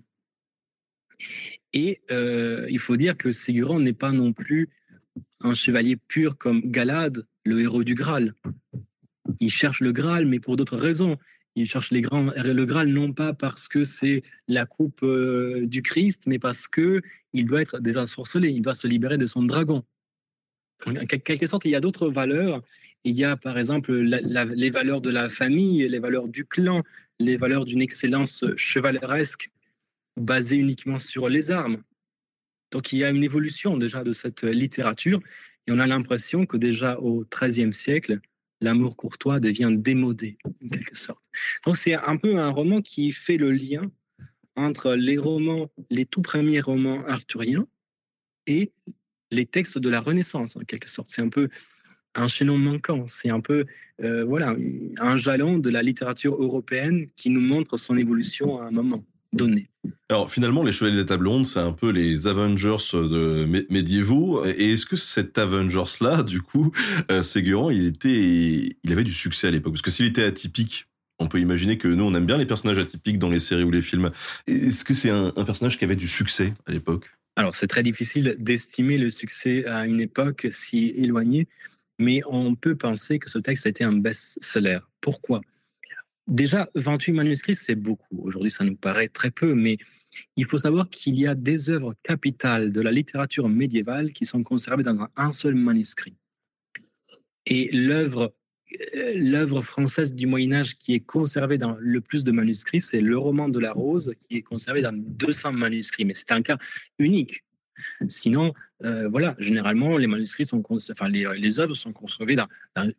Et 1.73 2.01
euh, 2.11 2.67
il 2.69 2.79
faut 2.79 2.97
dire 2.97 3.17
que 3.17 3.31
Ségurant 3.31 3.79
n'est 3.79 3.93
pas 3.93 4.11
non 4.11 4.33
plus 4.33 4.69
un 5.41 5.53
chevalier 5.53 5.95
pur 5.95 6.37
comme 6.37 6.61
Galad, 6.65 7.25
le 7.45 7.61
héros 7.61 7.83
du 7.83 7.95
Graal. 7.95 8.33
Il 9.39 9.49
cherche 9.49 9.81
le 9.81 9.91
Graal, 9.91 10.25
mais 10.25 10.39
pour 10.39 10.57
d'autres 10.57 10.77
raisons. 10.77 11.17
Il 11.55 11.65
cherche 11.65 11.91
les 11.91 12.01
grands, 12.01 12.31
le 12.35 12.65
Graal 12.65 12.87
non 12.87 13.11
pas 13.11 13.33
parce 13.33 13.67
que 13.67 13.83
c'est 13.83 14.23
la 14.47 14.65
coupe 14.65 15.03
euh, 15.03 15.65
du 15.65 15.81
Christ, 15.81 16.23
mais 16.25 16.39
parce 16.39 16.67
que 16.67 17.01
il 17.33 17.45
doit 17.45 17.61
être 17.61 17.79
désensorcelé, 17.79 18.49
il 18.49 18.61
doit 18.61 18.73
se 18.73 18.87
libérer 18.87 19.17
de 19.17 19.25
son 19.25 19.43
dragon. 19.43 19.83
En 20.85 21.05
quelque 21.05 21.45
sorte, 21.45 21.65
il 21.65 21.71
y 21.71 21.75
a 21.75 21.79
d'autres 21.79 22.09
valeurs 22.09 22.61
il 23.03 23.17
y 23.17 23.23
a 23.23 23.35
par 23.35 23.57
exemple 23.57 23.93
les 23.93 24.69
valeurs 24.69 25.01
de 25.01 25.09
la 25.09 25.29
famille, 25.29 25.87
les 25.87 25.99
valeurs 25.99 26.27
du 26.27 26.45
clan, 26.45 26.83
les 27.19 27.37
valeurs 27.37 27.65
d'une 27.65 27.81
excellence 27.81 28.45
chevaleresque 28.55 29.49
basée 30.17 30.57
uniquement 30.57 30.99
sur 30.99 31.29
les 31.29 31.51
armes. 31.51 31.81
Donc 32.71 32.93
il 32.93 32.99
y 32.99 33.03
a 33.03 33.09
une 33.09 33.23
évolution 33.23 33.77
déjà 33.77 34.03
de 34.03 34.13
cette 34.13 34.43
littérature 34.43 35.19
et 35.67 35.71
on 35.71 35.79
a 35.79 35.87
l'impression 35.87 36.45
que 36.45 36.57
déjà 36.57 36.99
au 36.99 37.25
XIIIe 37.25 37.73
siècle, 37.73 38.19
l'amour 38.61 38.95
courtois 38.95 39.39
devient 39.39 39.71
démodé 39.71 40.37
en 40.43 40.69
quelque 40.69 40.97
sorte. 40.97 41.25
Donc 41.65 41.77
c'est 41.77 41.95
un 41.95 42.17
peu 42.17 42.37
un 42.37 42.49
roman 42.49 42.81
qui 42.81 43.11
fait 43.11 43.37
le 43.37 43.51
lien 43.51 43.91
entre 44.55 44.93
les 44.93 45.17
romans, 45.17 45.69
les 45.89 46.05
tout 46.05 46.21
premiers 46.21 46.61
romans 46.61 47.03
arthuriens 47.07 47.67
et 48.47 48.71
les 49.31 49.45
textes 49.45 49.77
de 49.77 49.89
la 49.89 50.01
Renaissance 50.01 50.55
en 50.55 50.61
quelque 50.61 50.89
sorte. 50.89 51.09
C'est 51.09 51.21
un 51.21 51.29
peu 51.29 51.49
un 52.15 52.27
chaînon 52.27 52.57
manquant. 52.57 53.05
C'est 53.07 53.29
un 53.29 53.39
peu 53.39 53.65
euh, 54.03 54.23
voilà, 54.25 54.55
un 54.99 55.15
jalon 55.15 55.57
de 55.57 55.69
la 55.69 55.81
littérature 55.81 56.41
européenne 56.41 57.07
qui 57.15 57.29
nous 57.29 57.41
montre 57.41 57.77
son 57.77 57.97
évolution 57.97 58.61
à 58.61 58.65
un 58.65 58.71
moment 58.71 59.05
donné. 59.33 59.69
Alors 60.09 60.31
finalement, 60.31 60.63
les 60.63 60.71
Chevaliers 60.71 60.97
des 60.97 61.05
Tables 61.05 61.27
Rondes, 61.27 61.45
c'est 61.45 61.59
un 61.59 61.71
peu 61.71 61.89
les 61.89 62.27
Avengers 62.27 62.77
de 62.93 63.45
médiévaux. 63.69 64.45
Et 64.45 64.73
est-ce 64.73 64.85
que 64.85 64.95
cet 64.95 65.37
Avengers-là, 65.37 66.23
du 66.23 66.41
coup, 66.41 66.71
euh, 67.09 67.21
Ségurant, 67.21 67.69
il 67.69 67.85
était, 67.85 68.77
il 68.83 68.91
avait 68.91 69.03
du 69.03 69.13
succès 69.13 69.47
à 69.47 69.51
l'époque? 69.51 69.73
Parce 69.73 69.81
que 69.81 69.91
s'il 69.91 70.05
était 70.05 70.23
atypique, 70.23 70.87
on 71.19 71.27
peut 71.27 71.39
imaginer 71.39 71.77
que 71.77 71.87
nous, 71.87 72.03
on 72.03 72.13
aime 72.13 72.25
bien 72.25 72.37
les 72.37 72.45
personnages 72.45 72.79
atypiques 72.79 73.19
dans 73.19 73.29
les 73.29 73.39
séries 73.39 73.63
ou 73.63 73.71
les 73.71 73.81
films. 73.81 74.11
Est-ce 74.47 74.83
que 74.83 74.93
c'est 74.93 75.11
un, 75.11 75.31
un 75.35 75.43
personnage 75.45 75.77
qui 75.77 75.85
avait 75.85 75.95
du 75.95 76.07
succès 76.07 76.53
à 76.65 76.71
l'époque? 76.71 77.11
Alors, 77.35 77.55
c'est 77.55 77.67
très 77.67 77.83
difficile 77.83 78.35
d'estimer 78.39 78.97
le 78.97 79.09
succès 79.09 79.65
à 79.65 79.85
une 79.85 80.01
époque 80.01 80.47
si 80.51 80.89
éloignée, 80.95 81.47
mais 81.97 82.21
on 82.27 82.55
peut 82.55 82.75
penser 82.75 83.19
que 83.19 83.29
ce 83.29 83.39
texte 83.39 83.65
a 83.65 83.69
été 83.69 83.83
un 83.83 83.93
best-seller. 83.93 84.79
Pourquoi? 84.99 85.41
Déjà, 86.31 86.69
28 86.75 87.11
manuscrits, 87.11 87.55
c'est 87.55 87.75
beaucoup. 87.75 88.21
Aujourd'hui, 88.23 88.51
ça 88.51 88.63
nous 88.63 88.77
paraît 88.77 89.09
très 89.09 89.31
peu, 89.31 89.53
mais 89.53 89.77
il 90.37 90.45
faut 90.45 90.57
savoir 90.57 90.89
qu'il 90.89 91.19
y 91.19 91.27
a 91.27 91.35
des 91.35 91.69
œuvres 91.69 91.93
capitales 92.03 92.71
de 92.71 92.79
la 92.79 92.89
littérature 92.89 93.49
médiévale 93.49 94.13
qui 94.13 94.23
sont 94.23 94.41
conservées 94.41 94.83
dans 94.83 95.05
un, 95.17 95.31
seul 95.33 95.55
manuscrit. 95.55 96.15
Et 97.45 97.69
l'œuvre 97.73 98.33
euh, 98.95 99.13
l'œuvre 99.17 99.61
française 99.61 100.13
du 100.13 100.25
Moyen 100.25 100.53
Âge 100.53 100.77
qui 100.77 100.93
est 100.93 101.01
conservée 101.01 101.57
dans 101.57 101.75
le 101.77 101.99
plus 101.99 102.23
de 102.23 102.31
manuscrits, 102.31 102.79
c'est 102.79 103.01
le 103.01 103.17
roman 103.17 103.49
de 103.49 103.59
la 103.59 103.73
Rose 103.73 104.13
qui 104.21 104.37
est 104.37 104.41
conservé 104.41 104.81
dans 104.81 104.95
200 104.95 105.51
manuscrits. 105.51 106.05
Mais 106.05 106.13
c'est 106.13 106.31
un 106.31 106.41
cas 106.41 106.57
unique. 106.97 107.43
Sinon, 108.07 108.53
euh, 108.85 109.09
voilà, 109.09 109.35
généralement, 109.37 109.97
les 109.97 110.07
manuscrits 110.07 110.45
sont, 110.45 110.63
enfin, 110.91 111.09
les, 111.09 111.59
œuvres 111.59 111.75
sont 111.75 111.91
construites 111.91 112.39
dans, 112.39 112.47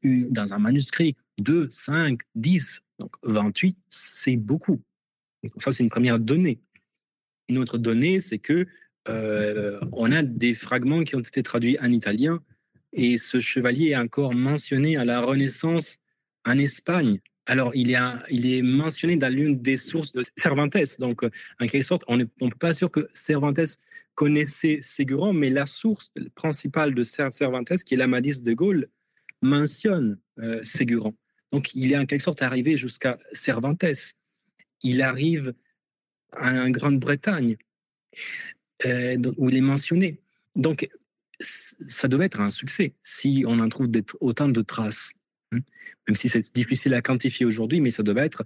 dans, 0.05 0.53
un 0.53 0.59
manuscrit. 0.59 1.17
2, 1.39 1.69
5, 1.71 2.21
10, 2.35 2.83
donc 3.03 3.17
28, 3.25 3.77
c'est 3.89 4.37
beaucoup. 4.37 4.81
Ça, 5.59 5.73
c'est 5.73 5.83
une 5.83 5.91
première 5.91 6.21
donnée. 6.21 6.61
Une 7.49 7.59
autre 7.59 7.77
donnée, 7.77 8.21
c'est 8.21 8.39
que 8.39 8.67
euh, 9.09 9.81
on 9.91 10.13
a 10.13 10.23
des 10.23 10.55
fragments 10.55 11.03
qui 11.03 11.17
ont 11.17 11.21
été 11.21 11.43
traduits 11.43 11.77
en 11.81 11.91
italien 11.91 12.41
et 12.93 13.19
ce 13.19 13.41
chevalier 13.41 13.89
est 13.89 13.97
encore 13.97 14.35
mentionné 14.35 14.97
à 14.97 15.05
la 15.05 15.21
Renaissance 15.21 15.99
en 16.45 16.57
Espagne. 16.59 17.19
Alors, 17.47 17.75
il 17.75 17.91
est, 17.91 18.63
mentionné 18.63 19.17
dans 19.17 19.33
l'une 19.33 19.61
des 19.61 19.79
sources 19.79 20.13
de 20.13 20.23
Cervantes. 20.41 20.77
Donc, 21.01 21.25
en 21.25 21.67
quelque 21.67 21.83
sorte, 21.83 22.05
on 22.07 22.17
ne 22.17 22.25
peut 22.25 22.51
pas 22.61 22.73
sûr 22.73 22.89
que 22.89 23.09
Cervantes 23.13 23.79
connaissait 24.15 24.79
Ségurant, 24.81 25.33
mais 25.33 25.51
la 25.51 25.67
source 25.67 26.13
principale 26.37 26.95
de 26.95 27.03
Cervantes, 27.03 27.83
qui 27.85 27.95
est 27.95 27.97
l'Amadis 27.97 28.43
de 28.43 28.53
Gaulle, 28.53 28.89
mentionne 29.41 30.21
euh, 30.39 30.63
Ségurant. 30.63 31.15
Donc, 31.53 31.75
il 31.75 31.93
est 31.93 31.99
en 31.99 32.07
quelque 32.07 32.23
sorte 32.23 32.43
arrivé 32.43 32.77
jusqu'à 32.77 33.19
Cervantes. 33.33 33.85
Il 34.83 35.03
arrive 35.03 35.55
en 36.39 36.71
Grande-Bretagne, 36.71 37.57
euh, 38.87 39.19
où 39.37 39.51
il 39.51 39.57
est 39.57 39.61
mentionné. 39.61 40.19
Donc, 40.57 40.89
ça 41.41 42.09
devait 42.09 42.27
être 42.27 42.41
un 42.41 42.51
succès 42.51 42.95
si 43.03 43.45
on 43.47 43.59
en 43.59 43.69
trouve 43.69 43.89
autant 44.21 44.49
de 44.49 44.63
traces. 44.63 45.13
Hein. 45.53 45.59
Même 46.09 46.15
si 46.15 46.29
c'est 46.29 46.55
difficile 46.55 46.95
à 46.95 47.03
quantifier 47.03 47.47
aujourd'hui, 47.47 47.81
mais 47.81 47.91
ça 47.91 48.03
devait 48.03 48.25
être 48.25 48.45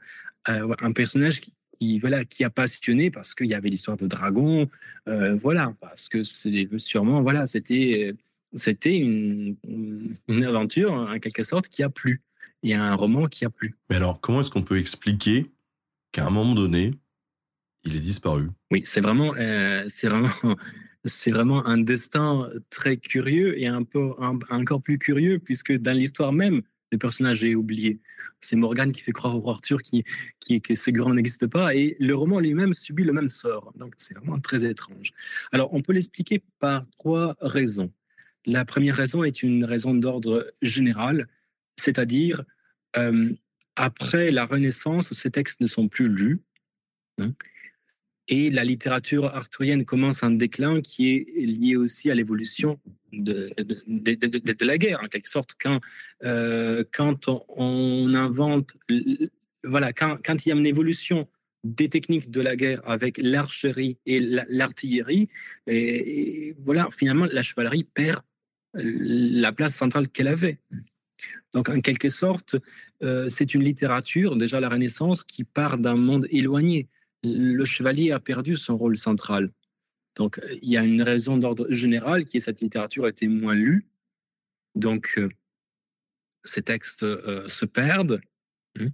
euh, 0.49 0.75
un 0.81 0.93
personnage 0.93 1.41
qui, 1.41 1.99
voilà, 1.99 2.25
qui 2.25 2.45
a 2.45 2.51
passionné 2.51 3.11
parce 3.11 3.35
qu'il 3.35 3.47
y 3.47 3.55
avait 3.55 3.69
l'histoire 3.69 3.97
de 3.97 4.07
dragon, 4.07 4.69
euh, 5.09 5.35
voilà, 5.37 5.75
parce 5.81 6.09
que 6.09 6.23
c'est 6.23 6.69
sûrement, 6.79 7.23
voilà, 7.23 7.47
c'était, 7.47 8.15
c'était 8.55 8.97
une, 8.97 9.57
une, 10.29 10.45
aventure 10.45 10.93
en 10.93 11.19
quelque 11.19 11.43
sorte 11.43 11.69
qui 11.69 11.83
a 11.83 11.91
plu. 11.91 12.23
Il 12.63 12.71
y 12.71 12.75
a 12.75 12.83
un 12.83 12.95
roman 12.95 13.27
qui 13.27 13.45
a 13.45 13.51
plu. 13.51 13.77
Mais 13.91 13.97
alors, 13.97 14.21
comment 14.21 14.41
est-ce 14.41 14.51
qu'on 14.51 14.63
peut 14.63 14.79
expliquer 14.79 15.51
qu'à 16.13 16.27
un 16.27 16.31
moment 16.31 16.55
donné, 16.55 16.93
Il 17.85 17.95
est 17.95 18.01
disparu? 18.01 18.49
Oui, 18.73 18.83
c'est 18.85 19.01
vraiment, 19.01 19.33
euh, 19.37 19.85
c'est 19.89 20.09
vraiment, 20.09 20.31
c'est 21.05 21.31
vraiment 21.31 21.65
un 21.67 21.79
destin 21.79 22.49
très 22.69 22.97
curieux 22.97 23.57
et 23.61 23.69
un 23.69 23.85
peu 23.85 24.11
un- 24.19 24.39
encore 24.51 24.83
plus 24.83 24.99
curieux 24.99 25.39
puisque 25.39 25.73
dans 25.79 25.97
l'histoire 25.97 26.33
même, 26.33 26.63
le 26.91 26.99
personnage 26.99 27.45
est 27.45 27.55
oublié. 27.55 28.01
C'est 28.41 28.57
Morgane 28.57 28.91
qui 28.93 29.03
fait 29.03 29.13
croire 29.13 29.37
au 29.37 29.41
roi 29.41 29.55
Arthur 29.55 29.83
qui, 29.83 30.03
qui, 30.41 30.61
que 30.61 30.75
Ségurant 30.75 31.15
n'existe 31.15 31.47
pas 31.47 31.75
et 31.77 31.97
le 32.01 32.15
roman 32.17 32.41
lui-même 32.41 32.75
subit 32.75 33.05
le 33.05 33.13
même 33.13 33.29
sort. 33.29 33.73
Donc 33.77 33.95
c'est 33.99 34.15
vraiment 34.17 34.41
très 34.41 34.65
étrange. 34.65 35.13
Alors 35.53 35.73
on 35.75 35.83
peut 35.83 35.93
l'expliquer 35.93 36.43
par 36.59 36.83
trois 36.99 37.37
raisons. 37.41 37.93
La 38.47 38.65
première 38.65 38.97
raison 38.97 39.23
est 39.25 39.43
une 39.45 39.65
raison 39.65 39.95
d'ordre 39.95 40.47
général, 40.63 41.29
c'est-à-dire 41.77 42.45
euh, 42.97 43.33
après 43.77 44.31
la 44.31 44.47
Renaissance, 44.47 45.13
ces 45.13 45.31
textes 45.31 45.61
ne 45.61 45.67
sont 45.67 45.89
plus 45.89 46.09
lus. 46.09 46.41
hein, 47.19 47.35
et 48.29 48.51
la 48.51 48.65
littérature 48.65 49.27
arthurienne 49.27 49.85
commence 49.85 50.23
un 50.23 50.33
déclin 50.33 50.81
qui 50.81 51.13
est 51.13 51.27
lié 51.37 51.77
aussi 51.77 52.11
à 52.11 52.15
l'évolution 52.15 52.81
de, 53.13 53.53
la 54.65 54.79
guerre, 54.79 55.01
en 55.03 55.07
quelque 55.07 55.29
sorte. 55.29 55.53
Quand, 55.61 55.81
euh, 56.25 56.83
quand 56.93 57.29
on, 57.49 58.13
invente, 58.15 58.77
voilà, 59.63 59.93
quand, 59.93 60.45
il 60.45 60.49
y 60.49 60.53
a 60.53 60.57
une 60.57 60.67
évolution 60.67 61.29
des 61.63 61.89
techniques 61.89 62.31
de 62.31 62.41
la 62.41 62.57
guerre 62.57 62.81
avec 62.85 63.17
l'archerie 63.19 63.99
et 64.07 64.19
la- 64.19 64.47
l'artillerie, 64.49 65.29
et 65.69 66.55
voilà, 66.59 66.89
finalement, 66.91 67.27
la 67.27 67.43
chevalerie 67.43 67.85
perd 67.85 68.23
la 68.75 69.53
place 69.53 69.75
centrale 69.75 70.09
qu'elle 70.09 70.29
avait. 70.29 70.59
Donc, 71.53 71.69
en 71.69 71.81
quelque 71.81 72.09
sorte, 72.09 72.57
euh, 73.03 73.29
c'est 73.29 73.55
une 73.55 73.63
littérature, 73.63 74.37
déjà 74.37 74.61
la 74.61 74.69
Renaissance, 74.69 75.25
qui 75.25 75.45
part 75.45 75.79
d'un 75.79 75.97
monde 75.97 76.27
éloigné 76.31 76.89
le 77.27 77.65
chevalier 77.65 78.13
a 78.13 78.21
perdu 78.21 78.57
son 78.57 78.77
rôle 78.77 78.97
central. 78.97 79.51
Donc, 80.17 80.41
il 80.63 80.69
y 80.69 80.77
a 80.77 80.85
une 80.85 81.03
raison 81.03 81.37
d'ordre 81.37 81.67
général 81.71 82.25
qui 82.25 82.39
est 82.39 82.41
cette 82.41 82.61
littérature 82.61 83.05
a 83.05 83.09
été 83.09 83.29
moins 83.29 83.55
lue. 83.55 83.87
Donc, 84.75 85.15
euh, 85.19 85.29
ces 86.45 86.63
textes 86.63 87.03
euh, 87.03 87.47
se 87.49 87.67
perdent. 87.67 88.21
Euh, 88.79 88.89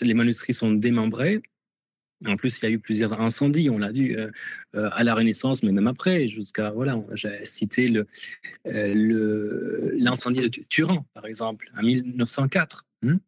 les 0.00 0.14
manuscrits 0.14 0.54
sont 0.54 0.72
démembrés. 0.72 1.42
En 2.26 2.36
plus, 2.36 2.60
il 2.60 2.64
y 2.64 2.68
a 2.68 2.70
eu 2.70 2.78
plusieurs 2.78 3.20
incendies, 3.20 3.70
on 3.70 3.78
l'a 3.78 3.92
dit, 3.92 4.14
euh, 4.14 4.30
euh, 4.74 4.88
à 4.92 5.04
la 5.04 5.14
Renaissance, 5.14 5.62
mais 5.62 5.72
même 5.72 5.86
après, 5.86 6.28
jusqu'à, 6.28 6.70
voilà, 6.70 7.02
j'ai 7.14 7.44
cité 7.44 7.88
le, 7.88 8.06
euh, 8.66 9.92
l'incendie 9.96 10.40
de 10.40 10.48
Tu- 10.48 10.64
Turin, 10.66 11.04
par 11.14 11.26
exemple, 11.26 11.70
en 11.76 11.82
1904. 11.82 12.86
hein. 13.06 13.18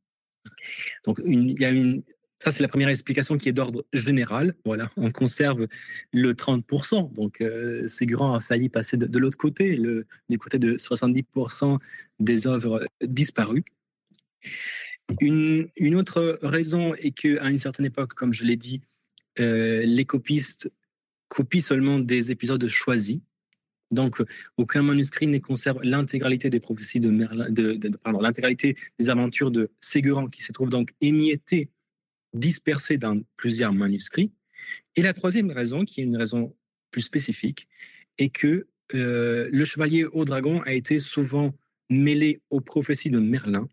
Donc, 1.04 1.20
il 1.24 1.60
y 1.60 1.64
a 1.64 1.70
une, 1.70 2.02
ça, 2.38 2.50
c'est 2.50 2.62
la 2.62 2.68
première 2.68 2.88
explication 2.88 3.38
qui 3.38 3.48
est 3.48 3.52
d'ordre 3.52 3.86
général. 3.92 4.54
Voilà, 4.66 4.90
on 4.96 5.10
conserve 5.10 5.66
le 6.12 6.34
30%. 6.34 7.10
Donc, 7.14 7.40
euh, 7.40 7.86
Ségurant 7.86 8.34
a 8.34 8.40
failli 8.40 8.68
passer 8.68 8.96
de, 8.98 9.18
l'autre 9.18 9.38
côté, 9.38 9.80
du 10.28 10.38
côté 10.38 10.58
de 10.58 10.76
70% 10.76 11.78
des 12.20 12.46
œuvres 12.46 12.86
disparues. 13.02 13.64
Une, 15.20 15.94
autre 15.94 16.39
raison 16.43 16.94
est 16.94 17.10
qu'à 17.10 17.51
une 17.51 17.59
certaine 17.59 17.86
époque, 17.86 18.14
comme 18.14 18.32
je 18.32 18.44
l'ai 18.44 18.56
dit, 18.56 18.81
euh, 19.39 19.82
les 19.85 20.05
copistes 20.05 20.70
copient 21.28 21.60
seulement 21.60 21.98
des 21.98 22.31
épisodes 22.31 22.66
choisis. 22.68 23.20
Donc, 23.90 24.22
aucun 24.56 24.82
manuscrit 24.82 25.26
ne 25.26 25.39
conserve 25.39 25.82
l'intégralité 25.82 26.48
des 26.51 26.59
prophéties 26.59 27.01
de 27.01 27.10
Merlin, 27.10 27.51
de, 27.51 27.78
l'intégralité 28.20 28.76
des 28.98 29.10
aventures 29.10 29.51
de 29.51 29.70
Ségurant, 29.81 30.26
qui 30.26 30.43
se 30.43 30.52
trouve 30.52 30.70
donc 30.70 30.94
émiettées 31.01 31.68
dispersés 32.32 32.97
dans 32.97 33.20
plusieurs 33.36 33.72
manuscrits. 33.72 34.32
Et 34.97 35.02
la 35.02 35.12
troisième 35.12 35.51
raison, 35.51 35.85
qui 35.85 36.01
est 36.01 36.05
une 36.05 36.16
raison 36.16 36.55
plus 36.90 37.02
spécifique, 37.02 37.68
est 38.18 38.31
que 38.31 38.66
euh, 38.94 39.48
le 39.52 39.64
chevalier 39.64 40.05
au 40.05 40.24
dragon 40.24 40.62
a 40.62 40.72
été 40.72 40.98
souvent 40.98 41.55
mêlé 41.90 42.40
aux 42.51 42.60
prophéties 42.60 43.10
de 43.10 43.18
Merlin 43.18 43.68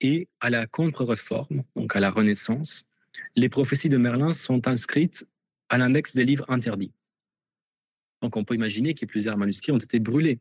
et 0.00 0.28
à 0.40 0.50
la 0.50 0.66
contre-réforme, 0.66 1.64
donc 1.74 1.96
à 1.96 2.00
la 2.00 2.10
Renaissance. 2.10 2.84
Les 3.34 3.48
prophéties 3.48 3.88
de 3.88 3.96
Merlin 3.96 4.32
sont 4.32 4.68
inscrites 4.68 5.26
à 5.68 5.78
l'index 5.78 6.14
des 6.14 6.24
livres 6.24 6.44
interdits. 6.48 6.92
Donc 8.22 8.36
on 8.36 8.44
peut 8.44 8.54
imaginer 8.54 8.94
que 8.94 9.06
plusieurs 9.06 9.36
manuscrits 9.36 9.72
ont 9.72 9.78
été 9.78 9.98
brûlés, 9.98 10.38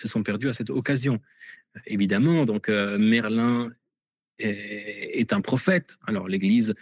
se 0.00 0.08
sont 0.08 0.22
perdus 0.22 0.48
à 0.48 0.52
cette 0.52 0.70
occasion. 0.70 1.20
Évidemment, 1.86 2.44
donc 2.44 2.68
euh, 2.68 2.98
Merlin 2.98 3.72
est, 4.38 5.32
un 5.32 5.40
prophète. 5.40 5.98
Alors 6.06 6.28
l'Église 6.28 6.74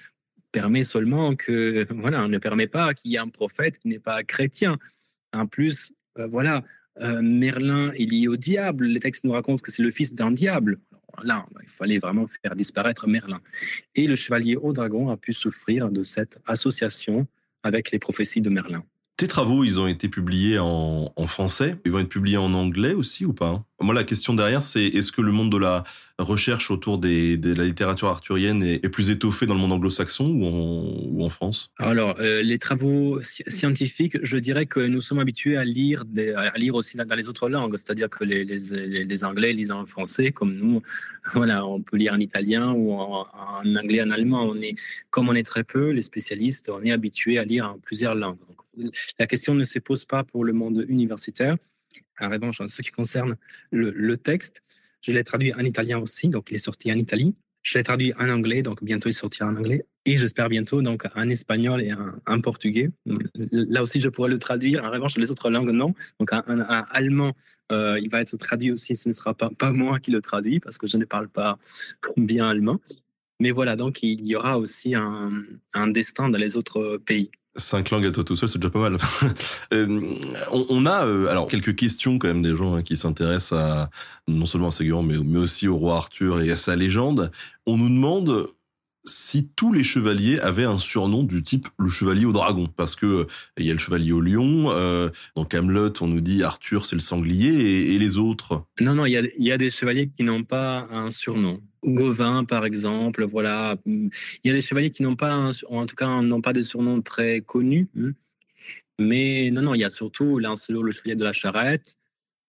permet 0.52 0.84
seulement 0.84 1.36
que, 1.36 1.86
voilà, 1.94 2.26
ne 2.28 2.38
permet 2.38 2.68
pas 2.68 2.94
qu'il 2.94 3.12
y 3.12 3.16
ait 3.16 3.18
un 3.18 3.28
prophète 3.28 3.78
qui 3.78 3.88
n'est 3.88 3.98
pas 3.98 4.22
chrétien. 4.22 4.78
En 5.32 5.46
plus, 5.46 5.92
euh, 6.18 6.26
voilà, 6.26 6.64
euh, 7.00 7.20
Merlin 7.22 7.92
est 7.92 8.10
lié 8.10 8.28
au 8.28 8.36
diable. 8.36 8.86
Les 8.86 9.00
textes 9.00 9.24
nous 9.24 9.32
racontent 9.32 9.62
que 9.62 9.70
c'est 9.70 9.82
le 9.82 9.90
fils 9.90 10.14
d'un 10.14 10.30
diable. 10.30 10.78
Là, 11.22 11.46
il 11.62 11.68
fallait 11.68 11.98
vraiment 11.98 12.26
faire 12.26 12.54
disparaître 12.54 13.06
Merlin. 13.06 13.40
Et 13.94 14.06
le 14.06 14.14
chevalier 14.14 14.56
au 14.56 14.72
dragon 14.72 15.10
a 15.10 15.16
pu 15.16 15.32
souffrir 15.32 15.90
de 15.90 16.02
cette 16.02 16.38
association 16.46 17.26
avec 17.62 17.90
les 17.90 17.98
prophéties 17.98 18.40
de 18.40 18.50
Merlin. 18.50 18.84
Tes 19.18 19.26
travaux, 19.26 19.64
ils 19.64 19.80
ont 19.80 19.88
été 19.88 20.08
publiés 20.08 20.60
en, 20.60 21.10
français. 21.26 21.74
Ils 21.84 21.90
vont 21.90 21.98
être 21.98 22.08
publiés 22.08 22.36
en 22.36 22.54
anglais 22.54 22.94
aussi 22.94 23.24
ou 23.24 23.32
pas? 23.32 23.64
Moi, 23.80 23.92
la 23.92 24.04
question 24.04 24.32
derrière, 24.32 24.62
c'est 24.62 24.84
est-ce 24.84 25.10
que 25.10 25.20
le 25.20 25.32
monde 25.32 25.50
de 25.50 25.56
la 25.56 25.82
recherche 26.20 26.70
autour 26.70 26.98
de 26.98 27.54
la 27.56 27.64
littérature 27.64 28.06
arthurienne 28.06 28.62
est, 28.62 28.88
plus 28.88 29.10
étoffé 29.10 29.46
dans 29.46 29.54
le 29.54 29.60
monde 29.60 29.72
anglo-saxon 29.72 30.24
ou 30.24 31.24
en, 31.24 31.28
France? 31.30 31.72
Alors, 31.78 32.14
euh, 32.20 32.42
les 32.42 32.60
travaux 32.60 33.20
sci- 33.20 33.42
scientifiques, 33.48 34.18
je 34.22 34.36
dirais 34.36 34.66
que 34.66 34.78
nous 34.78 35.00
sommes 35.00 35.18
habitués 35.18 35.56
à 35.56 35.64
lire, 35.64 36.04
à 36.36 36.56
lire 36.56 36.76
aussi 36.76 36.96
dans, 36.96 37.16
les 37.16 37.28
autres 37.28 37.48
langues, 37.48 37.76
c'est-à-dire 37.76 38.08
que 38.08 38.22
les, 38.22 39.24
Anglais 39.24 39.52
lisent 39.52 39.72
en 39.72 39.84
français, 39.84 40.30
comme 40.30 40.54
nous, 40.54 40.80
voilà, 41.32 41.66
on 41.66 41.82
peut 41.82 41.96
lire 41.96 42.12
en 42.12 42.20
italien 42.20 42.70
ou 42.70 42.92
en, 42.92 43.26
anglais, 43.64 44.00
en 44.00 44.12
allemand. 44.12 44.44
On 44.44 44.62
est, 44.62 44.76
comme 45.10 45.28
on 45.28 45.34
est 45.34 45.42
très 45.42 45.64
peu, 45.64 45.90
les 45.90 46.02
spécialistes, 46.02 46.70
on 46.70 46.84
est 46.84 46.92
habitués 46.92 47.38
à 47.38 47.44
lire 47.44 47.68
en 47.68 47.78
plusieurs 47.80 48.14
langues. 48.14 48.38
La 49.18 49.26
question 49.26 49.54
ne 49.54 49.64
se 49.64 49.78
pose 49.78 50.04
pas 50.04 50.24
pour 50.24 50.44
le 50.44 50.52
monde 50.52 50.84
universitaire. 50.88 51.56
En 52.20 52.28
revanche, 52.28 52.60
en 52.60 52.68
ce 52.68 52.82
qui 52.82 52.90
concerne 52.90 53.36
le, 53.70 54.16
texte, 54.16 54.62
je 55.02 55.12
l'ai 55.12 55.24
traduit 55.24 55.54
en 55.54 55.60
italien 55.60 55.98
aussi, 55.98 56.28
donc 56.28 56.50
il 56.50 56.56
est 56.56 56.58
sorti 56.58 56.92
en 56.92 56.96
Italie. 56.96 57.34
Je 57.62 57.76
l'ai 57.76 57.84
traduit 57.84 58.12
en 58.14 58.28
anglais, 58.30 58.62
donc 58.62 58.82
bientôt 58.82 59.08
il 59.08 59.14
sortira 59.14 59.48
en 59.48 59.56
anglais. 59.56 59.84
Et 60.04 60.16
j'espère 60.16 60.48
bientôt 60.48 60.80
donc 60.80 61.04
en 61.14 61.28
espagnol 61.28 61.82
et 61.82 61.92
en, 62.26 62.40
portugais. 62.40 62.90
Là 63.50 63.82
aussi, 63.82 64.00
je 64.00 64.08
pourrais 64.08 64.30
le 64.30 64.38
traduire. 64.38 64.84
En 64.84 64.90
revanche, 64.90 65.16
les 65.18 65.30
autres 65.30 65.50
langues, 65.50 65.70
non. 65.70 65.92
Donc 66.18 66.32
en, 66.32 66.42
allemand, 66.90 67.34
euh, 67.72 67.98
il 68.00 68.08
va 68.08 68.22
être 68.22 68.36
traduit 68.36 68.70
aussi. 68.70 68.96
Ce 68.96 69.08
ne 69.08 69.14
sera 69.14 69.34
pas, 69.34 69.72
moi 69.72 69.98
qui 69.98 70.10
le 70.10 70.22
traduis 70.22 70.60
parce 70.60 70.78
que 70.78 70.86
je 70.86 70.96
ne 70.96 71.04
parle 71.04 71.28
pas 71.28 71.58
bien 72.16 72.48
allemand. 72.48 72.80
Mais 73.40 73.50
voilà, 73.50 73.76
donc 73.76 74.02
il 74.02 74.26
y 74.26 74.34
aura 74.34 74.58
aussi 74.58 74.94
un 74.94 75.88
destin 75.88 76.28
dans 76.28 76.38
les 76.38 76.56
autres 76.56 76.96
pays. 77.04 77.30
Cinq 77.58 77.90
langues 77.90 78.06
à 78.06 78.10
toi 78.12 78.22
tout 78.22 78.36
seul, 78.36 78.48
c'est 78.48 78.58
déjà 78.58 78.70
pas 78.70 78.90
mal. 78.90 78.96
Euh, 79.74 80.14
on, 80.50 80.86
a 80.86 81.04
euh, 81.04 81.26
alors 81.28 81.46
quelques 81.46 81.74
questions 81.74 82.18
quand 82.18 82.28
même 82.28 82.42
des 82.42 82.54
gens 82.54 82.74
hein, 82.74 82.82
qui 82.82 82.96
s'intéressent 82.96 83.58
à 83.58 83.90
non 84.26 84.46
seulement 84.46 84.68
à 84.68 84.70
Ségurant, 84.70 85.02
mais, 85.02 85.16
mais 85.18 85.38
aussi 85.38 85.68
au 85.68 85.76
roi 85.76 85.96
Arthur 85.96 86.40
et 86.40 86.50
à 86.50 86.56
sa 86.56 86.74
légende. 86.74 87.30
On 87.66 87.76
nous 87.76 87.88
demande 87.88 88.46
si 89.04 89.48
tous 89.56 89.72
les 89.72 89.82
chevaliers 89.82 90.38
avaient 90.38 90.64
un 90.64 90.78
surnom 90.78 91.22
du 91.22 91.42
type 91.42 91.68
le 91.78 91.88
chevalier 91.88 92.24
au 92.24 92.32
dragon, 92.32 92.68
parce 92.76 92.96
que 92.96 93.06
euh, 93.06 93.26
il 93.58 93.66
y 93.66 93.70
a 93.70 93.74
le 93.74 93.78
chevalier 93.78 94.12
au 94.12 94.20
lion. 94.20 94.72
Dans 95.36 95.44
Camelot, 95.44 95.92
on 96.00 96.06
nous 96.06 96.20
dit 96.20 96.42
Arthur 96.42 96.86
c'est 96.86 96.96
le 96.96 97.00
sanglier 97.00 97.94
et, 97.94 97.98
les 97.98 98.16
autres? 98.18 98.64
Non, 98.80 98.94
non, 98.94 99.04
il 99.04 99.30
y 99.38 99.52
a 99.52 99.58
des 99.58 99.70
chevaliers 99.70 100.10
qui 100.16 100.24
n'ont 100.24 100.44
pas 100.44 100.86
un 100.92 101.10
surnom. 101.10 101.60
Gauvin, 101.88 102.44
par 102.44 102.64
exemple, 102.64 103.24
voilà. 103.24 103.76
Il 103.86 104.10
y 104.44 104.50
a 104.50 104.52
des 104.52 104.60
chevaliers 104.60 104.90
qui 104.90 105.02
n'ont 105.02 105.16
pas, 105.16 105.32
un 105.32 105.50
en 105.68 105.86
tout 105.86 105.96
cas, 105.96 106.20
n'ont 106.22 106.40
pas 106.40 106.52
de 106.52 106.62
surnoms 106.62 107.00
très 107.02 107.40
connus. 107.40 107.88
hein. 107.98 108.12
Mais 108.98 109.50
non, 109.52 109.62
non, 109.62 109.74
il 109.74 109.78
y 109.80 109.84
a 109.84 109.90
surtout 109.90 110.38
Lancelot, 110.38 110.82
le 110.82 110.90
chevalier 110.90 111.14
de 111.16 111.24
la 111.24 111.32
charrette, 111.32 111.96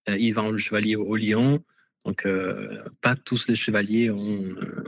euh, 0.10 0.18
Yvan, 0.18 0.50
le 0.52 0.58
chevalier 0.58 0.96
au 0.96 1.16
lion. 1.16 1.64
Donc, 2.06 2.26
euh, 2.26 2.80
pas 3.02 3.16
tous 3.16 3.48
les 3.48 3.56
chevaliers 3.56 4.10
ont, 4.10 4.42
euh, 4.44 4.84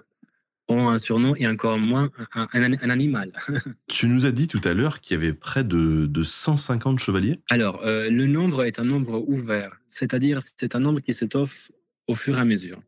ont 0.70 0.90
un 0.90 0.98
surnom 0.98 1.36
et 1.36 1.46
encore 1.46 1.78
moins 1.78 2.10
un, 2.34 2.48
un- 2.54 2.74
un 2.82 2.90
animal. 2.90 3.32
Tu 3.88 4.08
nous 4.08 4.26
as 4.26 4.32
dit 4.32 4.48
tout 4.48 4.62
à 4.64 4.74
l'heure 4.74 5.02
qu'il 5.02 5.16
y 5.16 5.20
avait 5.22 5.34
près 5.34 5.64
de, 5.64 6.06
de 6.08 6.24
150 6.24 6.98
chevaliers. 7.00 7.40
Alors, 7.50 7.86
euh, 7.86 8.10
le 8.10 8.26
nombre 8.26 8.64
est 8.64 8.80
un 8.80 8.86
nombre 8.86 9.24
ouvert, 9.28 9.80
c'est-à-dire 9.88 10.40
c'est 10.58 10.76
un 10.76 10.80
nombre 10.80 11.02
qui 11.02 11.14
s'étoffe 11.14 11.72
au 12.08 12.16
fur 12.16 12.38
et 12.38 12.42
à 12.42 12.46
mesure. 12.46 12.82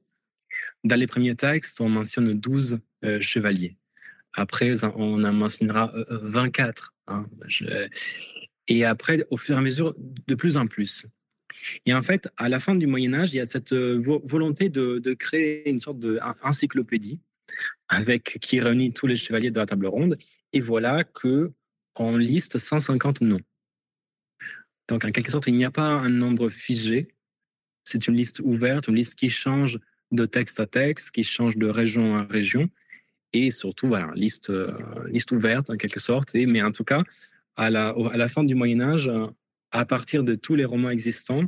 Dans 0.84 0.96
les 0.96 1.08
premiers 1.08 1.36
textes, 1.36 1.80
on 1.82 1.90
mentionne 1.90 2.34
12 2.34 2.80
euh, 3.06 3.22
chevaliers. 3.22 3.78
Après, 4.34 4.84
on 4.84 5.24
en 5.24 5.34
mentionnera 5.34 5.94
euh, 5.96 6.06
euh, 6.12 6.20
24. 6.24 6.94
hein. 7.08 7.26
Et 8.68 8.84
après, 8.86 9.26
au 9.30 9.38
fur 9.38 9.56
et 9.56 9.60
à 9.60 9.62
mesure, 9.62 9.96
de 9.98 10.36
plus 10.36 10.58
en 10.58 10.68
plus. 10.68 11.06
Et 11.86 11.94
en 11.94 12.02
fait, 12.02 12.30
à 12.38 12.50
la 12.50 12.60
fin 12.60 12.76
du 12.76 12.88
Moyen 12.88 13.14
Âge, 13.14 13.34
il 13.34 13.38
y 13.38 13.40
a 13.40 13.46
cette 13.46 13.74
euh, 13.74 13.98
vo- 14.00 14.22
volonté 14.26 14.70
de, 14.70 15.00
de 15.00 15.14
créer 15.14 15.70
une 15.70 15.80
sorte 15.80 16.00
d'encyclopédie 16.00 17.20
avec 17.88 18.40
qui 18.42 18.60
réunit 18.60 18.94
tous 18.94 19.08
les 19.08 19.16
chevaliers 19.16 19.52
de 19.52 19.60
la 19.60 19.66
table 19.66 19.86
ronde. 19.88 20.18
Et 20.52 20.60
voilà 20.60 21.04
que 21.04 21.52
on 21.96 22.18
liste 22.18 22.58
150 22.58 23.22
noms. 23.22 23.42
Donc, 24.90 25.06
en 25.06 25.12
quelque 25.12 25.32
sorte, 25.32 25.48
il 25.48 25.56
n'y 25.56 25.64
a 25.66 25.72
pas 25.72 25.86
un 25.88 26.10
nombre 26.10 26.50
figé. 26.50 27.08
C'est 27.86 28.08
une 28.08 28.16
liste 28.16 28.40
ouverte, 28.44 28.88
une 28.88 28.96
liste 28.96 29.16
qui 29.16 29.30
change 29.30 29.80
de 30.14 30.26
texte 30.26 30.60
à 30.60 30.66
texte, 30.66 31.12
qui 31.12 31.24
change 31.24 31.58
de 31.58 31.68
région 31.68 32.16
à 32.16 32.24
région. 32.24 32.70
Et 33.34 33.52
surtout, 33.52 33.88
voilà, 33.88 34.12
liste, 34.16 34.50
euh, 34.50 34.72
liste 35.08 35.32
ouverte, 35.32 35.70
en 35.70 35.76
quelque 35.76 36.00
sorte. 36.00 36.34
Mais 36.34 36.62
en 36.62 36.72
tout 36.72 36.84
cas, 36.84 37.04
à 37.56 37.70
la, 37.70 37.90
à 37.90 38.18
la 38.18 38.28
fin 38.28 38.44
du 38.44 38.56
Moyen-Âge, 38.56 39.12
à 39.72 39.86
partir 39.86 40.24
de 40.24 40.36
tous 40.36 40.56
les 40.56 40.66
romans 40.66 40.92
existants, 40.92 41.44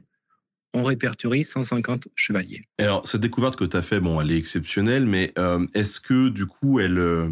on 0.76 0.84
répertorie 0.84 1.44
150 1.44 2.10
chevaliers. 2.16 2.68
alors, 2.78 3.08
cette 3.08 3.22
découverte 3.22 3.56
que 3.56 3.64
tu 3.64 3.78
as 3.78 3.82
faite, 3.82 4.04
bon, 4.04 4.20
elle 4.20 4.32
est 4.32 4.38
exceptionnelle, 4.38 5.06
mais 5.06 5.32
euh, 5.38 5.66
est-ce 5.74 6.02
que 6.02 6.28
du 6.30 6.46
coup, 6.46 6.80
elle, 6.80 6.98
euh, 6.98 7.30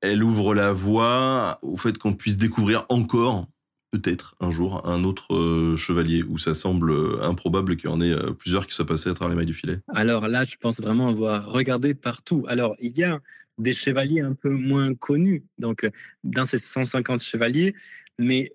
elle 0.00 0.22
ouvre 0.22 0.54
la 0.54 0.72
voie 0.72 1.58
au 1.62 1.76
fait 1.76 1.98
qu'on 1.98 2.14
puisse 2.14 2.38
découvrir 2.38 2.86
encore, 2.88 3.46
peut-être 3.90 4.36
un 4.40 4.50
jour, 4.50 4.86
un 4.86 5.04
autre 5.04 5.34
euh, 5.34 5.76
chevalier, 5.76 6.22
où 6.22 6.38
ça 6.38 6.54
semble 6.54 6.92
improbable 7.22 7.76
qu'il 7.76 7.90
y 7.90 7.92
en 7.92 8.00
ait 8.00 8.14
plusieurs 8.38 8.66
qui 8.66 8.74
soient 8.74 8.86
passés 8.86 9.10
à 9.10 9.14
travers 9.14 9.30
les 9.30 9.36
mailles 9.36 9.46
du 9.46 9.54
filet 9.54 9.80
Alors 9.88 10.28
là, 10.28 10.44
je 10.44 10.56
pense 10.56 10.80
vraiment 10.80 11.08
avoir 11.08 11.50
regardé 11.50 11.94
partout. 11.94 12.44
Alors, 12.48 12.76
il 12.80 12.96
y 12.96 13.04
a 13.04 13.20
des 13.58 13.72
chevaliers 13.72 14.20
un 14.20 14.34
peu 14.34 14.50
moins 14.50 14.94
connus, 14.94 15.44
donc 15.58 15.88
dans 16.24 16.44
ces 16.44 16.58
150 16.58 17.22
chevaliers, 17.22 17.74
mais 18.18 18.54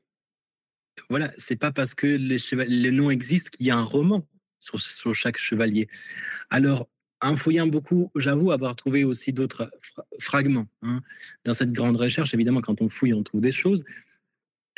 voilà, 1.09 1.31
c'est 1.37 1.57
pas 1.57 1.71
parce 1.71 1.93
que 1.93 2.07
les, 2.07 2.37
les 2.67 2.91
noms 2.91 3.09
existent 3.09 3.49
qu'il 3.51 3.67
y 3.67 3.71
a 3.71 3.77
un 3.77 3.83
roman 3.83 4.25
sur, 4.73 5.13
chaque 5.13 5.37
chevalier. 5.37 5.87
Alors, 6.49 6.87
en 7.21 7.35
fouillant 7.35 7.67
beaucoup, 7.67 8.11
j'avoue 8.15 8.51
avoir 8.51 8.75
trouvé 8.75 9.03
aussi 9.03 9.33
d'autres 9.33 9.71
fragments. 10.19 10.67
Hein. 10.81 11.01
Dans 11.43 11.53
cette 11.53 11.71
grande 11.71 11.97
recherche, 11.97 12.33
évidemment, 12.33 12.61
quand 12.61 12.81
on 12.81 12.89
fouille, 12.89 13.13
on 13.13 13.23
trouve 13.23 13.41
des 13.41 13.51
choses. 13.51 13.83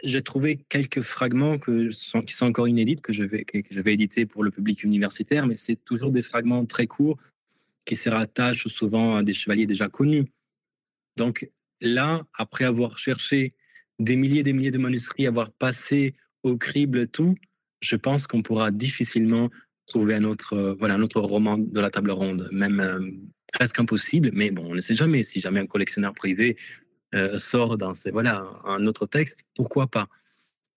J'ai 0.04 0.22
trouvé 0.22 0.60
quelques 0.70 1.02
fragments 1.02 1.58
qui 1.58 1.92
sont 1.92 2.46
encore 2.46 2.68
inédits, 2.68 2.98
que 2.98 3.14
je, 3.14 3.24
vais, 3.24 3.44
que 3.46 3.60
je 3.70 3.82
vais 3.82 3.94
éditer 3.94 4.26
pour 4.26 4.44
le 4.44 4.52
public 4.52 4.84
universitaire, 4.84 5.48
mais 5.48 5.56
c'est 5.56 5.84
toujours 5.84 6.12
des 6.12 6.22
fragments 6.22 6.66
très 6.66 6.86
courts 6.88 7.18
qui 7.86 7.96
se 7.96 8.10
rattachent 8.10 8.68
souvent 8.68 9.16
à 9.16 9.24
des 9.24 9.34
chevaliers 9.34 9.66
déjà 9.66 9.90
connus. 9.90 10.26
Donc 11.16 11.50
là, 11.82 12.26
après 12.34 12.66
avoir 12.66 12.98
cherché 12.98 13.54
des 13.98 14.16
milliers 14.16 14.42
et 14.42 14.44
des 14.44 14.54
milliers 14.54 14.72
de 14.72 14.78
manuscrits, 14.78 15.26
avoir 15.26 15.52
passé 15.52 16.14
au 16.44 16.58
crible 16.58 17.08
tout, 17.08 17.36
je 17.82 17.96
pense 17.96 18.28
qu'on 18.28 18.44
pourra 18.44 18.72
difficilement 18.72 19.50
trouver 19.86 20.16
un 20.16 20.24
autre, 20.26 20.54
euh, 20.54 20.76
voilà, 20.78 20.96
un 20.96 21.02
autre 21.02 21.22
roman 21.22 21.58
de 21.58 21.80
la 21.80 21.90
table 21.90 22.12
ronde, 22.12 22.50
même 22.52 22.80
euh, 22.80 23.00
presque 23.54 23.80
impossible, 23.80 24.32
mais 24.34 24.52
bon, 24.52 24.66
on 24.66 24.76
ne 24.76 24.82
sait 24.82 24.96
jamais. 24.96 25.24
Si 25.24 25.40
jamais 25.40 25.62
un 25.62 25.68
collectionneur 25.68 26.14
privé 26.14 26.58
euh, 27.16 27.38
sort 27.38 27.78
dans 27.78 27.94
voilà, 28.12 28.50
un 28.66 28.86
autre 28.88 29.06
texte, 29.06 29.44
pourquoi 29.56 29.88
pas? 29.88 30.08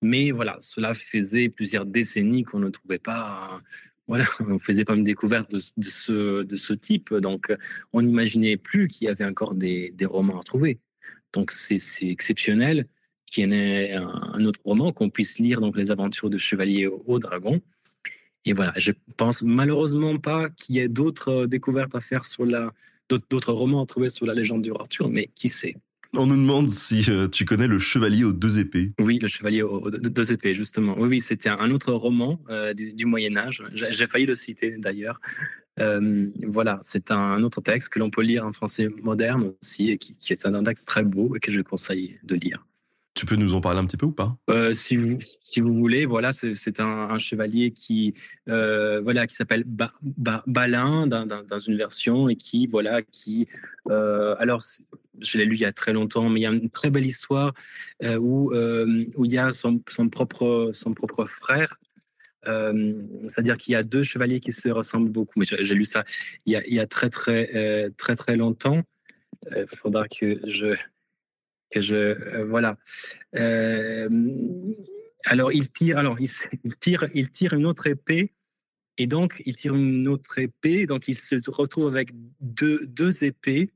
Mais 0.02 0.31
voilà, 0.31 0.57
cela 0.61 0.94
faisait 0.94 1.48
plusieurs 1.48 1.86
décennies 1.86 2.44
qu'on 2.44 2.61
ne 2.61 2.70
trouvait 2.70 2.98
pas. 2.98 3.61
Voilà, 4.09 4.24
on 4.40 4.59
faisait 4.59 4.85
pas 4.85 4.94
une 4.94 5.05
découverte 5.05 5.52
de, 5.52 5.59
ce, 5.90 6.43
de 6.43 6.57
ce 6.57 6.73
type, 6.73 7.15
donc 7.15 7.52
on 7.93 8.02
n'imaginait 8.02 8.57
plus 8.57 8.89
qu'il 8.89 9.07
y 9.07 9.11
avait 9.11 9.24
encore 9.24 9.55
des, 9.55 9.90
des 9.90 10.07
romans 10.07 10.40
à 10.40 10.43
trouver. 10.43 10.78
Donc 11.32 11.52
c'est 11.52 11.78
exceptionnel 12.02 12.86
qui 13.31 13.43
est 13.43 13.93
un, 13.94 14.44
autre 14.44 14.61
roman 14.65 14.93
qu'on 14.93 15.09
puisse 15.09 15.39
lire, 15.39 15.61
donc 15.61 15.77
les 15.77 15.90
aventures 15.90 16.28
de 16.28 16.36
Chevalier 16.36 16.89
au, 16.89 17.19
Dragon. 17.20 17.61
Et 18.44 18.52
voilà, 18.52 18.73
je 18.77 18.93
pense 19.16 19.43
malheureusement 19.43 20.19
pas 20.19 20.51
qu'il 20.51 20.77
y 20.77 20.78
ait 20.81 20.89
d'autres 20.89 21.43
euh, 21.43 21.47
découvertes 21.47 21.94
à 21.94 22.01
faire 22.01 22.24
sur 22.24 22.47
la, 22.47 22.73
d'autres 23.09 23.52
romans 23.52 23.82
à 23.82 23.86
trouver 23.86 24.09
sur 24.09 24.24
la 24.24 24.35
légende 24.35 24.62
du 24.62 24.73
Arthur, 24.73 25.11
mais 25.11 25.28
qui 25.35 25.48
sait? 25.48 25.77
On 26.16 26.27
nous 26.27 26.37
demande 26.37 26.69
si 26.69 27.05
euh, 27.09 27.28
tu 27.28 27.45
connais 27.45 27.69
le 27.69 27.78
Chevalier 27.78 28.24
aux 28.24 28.32
deux 28.32 28.59
épées. 28.59 28.93
Oui, 28.99 29.19
le 29.19 29.28
Chevalier 29.28 29.62
aux 29.62 29.91
deux 29.91 30.32
épées, 30.32 30.55
justement. 30.55 30.95
Oui, 30.99 31.09
oui, 31.09 31.20
c'était 31.20 31.49
un 31.49 31.70
autre 31.70 31.93
roman 31.93 32.41
euh, 32.51 32.74
du, 32.74 33.07
Moyen 33.07 33.37
Âge. 33.37 33.62
J'ai 33.73 34.07
failli 34.07 34.27
le 34.27 34.35
citer 34.35 34.77
d'ailleurs. 34.78 35.20
voilà, 35.78 36.81
c'est 36.82 37.11
un 37.11 37.43
autre 37.43 37.61
texte 37.61 37.91
que 37.91 37.99
l'on 37.99 38.11
peut 38.11 38.23
lire 38.23 38.45
en 38.45 38.53
français 38.53 38.89
moderne 39.03 39.53
aussi, 39.62 39.97
qui, 39.99 40.16
qui 40.16 40.32
est 40.32 40.47
un 40.47 40.65
texte 40.65 40.89
très 40.89 41.05
beau 41.05 41.37
et 41.37 41.41
que 41.41 41.53
je 41.53 41.61
conseille 41.61 42.19
de 42.24 42.35
lire. 42.35 42.66
Tu 43.15 43.27
peux 43.27 43.35
nous 43.35 43.57
en 43.57 43.61
parler 43.61 43.81
un 43.81 43.87
petit 43.87 43.97
peu 43.97 44.07
ou 44.07 44.12
pas? 44.12 44.37
Euh, 44.51 44.73
si, 44.73 44.97
vous, 44.97 45.19
si 45.43 45.61
vous 45.61 45.74
voulez, 45.74 46.07
voilà, 46.07 46.32
c'est 46.32 46.81
un, 46.81 47.19
chevalier 47.19 47.73
qui, 47.73 48.15
euh, 48.49 49.01
voilà, 49.01 49.27
qui 49.27 49.35
s'appelle 49.35 49.65
Balin 49.66 51.09
dans, 51.09 51.59
une 51.59 51.77
version 51.77 52.28
et 52.28 52.37
qui, 52.37 52.69
voilà, 52.69 53.03
qui, 53.03 53.49
euh, 53.91 54.37
alors, 54.39 54.62
je 55.19 55.39
l'ai 55.39 55.45
lu 55.45 55.57
il 55.57 55.61
y 55.61 55.65
a 55.65 55.73
très 55.73 55.93
longtemps, 55.93 56.28
mais 56.28 56.41
il 56.41 56.43
y 56.45 56.47
a 56.47 56.51
une 56.51 56.70
très 56.70 56.91
belle 56.91 57.05
histoire 57.05 57.53
où, 58.01 58.53
où 58.55 59.24
il 59.24 59.32
y 59.32 59.39
a 59.39 59.53
son, 59.53 59.82
son 59.89 60.09
propre, 60.09 60.70
son 60.73 60.95
propre 60.95 61.24
frère. 61.24 61.81
C'est-à-dire 62.45 63.57
qu'il 63.59 63.73
y 63.73 63.77
a 63.77 63.82
deux 63.82 64.05
chevaliers 64.05 64.41
qui 64.41 64.53
se 64.53 64.69
ressemblent 64.69 65.11
beaucoup. 65.11 65.41
Mais 65.41 65.47
j'ai 65.47 65.74
lu 65.74 65.85
ça 65.85 66.05
il 66.47 66.53
y, 66.53 66.57
a, 66.57 66.65
il 66.66 66.74
y 66.74 66.81
a 66.81 66.87
très 66.87 67.11
très 67.11 67.91
très 67.97 68.15
très 68.15 68.37
longtemps. 68.37 68.82
Il 69.55 69.66
faudra 69.69 70.07
que 70.09 70.41
je 70.47 70.77
que 71.70 71.80
je 71.80 71.94
euh, 71.94 72.44
voilà. 72.47 72.76
Euh, 73.36 74.09
alors 75.24 75.52
il 75.52 75.70
tire, 75.70 75.98
alors 75.98 76.18
il, 76.20 76.30
tire, 76.76 77.09
il 77.14 77.30
tire 77.30 77.52
une 77.55 77.66
autre 77.66 77.86
épée 77.86 78.32
et 78.98 79.06
donc 79.06 79.42
il 79.47 79.56
tire 79.56 79.74
une 79.74 80.09
autre 80.09 80.38
épée, 80.38 80.86
donc 80.86 81.09
il 81.09 81.14
se 81.14 81.36
retrouve 81.51 81.88
avec 81.88 82.10
deux, 82.40 82.86
deux 82.86 83.24
épées. 83.24 83.70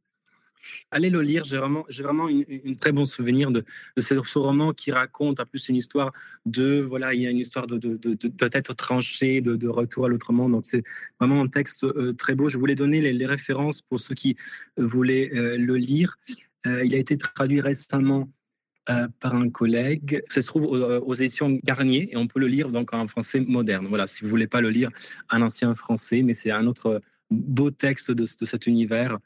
Allez 0.90 1.10
le 1.10 1.20
lire, 1.20 1.44
j'ai 1.44 1.58
vraiment, 1.58 1.84
j'ai 1.90 2.02
vraiment 2.02 2.26
une, 2.26 2.76
très 2.76 2.90
bon 2.90 3.04
souvenir 3.04 3.50
de, 3.50 3.64
de 3.96 4.00
ce, 4.00 4.38
roman 4.38 4.72
qui 4.72 4.92
raconte 4.92 5.38
en 5.38 5.44
plus 5.44 5.68
une 5.68 5.76
histoire 5.76 6.10
de, 6.46 6.80
voilà, 6.80 7.12
il 7.12 7.20
y 7.20 7.26
a 7.26 7.30
une 7.30 7.38
histoire 7.38 7.66
de, 7.66 7.76
de 7.76 8.48
tête 8.48 8.74
tranchée, 8.74 9.42
de, 9.42 9.56
de 9.56 9.68
retour 9.68 10.06
à 10.06 10.08
l'autre 10.08 10.32
monde. 10.32 10.52
Donc 10.52 10.64
c'est 10.64 10.82
vraiment 11.20 11.42
un 11.42 11.48
texte 11.48 11.84
euh, 11.84 12.14
très 12.14 12.34
beau. 12.34 12.48
Je 12.48 12.56
voulais 12.56 12.74
donner 12.74 13.02
les, 13.02 13.26
références 13.26 13.82
pour 13.82 14.00
ceux 14.00 14.14
qui 14.14 14.36
voulaient 14.78 15.30
le 15.32 15.76
lire. 15.76 16.18
Euh, 16.66 16.84
il 16.84 16.94
a 16.94 16.98
été 16.98 17.16
traduit 17.18 17.60
récemment 17.60 18.28
euh, 18.90 19.08
par 19.20 19.34
un 19.34 19.50
collègue. 19.50 20.22
Ça 20.28 20.40
se 20.42 20.46
trouve 20.46 20.74
euh, 20.74 21.00
aux, 21.00 21.14
éditions 21.14 21.58
Garnier 21.64 22.08
et 22.12 22.16
on 22.16 22.26
peut 22.26 22.40
le 22.40 22.46
lire 22.46 22.68
donc 22.68 22.92
en 22.94 23.06
français 23.06 23.40
moderne. 23.40 23.86
Voilà, 23.86 24.06
si 24.06 24.24
vous 24.24 24.30
voulez 24.30 24.46
pas 24.46 24.60
le 24.60 24.70
lire 24.70 24.90
en 25.30 25.42
ancien 25.42 25.74
français, 25.74 26.22
mais 26.22 26.34
c'est 26.34 26.50
un 26.50 26.66
autre 26.66 27.00
beau 27.30 27.70
texte 27.70 28.10
de 28.10 28.24
cet 28.26 28.66
univers 28.66 29.18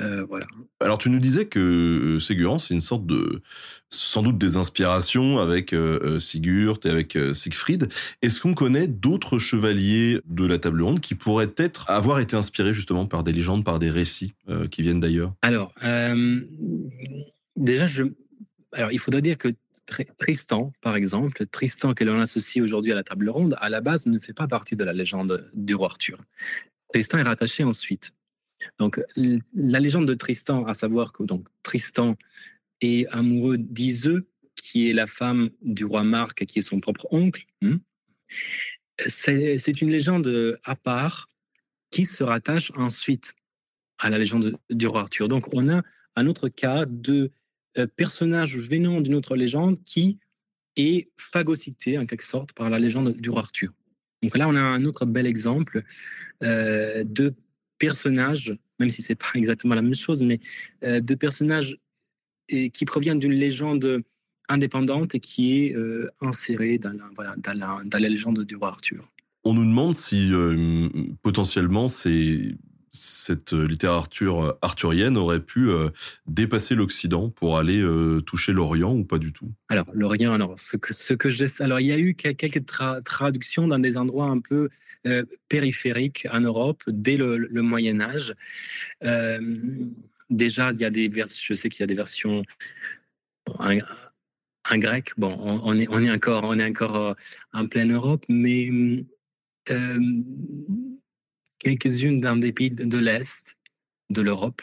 euh, 0.00 0.24
voilà. 0.24 0.46
Alors 0.80 0.98
tu 0.98 1.10
nous 1.10 1.18
disais 1.18 1.44
que 1.46 1.58
euh, 1.58 2.20
Ségurant, 2.20 2.58
c'est 2.58 2.74
une 2.74 2.80
sorte 2.80 3.06
de, 3.06 3.42
sans 3.90 4.22
doute 4.22 4.38
des 4.38 4.56
inspirations 4.56 5.38
avec 5.38 5.72
euh, 5.72 6.18
Sigurd 6.18 6.78
et 6.84 6.88
avec 6.88 7.18
Siegfried. 7.32 7.88
Est-ce 8.22 8.40
qu'on 8.40 8.54
connaît 8.54 8.88
d'autres 8.88 9.38
chevaliers 9.38 10.20
de 10.26 10.46
la 10.46 10.58
table 10.58 10.82
ronde 10.82 11.00
qui 11.00 11.14
pourraient 11.14 11.52
être 11.56 11.88
avoir 11.90 12.20
été 12.20 12.36
inspirés 12.36 12.72
justement 12.72 13.06
par 13.06 13.22
des 13.22 13.32
légendes, 13.32 13.64
par 13.64 13.78
des 13.78 13.90
récits 13.90 14.32
qui 14.70 14.82
viennent 14.82 15.00
d'ailleurs? 15.00 15.34
Alors 15.42 15.72
déjà, 17.56 17.86
je, 17.86 18.04
alors 18.72 18.92
il 18.92 18.98
faudrait 18.98 19.22
dire 19.22 19.38
que 19.38 19.48
Tristan, 20.18 20.72
par 20.82 20.94
exemple, 20.94 21.46
Tristan 21.46 21.94
que 21.94 22.04
l'on 22.04 22.20
associe 22.20 22.62
aujourd'hui 22.62 22.92
à 22.92 22.94
la 22.94 23.02
table 23.02 23.28
ronde, 23.28 23.56
à 23.58 23.68
la 23.68 23.80
base 23.80 24.06
ne 24.06 24.18
fait 24.18 24.32
pas 24.32 24.46
partie 24.46 24.76
de 24.76 24.84
la 24.84 24.92
légende 24.92 25.50
du 25.52 25.74
roi 25.74 25.88
Arthur. 25.88 26.18
Tristan 26.92 27.18
est 27.18 27.22
rattaché 27.22 27.64
ensuite. 27.64 28.12
Donc, 28.78 29.00
la 29.16 29.80
légende 29.80 30.06
de 30.06 30.14
Tristan, 30.14 30.64
à 30.66 30.74
savoir 30.74 31.12
que 31.12 31.22
donc, 31.22 31.46
Tristan 31.62 32.16
est 32.80 33.06
amoureux 33.08 33.58
d'Iseux, 33.58 34.28
qui 34.56 34.90
est 34.90 34.92
la 34.92 35.06
femme 35.06 35.50
du 35.62 35.84
roi 35.84 36.04
Marc, 36.04 36.44
qui 36.44 36.58
est 36.58 36.62
son 36.62 36.80
propre 36.80 37.06
oncle. 37.10 37.44
Hmm, 37.62 37.76
c'est 39.06 39.80
une 39.80 39.90
légende 39.90 40.58
à 40.64 40.76
part 40.76 41.28
qui 41.90 42.04
se 42.04 42.22
rattache 42.22 42.70
ensuite 42.76 43.34
à 43.98 44.10
la 44.10 44.18
légende 44.18 44.58
du 44.70 44.86
roi 44.86 45.02
Arthur. 45.02 45.28
Donc, 45.28 45.52
on 45.52 45.68
a 45.68 45.82
un 46.16 46.26
autre 46.26 46.48
cas 46.48 46.84
de 46.86 47.30
euh, 47.78 47.86
personnage 47.86 48.56
venant 48.56 49.00
d'une 49.00 49.14
autre 49.14 49.36
légende 49.36 49.82
qui 49.84 50.18
est 50.76 51.10
phagocyté, 51.16 51.98
en 51.98 52.06
quelque 52.06 52.24
sorte, 52.24 52.52
par 52.52 52.70
la 52.70 52.78
légende 52.78 53.16
du 53.16 53.30
roi 53.30 53.40
Arthur. 53.40 53.72
Donc 54.22 54.36
là, 54.36 54.48
on 54.48 54.54
a 54.54 54.60
un 54.60 54.84
autre 54.84 55.06
bel 55.06 55.26
exemple 55.26 55.82
euh, 56.42 57.04
de 57.04 57.34
personnages, 57.80 58.54
même 58.78 58.90
si 58.90 59.02
c'est 59.02 59.16
pas 59.16 59.32
exactement 59.34 59.74
la 59.74 59.82
même 59.82 59.96
chose, 59.96 60.22
mais 60.22 60.38
euh, 60.84 61.00
de 61.00 61.14
personnages 61.16 61.76
qui 62.48 62.84
proviennent 62.84 63.20
d'une 63.20 63.32
légende 63.32 64.02
indépendante 64.50 65.14
et 65.14 65.20
qui 65.20 65.58
est 65.58 65.74
euh, 65.74 66.10
insérée 66.20 66.78
dans 66.78 66.92
la, 66.94 68.08
légende 68.08 68.44
du 68.44 68.56
roi 68.56 68.68
Arthur. 68.68 69.08
On 69.44 69.54
nous 69.54 69.64
demande 69.64 69.94
si 69.94 70.32
euh, 70.32 70.88
potentiellement 71.22 71.88
c'est 71.88 72.56
cette 72.92 73.52
littérature 73.52 74.58
arthurienne 74.62 75.16
aurait 75.16 75.40
pu 75.40 75.70
dépasser 76.26 76.74
l'Occident 76.74 77.30
pour 77.30 77.58
aller 77.58 77.84
toucher 78.26 78.52
l'Orient 78.52 78.92
ou 78.94 79.04
pas 79.04 79.18
du 79.18 79.32
tout? 79.32 79.52
Alors 79.68 79.86
l'Orient, 79.92 80.32
alors 80.32 80.58
ce 80.58 80.76
que 80.76 80.92
ce 80.92 81.14
que 81.14 81.30
je 81.30 81.44
alors 81.62 81.80
il 81.80 81.86
y 81.86 81.92
a 81.92 81.98
eu 81.98 82.14
quelques 82.14 82.64
traductions 83.04 83.68
dans 83.68 83.78
des 83.78 83.96
endroits 83.96 84.26
un 84.26 84.40
peu 84.40 84.68
euh, 85.06 85.24
périphérique 85.48 86.26
en 86.30 86.40
Europe 86.40 86.82
dès 86.86 87.16
le, 87.16 87.48
Moyen 87.62 88.02
Âge. 88.02 88.34
Euh, 89.02 89.40
déjà, 90.28 90.72
il 90.72 90.80
y 90.80 90.84
a 90.84 90.90
des 90.90 91.10
je 91.10 91.54
sais 91.54 91.70
qu'il 91.70 91.80
y 91.80 91.84
a 91.84 91.86
des 91.86 91.94
versions 91.94 92.42
un, 93.58 93.78
un 94.66 94.78
grec. 94.78 95.12
Bon, 95.16 95.34
on, 95.38 95.78
est, 95.78 96.10
encore, 96.10 96.44
on 96.44 96.58
est 96.58 96.68
encore 96.68 96.96
euh, 96.96 97.14
en 97.54 97.66
pleine 97.66 97.94
Europe, 97.94 98.26
mais 98.28 98.68
euh, 99.70 99.98
quelques-unes 101.60 102.20
dans 102.20 102.36
des 102.36 102.52
pays 102.52 102.70
de, 102.70 102.98
l'Est, 102.98 103.56
de 104.10 104.20
l'Europe. 104.20 104.62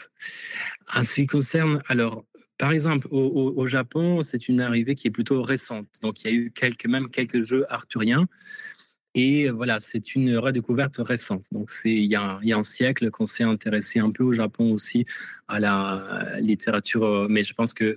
En 0.94 1.02
ce 1.02 1.14
qui 1.14 1.26
concerne, 1.26 1.82
alors, 1.88 2.24
par 2.58 2.72
exemple, 2.72 3.06
au 3.10 3.66
Japon, 3.66 4.22
c'est 4.22 4.48
une 4.48 4.60
arrivée 4.60 4.94
qui 4.96 5.06
est 5.06 5.12
plutôt 5.12 5.42
récente. 5.42 5.86
Donc, 6.02 6.22
il 6.22 6.26
y 6.26 6.30
a 6.30 6.34
eu 6.34 6.50
quelques, 6.50 6.86
même 6.86 7.08
quelques 7.08 7.42
jeux 7.42 7.64
arthuriens. 7.72 8.26
Et 9.14 9.48
voilà, 9.48 9.80
c'est 9.80 10.14
une 10.14 10.36
redécouverte 10.36 10.96
récente. 10.98 11.44
Donc, 11.50 11.70
c'est 11.70 11.92
il, 11.92 12.10
y 12.10 12.16
a, 12.16 12.38
il 12.42 12.48
y 12.48 12.52
a 12.52 12.58
un 12.58 12.62
siècle 12.62 13.10
qu'on 13.10 13.26
s'est 13.26 13.44
intéressé 13.44 14.00
un 14.00 14.10
peu 14.10 14.22
au 14.22 14.32
Japon 14.32 14.72
aussi 14.72 15.06
à 15.48 15.60
la 15.60 16.38
littérature. 16.40 17.26
Mais 17.28 17.42
je 17.42 17.54
pense 17.54 17.74
que 17.74 17.96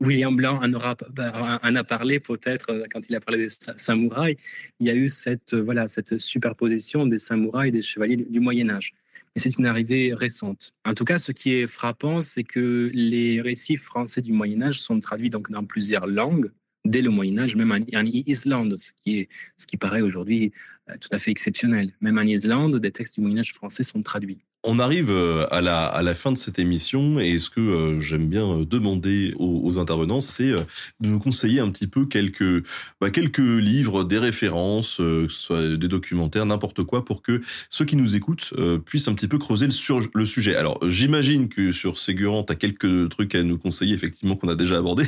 William 0.00 0.34
Blanc 0.36 0.60
en, 0.62 1.74
a 1.74 1.84
parlé 1.84 2.20
peut-être 2.20 2.84
quand 2.92 3.08
il 3.08 3.14
a 3.14 3.20
parlé 3.20 3.46
des 3.46 3.54
samouraïs. 3.76 4.36
Il 4.78 4.86
y 4.86 4.90
a 4.90 4.94
eu 4.94 5.08
cette, 5.08 5.54
voilà, 5.54 5.88
cette 5.88 6.18
superposition 6.18 7.06
des 7.06 7.18
samouraïs 7.18 7.68
et 7.68 7.72
des 7.72 7.82
chevaliers 7.82 8.16
du 8.16 8.40
Moyen 8.40 8.70
Âge. 8.70 8.92
Mais 9.34 9.42
c'est 9.42 9.56
une 9.56 9.66
arrivée 9.66 10.12
récente. 10.12 10.72
En 10.84 10.94
tout 10.94 11.04
cas, 11.04 11.18
ce 11.18 11.32
qui 11.32 11.54
est 11.54 11.66
frappant, 11.66 12.20
c'est 12.20 12.42
que 12.42 12.90
les 12.92 13.40
récits 13.40 13.76
français 13.76 14.22
du 14.22 14.32
Moyen 14.32 14.62
Âge 14.62 14.80
sont 14.80 14.98
traduits 14.98 15.30
donc 15.30 15.50
dans 15.50 15.64
plusieurs 15.64 16.06
langues 16.06 16.50
dès 16.84 17.02
le 17.02 17.10
Moyen 17.10 17.38
Âge, 17.38 17.56
même 17.56 17.72
en, 17.72 17.98
en 17.98 18.06
Islande, 18.06 18.76
ce 18.78 18.90
qui, 18.92 19.18
est, 19.18 19.28
ce 19.56 19.66
qui 19.66 19.76
paraît 19.76 20.00
aujourd'hui 20.00 20.52
euh, 20.88 20.96
tout 20.98 21.08
à 21.12 21.18
fait 21.18 21.30
exceptionnel. 21.30 21.92
Même 22.00 22.18
en 22.18 22.22
Islande, 22.22 22.76
des 22.76 22.90
textes 22.90 23.16
du 23.16 23.20
Moyen 23.20 23.38
Âge 23.38 23.52
français 23.52 23.82
sont 23.82 24.02
traduits. 24.02 24.40
On 24.62 24.78
arrive 24.78 25.10
euh, 25.10 25.46
à 25.50 25.62
la, 25.62 25.86
à 25.86 26.02
la 26.02 26.14
fin 26.14 26.32
de 26.32 26.36
cette 26.36 26.58
émission 26.58 27.18
et 27.18 27.38
ce 27.38 27.48
que 27.48 27.60
euh, 27.60 28.00
j'aime 28.00 28.28
bien 28.28 28.46
euh, 28.46 28.64
demander 28.66 29.32
aux, 29.38 29.78
intervenants, 29.78 30.20
c'est 30.20 30.50
de 30.50 31.08
nous 31.08 31.18
conseiller 31.18 31.60
un 31.60 31.70
petit 31.70 31.86
peu 31.86 32.04
quelques, 32.04 32.66
bah, 33.00 33.08
quelques 33.10 33.38
livres, 33.38 34.04
des 34.04 34.18
références, 34.18 35.00
soit 35.28 35.76
des 35.76 35.88
documentaires, 35.88 36.44
n'importe 36.44 36.82
quoi, 36.82 37.04
pour 37.04 37.22
que 37.22 37.40
ceux 37.70 37.84
qui 37.86 37.96
nous 37.96 38.16
écoutent 38.16 38.52
puissent 38.84 39.08
un 39.08 39.14
petit 39.14 39.28
peu 39.28 39.38
creuser 39.38 39.66
le, 39.66 40.26
sujet. 40.26 40.56
Alors, 40.56 40.78
j'imagine 40.88 41.48
que 41.48 41.72
sur 41.72 41.98
Ségurant, 41.98 42.42
tu 42.42 42.52
as 42.52 42.56
quelques 42.56 43.08
trucs 43.10 43.34
à 43.34 43.42
nous 43.44 43.58
conseiller, 43.58 43.94
effectivement, 43.94 44.36
qu'on 44.36 44.48
a 44.48 44.56
déjà 44.56 44.78
abordé. 44.78 45.06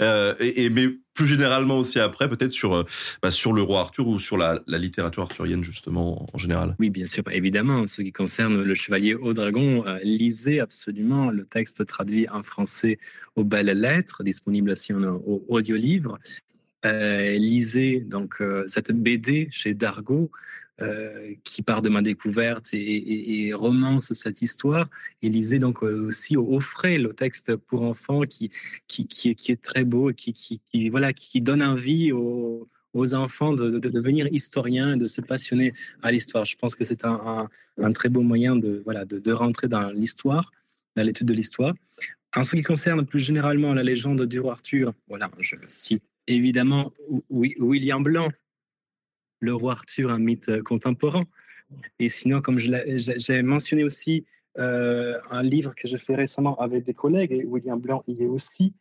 et, 0.40 0.68
mais 0.68 0.90
plus 1.14 1.26
généralement 1.26 1.78
aussi 1.78 2.00
après, 2.00 2.28
peut-être 2.28 2.50
sur, 2.50 2.84
bah, 3.22 3.30
sur 3.30 3.52
le 3.52 3.62
roi 3.62 3.80
Arthur 3.80 4.08
ou 4.08 4.18
sur 4.18 4.36
la, 4.36 4.60
littérature 4.66 5.22
arthurienne, 5.22 5.64
justement, 5.64 6.26
en 6.32 6.38
général. 6.38 6.76
Oui, 6.78 6.90
bien 6.90 7.06
sûr, 7.06 7.22
évidemment. 7.30 7.86
Ce 7.86 8.02
qui 8.02 8.12
concerne 8.12 8.62
le 8.62 8.74
Chevalier 8.74 9.14
au 9.14 9.32
Dragon, 9.32 9.84
euh, 9.86 9.98
lisez 10.02 10.60
absolument 10.60 11.30
le 11.30 11.44
texte 11.44 11.86
traduit 11.86 12.28
en 12.28 12.42
français 12.42 12.98
aux 13.36 13.44
belles 13.44 13.78
lettres, 13.78 14.22
disponible 14.22 14.70
aussi 14.70 14.92
en 14.92 15.20
audio-livre. 15.48 16.18
Euh, 16.84 17.38
lisez 17.38 18.00
donc 18.00 18.40
euh, 18.40 18.64
cette 18.66 18.90
BD 18.92 19.48
chez 19.50 19.72
Dargaud 19.74 20.30
euh, 20.82 21.34
qui 21.44 21.62
part 21.62 21.82
de 21.82 21.88
ma 21.88 22.02
découverte 22.02 22.68
et, 22.72 23.52
romance 23.54 24.12
cette 24.12 24.42
histoire. 24.42 24.88
Et 25.22 25.28
lisez 25.28 25.58
donc 25.58 25.82
aussi 25.82 26.36
au, 26.36 26.60
frais 26.60 26.98
le 26.98 27.14
texte 27.14 27.56
pour 27.56 27.82
enfants 27.82 28.22
qui, 28.22 28.50
qui, 28.86 29.06
qui, 29.06 29.30
est, 29.30 29.62
très 29.62 29.84
beau 29.84 30.12
qui, 30.12 30.32
qui, 30.32 30.60
qui, 30.60 30.88
voilà, 30.90 31.12
qui 31.12 31.40
donne 31.40 31.62
envie 31.62 32.12
aux, 32.12 32.68
enfants 33.14 33.52
de, 33.52 33.70
de, 33.70 33.78
de, 33.78 33.88
devenir 33.88 34.26
historiens 34.30 34.96
de 34.96 35.06
se 35.06 35.20
passionner 35.20 35.72
à 36.02 36.12
l'histoire. 36.12 36.44
Je 36.44 36.56
pense 36.56 36.74
que 36.74 36.84
c'est 36.84 37.04
un, 37.04 37.48
un, 37.78 37.84
un, 37.84 37.92
très 37.92 38.08
beau 38.08 38.22
moyen 38.22 38.56
de, 38.56 38.82
voilà, 38.84 39.04
de, 39.04 39.18
de 39.18 39.32
rentrer 39.32 39.68
dans 39.68 39.90
l'histoire, 39.90 40.52
dans 40.96 41.02
l'étude 41.02 41.26
de 41.26 41.34
l'histoire. 41.34 41.74
En 42.36 42.42
ce 42.42 42.56
qui 42.56 42.62
concerne 42.62 43.06
plus 43.06 43.20
généralement 43.20 43.74
la 43.74 43.82
légende 43.82 44.22
du 44.26 44.40
roi 44.40 44.52
Arthur, 44.52 44.92
voilà, 45.08 45.30
je 45.40 45.56
cite 45.68 46.02
évidemment 46.26 46.92
William 47.30 48.02
Blanc, 48.02 48.28
le 49.40 49.54
roi 49.54 49.72
Arthur, 49.72 50.10
un 50.10 50.18
mythe 50.18 50.62
contemporain. 50.62 51.24
Et 51.98 52.08
sinon, 52.08 52.40
comme 52.40 52.58
j'ai 52.58 53.42
mentionné 53.42 53.84
aussi 53.84 54.24
euh, 54.58 55.18
un 55.30 55.42
livre 55.42 55.74
que 55.74 55.88
je 55.88 55.96
fais 55.96 56.14
récemment 56.14 56.56
avec 56.60 56.84
des 56.84 56.94
collègues, 56.94 57.32
et 57.32 57.44
William 57.44 57.80
Blanc 57.80 58.02
y 58.06 58.22
est 58.22 58.26
aussi, 58.26 58.74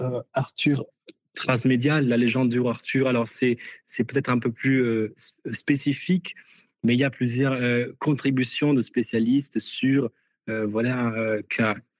euh, 0.00 0.22
Arthur 0.32 0.86
transmédial, 1.34 2.06
la 2.06 2.16
légende 2.16 2.48
du 2.48 2.60
roi 2.60 2.72
Arthur. 2.72 3.08
Alors, 3.08 3.26
c'est 3.26 3.58
peut-être 3.98 4.28
un 4.28 4.38
peu 4.38 4.50
plus 4.50 4.82
euh, 4.82 5.14
spécifique, 5.52 6.34
mais 6.82 6.94
il 6.94 7.00
y 7.00 7.04
a 7.04 7.10
plusieurs 7.10 7.52
euh, 7.52 7.92
contributions 7.98 8.72
de 8.72 8.80
spécialistes 8.80 9.58
sur 9.58 10.10
euh, 10.48 10.66
voilà, 10.66 11.38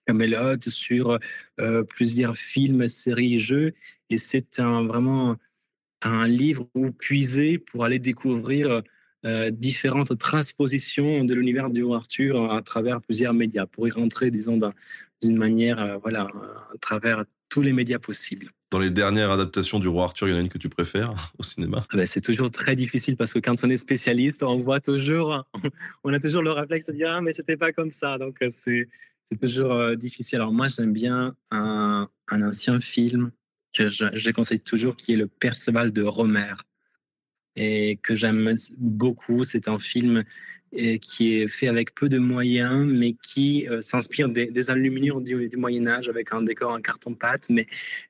Camelot, 0.06 0.60
sur 0.68 1.18
plusieurs 1.88 2.36
films, 2.36 2.88
séries, 2.88 3.38
jeux. 3.38 3.72
Et 4.10 4.18
c'est 4.18 4.60
un, 4.60 4.84
vraiment 4.84 5.36
un 6.02 6.26
livre 6.26 6.68
où 6.74 6.90
puiser 6.90 7.58
pour 7.58 7.84
aller 7.84 7.98
découvrir 7.98 8.82
euh, 9.24 9.50
différentes 9.50 10.18
transpositions 10.18 11.24
de 11.24 11.32
l'univers 11.32 11.70
du 11.70 11.82
roi 11.82 11.96
Arthur 11.96 12.52
à 12.52 12.60
travers 12.60 13.00
plusieurs 13.00 13.32
médias, 13.32 13.64
pour 13.64 13.88
y 13.88 13.90
rentrer, 13.90 14.30
disons, 14.30 14.58
d'une 15.22 15.36
manière, 15.38 15.80
euh, 15.80 15.96
voilà, 15.96 16.28
à 16.74 16.78
travers 16.78 17.24
tous 17.48 17.62
les 17.62 17.72
médias 17.72 17.98
possibles. 17.98 18.50
Dans 18.70 18.78
les 18.78 18.90
dernières 18.90 19.30
adaptations 19.30 19.78
du 19.78 19.88
roi 19.88 20.04
Arthur, 20.04 20.28
il 20.28 20.32
y 20.32 20.34
en 20.34 20.36
a 20.36 20.40
une 20.40 20.50
que 20.50 20.58
tu 20.58 20.68
préfères 20.68 21.32
au 21.38 21.42
cinéma? 21.42 21.86
Ah 21.90 21.96
ben, 21.96 22.04
C'est 22.04 22.20
toujours 22.20 22.50
très 22.50 22.76
difficile 22.76 23.16
parce 23.16 23.32
que 23.32 23.38
quand 23.38 23.64
on 23.64 23.70
est 23.70 23.78
spécialiste, 23.78 24.42
on 24.42 24.58
voit 24.58 24.80
toujours, 24.80 25.46
on 26.04 26.12
a 26.12 26.20
toujours 26.20 26.42
le 26.42 26.52
réflexe 26.52 26.84
de 26.86 26.92
dire 26.92 27.10
ah 27.10 27.22
mais 27.22 27.32
c'était 27.32 27.56
pas 27.56 27.72
comme 27.72 27.92
ça, 27.92 28.18
donc 28.18 28.36
euh, 28.42 28.48
c'est 28.50 28.88
c'est 29.34 29.46
toujours 29.46 29.72
euh, 29.72 29.96
difficile. 29.96 30.36
Alors 30.36 30.52
moi 30.52 30.68
j'aime 30.68 30.92
bien 30.92 31.34
un, 31.50 32.08
ancien 32.30 32.80
film 32.80 33.30
que 33.72 33.88
je, 33.88 34.30
conseille 34.30 34.60
toujours 34.60 34.96
qui 34.96 35.12
est 35.12 35.16
le 35.16 35.26
Perceval 35.26 35.92
de 35.92 36.02
Romer 36.02 36.54
et 37.56 37.98
que 38.02 38.14
j'aime 38.14 38.54
beaucoup. 38.78 39.44
C'est 39.44 39.68
un 39.68 39.78
film 39.78 40.24
qui 41.00 41.34
est 41.34 41.48
fait 41.48 41.68
avec 41.68 41.94
peu 41.94 42.08
de 42.08 42.18
moyens, 42.18 42.86
mais 42.86 43.14
qui 43.22 43.66
euh, 43.68 43.80
s'inspire 43.80 44.28
des, 44.28 44.46
des 44.46 44.70
enluminures 44.70 45.20
du, 45.20 45.50
Moyen 45.56 45.86
Âge 45.86 46.08
avec 46.08 46.32
un 46.32 46.42
décor 46.42 46.72
en 46.72 46.80
carton-pâte, 46.80 47.48
mais, 47.50 47.66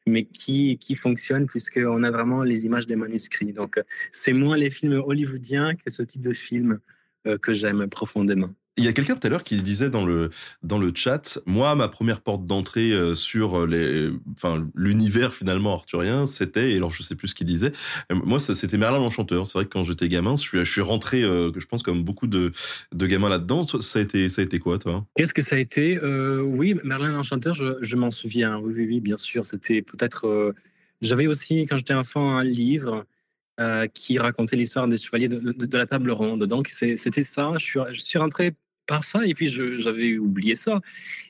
mais 0.07 0.25
qui, 0.25 0.79
qui 0.79 0.95
fonctionne 0.95 1.47
puisqu'on 1.47 2.03
a 2.03 2.11
vraiment 2.11 2.43
les 2.43 2.65
images 2.65 2.87
des 2.87 2.97
manuscrits. 2.97 3.53
Donc, 3.53 3.81
c'est 4.13 4.33
moins 4.33 4.57
les 4.57 4.71
films 4.71 5.03
hollywoodiens 5.05 5.75
que 5.75 5.91
ce 5.91 6.03
type 6.03 6.23
de 6.23 6.33
film 6.33 6.81
euh, 7.27 7.39
que 7.39 7.53
j'aime 7.53 7.89
profondément. 7.89 8.55
Il 8.77 8.85
y 8.85 8.89
a 8.89 8.93
quelqu'un 8.93 9.15
tout 9.15 9.25
à 9.25 9.31
l'heure 9.31 9.45
qui 9.45 9.63
disait 9.63 9.89
dans 9.89 10.05
le 10.05 10.31
dans 10.65 10.79
le 10.79 10.91
chat, 10.93 11.39
moi 11.47 11.77
ma 11.77 11.87
première 11.87 12.21
porte 12.21 12.45
d'entrée 12.45 12.91
euh, 12.91 13.15
sur 13.15 13.69
les, 13.69 14.11
enfin 14.35 14.67
l'univers 14.75 15.33
finalement 15.33 15.75
arthurien, 15.75 16.27
c'était, 16.27 16.73
et 16.73 16.77
alors 16.79 16.91
je 16.91 17.05
sais 17.05 17.15
plus 17.15 17.29
ce 17.29 17.35
qu'il 17.37 17.47
disait, 17.47 17.71
euh, 18.11 18.17
moi 18.17 18.41
c'était 18.41 18.77
Merlin 18.77 18.99
l'Enchanteur. 18.99 19.47
C'est 19.47 19.59
vrai 19.59 19.65
que 19.67 19.71
quand 19.71 19.85
j'étais 19.85 20.09
gamin, 20.09 20.35
je 20.35 20.41
suis 20.43 20.59
je 20.59 20.71
suis 20.71 20.81
rentré, 20.81 21.23
euh, 21.23 21.53
je 21.57 21.67
pense 21.67 21.85
comme 21.85 22.03
beaucoup 22.03 22.27
de 22.27 22.51
de 22.93 23.07
gamins 23.07 23.29
là-dedans. 23.29 23.63
Ça 23.63 24.01
a 24.01 24.03
été 24.03 24.29
ça 24.29 24.43
a 24.43 24.45
été 24.45 24.59
quoi 24.59 24.79
toi? 24.79 25.07
Qu'est-ce 25.15 25.35
que 25.35 25.43
ça 25.43 25.55
a 25.55 25.61
été? 25.61 25.97
Euh, 26.03 26.41
Oui, 26.43 26.75
Merlin 26.83 27.13
l'Enchanteur, 27.13 27.55
je, 27.55 27.77
je 27.81 27.97
m'en 27.97 28.11
souviens. 28.11 28.59
Oui, 28.59 28.73
oui, 28.75 28.87
oui, 28.89 29.01
bien 29.01 29.17
sûr. 29.17 29.45
C'était 29.45 29.83
peut-être. 29.83 30.27
Euh, 30.27 30.53
J'avais 31.01 31.29
aussi 31.29 31.67
quand 31.69 31.77
j'étais 31.77 31.95
enfant 31.95 32.37
un 32.37 32.43
livre. 32.45 33.07
Euh, 33.61 33.87
qui 33.87 34.19
racontait 34.19 34.57
l'histoire 34.57 34.89
des 34.89 34.97
chevaliers 34.97 35.29
de, 35.29 35.39
de, 35.39 35.53
de, 35.53 35.79
la 35.79 35.87
table 35.87 36.11
ronde. 36.11 36.43
Donc 36.43 36.71
c'était 36.71 37.23
ça. 37.23 37.53
Je 37.57 37.65
suis, 37.65 37.79
je 37.93 38.01
suis 38.01 38.19
rentré 38.19 38.57
par 38.87 39.05
ça 39.05 39.27
et 39.27 39.35
puis 39.35 39.51
j'avais 39.51 40.19
oublié 40.19 40.55
ça. 40.55 40.81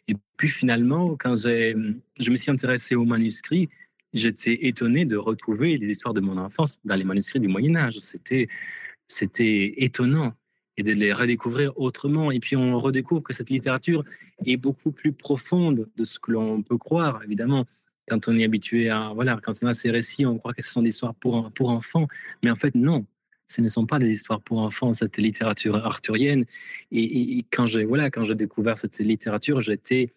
Et 0.09 0.15
puis 0.37 0.49
finalement, 0.49 1.17
quand 1.17 1.35
je 1.35 2.31
me 2.31 2.37
suis 2.37 2.51
intéressé 2.51 2.95
aux 2.95 3.05
manuscrits, 3.05 3.69
j'étais 4.13 4.67
étonné 4.67 5.05
de 5.05 5.17
retrouver 5.17 5.77
les 5.77 5.89
histoires 5.89 6.15
de 6.15 6.21
mon 6.21 6.39
enfance 6.39 6.79
dans 6.85 6.97
les 6.97 7.05
manuscrits 7.05 7.41
du 7.41 7.49
Moyen 7.49 7.77
Âge. 7.77 7.99
C'était 7.99 9.75
étonnant 9.77 10.35
et 10.77 10.83
de 10.83 10.93
les 10.93 11.13
redécouvrir 11.13 11.79
autrement. 11.79 12.31
Et 12.31 12.41
puis 12.41 12.57
on 12.57 12.79
redécouvre 12.79 13.23
que 13.23 13.33
cette 13.33 13.51
littérature 13.51 14.05
est 14.45 14.57
beaucoup 14.57 14.93
plus 14.93 15.13
profonde 15.13 15.89
de 15.97 16.05
ce 16.05 16.19
que 16.19 16.33
l'on 16.33 16.63
peut 16.63 16.79
croire, 16.79 17.23
évidemment. 17.25 17.67
Quand 18.07 18.29
on 18.29 18.37
est 18.37 18.45
habitué 18.45 18.91
à 18.91 19.13
voilà, 19.15 19.39
quand 19.43 19.55
on 19.63 19.67
a 19.67 19.75
ces 19.75 19.91
récits, 19.91 20.27
on 20.27 20.37
croit 20.39 20.53
que 20.53 20.63
ce 20.63 20.71
sont 20.71 20.83
des 20.83 20.91
histoires 20.91 21.15
pour 21.15 21.51
pour 21.53 21.71
enfants, 21.71 22.07
mais 22.43 22.51
en 22.51 22.55
fait 22.55 22.75
non 22.75 23.07
ce 23.47 23.61
ne 23.61 23.69
sont 23.69 23.87
pas 23.87 23.99
des 23.99 24.11
histoires 24.11 24.41
pour 24.41 24.61
enfants, 24.61 24.93
cette 24.93 25.19
littérature 25.19 25.77
arthurienne. 25.77 26.45
Et, 26.91 27.45
quand 27.51 27.67
j'ai 27.67 27.85
voilà, 27.85 28.11
quand 28.11 28.25
découvert 28.33 28.79
cette 28.79 28.99
littérature, 28.99 29.61
j'étais 29.61 30.13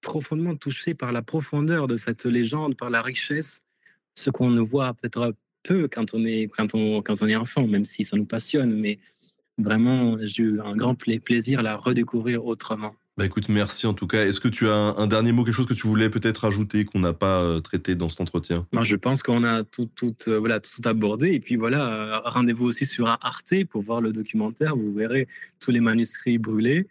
profondément 0.00 0.56
touché 0.56 0.94
par 0.94 1.12
la 1.12 1.22
profondeur 1.22 1.86
de 1.86 1.96
cette 1.96 2.24
légende, 2.24 2.76
par 2.76 2.90
la 2.90 3.02
richesse, 3.02 3.62
ce 4.14 4.30
qu'on 4.30 4.50
ne 4.50 4.60
voit 4.60 4.94
peut-être 4.94 5.34
peu 5.62 5.88
quand 5.88 6.14
on 6.14 6.24
est 6.24 6.48
quand 6.48 6.74
on 6.74 7.02
quand 7.02 7.22
on 7.22 7.28
est 7.28 7.36
enfant, 7.36 7.66
même 7.66 7.84
si 7.84 8.04
ça 8.04 8.16
nous 8.16 8.26
passionne. 8.26 8.74
Mais 8.74 8.98
vraiment, 9.58 10.18
j'ai 10.22 10.42
eu 10.44 10.60
un 10.60 10.76
grand 10.76 10.94
plaisir 10.94 11.60
à 11.60 11.62
la 11.62 11.76
redécouvrir 11.76 12.44
autrement. 12.44 12.94
Bah 13.18 13.26
écoute, 13.26 13.48
merci 13.48 13.88
en 13.88 13.94
tout 13.94 14.06
cas. 14.06 14.24
Est-ce 14.26 14.38
que 14.38 14.46
tu 14.46 14.68
as 14.68 14.76
un, 14.76 15.08
dernier 15.08 15.32
mot, 15.32 15.42
quelque 15.42 15.52
chose 15.52 15.66
que 15.66 15.74
tu 15.74 15.88
voulais 15.88 16.08
peut-être 16.08 16.44
ajouter 16.44 16.84
qu'on 16.84 17.00
n'a 17.00 17.12
pas 17.12 17.42
euh, 17.42 17.58
traité 17.58 17.96
dans 17.96 18.08
cet 18.08 18.20
entretien? 18.20 18.64
Moi, 18.72 18.84
Je 18.84 18.94
pense 18.94 19.24
qu'on 19.24 19.42
a 19.42 19.64
tout, 19.64 19.86
tout, 19.86 20.14
euh, 20.28 20.38
voilà, 20.38 20.60
tout 20.60 20.82
abordé. 20.84 21.32
Et 21.32 21.40
puis 21.40 21.56
voilà, 21.56 21.88
euh, 21.88 22.20
rendez-vous 22.26 22.66
aussi 22.66 22.86
sur 22.86 23.08
Arte 23.08 23.64
pour 23.70 23.82
voir 23.82 24.00
le 24.00 24.12
documentaire. 24.12 24.76
Vous 24.76 24.94
verrez 24.94 25.26
tous 25.58 25.72
les 25.72 25.80
manuscrits 25.80 26.38
brûlés. 26.38 26.86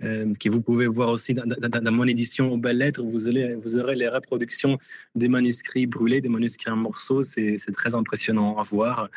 que 0.00 0.50
vous 0.50 0.60
pouvez 0.60 0.86
voir 0.86 1.08
aussi 1.08 1.32
dans, 1.32 1.46
mon 1.92 2.04
édition 2.04 2.52
aux 2.52 2.58
belles 2.58 2.76
lettres. 2.76 3.02
Vous 3.02 3.26
aurez, 3.26 3.54
vous 3.54 3.78
aurez 3.78 3.96
les 3.96 4.08
reproductions 4.08 4.78
des 5.14 5.28
manuscrits 5.28 5.86
brûlés, 5.86 6.20
des 6.20 6.28
manuscrits 6.28 6.70
en 6.70 6.76
morceaux. 6.76 7.22
C'est 7.22 7.56
très 7.72 7.94
impressionnant 7.94 8.58
à 8.58 8.64
voir. 8.64 9.08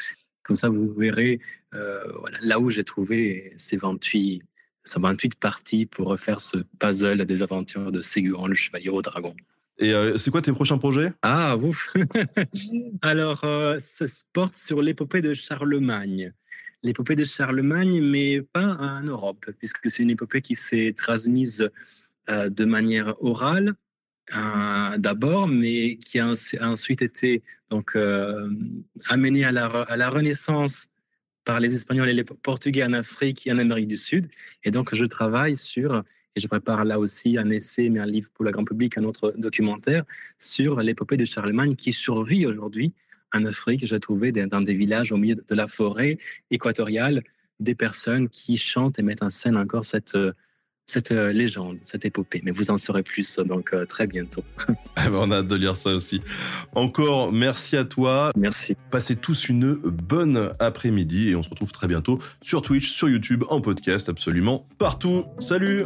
Comme 0.43 0.55
ça, 0.55 0.69
vous 0.69 0.93
verrez 0.93 1.41
là 2.41 2.57
où 2.61 2.69
j'ai 2.69 2.85
trouvé 2.85 3.51
ces 3.57 3.75
28, 3.75 4.43
ces 4.83 4.99
28 4.99 5.35
parties 5.35 5.85
pour 5.85 6.07
refaire 6.07 6.41
ce 6.41 6.57
puzzle 6.79 7.25
des 7.25 7.41
aventures 7.43 7.91
de 7.91 8.01
Ségurant, 8.01 8.47
le 8.47 8.55
chevalier 8.55 8.89
au 8.89 9.01
dragon. 9.01 9.35
Et 9.79 9.93
euh, 9.93 10.17
c'est 10.17 10.29
quoi 10.29 10.41
tes 10.41 10.51
prochains 10.51 10.77
projets? 10.77 11.13
Ah, 11.21 11.57
ouf. 11.57 11.93
Alors, 13.01 13.39
ça 13.79 14.07
se 14.07 14.23
porte 14.31 14.55
sur 14.55 14.81
l'épopée 14.81 15.21
de 15.21 15.33
Charlemagne. 15.33 16.33
L'épopée 16.83 17.15
de 17.15 17.23
Charlemagne, 17.23 18.01
mais 18.01 18.41
pas 18.41 18.77
en 18.79 19.01
Europe, 19.01 19.45
puisque 19.57 19.89
c'est 19.89 20.03
une 20.03 20.09
épopée 20.09 20.41
qui 20.41 20.55
s'est 20.55 20.93
transmise 20.95 21.69
euh, 22.29 22.49
de 22.49 22.63
manière 22.63 23.15
orale 23.21 23.73
euh, 24.33 24.97
d'abord, 24.97 25.49
mais 25.49 25.97
qui 25.97 26.19
a, 26.19 26.33
ensuite 26.61 27.01
été 27.01 27.43
donc 27.69 27.97
euh, 27.97 28.49
amenée 29.09 29.43
à 29.43 29.51
la, 29.51 29.65
à 29.65 29.97
la 29.97 30.09
Renaissance 30.09 30.87
par 31.45 31.59
les 31.59 31.75
Espagnols 31.75 32.09
et 32.09 32.13
les 32.13 32.23
Portugais 32.23 32.83
en 32.83 32.93
Afrique 32.93 33.47
et 33.47 33.51
en 33.51 33.57
Amérique 33.57 33.87
du 33.87 33.97
Sud. 33.97 34.27
Et 34.63 34.71
donc, 34.71 34.93
je 34.95 35.05
travaille 35.05 35.55
sur, 35.55 36.03
et 36.35 36.39
je 36.39 36.47
prépare 36.47 36.85
là 36.85 36.99
aussi 36.99 37.37
un 37.37 37.49
essai, 37.49 37.89
mais 37.89 37.99
un 37.99 38.05
livre 38.05 38.29
pour 38.33 38.45
le 38.45 38.51
grand 38.51 38.65
public, 38.65 38.97
un 38.97 39.03
autre 39.03 39.33
documentaire, 39.37 40.03
sur 40.37 40.81
l'épopée 40.81 41.17
de 41.17 41.25
Charlemagne 41.25 41.75
qui 41.75 41.91
survit 41.91 42.45
aujourd'hui 42.45 42.93
en 43.33 43.45
Afrique, 43.45 43.85
j'ai 43.85 43.99
trouvé 43.99 44.31
dans 44.31 44.61
des 44.61 44.75
villages 44.75 45.11
au 45.11 45.17
milieu 45.17 45.35
de 45.35 45.55
la 45.55 45.67
forêt 45.67 46.19
équatoriale 46.51 47.23
des 47.59 47.75
personnes 47.75 48.29
qui 48.29 48.57
chantent 48.57 48.99
et 48.99 49.01
mettent 49.01 49.23
en 49.23 49.31
scène 49.31 49.57
encore 49.57 49.85
cette, 49.85 50.15
euh, 50.15 50.33
cette 50.85 51.11
euh, 51.11 51.31
légende, 51.31 51.79
cette 51.83 52.05
épopée. 52.05 52.41
Mais 52.43 52.51
vous 52.51 52.71
en 52.71 52.77
saurez 52.77 53.03
plus 53.03 53.39
donc 53.39 53.73
euh, 53.73 53.85
très 53.85 54.05
bientôt. 54.05 54.43
Ah 54.95 55.09
ben, 55.09 55.15
on 55.15 55.31
a 55.31 55.37
hâte 55.37 55.47
de 55.47 55.55
lire 55.55 55.75
ça 55.75 55.91
aussi. 55.91 56.21
Encore 56.73 57.31
merci 57.31 57.77
à 57.77 57.85
toi. 57.85 58.31
Merci. 58.35 58.75
Passez 58.89 59.15
tous 59.15 59.49
une 59.49 59.73
bonne 59.73 60.51
après-midi 60.59 61.29
et 61.29 61.35
on 61.35 61.43
se 61.43 61.49
retrouve 61.49 61.71
très 61.71 61.87
bientôt 61.87 62.19
sur 62.41 62.61
Twitch, 62.61 62.91
sur 62.91 63.09
YouTube, 63.09 63.43
en 63.49 63.61
podcast, 63.61 64.09
absolument 64.09 64.67
partout. 64.77 65.25
Salut 65.39 65.85